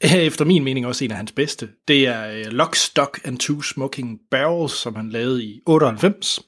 efter 0.00 0.44
min 0.44 0.64
mening 0.64 0.86
også 0.86 1.04
en 1.04 1.10
af 1.10 1.16
hans 1.16 1.32
bedste, 1.32 1.68
det 1.88 2.06
er 2.06 2.30
øh, 2.30 2.44
Lock, 2.46 2.76
Stock 2.76 3.20
and 3.24 3.38
Two 3.38 3.62
Smoking 3.62 4.18
Barrels, 4.30 4.72
som 4.72 4.96
han 4.96 5.10
lavede 5.10 5.44
i 5.44 5.60
98. 5.66 6.40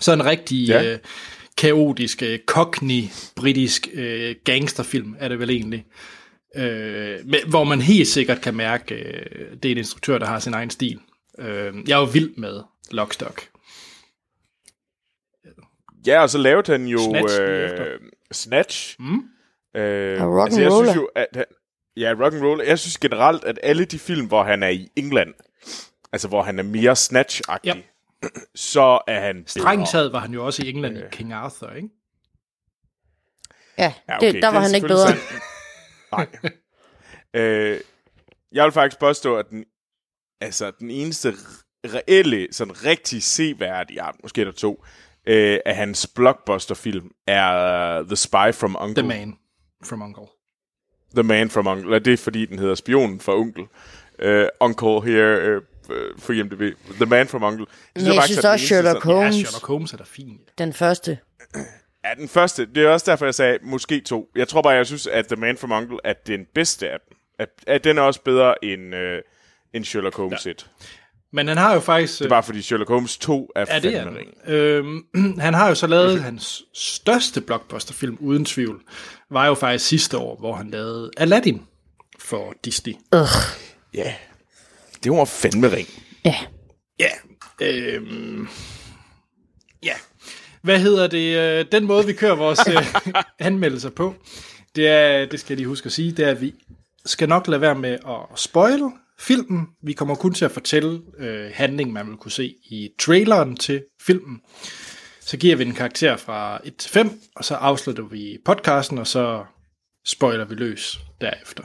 Så 0.00 0.12
en 0.12 0.24
rigtig 0.24 0.68
Ja. 0.68 0.82
ja. 0.82 0.92
øh, 0.92 0.98
kaotisk, 1.56 2.22
øh, 2.22 2.38
cockney-britisk 2.46 3.88
øh, 3.92 4.34
gangsterfilm 4.44 5.16
er 5.18 5.28
det 5.28 5.38
vel 5.38 5.50
egentlig. 5.50 5.84
Øh, 6.56 7.16
med, 7.24 7.48
hvor 7.48 7.64
man 7.64 7.80
helt 7.80 8.08
sikkert 8.08 8.40
kan 8.40 8.54
mærke, 8.54 8.94
øh, 8.94 9.46
det 9.62 9.68
er 9.68 9.72
en 9.72 9.78
instruktør, 9.78 10.18
der 10.18 10.26
har 10.26 10.38
sin 10.38 10.54
egen 10.54 10.70
stil. 10.70 10.98
Øh, 11.38 11.74
jeg 11.88 11.94
er 11.94 12.00
jo 12.00 12.04
vild 12.04 12.30
med 12.36 12.60
Lockstock. 12.90 13.48
Ja, 16.08 16.22
og 16.22 16.30
så 16.30 16.38
lavede 16.38 16.72
han 16.72 16.86
jo 16.86 16.98
Snatch 16.98 17.40
øh. 17.42 18.00
Snatch. 18.32 18.96
Mm. 18.98 19.22
Øh, 19.80 20.22
Og 20.22 20.44
Rock'n'Roller. 20.44 20.60
jeg 20.60 20.72
synes 20.72 20.96
jo, 20.96 21.10
at 21.14 21.26
han, 21.34 21.44
ja, 21.96 22.14
rock 22.20 22.34
and 22.34 22.42
roll. 22.44 22.62
Jeg 22.66 22.78
synes 22.78 22.98
generelt, 22.98 23.44
at 23.44 23.58
alle 23.62 23.84
de 23.84 23.98
film, 23.98 24.26
hvor 24.26 24.42
han 24.44 24.62
er 24.62 24.68
i 24.68 24.88
England, 24.96 25.34
altså 26.12 26.28
hvor 26.28 26.42
han 26.42 26.58
er 26.58 26.62
mere 26.62 26.92
Snatch-agtig, 26.92 27.76
Yep. 27.76 27.84
så 28.72 28.98
er 29.06 29.20
han 29.20 29.44
Strengt 29.46 29.88
taget 29.88 30.12
var 30.12 30.18
han 30.18 30.32
jo 30.32 30.46
også 30.46 30.62
i 30.64 30.68
England 30.70 30.98
i 30.98 31.00
King 31.12 31.32
Arthur, 31.32 31.70
ikke? 31.70 31.88
Ja, 33.78 33.94
Ja, 34.08 34.16
det, 34.20 34.34
der 34.42 34.48
var 34.48 34.60
det 34.60 34.62
han 34.62 34.74
ikke 34.74 34.88
bedre. 34.88 35.08
Nej. 36.12 36.26
øh, 37.42 37.80
jeg 38.52 38.64
vil 38.64 38.72
faktisk 38.72 39.00
påstå, 39.00 39.36
at 39.36 39.50
den, 39.50 39.64
altså, 40.40 40.72
den 40.80 40.90
eneste 40.90 41.32
reelle, 41.84 42.48
sådan 42.50 42.84
rigtig 42.84 43.22
seværdige, 43.22 44.04
ja, 44.04 44.10
måske 44.22 44.40
er 44.40 44.44
der 44.44 44.52
to, 44.52 44.84
øh, 45.28 45.58
af 45.66 45.76
hans 45.76 46.06
blockbuster-film 46.14 47.10
er 47.26 48.00
uh, 48.00 48.06
The 48.06 48.16
Spy 48.16 48.52
from 48.52 48.76
Uncle. 48.80 49.02
The 49.02 49.08
Man 49.08 49.36
from 49.84 50.02
Uncle. 50.02 50.24
The 51.14 51.22
Man 51.22 51.50
from 51.50 51.66
Uncle. 51.66 51.94
Og 51.94 52.04
det 52.04 52.12
er 52.12 52.16
fordi, 52.16 52.46
den 52.46 52.58
hedder 52.58 52.74
Spionen 52.74 53.20
fra 53.20 53.32
Onkel. 53.36 53.64
uh, 54.24 54.44
Uncle 54.60 55.02
here 55.12 55.56
uh, 55.56 55.62
for 56.18 56.32
IMDb. 56.32 56.76
The 56.90 57.06
Man 57.06 57.28
from 57.28 57.42
Uncle. 57.42 57.66
Men 57.96 58.06
jeg 58.06 58.22
synes 58.24 58.44
også 58.44 58.66
Sherlock 58.66 59.06
Ja, 59.06 59.12
Holmes, 59.12 59.34
Sherlock 59.34 59.66
Holmes 59.66 59.92
er 59.92 59.96
da 59.96 60.04
fint. 60.06 60.58
den 60.58 60.72
første. 60.72 61.18
Ja, 62.04 62.14
den 62.14 62.28
første. 62.28 62.66
Det 62.74 62.84
er 62.84 62.88
også 62.88 63.10
derfor, 63.10 63.24
jeg 63.26 63.34
sagde 63.34 63.58
måske 63.62 64.00
to. 64.00 64.30
Jeg 64.36 64.48
tror 64.48 64.62
bare, 64.62 64.72
jeg 64.72 64.86
synes, 64.86 65.06
at 65.06 65.26
The 65.26 65.36
Man 65.36 65.56
from 65.56 65.72
Uncle 65.72 65.98
er 66.04 66.12
den 66.26 66.46
bedste 66.54 66.90
af 66.90 66.98
dem. 67.08 67.16
At, 67.38 67.48
at 67.66 67.84
den 67.84 67.98
er 67.98 68.02
også 68.02 68.22
bedre 68.22 68.64
end, 68.64 68.94
uh, 68.94 69.00
end 69.74 69.84
Sherlock 69.84 70.16
Holmes 70.16 70.46
1. 70.46 70.70
Men 71.32 71.48
han 71.48 71.56
har 71.56 71.74
jo 71.74 71.80
faktisk... 71.80 72.18
Det 72.18 72.24
er 72.24 72.28
bare 72.28 72.42
fordi 72.42 72.62
Sherlock 72.62 72.88
Holmes 72.90 73.18
2 73.18 73.50
er 73.56 73.60
er 73.68 73.80
fandme 73.80 74.18
den. 74.46 74.52
øhm, 74.54 75.04
Han 75.40 75.54
har 75.54 75.68
jo 75.68 75.74
så 75.74 75.86
lavet 75.86 76.22
hans 76.22 76.62
største 76.74 77.40
blockbusterfilm, 77.40 78.16
uden 78.20 78.44
tvivl, 78.44 78.82
var 79.30 79.46
jo 79.46 79.54
faktisk 79.54 79.86
sidste 79.86 80.18
år, 80.18 80.36
hvor 80.38 80.54
han 80.54 80.70
lavede 80.70 81.10
Aladdin 81.16 81.62
for 82.18 82.54
Disney. 82.64 82.92
Ja. 83.94 84.14
Det 85.04 85.12
var 85.12 85.24
fandme 85.24 85.72
ring. 85.72 85.88
Ja. 86.24 86.34
Ja. 87.00 87.08
Øhm, 87.62 88.48
ja. 89.82 89.92
Hvad 90.62 90.78
hedder 90.80 91.06
det? 91.06 91.36
øh, 91.38 91.64
Den 91.72 91.84
måde, 91.86 92.06
vi 92.06 92.12
kører 92.12 92.34
vores 92.34 92.60
øh, 92.68 92.94
anmeldelser 93.38 93.90
på, 93.90 94.14
det 94.76 94.88
er, 94.88 95.26
det 95.26 95.40
skal 95.40 95.52
jeg 95.54 95.56
lige 95.56 95.68
huske 95.68 95.86
at 95.86 95.92
sige, 95.92 96.12
det 96.12 96.24
er, 96.26 96.30
at 96.30 96.40
vi 96.40 96.54
skal 97.06 97.28
nok 97.28 97.46
lade 97.48 97.60
være 97.60 97.74
med 97.74 97.90
at 97.92 98.38
spoil 98.38 98.82
filmen. 99.20 99.66
Vi 99.82 99.92
kommer 99.92 100.14
kun 100.14 100.34
til 100.34 100.44
at 100.44 100.50
fortælle 100.50 101.00
øh, 101.18 101.50
handlingen, 101.54 101.94
man 101.94 102.08
vil 102.08 102.16
kunne 102.16 102.32
se 102.32 102.54
i 102.70 102.88
traileren 102.98 103.56
til 103.56 103.82
filmen. 104.00 104.40
Så 105.20 105.36
giver 105.36 105.56
vi 105.56 105.64
en 105.64 105.74
karakter 105.74 106.16
fra 106.16 106.60
1 106.64 106.76
til 106.76 106.90
5, 106.90 107.10
og 107.36 107.44
så 107.44 107.54
afslutter 107.54 108.04
vi 108.04 108.38
podcasten, 108.44 108.98
og 108.98 109.06
så 109.06 109.44
spoiler 110.06 110.44
vi 110.44 110.54
løs 110.54 111.00
derefter. 111.20 111.62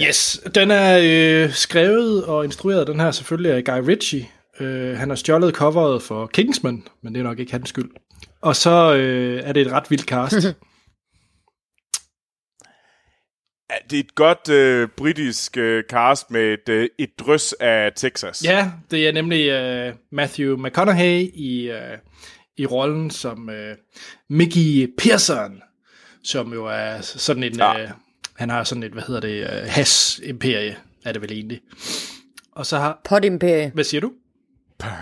Yes, 0.00 0.40
den 0.54 0.70
er 0.70 1.00
øh, 1.02 1.52
skrevet 1.52 2.24
og 2.24 2.44
instrueret, 2.44 2.86
den 2.86 3.00
her 3.00 3.10
selvfølgelig 3.10 3.52
af 3.52 3.64
Guy 3.64 3.88
Ritchie. 3.88 4.28
Øh, 4.60 4.96
han 4.96 5.08
har 5.08 5.16
stjålet 5.16 5.54
coveret 5.54 6.02
for 6.02 6.26
Kingsman, 6.26 6.86
men 7.02 7.14
det 7.14 7.20
er 7.20 7.24
nok 7.24 7.38
ikke 7.38 7.52
hans 7.52 7.68
skyld. 7.68 7.90
Og 8.40 8.56
så 8.56 8.94
øh, 8.94 9.42
er 9.44 9.52
det 9.52 9.66
et 9.66 9.72
ret 9.72 9.90
vildt 9.90 10.04
cast. 10.04 10.36
Ja, 13.70 13.74
det 13.90 13.96
er 13.96 14.00
et 14.00 14.14
godt 14.14 14.48
øh, 14.48 14.88
britisk 14.88 15.56
øh, 15.56 15.84
cast 15.90 16.30
med 16.30 16.52
et, 16.54 16.68
øh, 16.68 16.88
et 16.98 17.10
drøs 17.18 17.52
af 17.52 17.92
Texas. 17.96 18.44
ja, 18.44 18.70
det 18.90 19.08
er 19.08 19.12
nemlig 19.12 19.48
øh, 19.48 19.94
Matthew 20.12 20.56
McConaughey 20.56 21.20
i, 21.34 21.70
øh, 21.70 21.98
i 22.56 22.66
rollen 22.66 23.10
som 23.10 23.50
øh, 23.50 23.76
Mickey 24.30 24.94
Pearson, 24.98 25.62
som 26.24 26.52
jo 26.52 26.66
er 26.66 27.00
sådan 27.00 27.42
en... 27.42 27.56
Ja. 27.56 27.82
Øh, 27.82 27.88
han 28.36 28.50
har 28.50 28.64
sådan 28.64 28.82
et, 28.82 28.92
hvad 28.92 29.02
hedder 29.02 29.20
det, 29.20 29.40
øh, 29.40 29.68
has-imperie, 29.68 30.76
er 31.04 31.12
det 31.12 31.22
vel 31.22 31.32
egentlig. 31.32 31.60
Og 32.52 32.66
så 32.66 32.78
har... 32.78 33.00
Pot 33.04 33.24
Imperie. 33.24 33.70
Hvad 33.74 33.84
siger 33.84 34.00
du? 34.00 34.12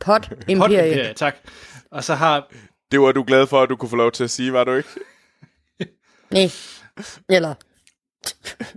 Pot 0.00 0.32
Imperie. 0.48 0.58
Pot-imperie, 0.58 1.12
tak. 1.14 1.36
Og 1.90 2.04
så 2.04 2.14
har 2.14 2.52
Det 2.90 3.00
var 3.00 3.12
du 3.12 3.24
glad 3.26 3.46
for, 3.46 3.62
at 3.62 3.68
du 3.68 3.76
kunne 3.76 3.88
få 3.88 3.96
lov 3.96 4.12
til 4.12 4.24
at 4.24 4.30
sige, 4.30 4.52
var 4.52 4.64
du 4.64 4.74
ikke? 4.74 4.88
Nej. 6.30 6.50
Eller... 7.28 7.54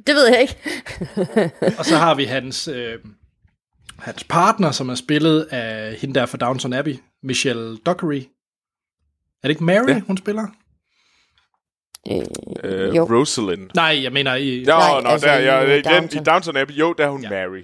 Det 0.08 0.16
ved 0.16 0.28
jeg 0.28 0.42
ikke. 0.42 0.58
Og 1.80 1.86
så 1.86 1.98
har 1.98 2.16
vi 2.16 2.24
hans, 2.24 2.68
øh, 2.68 3.00
hans 4.00 4.24
partner, 4.24 4.72
som 4.72 4.90
er 4.90 4.96
spillet 4.96 5.42
af 5.42 5.96
hende 5.96 6.20
der 6.20 6.26
fra 6.26 6.38
Downton 6.38 6.74
Abbey, 6.74 6.96
Michelle 7.24 7.78
Dockery. 7.78 8.22
Er 9.44 9.48
det 9.48 9.50
ikke 9.50 9.64
Mary, 9.64 9.88
ja. 9.88 10.00
Hun 10.00 10.18
spiller? 10.18 10.48
Øh, 12.64 12.96
Jo. 12.96 13.04
Rosalind. 13.20 13.70
Nej, 13.76 14.04
jeg 14.04 14.12
mener 14.14 14.36
i... 14.36 14.60
Jo, 14.60 14.66
Nej, 14.66 15.02
nå, 15.02 15.10
altså 15.10 15.28
der, 15.28 15.62
i, 15.62 15.66
øh, 15.66 15.78
igen, 15.80 15.84
Downton. 15.94 16.22
i 16.22 16.24
Downton 16.24 16.58
Abbey, 16.58 16.74
jo, 16.74 16.94
der 16.98 17.06
er 17.06 17.10
hun 17.10 17.24
ja. 17.24 17.30
Mary. 17.30 17.64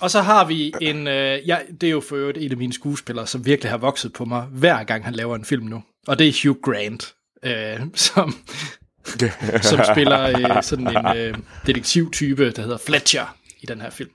Og 0.00 0.10
så 0.10 0.20
har 0.20 0.44
vi 0.44 0.74
en... 0.80 1.06
Øh, 1.08 1.48
ja, 1.48 1.58
det 1.80 1.86
er 1.86 1.90
jo 1.90 2.00
for 2.00 2.16
øvrigt 2.16 2.38
en 2.38 2.50
af 2.50 2.56
mine 2.56 2.72
skuespillere, 2.72 3.26
som 3.26 3.46
virkelig 3.46 3.70
har 3.70 3.78
vokset 3.78 4.12
på 4.12 4.24
mig, 4.24 4.42
hver 4.42 4.84
gang 4.84 5.04
han 5.04 5.14
laver 5.14 5.36
en 5.36 5.44
film 5.44 5.64
nu. 5.66 5.82
Og 6.06 6.18
det 6.18 6.28
er 6.28 6.48
Hugh 6.48 6.60
Grant, 6.62 7.14
øh, 7.42 7.80
som, 7.94 8.34
som 9.70 9.80
spiller 9.94 10.22
øh, 10.56 10.62
sådan 10.62 10.96
en 10.96 11.16
øh, 11.16 11.34
detektivtype, 11.66 12.50
der 12.50 12.62
hedder 12.62 12.78
Fletcher 12.86 13.36
i 13.60 13.66
den 13.66 13.80
her 13.80 13.90
film. 13.90 14.10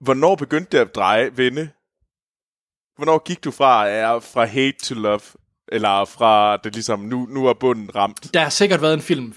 Hvornår 0.00 0.34
begyndte 0.34 0.76
det 0.76 0.84
at 0.84 0.94
dreje, 0.94 1.30
vende? 1.36 1.68
Hvornår 2.96 3.22
gik 3.24 3.44
du 3.44 3.50
fra, 3.50 3.88
er 3.88 4.20
fra 4.20 4.44
hate 4.44 4.76
to 4.82 4.94
love? 4.94 5.20
Eller 5.72 6.04
fra 6.04 6.56
det 6.56 6.74
ligesom, 6.74 7.00
nu, 7.00 7.26
nu 7.30 7.46
er 7.46 7.54
bunden 7.54 7.94
ramt? 7.96 8.34
Der 8.34 8.40
har 8.40 8.48
sikkert 8.50 8.82
været 8.82 8.94
en 8.94 9.00
film... 9.00 9.34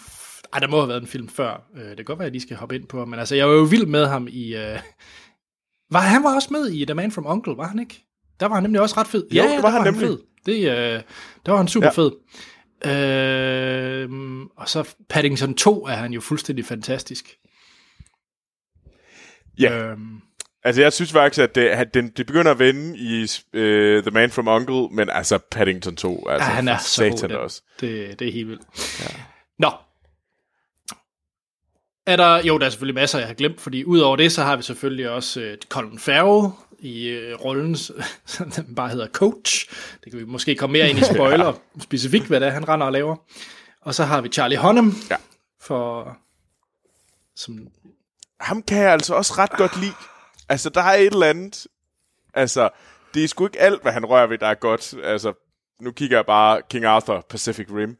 Ej, 0.53 0.59
der 0.59 0.67
må 0.67 0.77
have 0.77 0.87
været 0.89 1.01
en 1.01 1.07
film 1.07 1.29
før. 1.29 1.61
Øh, 1.75 1.83
det 1.89 1.97
kan 1.97 2.05
godt 2.05 2.19
være, 2.19 2.25
at 2.25 2.27
jeg 2.29 2.31
lige 2.31 2.41
skal 2.41 2.57
hoppe 2.57 2.75
ind 2.75 2.87
på. 2.87 3.05
Men 3.05 3.19
altså, 3.19 3.35
jeg 3.35 3.47
var 3.47 3.53
jo 3.53 3.61
vild 3.61 3.85
med 3.85 4.05
ham 4.07 4.27
i... 4.31 4.55
Øh... 4.55 4.79
Var, 5.91 5.99
han 5.99 6.23
var 6.23 6.35
også 6.35 6.47
med 6.51 6.71
i 6.71 6.85
The 6.85 6.93
Man 6.93 7.11
from 7.11 7.25
Uncle, 7.27 7.57
var 7.57 7.67
han 7.67 7.79
ikke? 7.79 8.05
Der 8.39 8.45
var 8.45 8.53
han 8.55 8.63
nemlig 8.63 8.81
også 8.81 8.95
ret 8.97 9.07
fed. 9.07 9.27
Jo, 9.31 9.43
det 9.43 9.63
var 9.63 9.69
der 9.71 9.81
han 9.81 9.93
nemlig. 9.93 10.07
Fed. 10.07 10.19
Det, 10.45 10.53
øh, 10.69 11.01
der 11.45 11.51
var 11.51 11.57
han 11.57 11.67
super 11.67 11.87
Ja. 11.87 11.91
fed. 11.91 12.11
Øh, 12.85 14.09
og 14.57 14.69
så 14.69 14.93
Paddington 15.09 15.55
2 15.55 15.85
er 15.85 15.93
han 15.93 16.13
jo 16.13 16.21
fuldstændig 16.21 16.65
fantastisk. 16.65 17.37
Ja. 19.59 19.77
Øh, 19.77 19.97
Altså, 20.63 20.81
jeg 20.81 20.93
synes 20.93 21.11
faktisk, 21.11 21.43
at 21.43 21.55
det, 21.55 21.61
at 21.61 21.93
den, 21.93 22.09
det 22.09 22.25
begynder 22.25 22.51
at 22.51 22.59
vende 22.59 22.97
i 22.97 23.21
uh, 23.23 24.03
The 24.03 24.11
Man 24.11 24.31
from 24.31 24.47
Uncle, 24.47 24.95
men 24.95 25.09
altså 25.09 25.37
Paddington 25.51 25.95
2, 25.95 26.27
altså 26.29 26.49
ja, 26.49 26.55
han 26.55 26.67
er 26.67 26.77
så 26.77 27.03
god. 27.03 27.17
satan 27.17 27.29
den. 27.29 27.37
også. 27.37 27.61
Det, 27.79 28.19
det 28.19 28.27
er 28.27 28.31
helt 28.31 28.47
vildt. 28.47 28.61
Ja. 28.99 29.15
Nå. 29.59 29.71
Er 32.07 32.15
der, 32.15 32.41
jo, 32.43 32.57
der 32.57 32.65
er 32.65 32.69
selvfølgelig 32.69 32.95
masser, 32.95 33.19
jeg 33.19 33.27
har 33.27 33.33
glemt, 33.33 33.61
fordi 33.61 33.85
udover 33.85 34.15
det, 34.15 34.31
så 34.31 34.43
har 34.43 34.55
vi 34.55 34.63
selvfølgelig 34.63 35.09
også 35.09 35.41
øh, 35.41 35.57
Colin 35.69 35.99
Farrell 35.99 36.53
i 36.81 37.07
øh, 37.07 37.35
rollen, 37.45 37.75
som 38.25 38.75
bare 38.75 38.89
hedder 38.89 39.07
Coach. 39.07 39.69
Det 40.03 40.11
kan 40.11 40.19
vi 40.19 40.25
måske 40.25 40.55
komme 40.55 40.73
mere 40.73 40.89
ind 40.89 40.99
i 40.99 41.03
spoiler, 41.03 41.53
specifikt 41.79 42.25
hvad 42.25 42.39
det 42.39 42.47
er, 42.47 42.51
han 42.51 42.69
render 42.69 42.85
og 42.85 42.91
laver. 42.91 43.15
Og 43.81 43.95
så 43.95 44.03
har 44.03 44.21
vi 44.21 44.29
Charlie 44.29 44.57
Hunnam, 44.57 44.93
Ja. 45.09 45.15
for, 45.61 46.17
som, 47.35 47.67
Ham 48.39 48.61
kan 48.63 48.77
jeg 48.77 48.91
altså 48.93 49.15
også 49.15 49.33
ret 49.37 49.51
godt 49.51 49.79
lide. 49.79 49.93
Altså, 50.49 50.69
der 50.69 50.81
er 50.81 50.93
et 50.93 51.05
eller 51.05 51.27
andet... 51.27 51.67
Altså, 52.33 52.69
det 53.13 53.23
er 53.23 53.27
sgu 53.27 53.45
ikke 53.45 53.59
alt, 53.59 53.81
hvad 53.81 53.91
han 53.91 54.05
rører 54.05 54.27
ved, 54.27 54.37
der 54.37 54.47
er 54.47 54.53
godt. 54.53 54.93
Altså, 55.03 55.33
nu 55.81 55.91
kigger 55.91 56.17
jeg 56.17 56.25
bare 56.25 56.61
King 56.69 56.85
Arthur, 56.85 57.25
Pacific 57.29 57.67
Rim. 57.69 57.97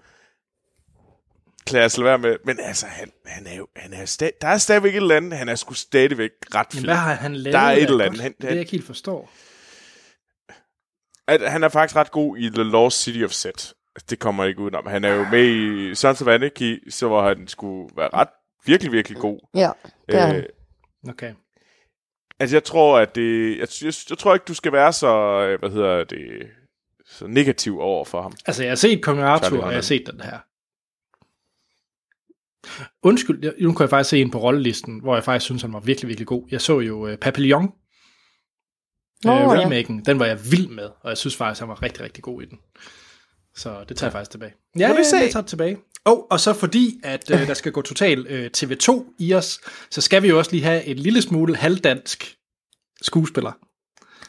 Klarer 1.66 1.84
jeg 1.84 1.92
slet 1.92 2.06
være 2.06 2.18
med. 2.18 2.38
Men 2.46 2.60
altså, 2.60 2.86
han, 2.86 3.12
han 3.26 3.48
er 3.48 3.56
jo... 3.56 3.68
Han 3.76 3.94
er 3.94 4.06
sta- 4.06 4.38
der 4.42 4.48
er 4.48 4.58
stadigvæk 4.58 4.92
et 4.94 4.98
eller 4.98 5.16
andet. 5.16 5.34
Han 5.40 5.50
er 5.50 5.56
sgu 5.56 5.74
stadigvæk 5.74 6.32
ret 6.56 6.68
fed. 6.74 6.84
hvad 6.84 6.96
har 6.96 7.14
han 7.14 7.36
lavet? 7.36 7.54
Der 7.54 7.60
er 7.60 7.72
et 7.72 7.84
eller 7.84 8.06
andet. 8.06 8.22
Han- 8.22 8.34
Det 8.42 8.48
jeg 8.50 8.60
ikke 8.60 8.72
helt 8.72 8.86
forstår. 8.86 9.32
at 11.28 11.52
han 11.52 11.64
er 11.64 11.70
faktisk 11.70 11.96
ret 11.96 12.12
god 12.12 12.38
i 12.38 12.50
The 12.50 12.64
Lost 12.64 13.02
City 13.02 13.24
of 13.24 13.32
Set. 13.32 13.74
Det 14.10 14.20
kommer 14.20 14.46
ikke 14.46 14.60
udenom. 14.60 14.86
Han 14.88 15.04
er 15.04 15.10
jo 15.14 15.26
med 15.32 15.46
i 15.48 15.96
Sons 15.96 16.22
of 16.22 16.28
Anarchy, 16.28 16.90
så 16.92 17.08
hvor 17.08 17.28
han 17.28 17.48
skulle 17.48 17.90
være 17.98 18.10
ret, 18.14 18.28
virkelig, 18.66 18.92
virkelig 18.92 19.18
god. 19.18 19.40
Ja, 19.56 19.72
det 20.08 20.16
er 20.16 20.36
Øh. 20.38 20.44
Okay. 21.10 21.34
altså, 22.40 22.56
jeg 22.56 22.64
tror, 22.64 23.00
at 23.00 23.16
det... 23.16 23.58
Jeg, 23.60 23.68
jeg, 23.82 23.94
jeg 24.10 24.18
tror 24.18 24.34
ikke, 24.34 24.44
du 24.48 24.54
skal 24.54 24.72
være 24.72 24.94
så, 24.94 25.08
øh, 25.42 25.60
hvad 25.60 25.70
hedder 25.70 26.04
det, 26.04 26.48
så 27.06 27.28
negativ 27.28 27.80
over 27.80 28.06
for 28.06 28.22
ham. 28.22 28.34
Altså, 28.46 28.64
jeg 28.64 28.72
har 28.72 28.76
set 28.76 29.04
Kong 29.04 29.20
Arthur, 29.20 29.62
og 29.62 29.68
jeg 29.68 29.78
har 29.78 29.82
set 29.82 30.08
den 30.12 30.22
her. 30.22 30.40
Undskyld, 33.04 33.40
jeg- 33.44 33.54
nu 33.62 33.74
kan 33.74 33.84
jeg 33.84 33.90
faktisk 33.90 34.10
se 34.10 34.22
en 34.22 34.32
på 34.32 34.40
rollelisten, 34.42 35.00
hvor 35.00 35.16
jeg 35.16 35.24
faktisk 35.24 35.46
synes, 35.46 35.62
han 35.62 35.74
var 35.74 35.80
virkelig, 35.80 36.08
virkelig 36.08 36.28
god. 36.28 36.48
Jeg 36.52 36.62
så 36.62 36.80
jo 36.80 37.08
uh, 37.12 37.16
Papillon, 37.16 37.72
Nå, 39.24 39.32
uh, 39.32 39.38
ja. 39.40 39.62
remaken. 39.64 40.06
Den 40.06 40.20
var 40.20 40.26
jeg 40.26 40.52
vild 40.52 40.68
med, 40.68 40.84
og 41.02 41.10
jeg 41.10 41.18
synes 41.18 41.36
faktisk, 41.36 41.60
han 41.62 41.70
var 41.70 41.82
rigtig, 41.84 42.04
rigtig 42.04 42.24
god 42.24 42.42
i 42.42 42.46
den. 42.46 42.58
Så 43.56 43.84
det 43.90 43.98
tager 43.98 44.08
jeg 44.08 44.12
faktisk 44.12 44.32
tilbage. 44.32 44.54
Ja, 44.80 44.92
vi 44.92 44.98
det, 44.98 45.06
se. 45.06 45.16
det 45.16 45.32
tager 45.32 45.42
jeg 45.42 45.48
tilbage. 45.48 45.78
Oh, 46.06 46.20
og 46.30 46.40
så 46.40 46.54
fordi, 46.54 47.00
at 47.04 47.32
uh, 47.34 47.40
der 47.48 47.54
skal 47.54 47.72
gå 47.72 47.82
total 47.82 48.20
uh, 48.20 48.46
TV2 48.58 49.16
i 49.20 49.34
os, 49.34 49.60
så 49.92 50.02
skal 50.02 50.24
vi 50.24 50.28
jo 50.28 50.38
også 50.38 50.52
lige 50.52 50.64
have 50.64 50.84
en 50.86 50.98
lille 50.98 51.22
smule 51.22 51.56
halvdansk 51.56 52.36
skuespiller. 53.02 53.52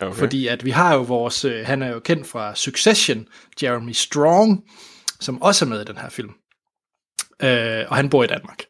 Okay. 0.01 0.19
Fordi 0.19 0.47
at 0.47 0.65
vi 0.65 0.71
har 0.71 0.95
jo 0.95 1.03
vores, 1.03 1.45
øh, 1.45 1.67
han 1.67 1.83
er 1.83 1.89
jo 1.89 2.01
kendt 2.01 2.27
fra 2.27 2.55
Succession, 2.55 3.27
Jeremy 3.63 3.93
Strong, 3.93 4.65
som 5.21 5.43
også 5.43 5.65
er 5.65 5.69
med 5.69 5.81
i 5.81 5.85
den 5.85 5.97
her 5.97 6.09
film. 6.09 6.31
Øh, 7.43 7.87
og 7.89 7.97
han 7.97 8.11
bor 8.11 8.25
i 8.25 8.27
Danmark. 8.27 8.63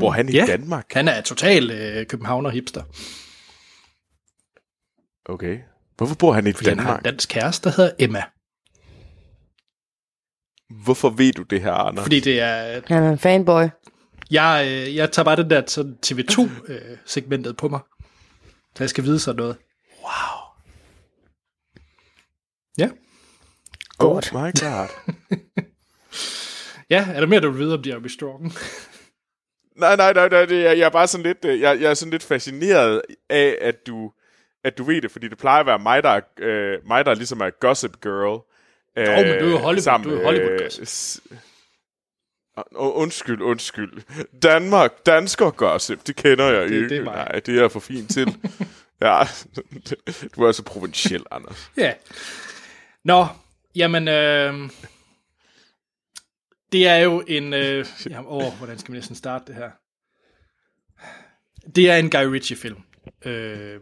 Bor 0.00 0.10
han 0.10 0.28
i 0.28 0.32
Ja. 0.32 0.44
Danmark? 0.46 0.92
Han 0.92 1.08
er 1.08 1.20
total 1.20 1.70
øh, 1.70 2.06
københavner 2.06 2.50
hipster. 2.50 2.82
Okay. 5.24 5.58
Hvorfor 5.96 6.14
bor 6.14 6.32
han 6.32 6.46
i 6.46 6.52
Fordi 6.52 6.68
han 6.68 6.78
har 6.78 6.84
Danmark? 6.86 7.00
en 7.00 7.04
dansk 7.04 7.28
kæreste, 7.28 7.68
der 7.70 7.76
hedder 7.76 7.92
Emma. 7.98 8.22
Hvorfor 10.84 11.10
ved 11.10 11.32
du 11.32 11.42
det 11.42 11.60
her, 11.62 11.72
Anders? 11.72 12.02
Fordi 12.04 12.20
det 12.20 12.40
er, 12.40 12.80
Han 12.86 13.02
er 13.02 13.10
en 13.10 13.18
fanboy. 13.18 13.62
jeg, 14.30 14.64
øh, 14.70 14.94
jeg 14.96 15.12
tager 15.12 15.24
bare 15.24 15.36
den 15.36 15.50
der 15.50 15.62
sådan 15.66 15.98
TV2-segmentet 16.06 17.56
på 17.56 17.68
mig. 17.68 17.80
Så 18.76 18.84
jeg 18.84 18.90
skal 18.90 19.04
vide 19.04 19.18
sådan 19.20 19.36
noget. 19.36 19.56
Wow. 20.02 20.40
Ja. 22.78 22.90
Godt. 23.98 24.32
Oh 24.34 24.42
my 24.42 24.52
god. 24.60 24.88
Ja, 26.90 27.06
er 27.14 27.20
der 27.20 27.26
mere, 27.26 27.40
du 27.40 27.50
vil 27.50 27.58
vide 27.60 27.74
om 27.74 27.82
Jeremy 27.86 28.08
Strong? 28.08 28.42
Nej, 29.76 29.96
nej, 29.96 30.12
nej, 30.12 30.28
nej 30.28 30.44
det, 30.44 30.62
jeg, 30.62 30.78
jeg 30.78 30.86
er 30.86 30.90
bare 30.90 31.06
sådan 31.06 31.26
lidt, 31.26 31.44
øh, 31.44 31.60
jeg, 31.60 31.80
jeg 31.80 31.90
er 31.90 31.94
sådan 31.94 32.10
lidt 32.10 32.22
fascineret 32.22 33.02
af, 33.30 33.58
at 33.60 33.86
du, 33.86 34.12
at 34.64 34.78
du 34.78 34.84
ved 34.84 35.02
det, 35.02 35.10
fordi 35.10 35.28
det 35.28 35.38
plejer 35.38 35.60
at 35.60 35.66
være 35.66 35.78
mig, 35.78 36.02
der, 36.02 36.08
er, 36.08 36.20
øh, 36.38 36.78
mig, 36.86 37.04
der 37.04 37.14
ligesom 37.14 37.40
er 37.40 37.50
gossip 37.60 38.00
girl. 38.00 38.40
Øh, 38.98 39.08
men 39.08 39.24
du 39.40 39.46
er 39.46 39.50
jo 39.50 39.58
Hollywood- 39.58 40.02
du 40.02 40.16
er 40.16 40.24
Hollywood 40.24 40.70
s- 40.86 41.20
Uh, 42.76 42.96
undskyld, 42.96 43.40
undskyld. 43.42 43.92
Danmark, 44.42 45.06
dansker 45.06 45.50
gossip, 45.50 46.06
det 46.06 46.16
kender 46.16 46.44
jeg 46.44 46.68
Det- 46.68 46.74
ikke. 46.74 46.88
det 46.88 46.98
er 46.98 47.04
mig. 47.04 47.14
Nej, 47.14 47.40
det 47.40 47.56
er 47.56 47.60
jeg 47.60 47.72
for 47.72 47.80
fint 47.80 48.10
til. 48.10 48.36
ja, 49.02 49.22
du 50.36 50.42
er 50.42 50.52
så 50.52 50.62
provinciel, 50.62 51.24
Anders. 51.30 51.70
Ja. 51.76 51.92
Nå, 53.04 53.26
jamen, 53.74 54.08
øh, 54.08 54.54
det 56.72 56.86
er 56.88 56.96
jo 56.96 57.24
en... 57.26 57.52
Øh, 57.54 57.86
jamen, 58.10 58.26
åh, 58.28 58.52
hvordan 58.58 58.78
skal 58.78 58.92
man 58.92 58.96
næsten 58.96 59.16
starte 59.16 59.44
det 59.46 59.54
her? 59.54 59.70
Det 61.74 61.90
er 61.90 61.96
en 61.96 62.10
Guy 62.10 62.24
Ritchie-film. 62.24 62.76
Øh, 63.24 63.80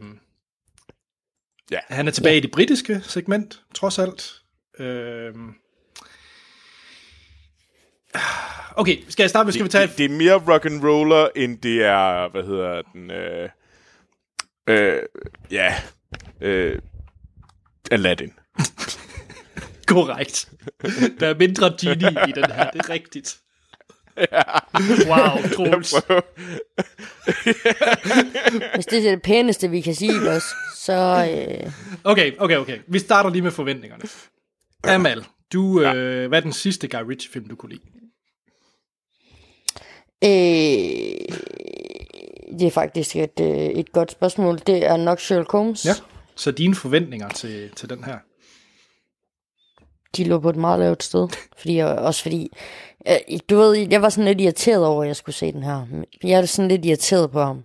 Ja. 1.71 1.79
han 1.89 2.07
er 2.09 2.13
tilbage 2.13 2.37
i 2.37 2.41
det 2.41 2.51
britiske 2.51 3.01
segment, 3.01 3.63
trods 3.75 3.99
alt. 3.99 4.33
Øh, 4.79 5.35
okay, 8.77 9.05
skal 9.09 9.23
jeg 9.23 9.31
starte 9.31 9.47
med, 9.47 9.53
skal 9.53 9.65
vi 9.65 9.69
tage... 9.71 9.87
det, 9.87 9.99
det 9.99 10.05
er 10.05 10.09
mere 10.17 10.53
rock 10.55 10.65
and 10.67 10.85
roller 10.85 11.29
end 11.37 11.59
det 11.59 11.83
er, 11.85 12.29
hvad 12.29 12.43
hedder 12.43 12.83
den, 12.83 13.11
øh, 13.11 13.49
øh, 14.67 15.03
ja, 15.51 15.75
øh, 16.41 16.79
Aladdin. 17.91 18.33
Korrekt. 19.87 20.49
Der 21.21 21.27
er 21.29 21.35
mindre 21.39 21.77
genie 21.81 22.29
i 22.29 22.33
den 22.33 22.45
her, 22.45 22.71
det 22.71 22.81
er 22.81 22.91
rigtigt. 22.91 23.37
Wow, 25.07 25.43
Troels. 25.55 25.95
Hvis 28.75 28.87
det 28.87 29.07
er 29.07 29.11
det 29.11 29.23
pæneste, 29.23 29.71
vi 29.71 29.81
kan 29.81 29.95
sige 29.95 30.31
også, 30.31 30.47
så... 30.77 31.29
Øh, 31.31 31.73
Okay, 32.05 32.33
okay, 32.39 32.57
okay. 32.57 32.79
Vi 32.87 32.99
starter 32.99 33.31
lige 33.31 33.43
med 33.43 33.51
forventningerne. 33.51 34.03
Amal, 34.85 35.25
du, 35.53 35.83
øh, 35.83 36.29
hvad 36.29 36.39
er 36.39 36.43
den 36.43 36.53
sidste 36.53 36.89
Guy 36.89 37.01
Ritchie-film, 37.11 37.49
du 37.49 37.57
kunne 37.57 37.71
lide? 37.73 37.83
øh, 40.25 41.39
det 42.59 42.67
er 42.67 42.71
faktisk 42.71 43.17
et, 43.17 43.41
øh, 43.41 43.47
et 43.57 43.93
godt 43.93 44.11
spørgsmål. 44.11 44.59
Det 44.67 44.87
er 44.87 44.97
nok 44.97 45.21
Sherlock 45.21 45.53
Holmes. 45.53 45.87
Så 46.37 46.51
dine 46.51 46.75
forventninger 46.75 47.29
til, 47.29 47.71
til 47.77 47.89
den 47.89 48.05
her? 48.05 48.19
De 50.17 50.25
lå 50.25 50.39
på 50.39 50.51
et 50.51 50.57
meget 50.57 50.81
lavt 50.81 51.03
sted. 51.03 51.29
Fordi 51.57 51.77
jeg, 51.77 51.87
også 51.87 52.23
fordi, 52.23 52.57
øh, 53.09 53.39
du 53.51 53.57
ved, 53.57 53.75
jeg 53.91 54.03
var 54.03 54.09
sådan 54.09 54.25
lidt 54.25 54.41
irriteret 54.41 54.87
over, 54.87 55.03
at 55.03 55.09
jeg 55.09 55.17
skulle 55.17 55.35
se 55.35 55.53
den 55.53 55.63
her. 55.63 55.87
Jeg 56.23 56.41
er 56.41 56.47
sådan 56.47 56.69
lidt 56.69 56.85
irriteret 56.85 57.31
på 57.31 57.41
ham. 57.41 57.65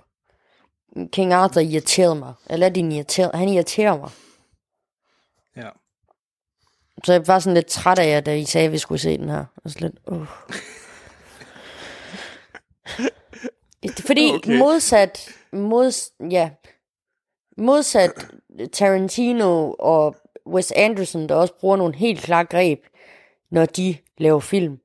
King 1.11 1.33
Arthur 1.33 1.61
irriterede 1.61 2.15
mig. 2.15 2.33
Eller 2.49 2.69
din 2.69 2.91
irriterede, 2.91 3.37
han 3.37 3.49
irriterer 3.49 3.97
mig. 3.97 4.09
Ja. 5.57 5.69
Så 7.03 7.13
jeg 7.13 7.27
var 7.27 7.39
sådan 7.39 7.53
lidt 7.53 7.67
træt 7.67 7.99
af 7.99 8.07
jer, 8.07 8.19
da 8.19 8.35
I 8.35 8.45
sagde, 8.45 8.65
at 8.65 8.71
vi 8.71 8.77
skulle 8.77 8.99
se 8.99 9.17
den 9.17 9.29
her. 9.29 9.45
Og 9.55 9.71
lidt, 9.79 9.93
uh. 10.07 10.27
Fordi 14.07 14.31
okay. 14.35 14.57
modsat, 14.57 15.29
mods, 15.53 16.11
ja, 16.31 16.49
modsat 17.57 18.11
Tarantino 18.73 19.73
og 19.79 20.15
Wes 20.49 20.71
Anderson, 20.75 21.29
der 21.29 21.35
også 21.35 21.53
bruger 21.59 21.77
nogle 21.77 21.95
helt 21.95 22.19
klare 22.21 22.45
greb, 22.45 22.79
når 23.51 23.65
de 23.65 23.97
laver 24.17 24.39
film, 24.39 24.77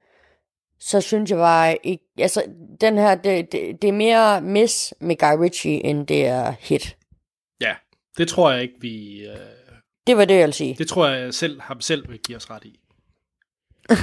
så 0.80 1.00
synes 1.00 1.30
jeg 1.30 1.38
bare 1.38 1.76
ikke, 1.86 2.04
altså 2.18 2.42
den 2.80 2.98
her, 2.98 3.14
det, 3.14 3.52
det, 3.52 3.82
det 3.82 3.88
er 3.88 3.92
mere 3.92 4.40
miss 4.40 4.94
med 5.00 5.16
Guy 5.16 5.42
Ritchie, 5.44 5.84
end 5.84 6.06
det 6.06 6.26
er 6.26 6.54
hit. 6.60 6.96
Ja, 7.60 7.74
det 8.18 8.28
tror 8.28 8.50
jeg 8.52 8.62
ikke, 8.62 8.74
vi... 8.80 9.24
Øh, 9.26 9.36
Det 10.06 10.16
var 10.16 10.24
det, 10.24 10.34
jeg 10.34 10.40
ville 10.42 10.52
sige. 10.52 10.74
det 10.78 10.88
tror 10.88 11.06
jeg 11.08 11.34
selv, 11.34 11.60
ham 11.60 11.80
selv 11.80 12.08
vil 12.10 12.18
give 12.18 12.36
os 12.36 12.50
ret 12.50 12.64
i. 12.64 12.80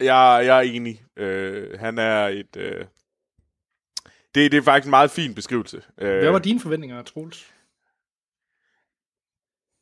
Jeg, 0.00 0.42
jeg 0.46 0.56
er 0.58 0.60
enig. 0.60 1.02
Øh, 1.16 1.78
han 1.80 1.98
er 1.98 2.26
et... 2.28 2.56
Øh, 2.56 2.84
det, 4.34 4.52
det 4.52 4.54
er 4.58 4.62
faktisk 4.62 4.86
en 4.86 4.90
meget 4.90 5.10
fin 5.10 5.34
beskrivelse. 5.34 5.82
Øh, 5.98 6.18
Hvad 6.18 6.30
var 6.30 6.38
dine 6.38 6.60
forventninger, 6.60 7.02
Troels? 7.02 7.53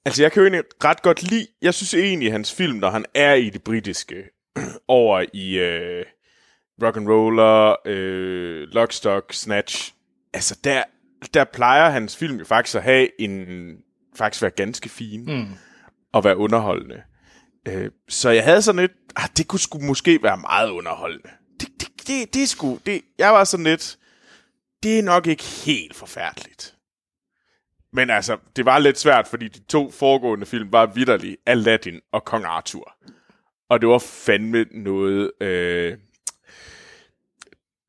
Altså, 0.04 0.22
jeg 0.22 0.32
kan 0.32 0.40
jo 0.40 0.46
egentlig 0.46 0.64
ret 0.84 1.02
godt 1.02 1.22
lide... 1.22 1.46
Jeg 1.62 1.74
synes 1.74 1.94
egentlig, 1.94 2.32
hans 2.32 2.54
film, 2.54 2.78
når 2.78 2.90
han 2.90 3.04
er 3.14 3.34
i 3.34 3.50
det 3.50 3.62
britiske, 3.62 4.14
over 4.88 5.24
i 5.32 5.58
øh, 5.58 6.04
rock 6.82 6.96
and 6.96 7.08
roller, 7.08 7.76
øh, 7.86 8.68
Lockstock, 8.68 9.32
Snatch, 9.32 9.92
altså 10.32 10.58
der, 10.64 10.82
der 11.34 11.44
plejer 11.44 11.90
hans 11.90 12.16
film 12.16 12.38
jo 12.38 12.44
faktisk 12.44 12.76
at 12.76 12.82
have 12.82 13.20
en... 13.20 13.76
faktisk 14.16 14.42
være 14.42 14.50
ganske 14.50 14.88
fin 14.88 15.24
Mm. 15.24 15.46
og 16.12 16.24
være 16.24 16.36
underholdende. 16.36 17.02
Øh, 17.68 17.90
så 18.08 18.30
jeg 18.30 18.44
havde 18.44 18.62
sådan 18.62 18.80
lidt... 18.80 18.92
Ah, 19.16 19.28
det 19.36 19.48
kunne 19.48 19.60
sgu 19.60 19.78
måske 19.78 20.22
være 20.22 20.36
meget 20.36 20.70
underholdende. 20.70 21.28
Det, 21.60 21.68
det, 21.80 21.88
det, 22.06 22.34
det, 22.34 22.48
skulle, 22.48 22.80
det, 22.86 23.02
jeg 23.18 23.32
var 23.32 23.44
sådan 23.44 23.64
lidt... 23.64 23.98
Det 24.82 24.98
er 24.98 25.02
nok 25.02 25.26
ikke 25.26 25.44
helt 25.44 25.96
forfærdeligt. 25.96 26.74
Men 27.92 28.10
altså, 28.10 28.38
det 28.56 28.64
var 28.64 28.78
lidt 28.78 28.98
svært, 28.98 29.28
fordi 29.28 29.48
de 29.48 29.60
to 29.64 29.90
foregående 29.90 30.46
film 30.46 30.72
var 30.72 30.86
vidderlige 30.86 31.36
Aladdin 31.46 32.00
og 32.12 32.24
Kong 32.24 32.44
Arthur. 32.44 32.96
Og 33.70 33.80
det 33.80 33.88
var 33.88 33.98
fandme 33.98 34.64
noget... 34.70 35.30
Øh, 35.40 35.96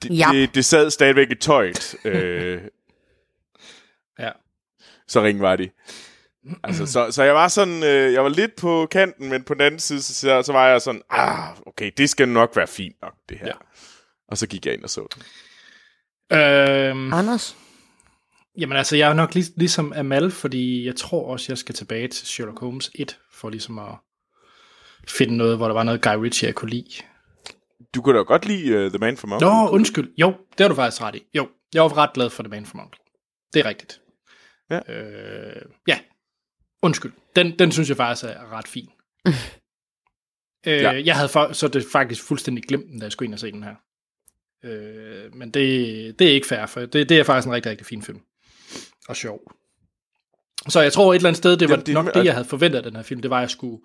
det, 0.04 0.18
Ja. 0.20 0.28
det, 0.34 0.56
det 0.56 0.66
sad 0.66 0.90
stadigvæk 0.92 1.32
i 1.32 1.36
tøjet. 1.36 1.96
Øh, 2.06 2.62
Ja. 4.20 4.32
så 5.08 5.24
ring 5.24 5.42
var 5.42 5.56
de. 5.56 5.70
Altså, 6.64 6.86
så, 6.86 7.12
så 7.12 7.24
jeg 7.24 7.34
var 7.36 7.48
sådan, 7.48 7.84
øh, 7.84 8.14
jeg 8.14 8.24
var 8.24 8.30
lidt 8.30 8.56
på 8.56 8.88
kanten, 8.92 9.30
men 9.30 9.44
på 9.44 9.54
den 9.54 9.62
anden 9.62 9.80
side, 9.80 10.02
så, 10.02 10.42
så 10.46 10.52
var 10.54 10.68
jeg 10.68 10.82
sådan, 10.82 11.02
ah, 11.10 11.50
okay, 11.66 11.92
det 11.98 12.10
skal 12.10 12.28
nok 12.30 12.56
være 12.56 12.68
fint 12.68 12.96
nok, 13.02 13.14
det 13.30 13.38
her. 13.38 13.48
Ja. 13.48 13.54
Og 14.28 14.38
så 14.38 14.48
gik 14.48 14.66
jeg 14.66 14.74
ind 14.74 14.84
og 14.84 14.90
så 14.90 15.08
den. 15.16 15.24
Øhm, 16.38 17.14
Anders? 17.14 17.58
Jamen 18.58 18.78
altså, 18.78 18.96
jeg 18.98 19.10
er 19.10 19.14
nok 19.14 19.36
lig, 19.36 19.44
ligesom 19.56 19.94
Amal, 19.96 20.32
fordi 20.32 20.86
jeg 20.86 20.96
tror 20.96 21.32
også, 21.32 21.46
jeg 21.52 21.58
skal 21.58 21.76
tilbage 21.76 22.08
til 22.08 22.28
Sherlock 22.28 22.60
Holmes 22.60 22.92
1, 22.96 23.20
for 23.32 23.50
ligesom 23.50 23.80
at 23.80 23.96
finde 25.08 25.38
noget, 25.38 25.58
hvor 25.58 25.68
der 25.68 25.74
var 25.74 25.84
noget 25.84 26.02
Guy 26.02 26.16
Ritchie, 26.16 26.48
jeg 26.48 26.56
kunne 26.56 26.72
lide. 26.72 27.04
Du 27.96 28.02
kunne 28.02 28.18
da 28.18 28.24
godt 28.24 28.46
lide 28.46 28.86
uh, 28.86 28.92
The 28.92 28.98
Man 28.98 29.18
from 29.18 29.32
Uncle. 29.32 29.48
Nå, 29.48 29.70
undskyld. 29.70 30.14
Jo, 30.18 30.28
det 30.52 30.60
har 30.60 30.68
du 30.68 30.76
faktisk 30.76 31.02
ret 31.02 31.16
i. 31.16 31.24
Jo, 31.34 31.50
jeg 31.74 31.84
var 31.84 31.98
ret 31.98 32.14
glad 32.14 32.30
for 32.30 32.44
The 32.44 32.50
Man 32.50 32.66
from 32.66 32.80
Uncle. 32.80 33.00
Det 33.54 33.60
er 33.60 33.66
rigtigt. 33.70 34.02
Ja. 34.70 34.94
Øh, 34.94 35.62
ja. 35.88 36.00
Undskyld. 36.82 37.12
Den, 37.36 37.60
den 37.60 37.72
synes 37.72 37.90
jeg 37.90 37.98
faktisk 37.98 38.24
er 38.26 38.52
ret 38.52 38.68
fin. 38.68 38.90
øh, 40.68 40.82
Ja. 40.82 41.02
Jeg 41.06 41.16
havde 41.16 41.30
for, 41.30 41.54
så 41.54 41.68
det 41.68 41.86
faktisk 41.92 42.24
fuldstændig 42.24 42.64
glemt 42.64 42.86
den, 42.86 43.00
da 43.00 43.04
jeg 43.06 43.12
skulle 43.12 43.28
ind 43.28 43.34
og 43.34 43.40
se 43.40 43.52
den 43.52 43.64
her. 43.64 43.76
Øh, 44.64 45.36
men 45.36 45.52
det, 45.52 46.20
det 46.20 46.28
er 46.28 46.32
ikke 46.34 46.48
fair, 46.48 46.66
for 46.66 46.80
det, 46.80 47.10
det 47.10 47.20
er 47.20 47.24
faktisk 47.24 47.48
en 47.48 47.54
rigtig, 47.54 47.70
rigtig 47.70 47.88
fin 47.88 48.02
film. 48.02 48.20
Og 49.10 49.16
sjov. 49.16 49.40
Så 50.70 50.82
jeg 50.82 50.94
tror 50.94 51.14
et 51.14 51.16
eller 51.16 51.30
andet 51.30 51.38
sted, 51.38 51.58
det 51.58 51.70
var 51.70 51.74
Jamen, 51.76 51.86
det- 51.86 51.94
nok 51.94 52.14
det, 52.14 52.26
jeg 52.26 52.34
havde 52.34 52.46
forventet 52.48 52.78
af 52.78 52.84
den 52.84 52.96
her 52.96 53.04
film, 53.04 53.22
det 53.22 53.30
var, 53.32 53.38
at 53.38 53.42
jeg 53.42 53.50
skulle, 53.50 53.82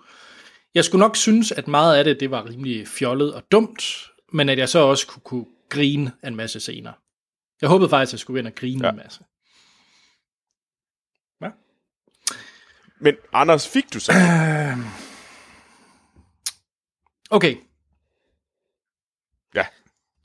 jeg 0.74 0.84
skulle 0.84 1.00
nok 1.00 1.16
synes, 1.16 1.52
at 1.52 1.68
meget 1.68 1.96
af 1.96 2.04
det, 2.04 2.20
det 2.20 2.30
var 2.30 2.46
rimelig 2.48 2.88
fjollet 2.88 3.34
og 3.34 3.42
dumt, 3.52 3.82
men 4.32 4.48
at 4.48 4.58
jeg 4.58 4.68
så 4.68 4.78
også 4.78 5.06
kunne, 5.06 5.22
kunne 5.22 5.46
grine 5.68 6.12
en 6.24 6.36
masse 6.36 6.60
scener. 6.60 6.92
Jeg 7.60 7.68
håbede 7.68 7.90
faktisk, 7.90 8.10
at 8.10 8.12
jeg 8.12 8.20
skulle 8.20 8.38
ind 8.38 8.46
og 8.46 8.54
grine 8.54 8.80
ja. 8.80 8.86
Ja. 8.86 8.90
en 8.90 8.96
masse. 8.96 9.20
Hvad? 11.38 11.50
Men 13.00 13.14
Anders, 13.32 13.68
fik 13.68 13.92
du 13.94 14.00
så? 14.00 14.12
Okay, 17.30 17.56
ja, 19.54 19.66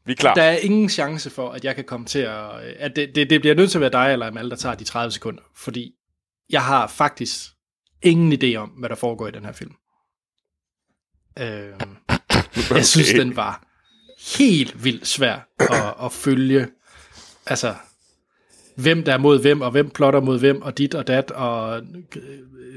vi 0.05 0.11
er 0.11 0.15
klar. 0.15 0.33
der 0.33 0.43
er 0.43 0.57
ingen 0.57 0.89
chance 0.89 1.29
for, 1.29 1.49
at 1.51 1.63
jeg 1.65 1.75
kan 1.75 1.83
komme 1.83 2.05
til 2.05 2.19
at... 2.19 2.49
at 2.59 2.95
det, 2.95 3.15
det, 3.15 3.29
det 3.29 3.41
bliver 3.41 3.55
nødt 3.55 3.71
til 3.71 3.77
at 3.77 3.81
være 3.81 3.91
dig 4.05 4.13
eller 4.13 4.27
Amal, 4.27 4.49
der 4.49 4.55
tager 4.55 4.75
de 4.75 4.83
30 4.83 5.11
sekunder, 5.11 5.41
fordi 5.55 5.91
jeg 6.49 6.63
har 6.63 6.87
faktisk 6.87 7.41
ingen 8.01 8.33
idé 8.43 8.55
om, 8.55 8.69
hvad 8.69 8.89
der 8.89 8.95
foregår 8.95 9.27
i 9.27 9.31
den 9.31 9.45
her 9.45 9.51
film. 9.51 9.73
Øhm, 11.39 11.97
Jeg 12.69 12.85
synes, 12.85 13.09
den 13.09 13.35
var 13.35 13.67
helt 14.37 14.83
vildt 14.83 15.07
svær 15.07 15.47
at, 15.59 16.05
at 16.05 16.11
følge. 16.11 16.67
Altså, 17.45 17.75
hvem 18.75 19.03
der 19.03 19.13
er 19.13 19.17
mod 19.17 19.41
hvem, 19.41 19.61
og 19.61 19.71
hvem 19.71 19.89
plotter 19.89 20.21
mod 20.21 20.39
hvem, 20.39 20.61
og 20.61 20.77
dit 20.77 20.95
og 20.95 21.07
dat, 21.07 21.31
og 21.31 21.81
øh, 22.15 22.21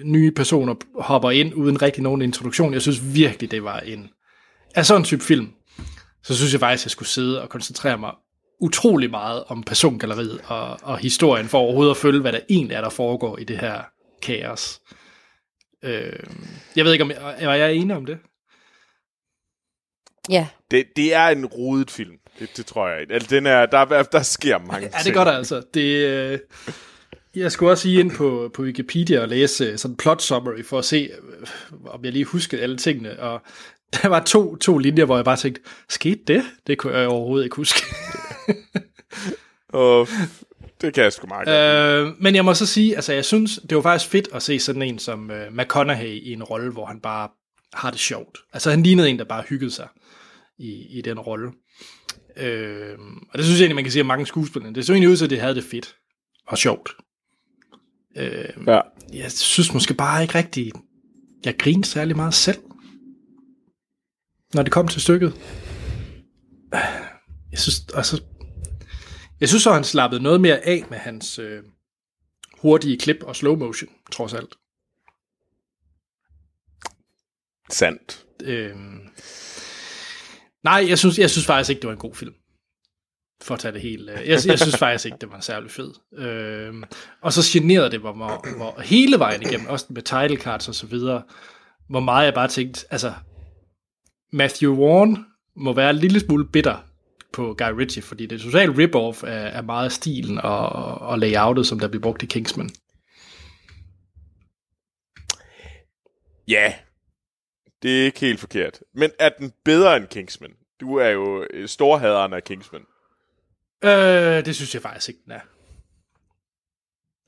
nye 0.05 0.31
personer 0.31 0.75
hopper 1.03 1.31
ind 1.31 1.55
uden 1.55 1.83
rigtig 1.83 2.03
nogen 2.03 2.23
introduktion. 2.23 2.73
Jeg 2.73 2.83
synes 2.83 3.15
virkelig, 3.15 3.51
det 3.51 3.65
var 3.65 3.79
en... 3.81 4.09
Af 4.75 4.87
sådan 4.87 5.01
en 5.01 5.05
type 5.05 5.23
film, 5.25 5.53
så 6.27 6.37
synes 6.37 6.53
jeg 6.53 6.61
faktisk, 6.61 6.85
jeg 6.87 6.91
skulle 6.91 7.09
sidde 7.09 7.43
og 7.43 7.49
koncentrere 7.49 7.99
mig 7.99 8.13
utrolig 8.61 9.11
meget 9.11 9.45
om 9.49 9.63
persongalleriet 9.63 10.41
og, 10.47 10.79
og 10.83 10.99
historien, 10.99 11.47
for 11.49 11.59
overhovedet 11.59 11.91
at 11.91 11.97
følge, 11.97 12.21
hvad 12.21 12.33
der 12.33 12.41
egentlig 12.51 12.75
er, 12.75 12.81
der 12.81 12.91
foregår 12.91 13.39
i 13.39 13.45
det 13.45 13.59
her 13.59 13.83
kaos. 14.23 14.81
Øh, 15.85 16.13
jeg 16.77 16.85
ved 16.85 16.93
ikke, 16.93 17.05
om 17.05 17.11
jeg, 17.11 17.47
var 17.49 17.55
jeg 17.55 17.75
enig 17.75 17.97
om 17.97 18.07
det? 18.07 18.19
Ja, 20.31 20.49
Det, 20.71 20.85
det 20.97 21.15
er 21.15 21.29
en 21.29 21.47
rodet 21.47 21.91
film. 21.91 22.17
Det, 22.39 22.57
det 22.57 22.67
tror 22.67 22.89
jeg 22.89 23.01
ikke. 23.01 23.15
Altså, 23.15 23.29
den 23.31 23.47
er, 23.47 23.67
der, 23.67 23.79
er- 23.79 24.03
der 24.03 24.23
sker 24.23 24.59
mange 24.59 24.75
Ja, 24.81 24.89
ting. 24.89 25.05
det 25.05 25.15
gør 25.15 25.25
der 25.25 25.33
altså. 25.33 25.63
Det, 25.75 26.07
øh, 26.07 26.39
jeg 27.35 27.53
skulle 27.53 27.71
også 27.73 27.89
lige 27.89 28.01
ind 28.01 28.11
på, 28.17 28.51
på 28.55 28.63
Wikipedia 28.63 29.21
og 29.21 29.29
læse 29.29 29.79
sådan 29.79 29.93
en 29.93 29.97
plot 29.97 30.23
summary 30.23 30.63
for 30.65 30.79
at 30.79 30.85
se, 30.85 31.11
øh, 31.41 31.47
om 31.87 32.05
jeg 32.05 32.13
lige 32.13 32.25
huskede 32.25 32.63
alle 32.63 32.77
tingene. 32.77 33.21
Og 33.21 33.43
der 34.03 34.09
var 34.09 34.21
to, 34.25 34.57
to 34.57 34.79
linjer, 34.79 35.05
hvor 35.05 35.17
jeg 35.17 35.25
bare 35.25 35.37
tænkte, 35.37 35.61
skete 35.89 36.21
det? 36.27 36.45
Det 36.67 36.79
kunne 36.79 36.97
jeg 36.99 37.09
overhovedet 37.09 37.45
ikke 37.45 37.57
huske. 37.57 37.81
Og 39.69 40.09
det 40.81 40.95
kan 40.95 41.05
jeg 41.05 41.13
sgu 41.13 41.27
meget 41.27 41.47
godt. 41.47 42.09
øh, 42.09 42.23
men 42.23 42.35
jeg 42.35 42.45
må 42.45 42.55
så 42.55 42.67
sige, 42.67 42.95
altså 42.97 43.13
jeg 43.13 43.25
synes, 43.25 43.61
det 43.71 43.77
var 43.77 43.83
faktisk 43.83 44.11
fedt 44.11 44.29
at 44.33 44.43
se 44.43 44.59
sådan 44.59 44.83
en 44.83 44.99
som 44.99 45.31
øh, 45.31 45.53
McConaughey 45.53 46.07
i 46.23 46.33
en 46.33 46.43
rolle, 46.43 46.73
hvor 46.73 46.87
han 46.87 47.01
bare 47.01 47.29
har 47.75 47.91
det 47.91 48.01
sjovt. 48.01 48.39
Altså 48.53 48.71
han 48.71 48.83
lignede 48.83 49.11
en, 49.11 49.19
der 49.19 49.25
bare 49.25 49.43
hyggede 49.49 49.71
sig 49.71 49.89
i, 50.59 50.99
i 50.99 51.03
den 51.03 51.19
rolle. 51.19 51.51
Øh, 52.37 52.99
og 53.33 53.39
det 53.39 53.45
synes 53.45 53.61
jeg 53.61 53.65
egentlig, 53.65 53.75
man 53.75 53.85
kan 53.85 53.93
sige 53.93 54.01
om 54.03 54.07
mange 54.07 54.27
skuespillere. 54.27 54.73
Det 54.73 54.87
så 54.87 54.93
egentlig 54.93 55.11
ud 55.11 55.17
til, 55.17 55.25
at 55.25 55.31
det 55.31 55.41
havde 55.41 55.55
det 55.55 55.65
fedt 55.65 55.97
og 56.47 56.59
sjovt. 56.59 56.91
Øh, 58.17 58.45
Ja. 58.67 58.81
jeg 59.13 59.33
synes 59.33 59.73
måske 59.75 59.95
bare 59.95 60.23
ikke 60.23 60.35
rigtigt, 60.35 60.77
jeg 61.45 61.57
griner 61.59 61.85
særlig 61.85 62.17
meget 62.17 62.35
selv, 62.35 62.59
når 64.55 64.63
det 64.63 64.73
kom 64.73 64.89
til 64.89 65.03
stykket. 65.03 65.35
Jeg 67.51 67.59
synes, 67.59 67.87
altså, 67.95 68.23
jeg 69.41 69.49
synes 69.49 69.63
så, 69.63 69.73
han 69.73 69.85
slappede 69.85 70.23
noget 70.23 70.41
mere 70.41 70.67
af 70.67 70.85
med 70.91 70.99
hans 70.99 71.39
øh, 71.39 71.63
hurtige 72.59 72.99
klip 72.99 73.23
og 73.23 73.37
slow 73.37 73.57
motion, 73.57 73.91
trods 74.13 74.35
alt. 74.35 74.55
Sandt. 77.71 78.25
Øh, 78.45 78.77
nej, 80.65 80.87
jeg 80.89 80.99
synes, 80.99 81.19
jeg 81.19 81.31
synes 81.31 81.47
faktisk 81.47 81.71
ikke, 81.71 81.81
det 81.81 81.87
var 81.87 81.93
en 81.93 81.99
god 81.99 82.15
film. 82.15 82.35
For 83.43 83.55
at 83.55 83.61
tage 83.61 83.73
det 83.73 83.81
helt. 83.81 84.11
øh, 84.11 84.17
Jeg, 84.17 84.27
jeg 84.47 84.59
synes 84.59 84.77
faktisk 84.79 85.07
ikke, 85.07 85.19
det 85.21 85.31
var 85.31 85.41
særlig 85.41 85.71
fed. 85.71 85.93
Øh, 86.19 86.75
og 87.23 87.33
så 87.33 87.43
generede 87.53 87.91
det 87.91 88.03
mig, 88.03 88.13
hvor, 88.13 88.57
hvor 88.57 88.81
hele 88.81 89.19
vejen 89.19 89.43
igennem, 89.43 89.67
også 89.67 89.87
med 89.89 90.03
title 90.03 90.37
cards 90.37 90.69
og 90.69 90.75
så 90.75 90.87
videre, 90.87 91.23
hvor 91.89 92.01
meget 92.01 92.25
jeg 92.25 92.35
bare 92.35 92.49
tænkte, 92.49 92.87
altså, 92.91 93.13
Matthew 94.33 94.77
Vaughn 94.77 95.27
må 95.55 95.73
være 95.73 95.91
en 95.91 95.97
lille 95.97 96.21
smule 96.21 96.49
bitter 96.49 96.79
på 97.33 97.55
Guy 97.59 97.71
Ritchie, 97.71 98.03
fordi 98.03 98.27
det 98.27 98.41
er 98.41 98.45
totalt 98.45 98.79
rip-off 98.79 99.25
af, 99.25 99.57
af 99.57 99.65
meget 99.65 99.85
af 99.85 99.93
stilen 99.93 100.39
og, 100.39 100.69
og 100.99 101.19
layoutet, 101.19 101.67
som 101.67 101.79
der 101.79 101.89
bliver 101.89 102.03
brugt 102.03 102.23
i 102.23 102.27
Kingsman. 102.27 102.71
Ja, 106.49 106.75
det 107.83 108.01
er 108.01 108.05
ikke 108.05 108.21
helt 108.21 108.41
forkert. 108.41 108.81
Men 108.95 109.11
er 109.19 109.29
den 109.29 109.53
bedre 109.65 109.97
end 109.97 110.07
Kingsman? 110.07 110.53
Du 110.81 110.97
er 110.97 111.09
jo 111.09 111.47
øh, 111.51 111.69
storhaderen 111.69 112.33
af 112.33 112.45
Kingsman. 112.45 112.83
Øh, 113.85 114.45
det 114.45 114.57
synes 114.57 114.75
jeg 114.75 114.83
faktisk 114.83 115.09
ikke, 115.09 115.21
den 115.25 115.33
er. 115.33 115.41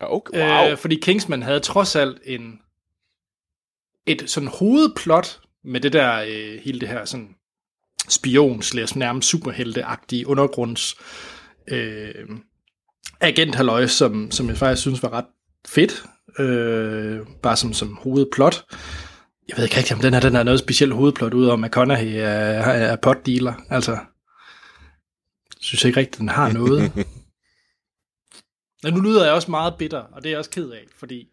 Okay. 0.00 0.38
Wow. 0.38 0.70
Øh, 0.70 0.78
fordi 0.78 1.00
Kingsman 1.02 1.42
havde 1.42 1.60
trods 1.60 1.96
alt 1.96 2.20
en 2.24 2.60
et 4.06 4.30
sådan 4.30 4.48
hovedplot 4.48 5.40
med 5.64 5.80
det 5.80 5.92
der, 5.92 6.24
øh, 6.28 6.60
hele 6.64 6.80
det 6.80 6.88
her 6.88 7.04
sådan 7.04 7.34
spion 8.08 8.62
nærmest 8.96 9.28
superhelteagtige 9.28 10.26
undergrunds 10.26 10.94
øh, 11.68 12.14
agenthalløj, 13.20 13.86
som, 13.86 14.30
som 14.30 14.48
jeg 14.48 14.56
faktisk 14.56 14.82
synes 14.82 15.02
var 15.02 15.12
ret 15.12 15.26
fedt. 15.68 16.04
Øh, 16.38 17.26
bare 17.42 17.56
som, 17.56 17.72
som 17.72 17.98
hovedplot. 18.02 18.64
Jeg 19.48 19.56
ved 19.56 19.64
ikke 19.64 19.76
rigtig, 19.76 19.96
om 19.96 20.02
den 20.02 20.14
her 20.14 20.20
den 20.20 20.36
er 20.36 20.42
noget 20.42 20.60
specielt 20.60 20.94
hovedplot, 20.94 21.34
udover 21.34 21.56
McConaughey 21.56 22.14
er, 22.16 22.60
er 22.60 22.96
potdealer. 22.96 23.54
Altså, 23.70 23.98
synes 25.60 25.84
jeg 25.84 25.88
ikke 25.88 26.00
rigtigt, 26.00 26.18
den 26.18 26.28
har 26.28 26.52
noget. 26.52 26.92
Men 28.82 28.94
nu 28.94 29.00
lyder 29.00 29.24
jeg 29.24 29.32
også 29.32 29.50
meget 29.50 29.74
bitter, 29.78 29.98
og 29.98 30.22
det 30.22 30.28
er 30.28 30.30
jeg 30.30 30.38
også 30.38 30.50
ked 30.50 30.70
af, 30.70 30.84
fordi 30.96 31.28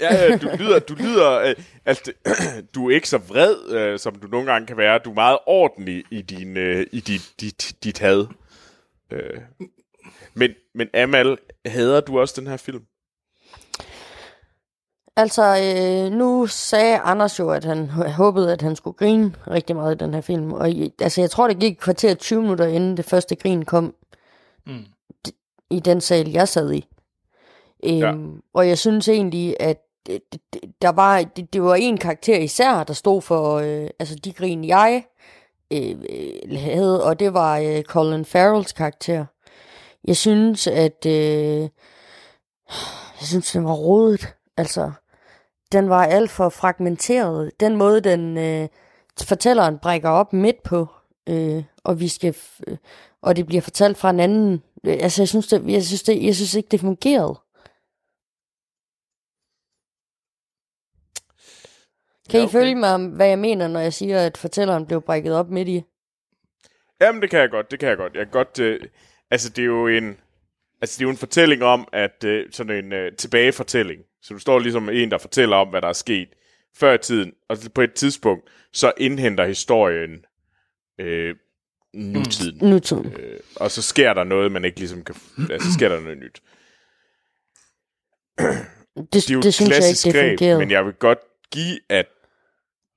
Ja, 0.00 0.36
du 0.36 0.48
lyder, 0.58 0.78
du 0.78 0.94
lyder, 0.94 1.38
øh, 1.40 1.54
altså, 1.84 2.12
du 2.74 2.90
er 2.90 2.94
ikke 2.94 3.08
så 3.08 3.18
vred, 3.18 3.70
øh, 3.70 3.98
som 3.98 4.14
du 4.14 4.26
nogle 4.26 4.52
gange 4.52 4.66
kan 4.66 4.76
være. 4.76 4.98
Du 4.98 5.10
er 5.10 5.14
meget 5.14 5.38
ordentlig 5.46 6.04
i 6.10 6.22
din, 6.22 6.56
øh, 6.56 6.86
i 6.92 7.00
dit, 7.00 7.32
dit, 7.40 7.72
dit 7.84 7.98
had. 7.98 8.26
Øh. 9.12 9.40
Men, 10.34 10.50
men 10.74 10.88
Amal, 10.94 11.38
hader 11.66 12.00
du 12.00 12.20
også 12.20 12.40
den 12.40 12.46
her 12.50 12.56
film? 12.56 12.82
Altså, 15.16 15.42
øh, 15.42 16.12
nu 16.18 16.46
sagde 16.46 16.98
Anders 16.98 17.38
jo, 17.38 17.50
at 17.50 17.64
han 17.64 17.86
håbede, 17.88 18.52
at 18.52 18.62
han 18.62 18.76
skulle 18.76 18.96
grine 18.96 19.34
rigtig 19.50 19.76
meget 19.76 19.94
i 19.94 20.04
den 20.04 20.14
her 20.14 20.20
film. 20.20 20.52
Og 20.52 20.68
altså, 21.00 21.20
jeg 21.20 21.30
tror, 21.30 21.48
det 21.48 21.58
gik 21.58 21.72
et 21.72 21.80
kvarter 21.80 22.14
20 22.14 22.42
minutter, 22.42 22.66
inden 22.66 22.96
det 22.96 23.04
første 23.04 23.34
grin 23.36 23.64
kom 23.64 23.94
Mm. 24.68 24.84
i 25.70 25.80
den 25.80 26.00
sal, 26.00 26.30
jeg 26.30 26.48
sad 26.48 26.72
i. 26.72 26.86
Øhm, 27.84 27.98
Ja. 27.98 28.14
Og 28.54 28.68
jeg 28.68 28.78
synes 28.78 29.08
egentlig, 29.08 29.56
at 29.60 29.76
det, 30.06 30.22
det, 30.32 30.60
der 30.82 30.88
var, 30.88 31.22
det, 31.22 31.52
det 31.52 31.62
var 31.62 31.74
en 31.74 31.98
karakter 31.98 32.38
især, 32.38 32.84
der 32.84 32.94
stod 32.94 33.22
for 33.22 33.54
øh, 33.54 33.90
altså 33.98 34.14
de 34.14 34.32
grin, 34.32 34.64
jeg 34.64 35.04
øh, 35.72 35.96
øh, 36.10 36.58
havde, 36.58 37.04
og 37.04 37.20
det 37.20 37.34
var 37.34 37.58
øh, 37.58 37.82
Colin 37.82 38.24
Farrells 38.24 38.72
karakter. 38.72 39.24
Jeg 40.04 40.16
synes, 40.16 40.66
at 40.66 41.06
øh, 41.06 41.60
jeg 43.20 43.28
synes, 43.28 43.52
den 43.52 43.64
var 43.64 43.74
rodet. 43.74 44.34
Altså, 44.56 44.92
den 45.72 45.88
var 45.88 46.04
alt 46.04 46.30
for 46.30 46.48
fragmenteret. 46.48 47.50
Den 47.60 47.76
måde, 47.76 48.00
den 48.00 48.38
øh, 48.38 48.68
fortælleren 49.22 49.78
brækker 49.78 50.08
op 50.08 50.32
midt 50.32 50.62
på, 50.62 50.86
øh, 51.28 51.64
og 51.84 52.00
vi 52.00 52.08
skal, 52.08 52.36
øh, 52.66 52.76
og 53.22 53.36
det 53.36 53.46
bliver 53.46 53.62
fortalt 53.62 53.96
fra 53.96 54.10
en 54.10 54.20
anden. 54.20 54.62
Øh, 54.84 54.96
altså, 55.00 55.22
jeg 55.22 55.28
synes, 55.28 55.46
det, 55.46 55.70
jeg 55.70 55.84
synes, 55.84 56.02
det, 56.02 56.24
jeg 56.24 56.34
synes 56.34 56.54
ikke, 56.54 56.68
det 56.68 56.80
fungerede. 56.80 57.40
Kan 62.30 62.40
Ja, 62.40 62.44
I 62.44 62.44
okay. 62.44 62.52
følge 62.52 62.74
mig 62.74 62.98
hvad 62.98 63.26
jeg 63.28 63.38
mener, 63.38 63.68
når 63.68 63.80
jeg 63.80 63.92
siger, 63.92 64.26
at 64.26 64.36
fortælleren 64.36 64.86
blev 64.86 65.02
brækket 65.02 65.34
op 65.34 65.50
midt 65.50 65.68
i? 65.68 65.82
Jamen, 67.00 67.22
det 67.22 67.30
kan 67.30 67.40
jeg 67.40 67.50
godt, 67.50 67.70
det 67.70 67.78
kan 67.80 67.88
jeg 67.88 67.96
godt. 67.96 68.14
Jeg 68.14 68.24
kan 68.24 68.32
godt, 68.32 68.60
øh, 68.60 68.80
altså 69.30 69.48
det 69.50 69.62
er 69.62 69.66
jo 69.66 69.86
en, 69.88 70.16
altså 70.80 70.98
det 70.98 71.00
er 71.00 71.06
jo 71.06 71.10
en 71.10 71.16
fortælling 71.16 71.62
om, 71.62 71.88
at 71.92 72.24
øh, 72.24 72.46
sådan 72.50 72.84
en 72.84 72.92
øh, 72.92 73.12
tilbagefortælling. 73.16 74.00
Så 74.22 74.34
du 74.34 74.40
står 74.40 74.58
ligesom 74.58 74.88
en, 74.88 75.10
der 75.10 75.18
fortæller 75.18 75.56
om, 75.56 75.68
hvad 75.68 75.82
der 75.82 75.88
er 75.88 75.92
sket 75.92 76.28
før 76.76 76.94
i 76.94 76.98
tiden, 76.98 77.32
og 77.48 77.56
på 77.74 77.80
et 77.80 77.92
tidspunkt, 77.92 78.48
så 78.72 78.92
indhenter 78.96 79.46
historien 79.46 80.24
øh, 81.00 81.34
nutiden. 81.94 82.70
Nutiden. 82.70 83.12
Øh, 83.18 83.40
og 83.56 83.70
så 83.70 83.82
sker 83.82 84.14
der 84.14 84.24
noget, 84.24 84.52
man 84.52 84.64
ikke 84.64 84.78
ligesom 84.78 85.04
kan... 85.04 85.14
Altså, 85.50 85.72
sker 85.72 85.88
der 85.88 86.00
noget 86.00 86.18
nyt. 86.18 86.42
Det, 88.96 89.12
Det 89.12 89.30
er 89.30 89.34
jo 89.34 89.40
det 89.40 89.48
et 89.48 89.54
synes 89.54 89.68
jeg 89.70 89.76
ikke, 89.76 89.84
klassisk 89.86 90.14
det 90.16 90.38
greb, 90.38 90.58
men 90.58 90.70
jeg 90.70 90.84
vil 90.84 90.92
godt 90.92 91.18
give, 91.52 91.78
at 91.88 92.06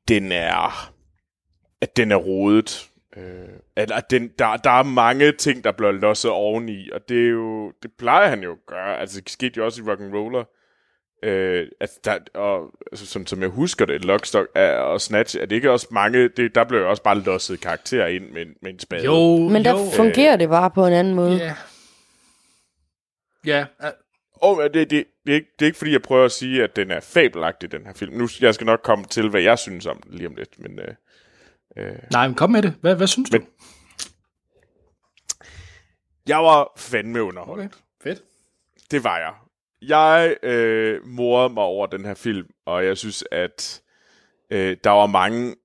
den 0.10 0.32
er... 0.32 0.92
At 1.82 1.98
den 1.98 2.12
er 2.12 2.16
rodet. 2.16 2.90
Øh, 3.18 3.50
at, 3.76 3.92
at 3.92 4.12
den, 4.12 4.32
der, 4.40 4.58
der 4.58 4.70
er 4.70 4.84
mange 4.84 5.32
ting, 5.32 5.64
der 5.64 5.72
bliver 5.72 5.92
losset 5.92 6.32
oveni, 6.32 6.90
og 6.90 7.10
det 7.10 7.26
er 7.26 7.30
jo... 7.30 7.72
Det 7.84 7.92
plejer 7.98 8.30
han 8.30 8.44
jo 8.44 8.52
at 8.52 8.58
gøre. 8.68 9.00
Altså, 9.00 9.22
det 9.22 9.30
skete 9.30 9.58
jo 9.58 9.66
også 9.66 9.82
i 9.82 9.86
Rock'n'Roller. 9.86 10.56
Øh, 11.24 11.68
altså, 11.80 12.00
der, 12.06 12.18
og, 12.34 12.72
altså, 12.92 13.06
som, 13.06 13.26
som 13.26 13.42
jeg 13.42 13.50
husker 13.50 13.86
det, 13.86 14.06
Lockstock 14.06 14.50
er, 14.56 14.78
og 14.78 15.02
Snatch, 15.02 15.38
er 15.42 15.46
det 15.46 15.56
ikke 15.56 15.72
også 15.72 15.88
mange... 15.92 16.30
Det, 16.30 16.56
der 16.56 16.64
blev 16.64 16.80
jo 16.80 16.90
også 16.90 17.04
bare 17.04 17.20
losset 17.20 17.62
karakterer 17.62 18.08
ind 18.08 18.30
med, 18.30 18.46
med 18.62 18.74
en 18.74 18.80
spade. 18.80 19.06
jo, 19.06 19.38
Men 19.38 19.66
der 19.66 19.72
jo, 19.72 19.92
fungerer 19.96 20.36
det 20.36 20.50
bare 20.50 20.72
på 20.72 20.88
en 20.88 20.94
anden 20.94 21.16
måde. 21.16 21.38
Ja. 21.38 21.56
Ja, 23.46 23.66
øh, 23.84 23.92
Og 24.36 24.74
det, 24.74 24.90
det, 24.90 25.04
det, 25.30 25.36
er 25.36 25.40
ikke, 25.40 25.52
det 25.60 25.66
er 25.66 25.68
ikke 25.68 25.78
fordi, 25.78 25.92
jeg 25.92 26.02
prøver 26.02 26.26
at 26.26 26.32
sige, 26.32 26.64
at 26.64 26.76
den 26.76 26.92
er 26.92 27.00
fabelagtig, 27.00 27.72
den 27.72 27.86
her 27.86 27.94
film. 27.94 28.14
Nu, 28.18 28.28
jeg 28.42 28.54
skal 28.56 28.66
nok 28.66 28.80
komme 28.84 29.06
til, 29.06 29.30
hvad 29.30 29.42
jeg 29.42 29.60
synes 29.60 29.86
om 29.86 30.02
den 30.02 30.14
lige 30.14 30.28
om 30.28 30.36
lidt. 30.36 30.60
Men 30.60 30.80
øh, 31.78 31.96
nej, 32.12 32.28
men 32.28 32.36
kom 32.36 32.50
med 32.52 32.62
det. 32.62 32.74
Hvad, 32.82 32.96
hvad 32.96 33.08
synes 33.08 33.32
Men- 33.32 33.42
du? 33.42 33.48
jeg 36.28 36.38
var 36.38 36.72
fandme 36.78 37.24
underholdt. 37.24 37.64
Okay, 37.64 37.70
fedt. 38.04 38.22
Det 38.92 39.04
var 39.04 39.18
jeg. 39.18 39.34
Jeg 39.82 40.36
øh, 40.44 41.06
morede 41.08 41.54
mig 41.54 41.64
over 41.64 41.88
den 41.88 42.06
her 42.06 42.14
film, 42.14 42.48
og 42.66 42.86
jeg 42.86 42.98
synes, 42.98 43.24
at 43.32 43.82
øh, 44.52 44.78
der 44.84 44.90
var 44.90 45.06
mange 45.06 45.56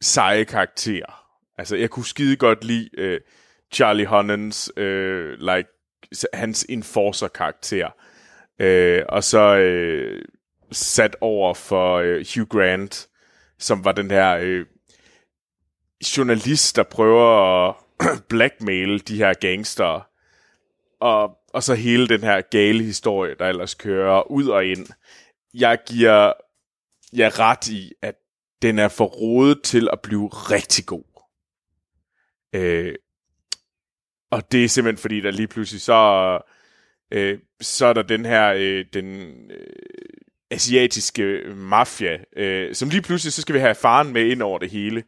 seje 0.00 0.44
karakterer. 0.44 1.24
Altså, 1.58 1.76
jeg 1.76 1.90
kunne 1.90 2.04
skide 2.04 2.36
godt 2.36 2.64
lide 2.64 2.88
øh, 2.98 3.20
Charlie 3.72 4.06
Hunnams, 4.06 4.70
øh, 4.76 5.38
like, 5.38 5.68
hans 6.32 6.66
enforcer-karakter. 6.68 7.86
Øh, 7.86 7.92
Øh, 8.58 9.02
og 9.08 9.24
så 9.24 9.56
øh, 9.56 10.24
sat 10.72 11.16
over 11.20 11.54
for 11.54 11.96
øh, 11.96 12.26
Hugh 12.34 12.48
Grant, 12.48 13.08
som 13.58 13.84
var 13.84 13.92
den 13.92 14.10
her 14.10 14.38
øh, 14.40 14.66
journalist, 16.16 16.76
der 16.76 16.82
prøver 16.82 17.68
at 17.68 17.74
blackmail 18.28 19.08
de 19.08 19.16
her 19.16 19.34
gangster 19.34 20.08
og, 21.02 21.38
og 21.52 21.62
så 21.62 21.74
hele 21.74 22.08
den 22.08 22.20
her 22.20 22.40
gale 22.40 22.84
historie, 22.84 23.34
der 23.38 23.48
ellers 23.48 23.74
kører 23.74 24.30
ud 24.30 24.46
og 24.46 24.66
ind. 24.66 24.86
Jeg 25.54 25.78
giver 25.86 26.32
jer 27.12 27.38
ret 27.38 27.68
i, 27.68 27.92
at 28.02 28.14
den 28.62 28.78
er 28.78 28.88
for 28.88 29.04
rodet 29.04 29.62
til 29.62 29.88
at 29.92 30.00
blive 30.00 30.28
rigtig 30.28 30.86
god. 30.86 31.04
Øh, 32.52 32.94
og 34.30 34.52
det 34.52 34.64
er 34.64 34.68
simpelthen 34.68 35.02
fordi, 35.02 35.20
der 35.20 35.30
lige 35.30 35.48
pludselig 35.48 35.80
så, 35.80 36.40
øh, 37.10 37.38
så 37.62 37.86
er 37.86 37.92
der 37.92 38.02
den 38.02 38.24
her, 38.24 38.52
øh, 38.56 38.84
den 38.92 39.34
øh, 39.50 39.66
asiatiske 40.50 41.42
mafia, 41.56 42.18
øh, 42.36 42.74
som 42.74 42.88
lige 42.88 43.02
pludselig, 43.02 43.32
så 43.32 43.42
skal 43.42 43.54
vi 43.54 43.60
have 43.60 43.74
faren 43.74 44.12
med 44.12 44.26
ind 44.26 44.42
over 44.42 44.58
det 44.58 44.70
hele. 44.70 45.04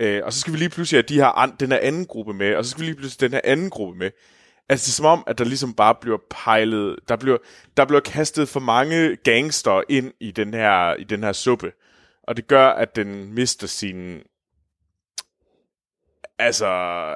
Øh, 0.00 0.22
og 0.24 0.32
så 0.32 0.40
skal 0.40 0.52
vi 0.52 0.58
lige 0.58 0.68
pludselig 0.68 0.98
have 0.98 1.08
de 1.08 1.14
her, 1.14 1.26
an, 1.26 1.52
den 1.60 1.72
her 1.72 1.78
anden 1.78 2.06
gruppe 2.06 2.34
med, 2.34 2.54
og 2.54 2.64
så 2.64 2.70
skal 2.70 2.80
vi 2.80 2.86
lige 2.86 2.96
pludselig 2.96 3.20
den 3.20 3.32
her 3.32 3.40
anden 3.44 3.70
gruppe 3.70 3.98
med. 3.98 4.10
Altså, 4.68 4.84
det 4.84 4.92
er 4.92 4.96
som 4.96 5.06
om, 5.06 5.24
at 5.26 5.38
der 5.38 5.44
ligesom 5.44 5.74
bare 5.74 5.94
bliver 6.00 6.18
pejlet, 6.30 6.98
der 7.08 7.16
bliver, 7.16 7.38
der 7.76 7.84
bliver 7.84 8.00
kastet 8.00 8.48
for 8.48 8.60
mange 8.60 9.16
gangster 9.16 9.82
ind 9.88 10.12
i 10.20 10.30
den 10.30 10.54
her, 10.54 10.94
i 10.94 11.04
den 11.04 11.22
her 11.22 11.32
suppe. 11.32 11.72
Og 12.22 12.36
det 12.36 12.46
gør, 12.46 12.68
at 12.68 12.96
den 12.96 13.34
mister 13.34 13.66
sin, 13.66 14.20
altså, 16.38 16.68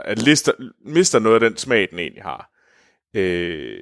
at 0.05 0.23
lister, 0.23 0.53
mister 0.85 1.19
noget 1.19 1.43
af 1.43 1.51
den 1.51 1.59
smag, 1.59 1.91
den 1.91 1.99
egentlig 1.99 2.23
har. 2.23 2.51
Øh, 3.15 3.81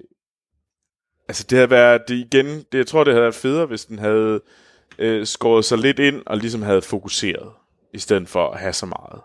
altså, 1.29 1.47
det 1.51 1.59
havde 1.59 1.71
været, 1.71 2.09
det 2.09 2.15
igen, 2.15 2.47
det, 2.47 2.79
jeg 2.79 2.87
tror, 2.87 3.05
det 3.05 3.13
havde 3.13 3.23
været 3.23 3.35
federe, 3.35 3.67
hvis 3.67 3.85
den 3.85 3.99
havde 3.99 4.41
øh, 4.99 5.27
skåret 5.27 5.65
sig 5.65 5.79
lidt 5.79 5.99
ind, 5.99 6.23
og 6.27 6.37
ligesom 6.37 6.63
havde 6.63 6.83
fokuseret, 6.83 7.53
i 7.95 7.99
stedet 7.99 8.29
for 8.29 8.51
at 8.51 8.61
have 8.61 8.73
så 8.73 8.87
meget. 8.87 9.21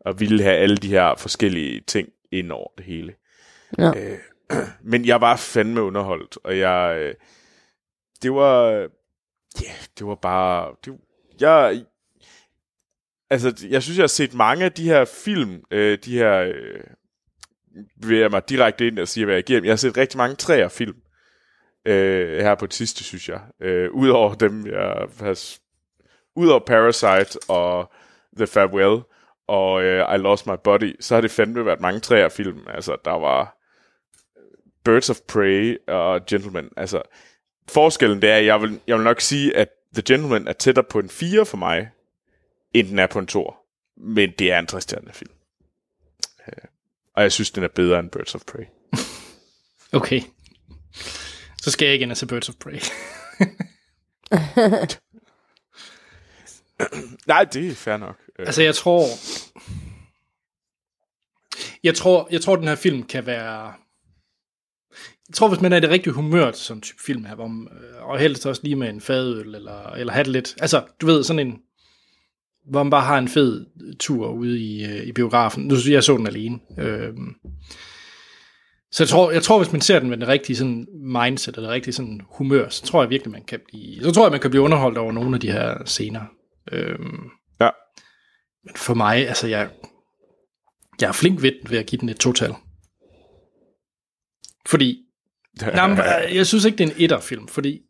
Og 0.00 0.20
ville 0.20 0.42
have 0.42 0.56
alle 0.56 0.76
de 0.76 0.88
her 0.88 1.14
forskellige 1.18 1.80
ting 1.80 2.08
ind 2.32 2.52
over 2.52 2.68
det 2.76 2.86
hele. 2.86 3.14
Ja. 3.78 3.92
Øh, 3.96 4.18
men 4.92 5.06
jeg 5.06 5.20
var 5.20 5.36
fandme 5.36 5.82
underholdt, 5.82 6.38
og 6.44 6.58
jeg, 6.58 6.96
øh, 6.98 7.14
det 8.22 8.32
var, 8.32 8.70
ja, 9.62 9.72
det 9.98 10.06
var 10.06 10.14
bare, 10.14 10.74
det, 10.84 10.92
jeg, 11.40 11.84
altså, 13.30 13.66
jeg 13.70 13.82
synes, 13.82 13.98
jeg 13.98 14.02
har 14.02 14.08
set 14.08 14.34
mange 14.34 14.64
af 14.64 14.72
de 14.72 14.84
her 14.84 15.04
film, 15.04 15.62
øh, 15.70 15.98
de 16.04 16.18
her, 16.18 16.40
øh, 16.40 16.80
bevæger 18.02 18.28
mig 18.28 18.48
direkte 18.48 18.86
ind 18.86 18.98
og 18.98 19.08
siger, 19.08 19.24
hvad 19.24 19.34
jeg 19.34 19.44
giver 19.44 19.60
dem. 19.60 19.64
Jeg 19.64 19.72
har 19.72 19.76
set 19.76 19.96
rigtig 19.96 20.18
mange 20.18 20.36
træer 20.36 20.68
film 20.68 20.96
øh, 21.86 22.40
her 22.40 22.54
på 22.54 22.66
det 22.66 22.74
sidste, 22.74 23.04
synes 23.04 23.28
jeg. 23.28 23.40
Øh, 23.60 23.90
Udover 23.92 24.34
dem, 24.34 24.66
jeg 24.66 25.06
har... 25.20 25.56
Udover 26.36 26.60
Parasite 26.60 27.38
og 27.48 27.92
The 28.36 28.46
Farewell 28.46 29.02
og 29.46 29.82
øh, 29.82 30.14
I 30.14 30.18
Lost 30.18 30.46
My 30.46 30.52
Body, 30.64 30.96
så 31.00 31.14
har 31.14 31.20
det 31.20 31.30
fandme 31.30 31.66
været 31.66 31.80
mange 31.80 32.00
træer 32.00 32.28
film. 32.28 32.60
Altså, 32.68 32.96
der 33.04 33.10
var 33.10 33.58
øh, 34.36 34.42
Birds 34.84 35.10
of 35.10 35.16
Prey 35.28 35.76
og 35.88 36.26
Gentleman. 36.26 36.68
Altså, 36.76 37.02
forskellen 37.68 38.22
det 38.22 38.30
er, 38.30 38.36
jeg 38.36 38.62
vil, 38.62 38.80
jeg 38.86 38.96
vil 38.96 39.04
nok 39.04 39.20
sige, 39.20 39.56
at 39.56 39.68
The 39.94 40.02
Gentleman 40.06 40.48
er 40.48 40.52
tættere 40.52 40.84
på 40.90 40.98
en 40.98 41.08
4 41.08 41.46
for 41.46 41.56
mig, 41.56 41.90
end 42.74 42.88
den 42.88 42.98
er 42.98 43.06
på 43.06 43.18
en 43.18 43.26
2. 43.26 43.54
Men 43.96 44.32
det 44.38 44.52
er 44.52 44.58
en 44.58 44.66
tristærende 44.66 45.12
film. 45.12 45.30
Øh, 46.48 46.64
og 47.14 47.22
jeg 47.22 47.32
synes, 47.32 47.50
den 47.50 47.64
er 47.64 47.68
bedre 47.68 47.98
end 47.98 48.10
Birds 48.10 48.34
of 48.34 48.40
Prey. 48.46 48.64
Okay. 49.92 50.20
Så 51.66 51.70
skal 51.70 51.86
jeg 51.86 51.92
ikke 51.92 52.02
ind 52.02 52.10
og 52.10 52.16
se 52.16 52.26
Birds 52.26 52.48
of 52.48 52.54
Prey. 52.54 52.72
Nej, 57.26 57.44
det 57.44 57.68
er 57.68 57.74
fair 57.74 57.96
nok. 57.96 58.16
Øh, 58.38 58.46
altså, 58.46 58.62
jeg 58.62 58.74
tror... 58.74 59.04
Jeg 61.82 61.94
tror, 61.94 62.28
jeg 62.30 62.40
tror, 62.40 62.56
den 62.56 62.68
her 62.68 62.74
film 62.74 63.02
kan 63.02 63.26
være... 63.26 63.72
Jeg 65.28 65.34
tror, 65.34 65.48
hvis 65.48 65.60
man 65.60 65.72
er 65.72 65.76
i 65.76 65.80
det 65.80 65.90
rigtige 65.90 66.12
humør 66.12 66.50
til 66.50 66.64
sådan 66.64 66.78
en 66.78 66.82
type 66.82 67.02
film 67.06 67.24
her, 67.24 67.34
hvor 67.34 67.46
man, 67.46 67.68
øh, 67.72 68.02
og 68.02 68.18
helst 68.18 68.46
også 68.46 68.60
lige 68.64 68.76
med 68.76 68.88
en 68.88 69.00
fadøl, 69.00 69.54
eller, 69.54 69.90
eller 69.90 70.12
have 70.12 70.24
det 70.24 70.32
lidt... 70.32 70.54
Altså, 70.60 70.84
du 71.00 71.06
ved, 71.06 71.24
sådan 71.24 71.46
en... 71.46 71.58
Hvor 72.70 72.82
man 72.82 72.90
bare 72.90 73.04
har 73.04 73.18
en 73.18 73.28
fed 73.28 73.66
tur 73.98 74.28
ude 74.28 74.60
i, 74.60 74.84
øh, 74.84 75.06
i 75.06 75.12
biografen. 75.12 75.64
Nu 75.64 75.74
jeg 75.88 76.04
så 76.04 76.16
den 76.16 76.26
alene. 76.26 76.58
Øhm, 76.78 77.34
så 78.92 79.02
jeg 79.02 79.08
tror, 79.08 79.30
jeg 79.30 79.42
tror, 79.42 79.58
hvis 79.62 79.72
man 79.72 79.80
ser 79.80 79.98
den 79.98 80.08
med 80.08 80.16
den 80.16 80.28
rigtige 80.28 80.56
sådan 80.56 80.86
mindset, 80.92 81.56
eller 81.56 81.70
rigtige 81.70 81.94
sådan 81.94 82.20
humør, 82.30 82.68
så 82.68 82.82
tror 82.82 83.02
jeg 83.02 83.10
virkelig, 83.10 83.32
man 83.32 83.42
kan 83.44 83.60
blive, 83.68 84.02
så 84.02 84.10
tror 84.12 84.24
jeg, 84.24 84.30
man 84.30 84.40
kan 84.40 84.50
blive 84.50 84.62
underholdt 84.62 84.98
over 84.98 85.12
nogle 85.12 85.34
af 85.36 85.40
de 85.40 85.52
her 85.52 85.84
scener. 85.84 86.22
Øhm, 86.72 87.28
Ja. 87.60 87.70
Men 88.64 88.76
for 88.76 88.94
mig, 88.94 89.28
altså 89.28 89.46
jeg, 89.46 89.68
jeg 91.00 91.08
er 91.08 91.12
flink 91.12 91.42
ved, 91.42 91.52
ved 91.68 91.78
at 91.78 91.86
give 91.86 92.00
den 92.00 92.08
et 92.08 92.16
total. 92.16 92.54
Fordi, 94.66 95.02
nej, 95.74 95.86
men, 95.88 95.98
øh, 95.98 96.36
jeg 96.36 96.46
synes 96.46 96.64
ikke, 96.64 96.78
det 96.78 96.84
er 96.90 96.94
en 96.94 97.02
etterfilm, 97.02 97.48
fordi 97.48 97.80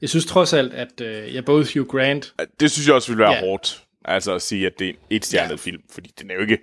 jeg 0.00 0.08
synes 0.08 0.26
trods 0.26 0.52
alt, 0.52 0.74
at 0.74 1.00
øh, 1.00 1.34
jeg 1.34 1.44
både 1.44 1.66
Hugh 1.74 1.86
Grant, 1.88 2.34
Det 2.60 2.70
synes 2.70 2.86
jeg 2.86 2.94
også 2.94 3.08
ville 3.08 3.22
være 3.24 3.32
Ja. 3.32 3.40
hårdt. 3.40 3.84
Altså 4.04 4.34
at 4.34 4.42
sige, 4.42 4.66
at 4.66 4.72
det 4.78 4.84
er 4.88 4.90
en 4.92 4.98
etstjernet 5.10 5.50
ja. 5.50 5.56
film, 5.56 5.82
fordi 5.90 6.10
den 6.20 6.30
er 6.30 6.34
jo 6.34 6.40
ikke 6.40 6.58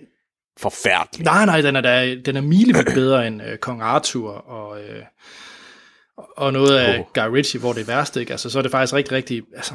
forfærdelig. 0.60 1.26
nej, 1.26 1.45
nej, 1.45 1.61
den 1.61 1.76
er, 1.76 1.81
da, 1.81 2.15
den 2.26 2.36
er 2.36 2.41
milevidt 2.41 2.94
bedre 2.94 3.27
end 3.27 3.44
øh, 3.44 3.57
Kong 3.57 3.81
Arthur 3.81 4.31
og, 4.31 4.81
øh, 4.81 5.03
og 6.38 6.53
noget 6.53 6.77
af 6.77 6.99
Åh. 6.99 7.06
Guy 7.14 7.36
Ritchie, 7.36 7.60
hvor 7.60 7.73
det 7.73 7.81
er 7.81 7.86
værst, 7.86 8.18
ikke? 8.18 8.31
Altså, 8.31 8.49
så 8.49 8.57
er 8.57 8.61
det 8.61 8.72
faktisk 8.72 8.94
rigtig, 8.94 9.14
rigtig, 9.14 9.44
altså, 9.56 9.73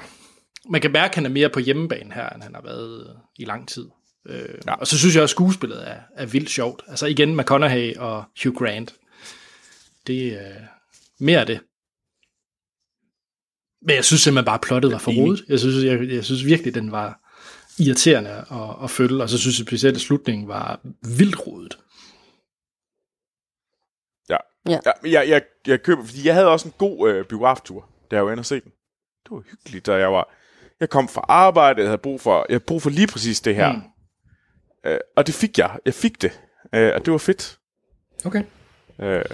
man 0.71 0.81
kan 0.81 0.93
mærke, 0.93 1.11
at 1.11 1.15
han 1.15 1.27
er 1.27 1.31
mere 1.31 1.49
på 1.49 1.61
hjemmebane 1.61 2.15
her, 2.15 2.29
end 2.29 2.43
han 2.43 2.55
har 2.55 2.63
været 2.63 3.07
øh, 3.09 3.15
i 3.39 3.45
lang 3.45 3.69
tid. 3.69 3.87
Øh, 4.29 4.55
ja. 4.67 4.75
Og 4.75 4.87
så 4.87 4.99
synes 4.99 5.15
jeg 5.15 5.23
også, 5.23 5.33
at 5.33 5.37
skuespillet 5.37 5.89
er, 5.89 5.97
er 6.17 6.27
vildt 6.27 6.51
sjovt. 6.51 6.83
Altså 6.89 7.07
igen, 7.07 7.37
McConaughey 7.37 7.97
og 7.97 8.25
Hugh 8.43 8.57
Grant. 8.57 8.95
Det 10.07 10.27
er 10.27 10.49
øh, 10.49 10.63
mere 11.21 11.41
af 11.41 11.47
det. 11.47 11.61
Men 13.87 13.97
jeg 13.97 14.05
synes 14.05 14.21
simpelthen 14.21 14.45
bare, 14.45 14.55
at 14.55 14.61
plottet 14.61 14.93
var 14.93 14.99
for 14.99 15.13
rodet. 15.13 15.45
Jeg 15.49 15.61
synes, 15.61 15.85
jeg, 15.85 16.09
jeg 16.09 16.25
synes 16.25 16.45
virkelig, 16.45 16.75
den 16.75 16.93
var 16.93 17.24
irriterende 17.79 18.31
at, 18.31 18.85
at 18.85 18.91
følge, 18.91 19.23
og 19.23 19.29
så 19.29 19.39
synes 19.39 19.59
jeg 19.59 19.67
specielt, 19.67 19.97
at 19.97 20.01
slutningen 20.03 20.49
var 20.49 20.81
vildt 21.19 21.47
rodet. 21.47 21.79
Ja. 24.31 24.37
Ja. 24.69 24.79
ja 24.85 25.21
jeg, 25.21 25.29
jeg, 25.29 25.43
jeg 25.67 25.83
køber, 25.83 26.05
fordi 26.05 26.27
jeg 26.27 26.35
havde 26.35 26.49
også 26.49 26.69
en 26.69 26.75
god 26.79 27.11
øh, 27.11 27.25
biograftur, 27.25 27.89
da 28.11 28.17
jeg 28.17 28.25
var 28.25 28.33
inde 28.33 28.41
og 28.41 28.47
se 28.47 28.61
den. 28.61 28.73
Det 29.25 29.31
var 29.31 29.43
hyggeligt, 29.51 29.87
da 29.87 29.95
jeg 29.95 30.13
var... 30.13 30.35
Jeg 30.81 30.91
kom 30.91 31.09
fra 31.09 31.25
arbejde, 31.29 31.81
jeg 31.81 31.89
havde 31.89 31.99
brug 31.99 32.21
for, 32.21 32.47
jeg 32.49 32.55
havde 32.55 32.65
brug 32.65 32.83
for 32.83 32.91
lige 32.91 33.07
præcis 33.07 33.41
det 33.41 33.55
her. 33.55 33.73
Mm. 33.73 33.83
Øh, 34.87 34.99
og 35.17 35.27
det 35.27 35.35
fik 35.35 35.59
jeg. 35.59 35.79
Jeg 35.85 35.95
fik 35.95 36.23
det. 36.23 36.41
Øh, 36.75 36.93
og 36.95 37.05
det 37.05 37.13
var 37.13 37.19
fedt. 37.19 37.59
Okay. 38.25 38.43
Øh, 39.01 39.25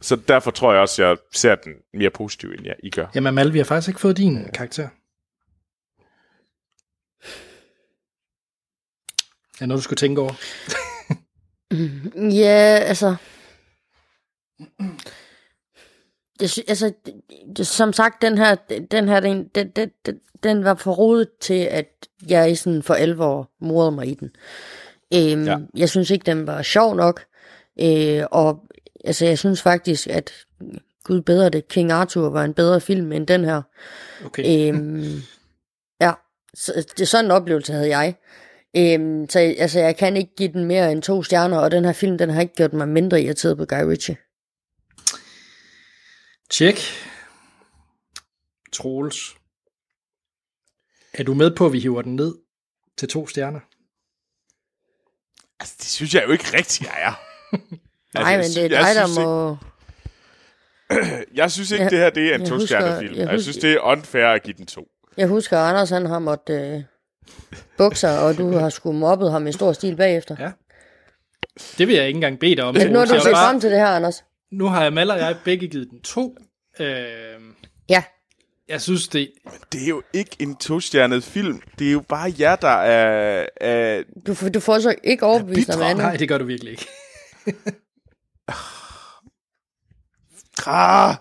så 0.00 0.16
derfor 0.16 0.50
tror 0.50 0.72
jeg 0.72 0.80
også, 0.80 1.04
jeg 1.04 1.16
ser 1.34 1.54
den 1.54 1.72
mere 1.94 2.10
positiv, 2.10 2.50
end 2.50 2.66
jeg 2.66 2.76
I 2.82 2.90
gør. 2.90 3.06
Jamen 3.14 3.34
Mal, 3.34 3.52
vi 3.52 3.58
har 3.58 3.64
faktisk 3.64 3.88
ikke 3.88 4.00
fået 4.00 4.16
din 4.16 4.48
karakter. 4.54 4.88
Er 9.60 9.66
noget, 9.66 9.78
du 9.78 9.82
skulle 9.82 9.96
tænke 9.96 10.20
over? 10.20 10.32
Ja, 12.34 12.78
altså... 12.82 13.16
Jeg 16.40 16.50
sy- 16.50 16.68
altså, 16.68 16.92
det, 17.56 17.66
som 17.66 17.92
sagt, 17.92 18.22
den 18.22 18.38
her, 18.38 18.54
den 18.90 19.08
her, 19.08 19.20
den, 19.20 19.48
den, 19.54 19.68
den, 20.06 20.20
den, 20.42 20.64
var 20.64 20.74
for 20.74 20.92
rodet 20.92 21.28
til, 21.40 21.54
at 21.70 21.86
jeg 22.28 22.58
sådan 22.58 22.82
for 22.82 22.94
alvor 22.94 23.50
morede 23.60 23.92
mig 23.92 24.06
i 24.08 24.14
den. 24.14 24.30
Øhm, 25.14 25.44
ja. 25.44 25.56
Jeg 25.76 25.88
synes 25.88 26.10
ikke, 26.10 26.26
den 26.26 26.46
var 26.46 26.62
sjov 26.62 26.94
nok. 26.94 27.24
Øh, 27.80 28.22
og 28.30 28.64
altså, 29.04 29.24
jeg 29.26 29.38
synes 29.38 29.62
faktisk, 29.62 30.06
at 30.06 30.32
Gud 31.04 31.20
bedre 31.20 31.48
det, 31.50 31.68
King 31.68 31.92
Arthur 31.92 32.30
var 32.30 32.44
en 32.44 32.54
bedre 32.54 32.80
film 32.80 33.12
end 33.12 33.26
den 33.26 33.44
her. 33.44 33.62
Okay. 34.24 34.68
Øhm, 34.74 35.20
ja, 36.00 36.12
så, 36.54 36.86
det 36.98 37.08
sådan 37.08 37.24
en 37.24 37.30
oplevelse 37.30 37.72
havde 37.72 37.98
jeg. 37.98 38.14
Øhm, 38.76 39.28
så 39.30 39.38
altså, 39.38 39.80
jeg 39.80 39.96
kan 39.96 40.16
ikke 40.16 40.34
give 40.36 40.52
den 40.52 40.64
mere 40.64 40.92
end 40.92 41.02
to 41.02 41.22
stjerner, 41.22 41.58
og 41.58 41.70
den 41.70 41.84
her 41.84 41.92
film, 41.92 42.18
den 42.18 42.30
har 42.30 42.40
ikke 42.40 42.54
gjort 42.54 42.72
mig 42.72 42.88
mindre 42.88 43.22
irriteret 43.22 43.56
på 43.56 43.64
Guy 43.64 43.82
Ritchie. 43.82 44.16
Tjek. 46.50 46.78
Troels. 48.72 49.36
Er 51.14 51.22
du 51.24 51.34
med 51.34 51.56
på, 51.56 51.66
at 51.66 51.72
vi 51.72 51.80
hiver 51.80 52.02
den 52.02 52.16
ned 52.16 52.34
til 52.98 53.08
to 53.08 53.26
stjerner? 53.26 53.60
Altså, 55.60 55.74
det 55.78 55.86
synes 55.86 56.14
jeg 56.14 56.24
jo 56.26 56.32
ikke 56.32 56.44
rigtigt, 56.56 56.80
jeg 56.80 57.02
er. 57.02 57.12
Nej, 58.14 58.32
men 58.36 58.44
Altså, 58.44 58.60
jeg 58.60 58.70
det 58.70 58.76
er 58.76 58.80
dig, 58.82 58.86
jeg 58.86 58.94
der 58.94 59.06
synes 59.06 59.18
ikke- 59.18 59.28
må... 59.28 59.56
Jeg 61.40 61.50
synes 61.52 61.70
ikke, 61.70 61.82
Jeg- 61.82 61.90
det 61.90 61.98
her 61.98 62.10
det 62.10 62.30
er 62.30 62.34
en 62.34 62.40
jeg 62.40 62.48
to-stjernet 62.48 62.88
husker- 62.88 63.00
film. 63.00 63.14
jeg 63.14 63.20
Jeg, 63.26 63.30
husker- 63.30 63.42
synes, 63.42 63.56
det 63.56 63.72
er 63.72 63.80
unfair 63.80 64.26
at 64.26 64.42
give 64.42 64.56
den 64.56 64.66
to. 64.66 64.88
Jeg 65.16 65.28
husker, 65.28 65.58
at 65.58 65.68
Anders 65.70 65.90
han 65.90 66.06
har 66.06 66.18
måttet 66.18 66.74
øh, 66.76 66.82
bukser, 67.78 68.18
og 68.18 68.36
du 68.38 68.52
har 68.52 68.68
sgu 68.70 68.92
mobbet 68.92 69.30
ham 69.30 69.46
i 69.46 69.52
stor 69.52 69.72
stil 69.72 69.96
bagefter. 69.96 70.36
Ja. 70.38 70.50
Det 71.78 71.86
vil 71.88 71.94
jeg 71.96 72.06
ikke 72.06 72.16
engang 72.16 72.38
bede 72.38 72.56
dig 72.56 72.64
om. 72.64 72.74
Men 72.74 72.92
nu 72.92 72.98
har 72.98 73.06
du 73.06 73.14
set 73.14 73.22
bare- 73.32 73.46
frem 73.48 73.60
til 73.60 73.70
det 73.70 73.78
her, 73.78 73.86
Anders. 73.86 74.24
Nu 74.52 74.66
har 74.66 74.90
Mal 74.90 75.10
og 75.10 75.18
jeg 75.18 75.36
begge 75.44 75.68
givet 75.68 75.90
den 75.90 76.00
to. 76.00 76.36
Øh, 76.80 76.86
Ja, 77.88 78.02
jeg 78.68 78.80
synes, 78.82 79.08
det... 79.08 79.30
Det 79.72 79.82
er 79.82 79.88
jo 79.88 80.02
ikke 80.12 80.36
en 80.38 80.56
to-stjernet 80.56 81.24
film. 81.24 81.62
Det 81.78 81.88
er 81.88 81.92
jo 81.92 82.00
bare 82.08 82.32
jer, 82.38 82.56
der 82.56 82.68
er... 82.68 83.46
er 83.60 84.02
du, 84.26 84.34
får- 84.34 84.48
du 84.48 84.60
får 84.60 84.78
så 84.78 84.94
ikke 85.04 85.26
overbevist 85.26 85.70
om 85.70 85.82
andet. 85.82 85.96
Nej, 86.04 86.16
det 86.16 86.28
gør 86.28 86.38
du 86.38 86.44
virkelig 86.44 86.70
ikke. 86.70 86.86
ah, 90.66 91.14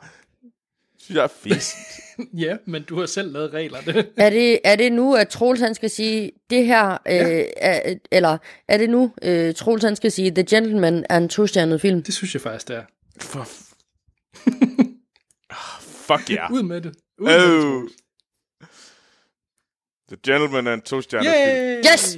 synes 0.99 1.15
jeg 1.15 1.23
er 1.23 1.27
fest. 1.27 1.75
Ja, 2.45 2.57
men 2.65 2.83
du 2.83 2.99
har 2.99 3.05
selv 3.05 3.31
lavet 3.31 3.53
reglerne. 3.53 4.05
Er 4.17 4.29
det, 4.29 4.59
er 4.63 4.75
det 4.75 4.91
nu, 4.91 5.15
at 5.15 5.29
Troels 5.29 5.61
han 5.61 5.75
skal 5.75 5.89
sige 5.89 6.31
det 6.49 6.65
her, 6.65 6.91
øh, 6.91 7.45
er, 7.57 7.95
eller 8.11 8.37
er 8.67 8.77
det 8.77 8.89
nu, 8.89 9.13
øh, 9.21 9.55
Troels 9.55 9.83
han 9.83 9.95
skal 9.95 10.11
sige, 10.11 10.31
The 10.31 10.45
Gentleman 10.49 11.05
er 11.09 11.17
en 11.17 11.29
to-stjernet 11.29 11.81
film? 11.81 12.03
Det 12.03 12.13
synes 12.13 12.33
jeg 12.33 12.41
faktisk, 12.41 12.67
det 12.67 12.75
er. 12.75 12.83
For... 13.21 13.47
Ah, 15.49 15.81
Fuck 15.81 16.29
ja. 16.29 16.51
Ud 16.51 16.63
med 16.63 16.81
det. 16.81 16.95
Ud 17.19 17.25
med 17.25 17.83
Oh. 17.83 17.89
The 20.07 20.17
Gentleman 20.25 20.67
er 20.67 20.73
en 20.73 20.81
to-stjernet 20.81 21.33
Yay! 21.35 21.77
Yes! 21.93 22.17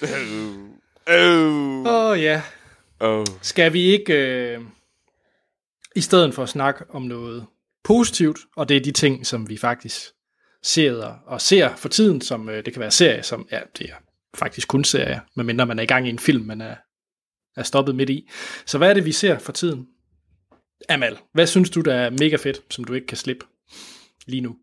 film. 0.00 0.72
Oh. 1.06 1.86
Åh 1.86 2.10
oh, 2.10 2.22
ja. 2.22 2.42
Oh. 3.00 3.26
Skal 3.42 3.72
vi 3.72 3.82
ikke, 3.82 4.14
øh, 4.14 4.60
i 5.96 6.00
stedet 6.00 6.34
for 6.34 6.42
at 6.42 6.48
snakke 6.48 6.84
om 6.90 7.02
noget 7.02 7.46
positivt, 7.88 8.38
og 8.56 8.68
det 8.68 8.76
er 8.76 8.80
de 8.80 8.92
ting, 8.92 9.26
som 9.26 9.48
vi 9.48 9.56
faktisk 9.56 10.00
ser 10.62 11.04
og 11.26 11.40
ser 11.40 11.76
for 11.76 11.88
tiden, 11.88 12.20
som 12.20 12.48
øh, 12.48 12.64
det 12.64 12.72
kan 12.72 12.80
være 12.80 12.90
serie, 12.90 13.22
som 13.22 13.48
ja, 13.52 13.60
det 13.78 13.90
er 13.90 13.94
faktisk 14.34 14.68
kun 14.68 14.84
serie, 14.84 15.20
medmindre 15.36 15.66
man 15.66 15.78
er 15.78 15.82
i 15.82 15.86
gang 15.86 16.06
i 16.06 16.10
en 16.10 16.18
film, 16.18 16.44
man 16.44 16.60
er, 16.60 16.74
er 17.56 17.62
stoppet 17.62 17.94
midt 17.94 18.10
i. 18.10 18.28
Så 18.66 18.78
hvad 18.78 18.90
er 18.90 18.94
det, 18.94 19.04
vi 19.04 19.12
ser 19.12 19.38
for 19.38 19.52
tiden? 19.52 19.86
Amal, 20.88 21.18
hvad 21.32 21.46
synes 21.46 21.70
du, 21.70 21.80
der 21.80 21.94
er 21.94 22.10
mega 22.10 22.36
fedt, 22.36 22.60
som 22.70 22.84
du 22.84 22.92
ikke 22.92 23.06
kan 23.06 23.16
slippe 23.16 23.46
lige 24.26 24.40
nu? 24.40 24.56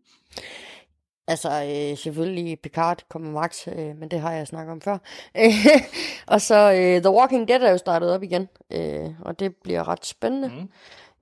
Altså, 1.28 1.48
øh, 1.48 1.98
selvfølgelig 1.98 2.60
Picard 2.60 3.02
kommer 3.10 3.30
max, 3.30 3.68
øh, 3.68 3.96
men 3.96 4.08
det 4.10 4.20
har 4.20 4.32
jeg 4.32 4.46
snakket 4.46 4.72
om 4.72 4.80
før. 4.80 4.98
og 6.34 6.40
så 6.40 6.72
øh, 6.72 7.02
The 7.02 7.10
Walking 7.10 7.48
Dead 7.48 7.62
er 7.62 7.70
jo 7.70 7.78
startet 7.78 8.10
op 8.10 8.22
igen, 8.22 8.48
øh, 8.72 9.10
og 9.20 9.40
det 9.40 9.54
bliver 9.62 9.88
ret 9.88 10.06
spændende. 10.06 10.48
Mm. 10.48 10.68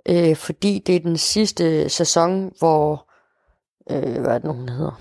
Øh, 0.08 0.36
fordi 0.36 0.78
det 0.86 0.96
er 0.96 1.00
den 1.00 1.16
sidste 1.16 1.88
sæson, 1.88 2.52
hvor, 2.58 3.10
øh, 3.90 4.20
hvad 4.20 4.30
er 4.30 4.38
det 4.38 4.44
nu, 4.44 4.52
hun 4.52 4.68
hedder? 4.68 5.00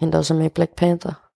Hende 0.00 0.12
der 0.12 0.18
også 0.18 0.34
er 0.34 0.38
med 0.38 0.46
i 0.46 0.48
Black 0.48 0.74
Panther. 0.76 1.30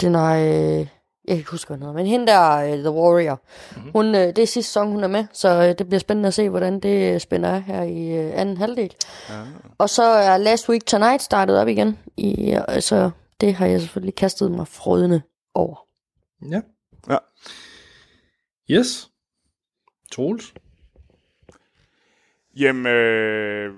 Den 0.00 0.14
er, 0.14 0.34
øh, 0.34 0.78
jeg 0.78 0.88
kan 1.28 1.36
ikke 1.36 1.50
huske, 1.50 1.68
hvad 1.68 1.76
hun 1.76 1.82
hedder, 1.82 1.94
men 1.96 2.06
hende 2.06 2.26
der, 2.26 2.50
øh, 2.50 2.78
The 2.78 2.90
Warrior. 2.90 3.42
Mm-hmm. 3.76 3.90
Hun, 3.92 4.06
øh, 4.14 4.26
det 4.26 4.38
er 4.38 4.46
sidste 4.46 4.62
sæson, 4.62 4.92
hun 4.92 5.04
er 5.04 5.08
med, 5.08 5.26
så 5.32 5.48
øh, 5.48 5.78
det 5.78 5.86
bliver 5.86 6.00
spændende 6.00 6.26
at 6.26 6.34
se, 6.34 6.48
hvordan 6.48 6.80
det 6.80 7.22
spænder 7.22 7.50
af 7.50 7.62
her 7.62 7.82
i 7.82 8.08
øh, 8.08 8.40
anden 8.40 8.56
halvdel. 8.56 8.94
Og 9.78 9.90
så 9.90 10.02
er 10.02 10.36
Last 10.36 10.68
Week 10.68 10.86
Tonight 10.86 11.22
startet 11.22 11.58
op 11.58 11.68
igen. 11.68 11.98
I, 12.16 12.58
altså, 12.68 13.10
det 13.40 13.54
har 13.54 13.66
jeg 13.66 13.80
selvfølgelig 13.80 14.14
kastet 14.14 14.50
mig 14.50 14.68
frødende 14.68 15.22
over. 15.54 15.76
Ja. 16.50 16.60
Ja. 17.10 17.18
Yes. 18.70 19.10
Troels? 20.12 20.54
Jamen, 22.56 22.86
øh, 22.86 23.74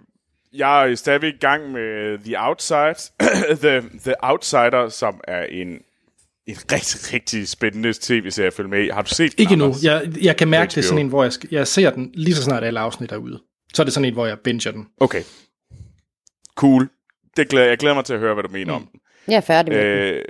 jeg 0.52 0.90
er 0.90 0.94
stadigvæk 0.94 1.34
i 1.34 1.38
gang 1.38 1.72
med 1.72 2.18
The 2.18 2.34
Outside. 2.38 3.12
The, 3.62 3.80
The 4.04 4.14
Outsider, 4.22 4.88
som 4.88 5.20
er 5.28 5.42
en, 5.42 5.68
en 6.46 6.56
rigtig, 6.72 7.14
rigtig 7.14 7.48
spændende 7.48 7.92
tv-serie 8.00 8.46
at 8.46 8.52
følge 8.52 8.70
med 8.70 8.84
i. 8.84 8.88
Har 8.88 9.02
du 9.02 9.08
set 9.08 9.32
den, 9.32 9.42
Ikke 9.42 9.56
nu. 9.56 9.74
Jeg, 9.82 10.12
jeg 10.22 10.36
kan 10.36 10.48
mærke, 10.48 10.70
det 10.70 10.76
er 10.76 10.82
sådan 10.82 10.96
HBO. 10.96 11.00
en, 11.00 11.08
hvor 11.08 11.22
jeg, 11.22 11.32
jeg 11.50 11.66
ser 11.66 11.90
den 11.90 12.10
lige 12.14 12.34
så 12.34 12.42
snart 12.42 12.64
alle 12.64 12.80
afsnit 12.80 13.12
er 13.12 13.16
ude. 13.16 13.42
Så 13.74 13.82
er 13.82 13.84
det 13.84 13.94
sådan 13.94 14.04
en, 14.04 14.14
hvor 14.14 14.26
jeg 14.26 14.38
binger 14.38 14.70
den. 14.70 14.88
Okay. 15.00 15.22
Cool. 16.54 16.88
Det 17.36 17.48
glæder, 17.48 17.68
jeg 17.68 17.78
glæder 17.78 17.94
mig 17.94 18.04
til 18.04 18.14
at 18.14 18.20
høre, 18.20 18.34
hvad 18.34 18.42
du 18.42 18.48
mener 18.48 18.78
mm. 18.78 18.82
om 18.82 18.88
den. 18.92 19.00
Jeg 19.28 19.36
er 19.36 19.40
færdig 19.40 19.74
med 19.74 20.06
den. 20.06 20.14
Øh, 20.14 20.24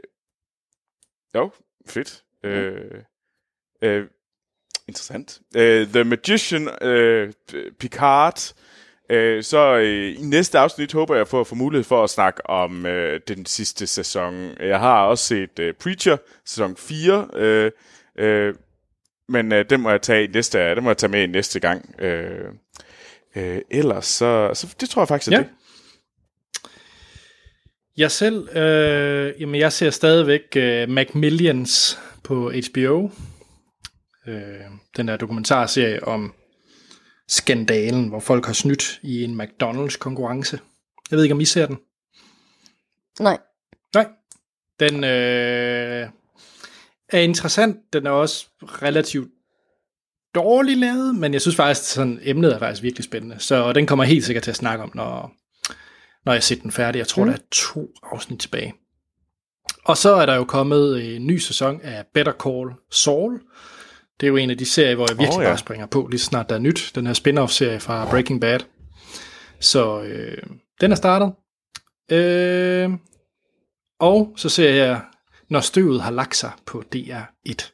jo, 1.35 1.51
fedt. 1.87 2.23
Øh, 2.45 2.75
øh, 3.83 4.05
interessant. 4.89 5.39
Øh, 5.56 5.86
The 5.86 6.05
Magician, 6.05 6.69
øh, 6.82 7.32
Picard. 7.81 8.52
Øh, 9.10 9.43
så 9.43 9.77
øh, 9.77 10.15
i 10.19 10.23
næste 10.23 10.59
afsnit 10.59 10.93
håber 10.93 11.16
jeg 11.16 11.27
på 11.27 11.40
at 11.40 11.47
få 11.47 11.55
mulighed 11.55 11.85
for 11.85 12.05
at 12.05 12.10
snakke 12.10 12.51
om 12.51 12.86
øh, 12.86 13.20
den 13.28 13.47
sidste 13.47 13.86
sæson. 13.86 14.51
Jeg 14.60 14.78
har 14.81 15.02
også 15.05 15.24
set 15.24 15.59
øh, 15.59 15.74
Preacher, 15.74 16.16
sæson 16.47 16.77
4. 16.77 17.28
Øh, 17.35 17.70
øh, 18.19 18.55
men 19.28 19.52
øh, 19.52 19.65
den 19.70 19.81
må 19.81 19.90
jeg 19.90 20.02
tage 20.02 20.24
i 20.24 20.27
næste, 20.27 20.59
den 20.74 20.82
må 20.85 20.90
jeg 20.90 20.97
tage 20.97 21.10
med 21.10 21.23
i 21.23 21.27
næste 21.27 21.60
gang. 21.60 21.94
Øh, 21.98 22.44
øh, 23.36 23.59
ellers 23.70 24.06
så, 24.06 24.51
så 24.55 24.74
det 24.81 24.89
tror 24.90 25.02
jeg 25.02 25.09
faktisk 25.09 25.32
er 25.32 25.36
Ja. 25.36 25.43
det. 25.43 25.48
Jeg 27.97 28.10
selv, 28.10 28.56
øh, 28.56 29.40
jamen 29.40 29.60
jeg 29.60 29.73
ser 29.73 29.90
stadigvæk 29.90 30.43
øh, 30.56 30.89
Macmillions 30.89 31.98
på 32.24 32.52
HBO. 32.73 33.10
Øh, 34.28 34.70
den 34.96 35.09
der 35.09 35.16
dokumentarserie 35.16 36.05
om 36.05 36.34
skandalen, 37.28 38.09
hvor 38.09 38.20
folk 38.20 38.46
har 38.46 38.52
snydt 38.52 39.00
i 39.02 39.24
en 39.24 39.40
McDonald's 39.40 39.98
konkurrence. 39.98 40.59
Jeg 41.10 41.16
ved 41.16 41.24
ikke, 41.24 41.34
om 41.34 41.40
I 41.40 41.44
ser 41.44 41.66
den? 41.66 41.78
Nej. 43.20 43.38
Nej. 43.94 44.06
Den 44.80 45.05
øh, 45.05 46.09
er 47.09 47.18
interessant. 47.18 47.76
Den 47.92 48.06
er 48.06 48.10
også 48.10 48.46
relativt 48.62 49.30
dårlig 50.34 50.76
lavet, 50.76 51.14
men 51.14 51.32
jeg 51.32 51.40
synes 51.40 51.56
faktisk, 51.56 51.90
sådan, 51.90 52.20
emnet 52.22 52.55
er 52.55 52.59
faktisk 52.59 52.82
virkelig 52.82 53.05
spændende. 53.05 53.38
Så 53.38 53.72
den 53.72 53.86
kommer 53.86 54.05
jeg 54.05 54.09
helt 54.09 54.24
sikkert 54.24 54.44
til 54.44 54.50
at 54.50 54.56
snakke 54.56 54.84
om, 54.84 54.90
når, 54.94 55.32
når 56.24 56.32
jeg 56.32 56.42
ser 56.42 56.56
den 56.56 56.72
færdig. 56.72 56.98
Jeg 56.98 57.09
tror, 57.09 57.24
mm. 57.24 57.30
der 57.30 57.36
er 57.36 57.42
to 57.50 57.88
afsnit 58.02 58.40
tilbage. 58.40 58.74
Og 59.84 59.96
så 59.96 60.14
er 60.14 60.26
der 60.26 60.34
jo 60.34 60.44
kommet 60.44 61.16
en 61.16 61.26
ny 61.26 61.38
sæson 61.38 61.80
af 61.80 62.06
Better 62.14 62.32
Call 62.32 62.70
Saul. 62.90 63.40
Det 64.20 64.27
er 64.27 64.28
jo 64.28 64.36
en 64.36 64.51
af 64.51 64.59
de 64.59 64.66
serier, 64.66 64.95
hvor 64.95 65.07
jeg 65.11 65.19
virkelig 65.19 65.39
oh, 65.39 65.43
ja. 65.43 65.49
bare 65.49 65.59
springer 65.59 65.86
på, 65.86 66.07
lige 66.07 66.20
snart 66.20 66.49
der 66.49 66.55
er 66.55 66.59
nyt. 66.59 66.93
Den 66.95 67.07
her 67.07 67.15
spin-off-serie 67.15 67.81
fra 67.81 68.11
Breaking 68.11 68.40
Bad. 68.40 68.61
Så 69.61 70.03
øh, 70.03 70.43
den 70.81 70.93
er 70.93 70.97
startet. 70.97 71.32
Øh, 72.11 72.90
og 73.99 74.35
så 74.36 74.49
ser 74.49 74.70
jeg, 74.70 75.05
når 75.49 75.61
støvet 75.61 76.03
har 76.03 76.11
lagt 76.11 76.36
sig 76.36 76.53
på 76.66 76.85
DR1. 76.97 77.73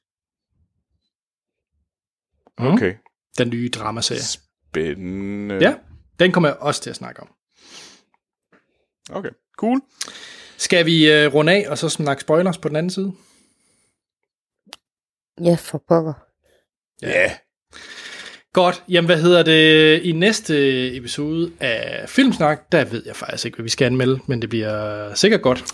Mm. 2.59 2.67
Okay. 2.67 2.95
Den 3.39 3.49
nye 3.49 3.69
dramaserie. 3.69 4.23
Spændende. 4.23 5.55
Ja, 5.55 5.75
den 6.19 6.33
kommer 6.33 6.49
jeg 6.49 6.57
også 6.57 6.83
til 6.83 6.91
at 6.91 6.97
snakke 6.97 7.21
om. 7.21 7.29
Okay, 9.11 9.31
cool. 9.57 9.81
Skal 10.57 10.87
vi 10.87 11.13
øh, 11.13 11.35
runde 11.35 11.53
af, 11.53 11.71
og 11.71 11.79
så 11.79 11.89
snakke 11.89 12.21
spoilers 12.21 12.59
på 12.59 12.69
den 12.69 12.77
anden 12.77 12.91
side? 12.91 13.13
Ja, 15.41 15.55
for 15.55 15.85
pokker. 15.89 16.15
Ja. 17.03 17.09
Yeah. 17.09 17.31
Godt, 18.53 18.85
jamen 18.89 19.07
hvad 19.07 19.23
hedder 19.23 19.43
det? 19.43 20.03
I 20.03 20.13
næste 20.13 20.97
episode 20.97 21.53
af 21.61 22.09
Filmsnak, 22.09 22.73
der 22.73 22.85
ved 22.85 23.03
jeg 23.07 23.17
faktisk 23.17 23.45
ikke, 23.47 23.57
hvad 23.57 23.63
vi 23.63 23.69
skal 23.69 23.85
anmelde, 23.87 24.21
men 24.27 24.43
det 24.43 24.49
bliver 24.51 25.15
sikkert 25.15 25.43
godt. 25.43 25.65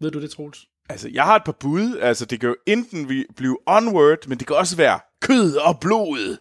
Ved 0.00 0.10
du 0.10 0.20
det, 0.20 0.30
Troels? 0.30 0.58
Altså, 0.88 1.08
jeg 1.12 1.24
har 1.24 1.36
et 1.36 1.42
par 1.44 1.56
bud. 1.60 1.96
Altså, 2.00 2.24
det 2.24 2.40
kan 2.40 2.48
jo 2.48 2.56
enten 2.66 3.08
vi- 3.08 3.26
blive 3.36 3.58
Onward, 3.66 4.26
men 4.28 4.38
det 4.38 4.46
kan 4.46 4.56
også 4.56 4.76
være 4.76 5.00
Kød 5.22 5.56
og 5.56 5.80
Blod, 5.80 6.36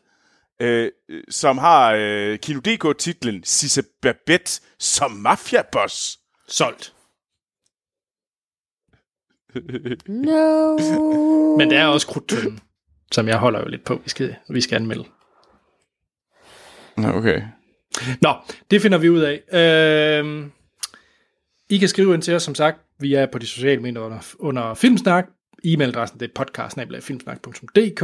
øh, 0.61 0.91
øh, 1.09 1.23
som 1.29 1.57
har 1.57 1.93
øh, 1.97 2.39
Kino 2.39 2.59
DK-titlen 2.59 3.43
Sisse 3.43 3.83
Babette 4.01 4.61
som 4.79 5.11
mafiaboss. 5.11 6.19
Solgt. 6.47 6.93
No. 10.07 10.77
Men 11.57 11.69
det 11.69 11.77
er 11.77 11.85
også 11.85 12.07
krudtønden, 12.07 12.59
som 13.15 13.27
jeg 13.27 13.37
holder 13.37 13.59
jo 13.59 13.67
lidt 13.67 13.83
på, 13.83 14.01
vi 14.03 14.09
skal, 14.09 14.35
vi 14.49 14.61
skal 14.61 14.75
anmelde. 14.75 15.05
Nå, 16.97 17.07
okay. 17.07 17.41
Nå, 18.21 18.33
det 18.71 18.81
finder 18.81 18.97
vi 18.97 19.09
ud 19.09 19.19
af. 19.19 19.41
Øh, 19.53 20.47
I 21.69 21.77
kan 21.77 21.89
skrive 21.89 22.13
ind 22.13 22.21
til 22.21 22.35
os, 22.35 22.43
som 22.43 22.55
sagt. 22.55 22.81
Vi 22.99 23.13
er 23.13 23.25
på 23.25 23.37
de 23.37 23.47
sociale 23.47 23.81
medier 23.81 24.01
under, 24.01 24.19
under 24.39 24.73
Filmsnak. 24.73 25.27
E-mailadressen 25.65 26.19
det 26.19 26.29
er 26.29 26.33
podcast.filmsnak.dk 26.35 28.03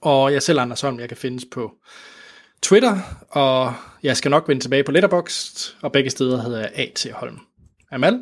Og 0.00 0.32
jeg 0.32 0.42
selv, 0.42 0.60
Anders 0.60 0.80
Holm, 0.80 1.00
jeg 1.00 1.08
kan 1.08 1.16
findes 1.16 1.44
på 1.52 1.72
Twitter, 2.62 2.98
og 3.28 3.74
jeg 4.02 4.16
skal 4.16 4.30
nok 4.30 4.48
vende 4.48 4.62
tilbage 4.62 4.84
på 4.84 4.92
Letterboxd, 4.92 5.76
og 5.82 5.92
begge 5.92 6.10
steder 6.10 6.42
hedder 6.42 6.60
jeg 6.60 6.70
A.T. 6.74 7.06
Holm. 7.12 7.38
Amal? 7.90 8.20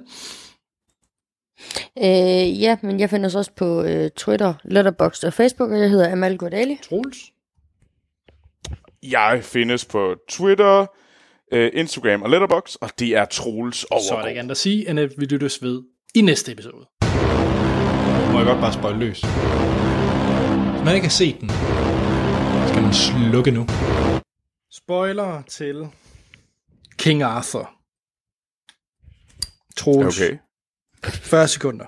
Øh, 1.99 2.63
ja, 2.63 2.77
men 2.83 3.01
jeg 3.01 3.11
findes 3.11 3.35
også 3.35 3.51
på 3.57 3.83
øh, 3.83 4.11
Twitter, 4.11 4.55
Letterboxd 4.65 5.25
og 5.25 5.33
Facebook, 5.33 5.71
og 5.71 5.79
jeg 5.79 5.91
hedder 5.91 6.13
Amal 6.13 6.39
Gordali. 6.39 6.79
Troels? 6.83 7.19
Jeg 9.03 9.41
findes 9.43 9.85
på 9.85 10.15
Twitter, 10.29 10.87
øh, 11.53 11.71
Instagram 11.75 12.23
og 12.23 12.31
Letterboxd, 12.31 12.77
og 12.81 12.91
det 12.99 13.09
er 13.09 13.25
Troels 13.25 13.77
Så 13.79 14.15
er 14.17 14.21
der 14.21 14.29
ikke 14.29 14.39
andet 14.39 14.51
at 14.51 14.57
sige, 14.57 14.91
end 14.91 15.01
at 15.01 15.13
vi 15.19 15.25
lyttes 15.25 15.63
ved 15.63 15.83
i 16.15 16.21
næste 16.21 16.53
episode. 16.53 16.87
Må 18.33 18.39
jeg 18.39 18.47
godt 18.47 18.61
bare 18.61 18.73
spoil 18.73 18.97
løs? 18.97 19.21
Hvis 19.21 20.85
man 20.85 20.95
ikke 20.95 21.07
har 21.07 21.11
set 21.11 21.41
den, 21.41 21.51
skal 22.69 22.83
man 22.83 22.95
slukke 22.95 23.51
nu. 23.51 23.67
Spoiler 24.71 25.43
til 25.43 25.87
King 26.99 27.23
Arthur. 27.23 27.71
Troels. 29.77 30.21
Okay. 30.21 30.39
40 31.05 31.49
sekunder. 31.49 31.87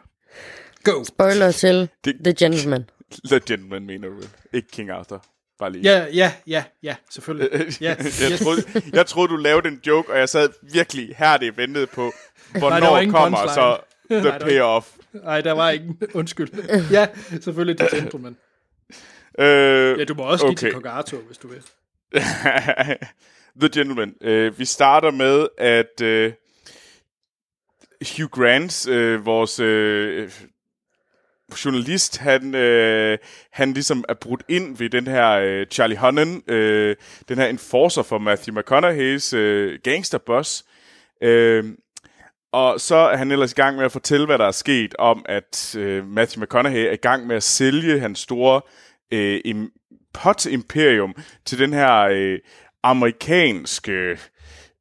Go. 0.85 1.05
Spoiler 1.05 1.53
til 1.53 1.89
Det- 2.05 2.17
The 2.25 2.35
Gentleman. 2.39 2.85
The 3.29 3.41
Gentleman 3.49 3.87
mener 3.87 4.09
du 4.09 4.15
vel? 4.15 4.29
Ikke 4.53 4.69
King 4.73 4.91
Arthur. 4.91 5.25
Bare 5.59 5.73
lige. 5.73 5.83
Ja, 5.83 6.07
ja, 6.15 6.33
ja, 6.47 6.65
ja, 6.83 6.97
selvfølgelig. 7.11 7.51
Ja, 7.81 7.95
jeg, 8.31 8.39
troede, 8.39 8.63
jeg 8.93 9.07
troede, 9.07 9.29
du 9.29 9.37
lavede 9.37 9.69
en 9.69 9.81
joke, 9.87 10.13
og 10.13 10.19
jeg 10.19 10.29
sad 10.29 10.49
virkelig 10.73 11.15
hærdigt 11.19 11.57
ventede 11.57 11.87
på, 11.87 12.13
hvornår 12.59 12.99
ingen 12.99 13.13
kommer 13.15 13.39
punchline. 13.39 13.55
så 13.55 13.79
the 14.11 14.29
Nej, 14.31 14.39
payoff. 14.39 14.87
Nej, 15.13 15.41
der 15.41 15.53
var 15.53 15.71
ingen. 15.71 15.99
Undskyld. 16.15 16.49
Ja, 16.91 17.07
selvfølgelig 17.43 17.79
The 17.79 17.97
Gentleman. 17.97 18.37
Øh, 19.39 19.99
Ja, 19.99 20.05
du 20.05 20.15
må 20.15 20.23
også 20.23 20.45
give 20.45 20.53
Okay. 20.53 20.67
til 20.67 20.73
Kogato, 20.75 21.17
hvis 21.17 21.39
du 21.39 21.49
vil. 21.49 21.63
The 23.61 23.69
Gentleman. 23.75 24.15
Øh, 24.23 24.59
vi 24.59 24.65
starter 24.65 25.11
med, 25.11 25.47
at 25.59 26.01
øh, 26.03 26.33
Hugh 28.09 28.31
Grant, 28.31 28.89
øh, 28.89 29.27
vores 29.27 29.61
øh, 29.61 30.31
journalist, 31.65 32.19
han, 32.19 32.55
øh, 32.55 33.19
han 33.53 33.73
ligesom 33.73 34.05
er 34.09 34.15
brudt 34.15 34.43
ind 34.49 34.77
ved 34.77 34.91
den 34.91 35.07
her 35.07 35.31
øh, 35.31 35.67
Charlie 35.67 35.99
Hunnam, 35.99 36.43
øh, 36.49 36.97
den 37.29 37.39
her 37.39 37.47
enforcer 37.47 38.03
for 38.03 38.19
Matthew 38.19 38.57
McConaughey's 38.59 39.37
øh, 39.37 39.79
gangsterboss. 39.83 40.65
Øh, 41.23 41.65
og 42.53 42.81
så 42.81 42.97
er 42.97 43.17
han 43.17 43.31
ellers 43.31 43.53
i 43.53 43.55
gang 43.55 43.77
med 43.77 43.85
at 43.85 43.93
fortælle, 43.93 44.27
hvad 44.27 44.39
der 44.39 44.47
er 44.47 44.51
sket 44.51 44.95
om, 44.99 45.25
at 45.29 45.77
øh, 45.79 46.07
Matthew 46.07 46.43
McConaughey 46.43 46.81
er 46.81 46.93
i 46.93 46.97
gang 46.97 47.27
med 47.27 47.37
at 47.37 47.43
sælge 47.43 48.01
hans 48.01 48.19
store 48.19 48.61
øh, 49.13 49.41
im- 49.47 50.09
pot-imperium 50.15 51.15
til 51.45 51.59
den 51.59 51.73
her 51.73 52.01
øh, 52.01 52.39
amerikanske 52.83 54.19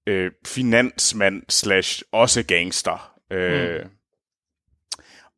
øh, 0.08 0.32
finansmand 0.48 1.44
slash 1.50 2.02
også 2.12 2.44
gangster. 2.44 3.09
Øh, 3.32 3.86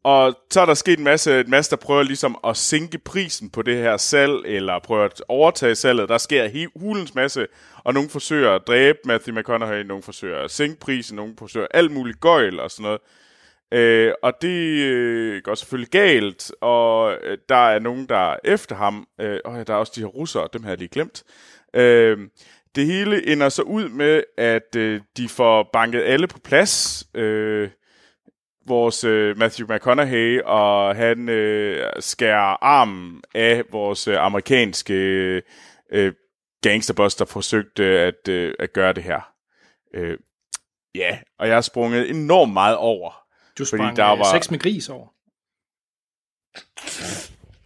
Og 0.03 0.35
så 0.51 0.61
er 0.61 0.65
der 0.65 0.73
sket 0.73 0.97
en 0.97 1.03
masse, 1.03 1.39
en 1.39 1.49
masse, 1.49 1.71
der 1.71 1.77
prøver 1.77 2.03
ligesom 2.03 2.37
at 2.47 2.57
sænke 2.57 2.97
prisen 2.97 3.49
på 3.49 3.61
det 3.61 3.77
her 3.77 3.97
salg, 3.97 4.45
eller 4.45 4.79
prøver 4.79 5.05
at 5.05 5.21
overtage 5.27 5.75
salget. 5.75 6.09
Der 6.09 6.17
sker 6.17 6.47
he- 6.49 6.79
hulens 6.79 7.15
masse, 7.15 7.47
og 7.83 7.93
nogen 7.93 8.09
forsøger 8.09 8.51
at 8.51 8.61
dræbe 8.67 8.97
Matthew 9.05 9.35
McConaughey, 9.39 9.81
nogen 9.83 10.03
forsøger 10.03 10.37
at 10.39 10.51
sænke 10.51 10.79
prisen, 10.79 11.15
nogen 11.15 11.35
forsøger 11.37 11.67
alt 11.73 11.91
muligt 11.91 12.19
gøjl 12.19 12.59
og 12.59 12.71
sådan 12.71 12.83
noget. 12.83 12.99
Øh, 13.73 14.13
og 14.23 14.33
det 14.41 14.79
øh, 14.83 15.41
går 15.43 15.55
selvfølgelig 15.55 15.91
galt, 15.91 16.51
og 16.61 17.13
øh, 17.23 17.37
der 17.49 17.55
er 17.69 17.79
nogen, 17.79 18.05
der 18.09 18.31
er 18.31 18.37
efter 18.43 18.75
ham, 18.75 19.07
øh, 19.21 19.39
og 19.45 19.57
ja, 19.57 19.63
der 19.63 19.73
er 19.73 19.77
også 19.77 19.93
de 19.95 19.99
her 20.01 20.07
russere, 20.07 20.47
dem 20.53 20.63
har 20.63 20.69
jeg 20.71 20.77
lige 20.77 20.89
glemt. 20.89 21.23
Øh, 21.73 22.17
det 22.75 22.85
hele 22.85 23.27
ender 23.27 23.49
så 23.49 23.61
ud 23.61 23.89
med, 23.89 24.23
at 24.37 24.75
øh, 24.77 25.01
de 25.17 25.29
får 25.29 25.69
banket 25.73 26.03
alle 26.03 26.27
på 26.27 26.39
plads. 26.39 27.03
Øh, 27.15 27.69
vores 28.67 29.03
øh, 29.03 29.37
Matthew 29.37 29.75
McConaughey, 29.75 30.41
og 30.41 30.95
han 30.95 31.29
øh, 31.29 31.89
skærer 31.99 32.63
armen 32.63 33.21
af 33.35 33.63
vores 33.71 34.07
øh, 34.07 34.17
amerikanske 34.23 34.93
øh, 35.91 36.13
gangsterboss, 36.61 37.15
der 37.15 37.25
forsøgte 37.25 37.83
at, 37.83 38.27
øh, 38.29 38.53
at 38.59 38.73
gøre 38.73 38.93
det 38.93 39.03
her. 39.03 39.21
Øh, 39.93 40.17
ja, 40.95 41.19
og 41.39 41.47
jeg 41.47 41.55
har 41.55 41.61
sprunget 41.61 42.09
enormt 42.09 42.53
meget 42.53 42.77
over. 42.77 43.11
Du 43.57 43.65
Fordi 43.65 43.77
sprang 43.77 43.97
der 43.97 44.03
der 44.03 44.09
var- 44.09 44.17
var... 44.17 44.39
sex 44.39 44.51
med 44.51 44.59
gris 44.59 44.89
over. 44.89 45.07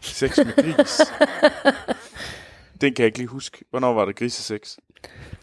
Sex 0.04 0.38
med 0.38 0.56
gris. 0.76 1.02
Den 2.82 2.94
kan 2.94 3.04
jeg 3.04 3.06
ikke 3.08 3.18
lige 3.18 3.28
huske. 3.28 3.66
Hvornår 3.70 3.94
var 3.94 4.06
det 4.06 4.16
grisesex? 4.16 4.78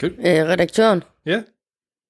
Øh, 0.02 0.10
redaktøren. 0.24 1.02
Ja. 1.26 1.42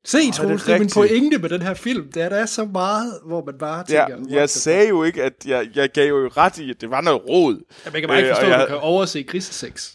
Se, 0.05 0.19
er 0.29 0.33
Troels, 0.33 0.63
det 0.65 0.75
er 0.75 0.79
min 0.79 0.91
pointe 0.95 1.39
med 1.39 1.49
den 1.49 1.63
her 1.63 1.75
film. 1.75 2.13
Det 2.13 2.23
er, 2.23 2.29
der 2.29 2.37
er 2.37 2.47
så 2.47 2.65
meget, 2.65 3.21
hvor 3.27 3.45
man 3.45 3.55
bare 3.59 3.85
Ja, 3.91 4.07
tænker... 4.07 4.17
what 4.23 4.31
jeg 4.41 4.51
sagde 4.51 4.89
jo 4.89 5.03
ikke, 5.05 5.23
at 5.23 5.33
jeg, 5.47 5.69
jeg 5.75 5.91
gav 5.91 6.09
jo 6.09 6.31
ret 6.37 6.59
i, 6.59 6.71
at 6.71 6.81
det 6.81 6.91
var 6.91 7.01
noget 7.01 7.29
råd. 7.29 7.53
Jamen, 7.85 7.93
jeg 7.95 8.03
kan 8.03 8.09
bare 8.09 8.19
ikke 8.19 8.29
Øh, 8.31 8.35
forstå, 8.37 8.47
og 8.47 8.53
at 8.55 8.59
jeg- 8.61 8.69
du 8.69 8.73
kan 8.73 8.79
overse 8.83 9.23
grisesex. 9.23 9.93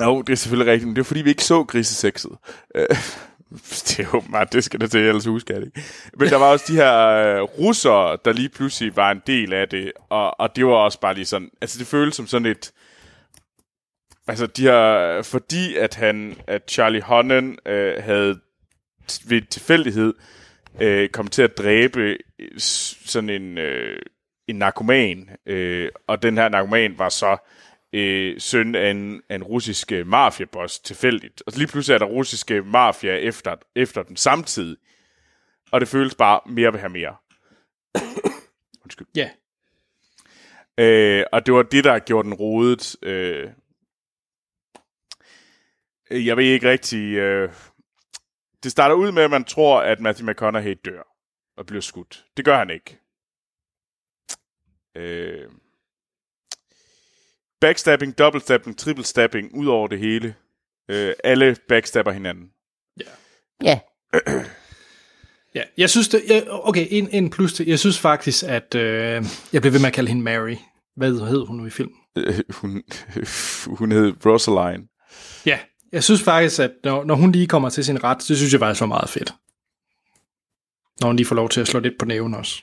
Jo, 0.00 0.22
det 0.22 0.32
er 0.32 0.36
selvfølgelig 0.36 0.72
rigtigt, 0.72 0.86
men 0.88 0.96
det 0.96 1.00
er 1.00 1.04
fordi, 1.04 1.22
vi 1.22 1.30
ikke 1.30 1.44
så 1.44 1.64
grisesexet. 1.64 2.30
Øh, 2.74 2.86
det 3.88 4.00
er 4.00 4.04
jo 4.14 4.22
meget, 4.30 4.52
det 4.52 4.64
skal 4.64 4.80
det 4.80 4.90
til, 4.90 5.00
ellers 5.00 5.24
husker 5.26 5.54
jeg 5.54 5.60
det 5.60 5.66
ikke. 5.76 5.88
Men 6.18 6.28
der 6.28 6.36
var 6.36 6.46
også 6.46 6.64
de 6.68 6.74
her 6.76 6.98
øh, 7.06 7.42
russere, 7.42 8.18
der 8.24 8.32
lige 8.32 8.48
pludselig 8.48 8.96
var 8.96 9.10
en 9.10 9.22
del 9.26 9.52
af 9.52 9.68
det, 9.68 9.92
og, 10.10 10.40
og 10.40 10.56
det 10.56 10.66
var 10.66 10.72
også 10.72 11.00
bare 11.00 11.14
lige 11.14 11.26
sådan, 11.26 11.50
altså 11.60 11.78
det 11.78 11.86
føles 11.86 12.14
som 12.14 12.26
sådan 12.26 12.46
et, 12.46 12.72
altså 14.28 14.46
de 14.46 14.62
her, 14.62 15.22
fordi 15.22 15.76
at 15.76 15.94
han, 15.94 16.36
at 16.46 16.62
Charlie 16.70 17.02
Hunnam 17.02 17.58
øh, 17.66 18.02
havde 18.02 18.40
ved 19.28 19.42
tilfældighed 19.42 20.14
øh, 20.80 21.08
kom 21.08 21.26
til 21.26 21.42
at 21.42 21.58
dræbe 21.58 22.18
øh, 22.38 22.58
sådan 22.58 23.30
en, 23.30 23.58
øh, 23.58 23.98
en 24.46 24.56
narkoman, 24.56 25.30
øh, 25.46 25.88
og 26.06 26.22
den 26.22 26.38
her 26.38 26.48
narkoman 26.48 26.98
var 26.98 27.08
så 27.08 27.36
øh, 27.92 28.40
søn 28.40 28.74
af 28.74 28.90
en, 28.90 29.22
af 29.28 29.34
en 29.34 29.42
russisk 29.42 29.92
øh, 29.92 30.06
mafiaboss 30.06 30.78
tilfældigt. 30.78 31.42
Og 31.46 31.52
lige 31.56 31.66
pludselig 31.66 31.94
er 31.94 31.98
der 31.98 32.06
russiske 32.06 32.62
mafia 32.62 33.14
efter, 33.14 33.56
efter 33.76 34.02
den 34.02 34.16
samtidig. 34.16 34.76
Og 35.70 35.80
det 35.80 35.88
føles 35.88 36.14
bare 36.14 36.40
mere 36.46 36.72
vil 36.72 36.80
have 36.80 36.92
mere. 36.92 37.16
Undskyld. 38.84 39.06
Ja. 39.16 39.30
Øh, 40.78 41.24
og 41.32 41.46
det 41.46 41.54
var 41.54 41.62
det, 41.62 41.84
der 41.84 41.98
gjorde 41.98 42.26
den 42.26 42.34
rodet. 42.34 42.96
Øh, 43.02 43.50
jeg 46.10 46.36
ved 46.36 46.44
ikke 46.44 46.70
rigtig... 46.70 47.14
Øh, 47.14 47.50
det 48.62 48.70
starter 48.70 48.94
ud 48.94 49.12
med, 49.12 49.22
at 49.22 49.30
man 49.30 49.44
tror, 49.44 49.80
at 49.80 50.00
Matthew 50.00 50.30
McConaughey 50.30 50.76
dør 50.84 51.02
og 51.56 51.66
bliver 51.66 51.80
skudt. 51.80 52.24
Det 52.36 52.44
gør 52.44 52.58
han 52.58 52.70
ikke. 52.70 52.98
Øh, 54.96 55.50
backstabbing, 57.60 58.18
double 58.18 58.40
stabbing, 58.40 58.78
triple 58.78 59.04
stabbing, 59.04 59.54
ud 59.54 59.66
over 59.66 59.88
det 59.88 59.98
hele. 59.98 60.34
Øh, 60.90 61.14
alle 61.24 61.56
backstabber 61.68 62.12
hinanden. 62.12 62.52
Ja. 63.62 63.80
Ja, 65.54 65.62
jeg 65.76 65.90
synes 65.90 66.08
det, 66.08 66.22
jeg, 66.28 66.46
okay, 66.50 66.86
en, 66.90 67.08
en 67.10 67.30
plus 67.30 67.52
til, 67.52 67.66
jeg 67.66 67.78
synes 67.78 67.98
faktisk, 67.98 68.44
at 68.44 68.74
øh, 68.74 69.24
jeg 69.52 69.60
blev 69.60 69.72
ved 69.72 69.80
med 69.80 69.86
at 69.86 69.92
kalde 69.92 70.08
hende 70.08 70.22
Mary. 70.22 70.56
Hvad 70.96 71.28
hed 71.28 71.46
hun 71.46 71.56
nu 71.56 71.66
i 71.66 71.70
filmen? 71.70 71.96
Øh, 72.16 72.40
hun, 72.50 72.82
hun 73.78 73.92
hed 73.92 74.26
Rosaline. 74.26 74.88
Jeg 75.92 76.04
synes 76.04 76.22
faktisk, 76.22 76.60
at 76.60 76.72
når, 76.84 77.04
når 77.04 77.14
hun 77.14 77.32
lige 77.32 77.46
kommer 77.46 77.68
til 77.70 77.84
sin 77.84 78.04
ret, 78.04 78.22
så 78.22 78.36
synes 78.36 78.52
jeg 78.52 78.60
faktisk 78.60 78.80
var 78.80 78.86
meget 78.86 79.08
fedt. 79.08 79.34
Når 81.00 81.06
hun 81.06 81.16
lige 81.16 81.26
får 81.26 81.36
lov 81.36 81.48
til 81.48 81.60
at 81.60 81.68
slå 81.68 81.80
lidt 81.80 81.98
på 81.98 82.04
næven 82.04 82.34
også. 82.34 82.62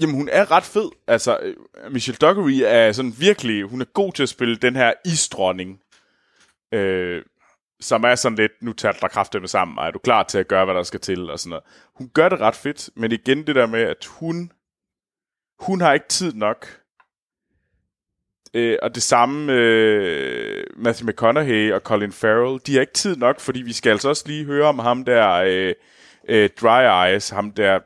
Jamen, 0.00 0.14
hun 0.14 0.28
er 0.32 0.50
ret 0.50 0.64
fed. 0.64 0.90
Altså, 1.06 1.38
øh, 1.42 1.54
Michelle 1.92 2.18
Dockery 2.18 2.60
er 2.64 2.92
sådan 2.92 3.14
virkelig... 3.18 3.64
Hun 3.64 3.80
er 3.80 3.84
god 3.84 4.12
til 4.12 4.22
at 4.22 4.28
spille 4.28 4.56
den 4.56 4.76
her 4.76 4.92
isdronning. 5.04 5.80
Øh, 6.72 7.22
som 7.80 8.04
er 8.04 8.14
sådan 8.14 8.38
lidt, 8.38 8.52
nu 8.62 8.72
tager 8.72 8.92
der 8.92 9.08
kræfter 9.08 9.40
med 9.40 9.48
sammen, 9.48 9.78
og 9.78 9.86
er 9.86 9.90
du 9.90 9.98
klar 9.98 10.22
til 10.22 10.38
at 10.38 10.48
gøre, 10.48 10.64
hvad 10.64 10.74
der 10.74 10.82
skal 10.82 11.00
til, 11.00 11.30
og 11.30 11.38
sådan 11.38 11.50
noget. 11.50 11.64
Hun 11.94 12.10
gør 12.14 12.28
det 12.28 12.40
ret 12.40 12.56
fedt, 12.56 12.90
men 12.94 13.12
igen 13.12 13.46
det 13.46 13.54
der 13.54 13.66
med, 13.66 13.80
at 13.80 14.04
hun, 14.04 14.52
hun 15.58 15.80
har 15.80 15.92
ikke 15.92 16.08
tid 16.08 16.32
nok. 16.32 16.79
Øh, 18.54 18.78
og 18.82 18.94
det 18.94 19.02
samme 19.02 19.52
øh, 19.52 20.64
Matthew 20.76 21.08
McConaughey 21.10 21.72
og 21.72 21.80
Colin 21.80 22.12
Farrell, 22.12 22.60
de 22.66 22.74
har 22.74 22.80
ikke 22.80 22.92
tid 22.92 23.16
nok, 23.16 23.40
fordi 23.40 23.62
vi 23.62 23.72
skal 23.72 23.90
altså 23.90 24.08
også 24.08 24.24
lige 24.26 24.44
høre 24.44 24.66
om 24.66 24.78
ham 24.78 25.04
der, 25.04 25.30
øh, 25.30 25.74
øh, 26.28 26.50
Dry 26.60 27.08
Eyes, 27.08 27.28
ham 27.28 27.50
der, 27.50 27.80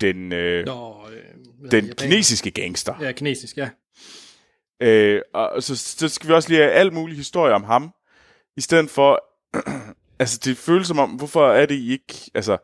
den, 0.00 0.32
øh, 0.32 0.66
Nå, 0.66 0.96
øh, 1.12 1.70
den 1.70 1.92
kinesiske 1.98 2.50
gangster. 2.50 2.94
Ja, 3.00 3.12
kinesisk, 3.12 3.56
ja. 3.56 3.68
Øh, 4.80 5.22
og 5.34 5.62
så, 5.62 5.76
så 5.76 6.08
skal 6.08 6.28
vi 6.28 6.34
også 6.34 6.48
lige 6.48 6.60
have 6.60 6.72
alt 6.72 6.92
mulig 6.92 7.16
historie 7.16 7.54
om 7.54 7.64
ham, 7.64 7.90
i 8.56 8.60
stedet 8.60 8.90
for, 8.90 9.24
altså 10.20 10.40
det 10.44 10.56
føles 10.56 10.86
som 10.86 10.98
om, 10.98 11.10
hvorfor 11.10 11.52
er 11.52 11.66
det 11.66 11.74
I 11.74 11.92
ikke, 11.92 12.30
altså, 12.34 12.58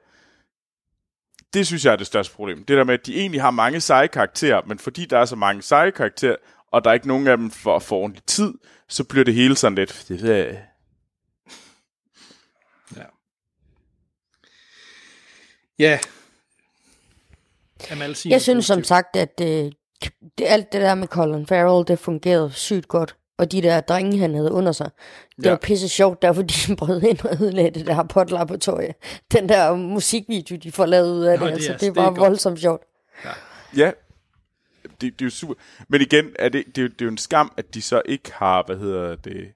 det 1.54 1.66
synes 1.66 1.84
jeg 1.84 1.92
er 1.92 1.96
det 1.96 2.06
største 2.06 2.34
problem. 2.34 2.64
Det 2.64 2.76
der 2.76 2.84
med, 2.84 2.94
at 2.94 3.06
de 3.06 3.20
egentlig 3.20 3.40
har 3.40 3.50
mange 3.50 3.80
seje 3.80 4.06
karakterer, 4.06 4.62
men 4.66 4.78
fordi 4.78 5.04
der 5.04 5.18
er 5.18 5.24
så 5.24 5.36
mange 5.36 5.62
seje 5.62 5.90
karakterer, 5.90 6.36
og 6.74 6.84
der 6.84 6.90
er 6.90 6.94
ikke 6.94 7.08
nogen 7.08 7.26
af 7.26 7.36
dem 7.36 7.50
for, 7.50 7.78
for 7.78 7.96
ordentlig 7.96 8.22
tid, 8.26 8.54
så 8.88 9.04
bliver 9.04 9.24
det 9.24 9.34
hele 9.34 9.56
sådan 9.56 9.74
lidt, 9.76 10.04
det 10.08 10.22
ved 10.22 10.32
jeg, 10.34 10.62
Ja. 15.78 15.98
Amal 17.90 18.16
siger 18.16 18.34
Jeg 18.34 18.42
synes 18.42 18.66
som 18.66 18.84
sagt, 18.84 19.16
at 19.16 19.40
øh, 19.42 19.72
det, 20.38 20.44
alt 20.46 20.72
det 20.72 20.80
der 20.80 20.94
med 20.94 21.08
Colin 21.08 21.46
Farrell, 21.46 21.88
det 21.88 21.98
fungerede 21.98 22.52
sygt 22.52 22.88
godt. 22.88 23.16
Og 23.38 23.52
de 23.52 23.62
der 23.62 23.80
drenge, 23.80 24.18
han 24.18 24.34
havde 24.34 24.52
under 24.52 24.72
sig, 24.72 24.90
det 25.36 25.44
Ja. 25.44 25.48
ja. 25.48 25.50
var 25.50 25.58
pisse 25.62 25.88
sjovt, 25.88 26.22
der 26.22 26.32
fordi 26.32 26.54
de 26.66 26.76
brød 26.80 27.02
ind 27.02 27.20
og 27.24 27.42
ødelagde 27.42 27.70
det 27.78 27.86
der 27.86 28.02
potlaboratorie. 28.02 28.94
Den 29.32 29.48
der 29.48 29.74
musikvideo, 29.74 30.56
de 30.56 30.72
får 30.72 30.86
lavet 30.86 31.12
ud 31.12 31.24
af 31.24 31.38
Nå, 31.38 31.46
det, 31.46 31.54
det 31.54 31.66
er- 31.66 31.72
altså, 31.72 31.72
det 31.72 31.80
det 31.94 32.00
er 32.00 32.02
var 32.02 32.08
godt. 32.08 32.20
voldsomt 32.20 32.60
sjovt. 32.60 32.82
Ja, 33.76 33.90
det, 35.04 35.18
det 35.18 35.24
er 35.24 35.26
jo 35.26 35.30
super. 35.30 35.54
Men 35.88 36.00
igen, 36.00 36.30
er 36.38 36.48
det, 36.48 36.66
det, 36.66 36.78
er 36.78 36.82
jo, 36.82 36.88
det 36.88 37.00
er 37.00 37.04
jo 37.04 37.10
en 37.10 37.18
skam, 37.18 37.52
at 37.56 37.74
de 37.74 37.82
så 37.82 38.02
ikke 38.04 38.32
har, 38.32 38.62
hvad 38.66 38.76
hedder 38.76 39.16
det, 39.16 39.52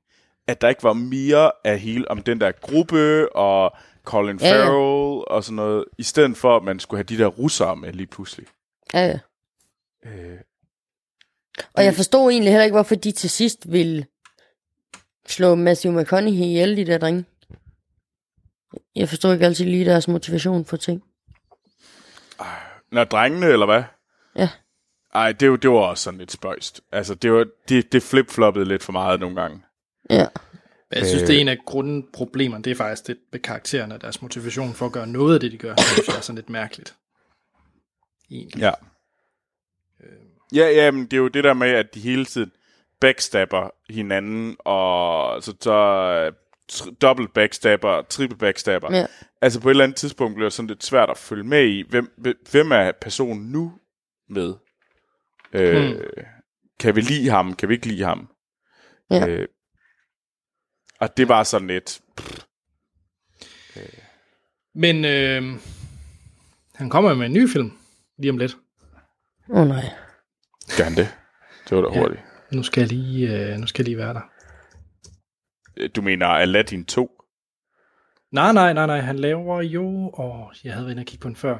at 0.47 0.61
der 0.61 0.69
ikke 0.69 0.83
var 0.83 0.93
mere 0.93 1.51
af 1.65 1.79
hele, 1.79 2.11
om 2.11 2.23
den 2.23 2.41
der 2.41 2.53
gruppe, 2.53 3.37
og 3.37 3.77
Colin 4.05 4.39
Ja, 4.41 4.47
ja. 4.49 4.65
Farrell, 4.65 5.25
og 5.29 5.45
sådan 5.45 5.57
noget, 5.57 5.85
i 5.99 6.03
stedet 6.03 6.37
for, 6.37 6.57
at 6.57 6.63
man 6.63 6.81
skulle 6.81 6.99
have 6.99 7.05
de 7.05 7.19
der 7.19 7.27
russere 7.27 7.77
med 7.77 7.93
lige 7.93 8.07
pludselig. 8.07 8.47
Ja, 8.95 9.07
ja. 9.07 9.19
Øh, 10.11 10.39
Og 11.75 11.85
jeg 11.85 11.95
forstod 11.95 12.31
egentlig 12.31 12.53
heller 12.53 12.65
ikke, 12.65 12.75
hvorfor 12.75 12.95
de 12.95 13.13
til 13.13 13.31
sidst 13.31 13.73
ville 13.73 14.07
slå 15.27 15.55
Matthew 15.55 16.01
McConaughey 16.01 16.43
ihjel, 16.45 16.77
de 16.77 16.87
der 16.87 16.99
drenge. 16.99 17.25
Jeg 18.97 19.09
forstår 19.09 19.33
ikke 19.33 19.47
altid 19.47 19.65
lige 19.65 19.85
deres 19.85 20.09
motivation 20.09 20.65
for 20.65 20.77
ting. 20.77 21.03
Når 22.93 23.05
drengene, 23.05 23.47
eller 23.47 23.67
hvad? 23.67 23.83
Ja. 24.37 24.49
Ej, 25.15 25.33
det, 25.33 25.51
var- 25.51 25.57
det 25.57 25.71
var 25.71 25.77
også 25.77 26.05
sådan 26.05 26.19
lidt 26.19 26.33
spøjst. 26.33 26.81
Altså, 26.93 27.15
det, 27.15 27.33
var, 27.33 27.47
det, 27.69 27.93
det 27.93 28.03
flip-floppede 28.03 28.65
lidt 28.65 28.83
for 28.83 28.93
meget 28.93 29.21
nogle 29.21 29.41
gange. 29.41 29.63
Ja. 30.11 30.27
Jeg 30.93 31.07
synes, 31.07 31.23
det 31.23 31.37
er 31.37 31.41
en 31.41 31.49
af 31.49 31.59
grundproblemerne, 31.67 32.65
det 32.65 32.71
er 32.71 32.75
faktisk 32.75 33.07
det 33.07 33.19
med 33.33 33.41
karaktererne 33.41 33.95
og 33.95 34.01
deres 34.01 34.23
motivation 34.23 34.75
for 34.75 34.87
at 34.87 34.93
gøre 34.93 35.07
noget 35.07 35.35
af 35.35 35.41
det, 35.41 35.53
de 35.53 35.59
gør. 35.59 35.75
Det 35.75 35.85
synes 35.85 36.09
jeg 36.09 36.17
er 36.17 36.21
sådan 36.21 36.37
lidt 36.37 36.51
mærkeligt. 36.51 36.95
Egentlig. 38.31 38.61
Ja. 38.61 38.71
Ja, 40.55 40.67
ja, 40.71 40.91
men 40.91 41.03
det 41.05 41.13
er 41.13 41.17
jo 41.17 41.29
det 41.29 41.45
der 41.45 41.55
med, 41.55 41.69
at 41.69 41.95
de 41.95 42.01
hele 42.01 42.25
tiden 42.25 42.53
backstabber 43.01 43.71
hinanden, 43.93 44.57
og 44.59 45.43
så, 45.43 45.55
så 45.61 45.73
øh, 45.73 46.33
tr- 46.73 46.95
dobbelt 47.03 47.33
backstabber, 47.33 48.03
triple 48.03 48.37
backstabber. 48.39 48.97
Ja. 48.97 49.07
Altså 49.43 49.61
på 49.61 49.69
et 49.69 49.71
eller 49.71 49.85
andet 49.85 49.97
tidspunkt 49.97 50.35
bliver 50.35 50.47
det 50.47 50.53
sådan 50.53 50.67
lidt 50.67 50.85
svært 50.85 51.11
at 51.11 51.19
følge 51.19 51.45
med 51.45 51.65
i, 51.69 51.85
hvem, 51.89 52.21
hvem 52.51 52.73
er 52.73 52.93
personen 53.01 53.51
nu 53.53 53.73
med? 54.29 54.55
Øh, 55.53 55.91
Hmm. 55.93 56.01
Kan 56.81 56.97
vi 56.97 57.01
lide 57.01 57.31
ham? 57.31 57.55
Kan 57.57 57.69
vi 57.69 57.75
ikke 57.75 57.87
lide 57.87 58.05
ham? 58.05 58.29
Ja. 59.11 59.27
Øh, 59.29 59.49
og 61.01 61.17
det 61.17 61.29
var 61.29 61.43
sådan 61.43 61.67
lidt... 61.69 62.01
Men 64.75 65.05
øh, 65.05 65.43
han 66.75 66.91
kommer 66.91 67.11
jo 67.11 67.17
med 67.17 67.27
en 67.27 67.33
ny 67.33 67.49
film 67.49 67.73
lige 68.19 68.31
om 68.31 68.39
lidt. 68.39 68.57
Åh 69.51 69.61
oh, 69.61 69.69
nej. 69.69 69.85
Gør 70.77 70.85
han 70.85 70.95
det? 70.95 71.15
Det 71.69 71.77
var 71.77 71.83
da 71.83 71.95
Ja. 71.95 72.01
hurtigt. 72.01 72.23
Nu 72.53 72.63
skal 72.63 72.81
jeg 72.81 72.89
lige, 72.89 73.53
øh, 73.53 73.59
nu 73.59 73.67
skal 73.67 73.83
jeg 73.83 73.89
lige 73.89 73.99
være 73.99 74.15
der. 74.15 74.21
Øh, 75.77 75.91
Du 75.97 76.03
mener 76.03 76.27
Aladdin 76.27 76.85
2? 76.85 77.11
Nej, 78.33 78.53
nej, 78.53 78.73
nej, 78.73 78.87
nej. 78.87 79.01
Han 79.01 79.19
laver 79.19 79.63
jo... 79.63 80.11
Åh, 80.19 80.47
jeg 80.65 80.73
havde 80.73 80.85
været 80.87 80.93
inde 80.93 81.01
og 81.01 81.07
kigge 81.07 81.23
på 81.23 81.29
den 81.29 81.37
før. 81.37 81.59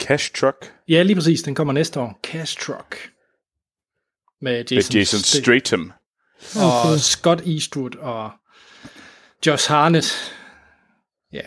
Cash 0.00 0.32
Truck? 0.34 0.74
Ja, 0.88 1.02
lige 1.02 1.16
præcis. 1.16 1.42
Den 1.42 1.54
kommer 1.54 1.72
næste 1.72 2.00
år. 2.00 2.20
Cash 2.22 2.58
Truck. 2.60 3.12
Med 4.40 4.64
Jason, 4.70 4.74
Med 4.94 5.00
Jason 5.00 5.18
Sta- 5.20 5.40
Statham. 5.60 5.92
Og 6.56 6.98
Scott 7.00 7.40
Eastwood 7.46 7.96
og 7.96 8.30
Josh 9.46 9.70
Harnett. 9.70 10.34
Ja. 11.32 11.42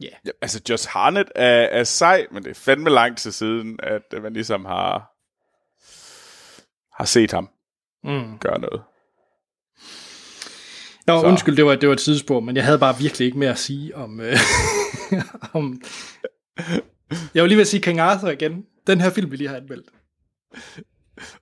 Ja. 0.00 0.08
Ja, 0.24 0.30
altså, 0.40 0.60
Josh 0.68 0.88
Harnett 0.88 1.32
er, 1.34 1.44
er 1.62 1.84
sej, 1.84 2.26
men 2.30 2.42
det 2.44 2.50
er 2.50 2.54
fandme 2.54 2.90
lang 2.90 3.16
tid 3.18 3.32
siden, 3.32 3.78
at 3.82 4.02
man 4.22 4.32
ligesom 4.32 4.64
har, 4.64 4.92
har 6.98 7.04
set 7.04 7.32
ham 7.32 7.48
Mm. 8.04 8.38
gøre 8.38 8.58
noget. 8.58 8.82
Nå, 11.06 11.20
Så. 11.20 11.26
Undskyld, 11.26 11.56
det 11.56 11.64
var, 11.64 11.74
det 11.74 11.88
var 11.88 11.94
et 11.94 12.00
sidespor, 12.00 12.40
men 12.40 12.56
jeg 12.56 12.64
havde 12.64 12.78
bare 12.78 12.98
virkelig 12.98 13.26
ikke 13.26 13.38
mere 13.38 13.50
at 13.50 13.58
sige 13.58 13.96
om... 13.96 14.20
Øh, 14.20 14.36
om 15.52 15.82
jeg 17.34 17.42
vil 17.42 17.48
lige 17.48 17.56
ved 17.56 17.62
at 17.62 17.68
sige 17.68 17.80
King 17.80 18.00
Arthur 18.00 18.28
igen. 18.28 18.66
Den 18.86 19.00
her 19.00 19.10
film, 19.10 19.30
vi 19.30 19.36
lige 19.36 19.48
har 19.48 19.56
anmeldt. 19.56 19.86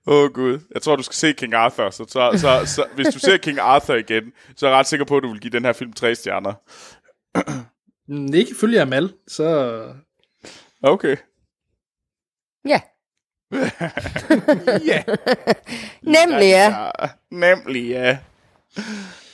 Åh 0.07 0.23
oh, 0.23 0.31
gud, 0.31 0.59
jeg 0.73 0.81
tror, 0.81 0.95
du 0.95 1.03
skal 1.03 1.15
se 1.15 1.33
King 1.33 1.53
Arthur, 1.53 1.89
så, 1.89 2.05
så, 2.07 2.31
så, 2.37 2.65
så 2.65 2.85
hvis 2.95 3.07
du 3.07 3.19
ser 3.19 3.37
King 3.37 3.59
Arthur 3.59 3.95
igen, 3.95 4.33
så 4.55 4.65
er 4.65 4.69
jeg 4.69 4.79
ret 4.79 4.87
sikker 4.87 5.05
på, 5.05 5.17
at 5.17 5.23
du 5.23 5.31
vil 5.31 5.39
give 5.41 5.51
den 5.51 5.65
her 5.65 5.73
film 5.73 5.93
tre 5.93 6.15
stjerner. 6.15 6.53
Mm, 8.07 8.33
Ikke 8.33 8.51
ifølge 8.51 8.81
Amal, 8.81 9.13
så... 9.27 9.83
Okay. 10.83 11.17
Ja. 12.65 12.81
Ja. 14.85 15.03
Nemlig 16.17 16.49
ja. 16.49 16.85
ja. 17.01 17.09
Nemlig, 17.31 17.89
ja. 17.89 18.17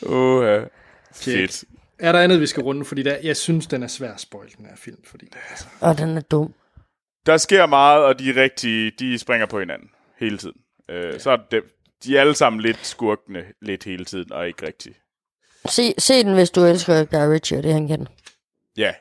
Åh, 0.03 0.61
uh, 0.61 0.67
fedt. 1.13 1.63
Er 1.99 2.11
der 2.11 2.19
andet, 2.19 2.41
vi 2.41 2.47
skal 2.47 2.63
runde? 2.63 2.85
Fordi 2.85 3.03
der, 3.03 3.17
jeg 3.23 3.37
synes, 3.37 3.67
den 3.67 3.83
er 3.83 3.87
svær 3.87 4.13
at 4.13 4.19
spoil, 4.19 4.49
den 4.57 4.65
her 4.65 4.75
film. 4.75 4.97
Fordi, 5.03 5.25
altså, 5.49 5.65
Og 5.81 5.97
den 5.97 6.17
er 6.17 6.21
dum. 6.21 6.53
Der 7.25 7.37
sker 7.37 7.65
meget, 7.65 8.03
og 8.03 8.19
de 8.19 8.29
er 8.29 8.35
rigtig, 8.35 8.99
de 8.99 9.17
springer 9.17 9.45
på 9.47 9.59
hinanden 9.59 9.89
hele 10.17 10.37
tiden. 10.37 10.61
Uh, 10.89 10.95
ja. 10.95 11.19
Så 11.19 11.31
er 11.31 11.37
det, 11.51 11.63
de 12.03 12.17
er 12.17 12.21
alle 12.21 12.35
sammen 12.35 12.61
lidt 12.61 12.85
skurkende 12.85 13.45
lidt 13.61 13.83
hele 13.83 14.05
tiden, 14.05 14.31
og 14.33 14.47
ikke 14.47 14.67
rigtig. 14.67 14.95
Se, 15.69 15.93
se 15.97 16.23
den, 16.23 16.33
hvis 16.33 16.49
du 16.49 16.63
elsker 16.65 17.05
Guy 17.05 17.33
Ritchie, 17.33 17.57
og 17.57 17.63
det 17.63 17.73
han 17.73 17.87
kan. 17.87 18.07
Ja, 18.77 18.93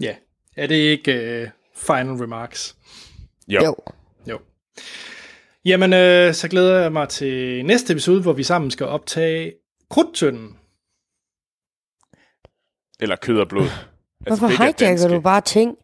ja. 0.00 0.16
Er 0.56 0.66
det 0.66 0.74
ikke 0.74 1.42
uh, 1.42 1.48
final 1.74 2.12
remarks? 2.14 2.76
jo. 3.48 3.62
Jo. 3.64 3.76
Jo. 4.28 4.40
Jamen, 5.66 5.92
øh, 5.92 6.34
så 6.34 6.48
glæder 6.48 6.80
jeg 6.80 6.92
mig 6.92 7.08
til 7.08 7.64
næste 7.64 7.92
episode, 7.92 8.22
hvor 8.22 8.32
vi 8.32 8.42
sammen 8.42 8.70
skal 8.70 8.86
optage 8.86 9.52
Krudtønden. 9.90 10.58
Eller 13.00 13.16
kød 13.16 13.40
og 13.40 13.48
blod. 13.48 13.66
Altså, 14.26 14.40
Hvorfor 14.40 14.62
er 14.64 14.66
hijacker 14.78 15.08
du 15.08 15.20
bare 15.20 15.40
ting? 15.40 15.76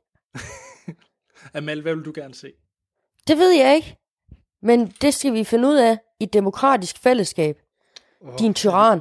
Amal, 1.59 1.83
hvad 1.83 1.95
vil 1.95 2.05
du 2.05 2.13
gerne 2.15 2.35
se? 2.35 2.53
Det 3.29 3.39
ved 3.39 3.51
jeg 3.51 3.75
ikke. 3.75 3.97
Men 4.63 4.87
det 4.87 5.15
skal 5.15 5.33
vi 5.33 5.45
finde 5.45 5.69
ud 5.69 5.77
af 5.77 5.99
i 6.21 6.25
et 6.25 6.33
demokratisk 6.33 6.99
fællesskab. 7.03 7.57
Din 8.39 8.55
tyran. 8.55 9.01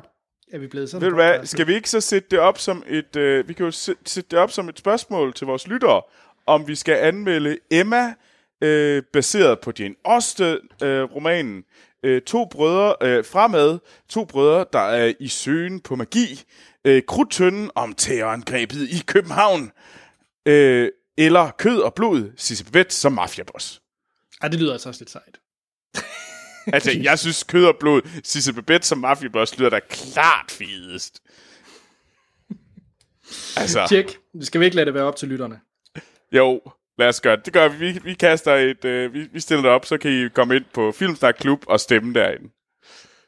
Er 0.52 0.58
vi 0.58 0.68
blevet 0.68 0.90
sådan 0.90 1.02
Ved 1.02 1.10
du 1.10 1.16
hvad, 1.16 1.46
skal 1.46 1.68
vi 1.68 1.74
ikke 1.76 1.90
så 1.90 2.02
sætte 2.02 2.28
det 2.32 2.40
op 2.40 2.58
som 2.58 2.84
et, 2.88 3.16
øh, 3.16 3.48
vi 3.48 3.54
kan 3.54 3.66
jo 3.66 3.72
sæ- 3.72 4.02
sætte 4.06 4.30
det 4.32 4.40
op 4.40 4.52
som 4.52 4.70
et 4.70 4.80
spørgsmål 4.80 5.34
til 5.34 5.48
vores 5.48 5.68
lyttere, 5.68 6.02
om 6.46 6.68
vi 6.68 6.76
skal 6.76 6.96
anmelde 6.96 7.58
Emma, 7.72 8.14
øh, 8.62 9.04
baseret 9.14 9.60
på 9.60 9.72
Jane 9.80 9.96
Austen-romanen, 10.06 11.64
øh, 12.04 12.22
to 12.22 12.46
brødre 12.46 12.96
øh, 13.02 13.26
fremad, 13.26 13.80
to 14.10 14.26
brødre, 14.26 14.66
der 14.74 14.80
er 14.80 15.14
i 15.20 15.28
søgen 15.28 15.80
på 15.80 15.96
magi, 15.96 16.44
øh, 16.86 17.02
krudtønden 17.08 17.72
om 17.76 17.94
terrorangrebet 17.94 18.90
i 18.90 19.04
København, 19.08 19.72
øh, 20.46 20.90
eller 21.18 21.52
kød 21.52 21.80
og 21.80 21.94
blod, 21.94 22.32
Sisse 22.38 22.66
Babette 22.66 22.96
som 22.96 23.14
mafiaboss. 23.14 23.82
Ej, 24.42 24.48
det 24.48 24.60
lyder 24.60 24.74
altså 24.74 24.90
også 24.90 25.02
lidt 25.02 25.10
sejt. 25.10 25.40
Altså, 26.74 26.92
jeg 27.04 27.20
synes, 27.20 27.44
kød 27.44 27.66
og 27.66 27.76
blod, 27.80 28.02
Sisse 28.24 28.54
Babette 28.54 28.88
som 28.88 28.98
mafiaboss 28.98 29.58
lyder 29.58 29.70
da 29.70 29.80
klart 29.90 30.52
fedest. 30.52 31.22
Altså, 33.58 33.86
Tjek. 33.90 34.18
Skal 34.42 34.60
vi 34.62 34.66
ikke 34.66 34.76
lade 34.76 34.86
det 34.86 34.94
være 34.94 35.04
op 35.04 35.16
til 35.16 35.28
lytterne? 35.28 35.60
jo, 36.32 36.62
lad 37.02 37.10
os 37.10 37.22
gøre 37.22 37.36
det. 37.36 37.46
Det 37.46 37.54
gør 37.54 37.68
vi. 37.68 37.78
Vi, 37.78 38.00
vi 38.04 38.14
kaster 38.14 38.56
et, 38.56 38.86
øh, 38.86 39.14
vi, 39.14 39.28
vi 39.34 39.40
stiller 39.40 39.62
det 39.62 39.72
op, 39.72 39.86
så 39.86 39.98
kan 39.98 40.12
I 40.12 40.30
komme 40.30 40.56
ind 40.56 40.66
på 40.74 40.92
Filmsnak 40.92 41.36
Klub 41.40 41.64
og 41.68 41.80
stemme 41.80 42.14
derinde. 42.14 42.50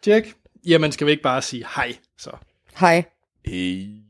Tjek. 0.02 0.34
Jamen, 0.66 0.92
skal 0.92 1.08
vi 1.08 1.12
ikke 1.12 1.24
bare 1.24 1.42
sige 1.42 1.66
hej, 1.76 1.96
så? 2.18 2.32
Hej. 2.80 3.04
Hey. 3.46 4.03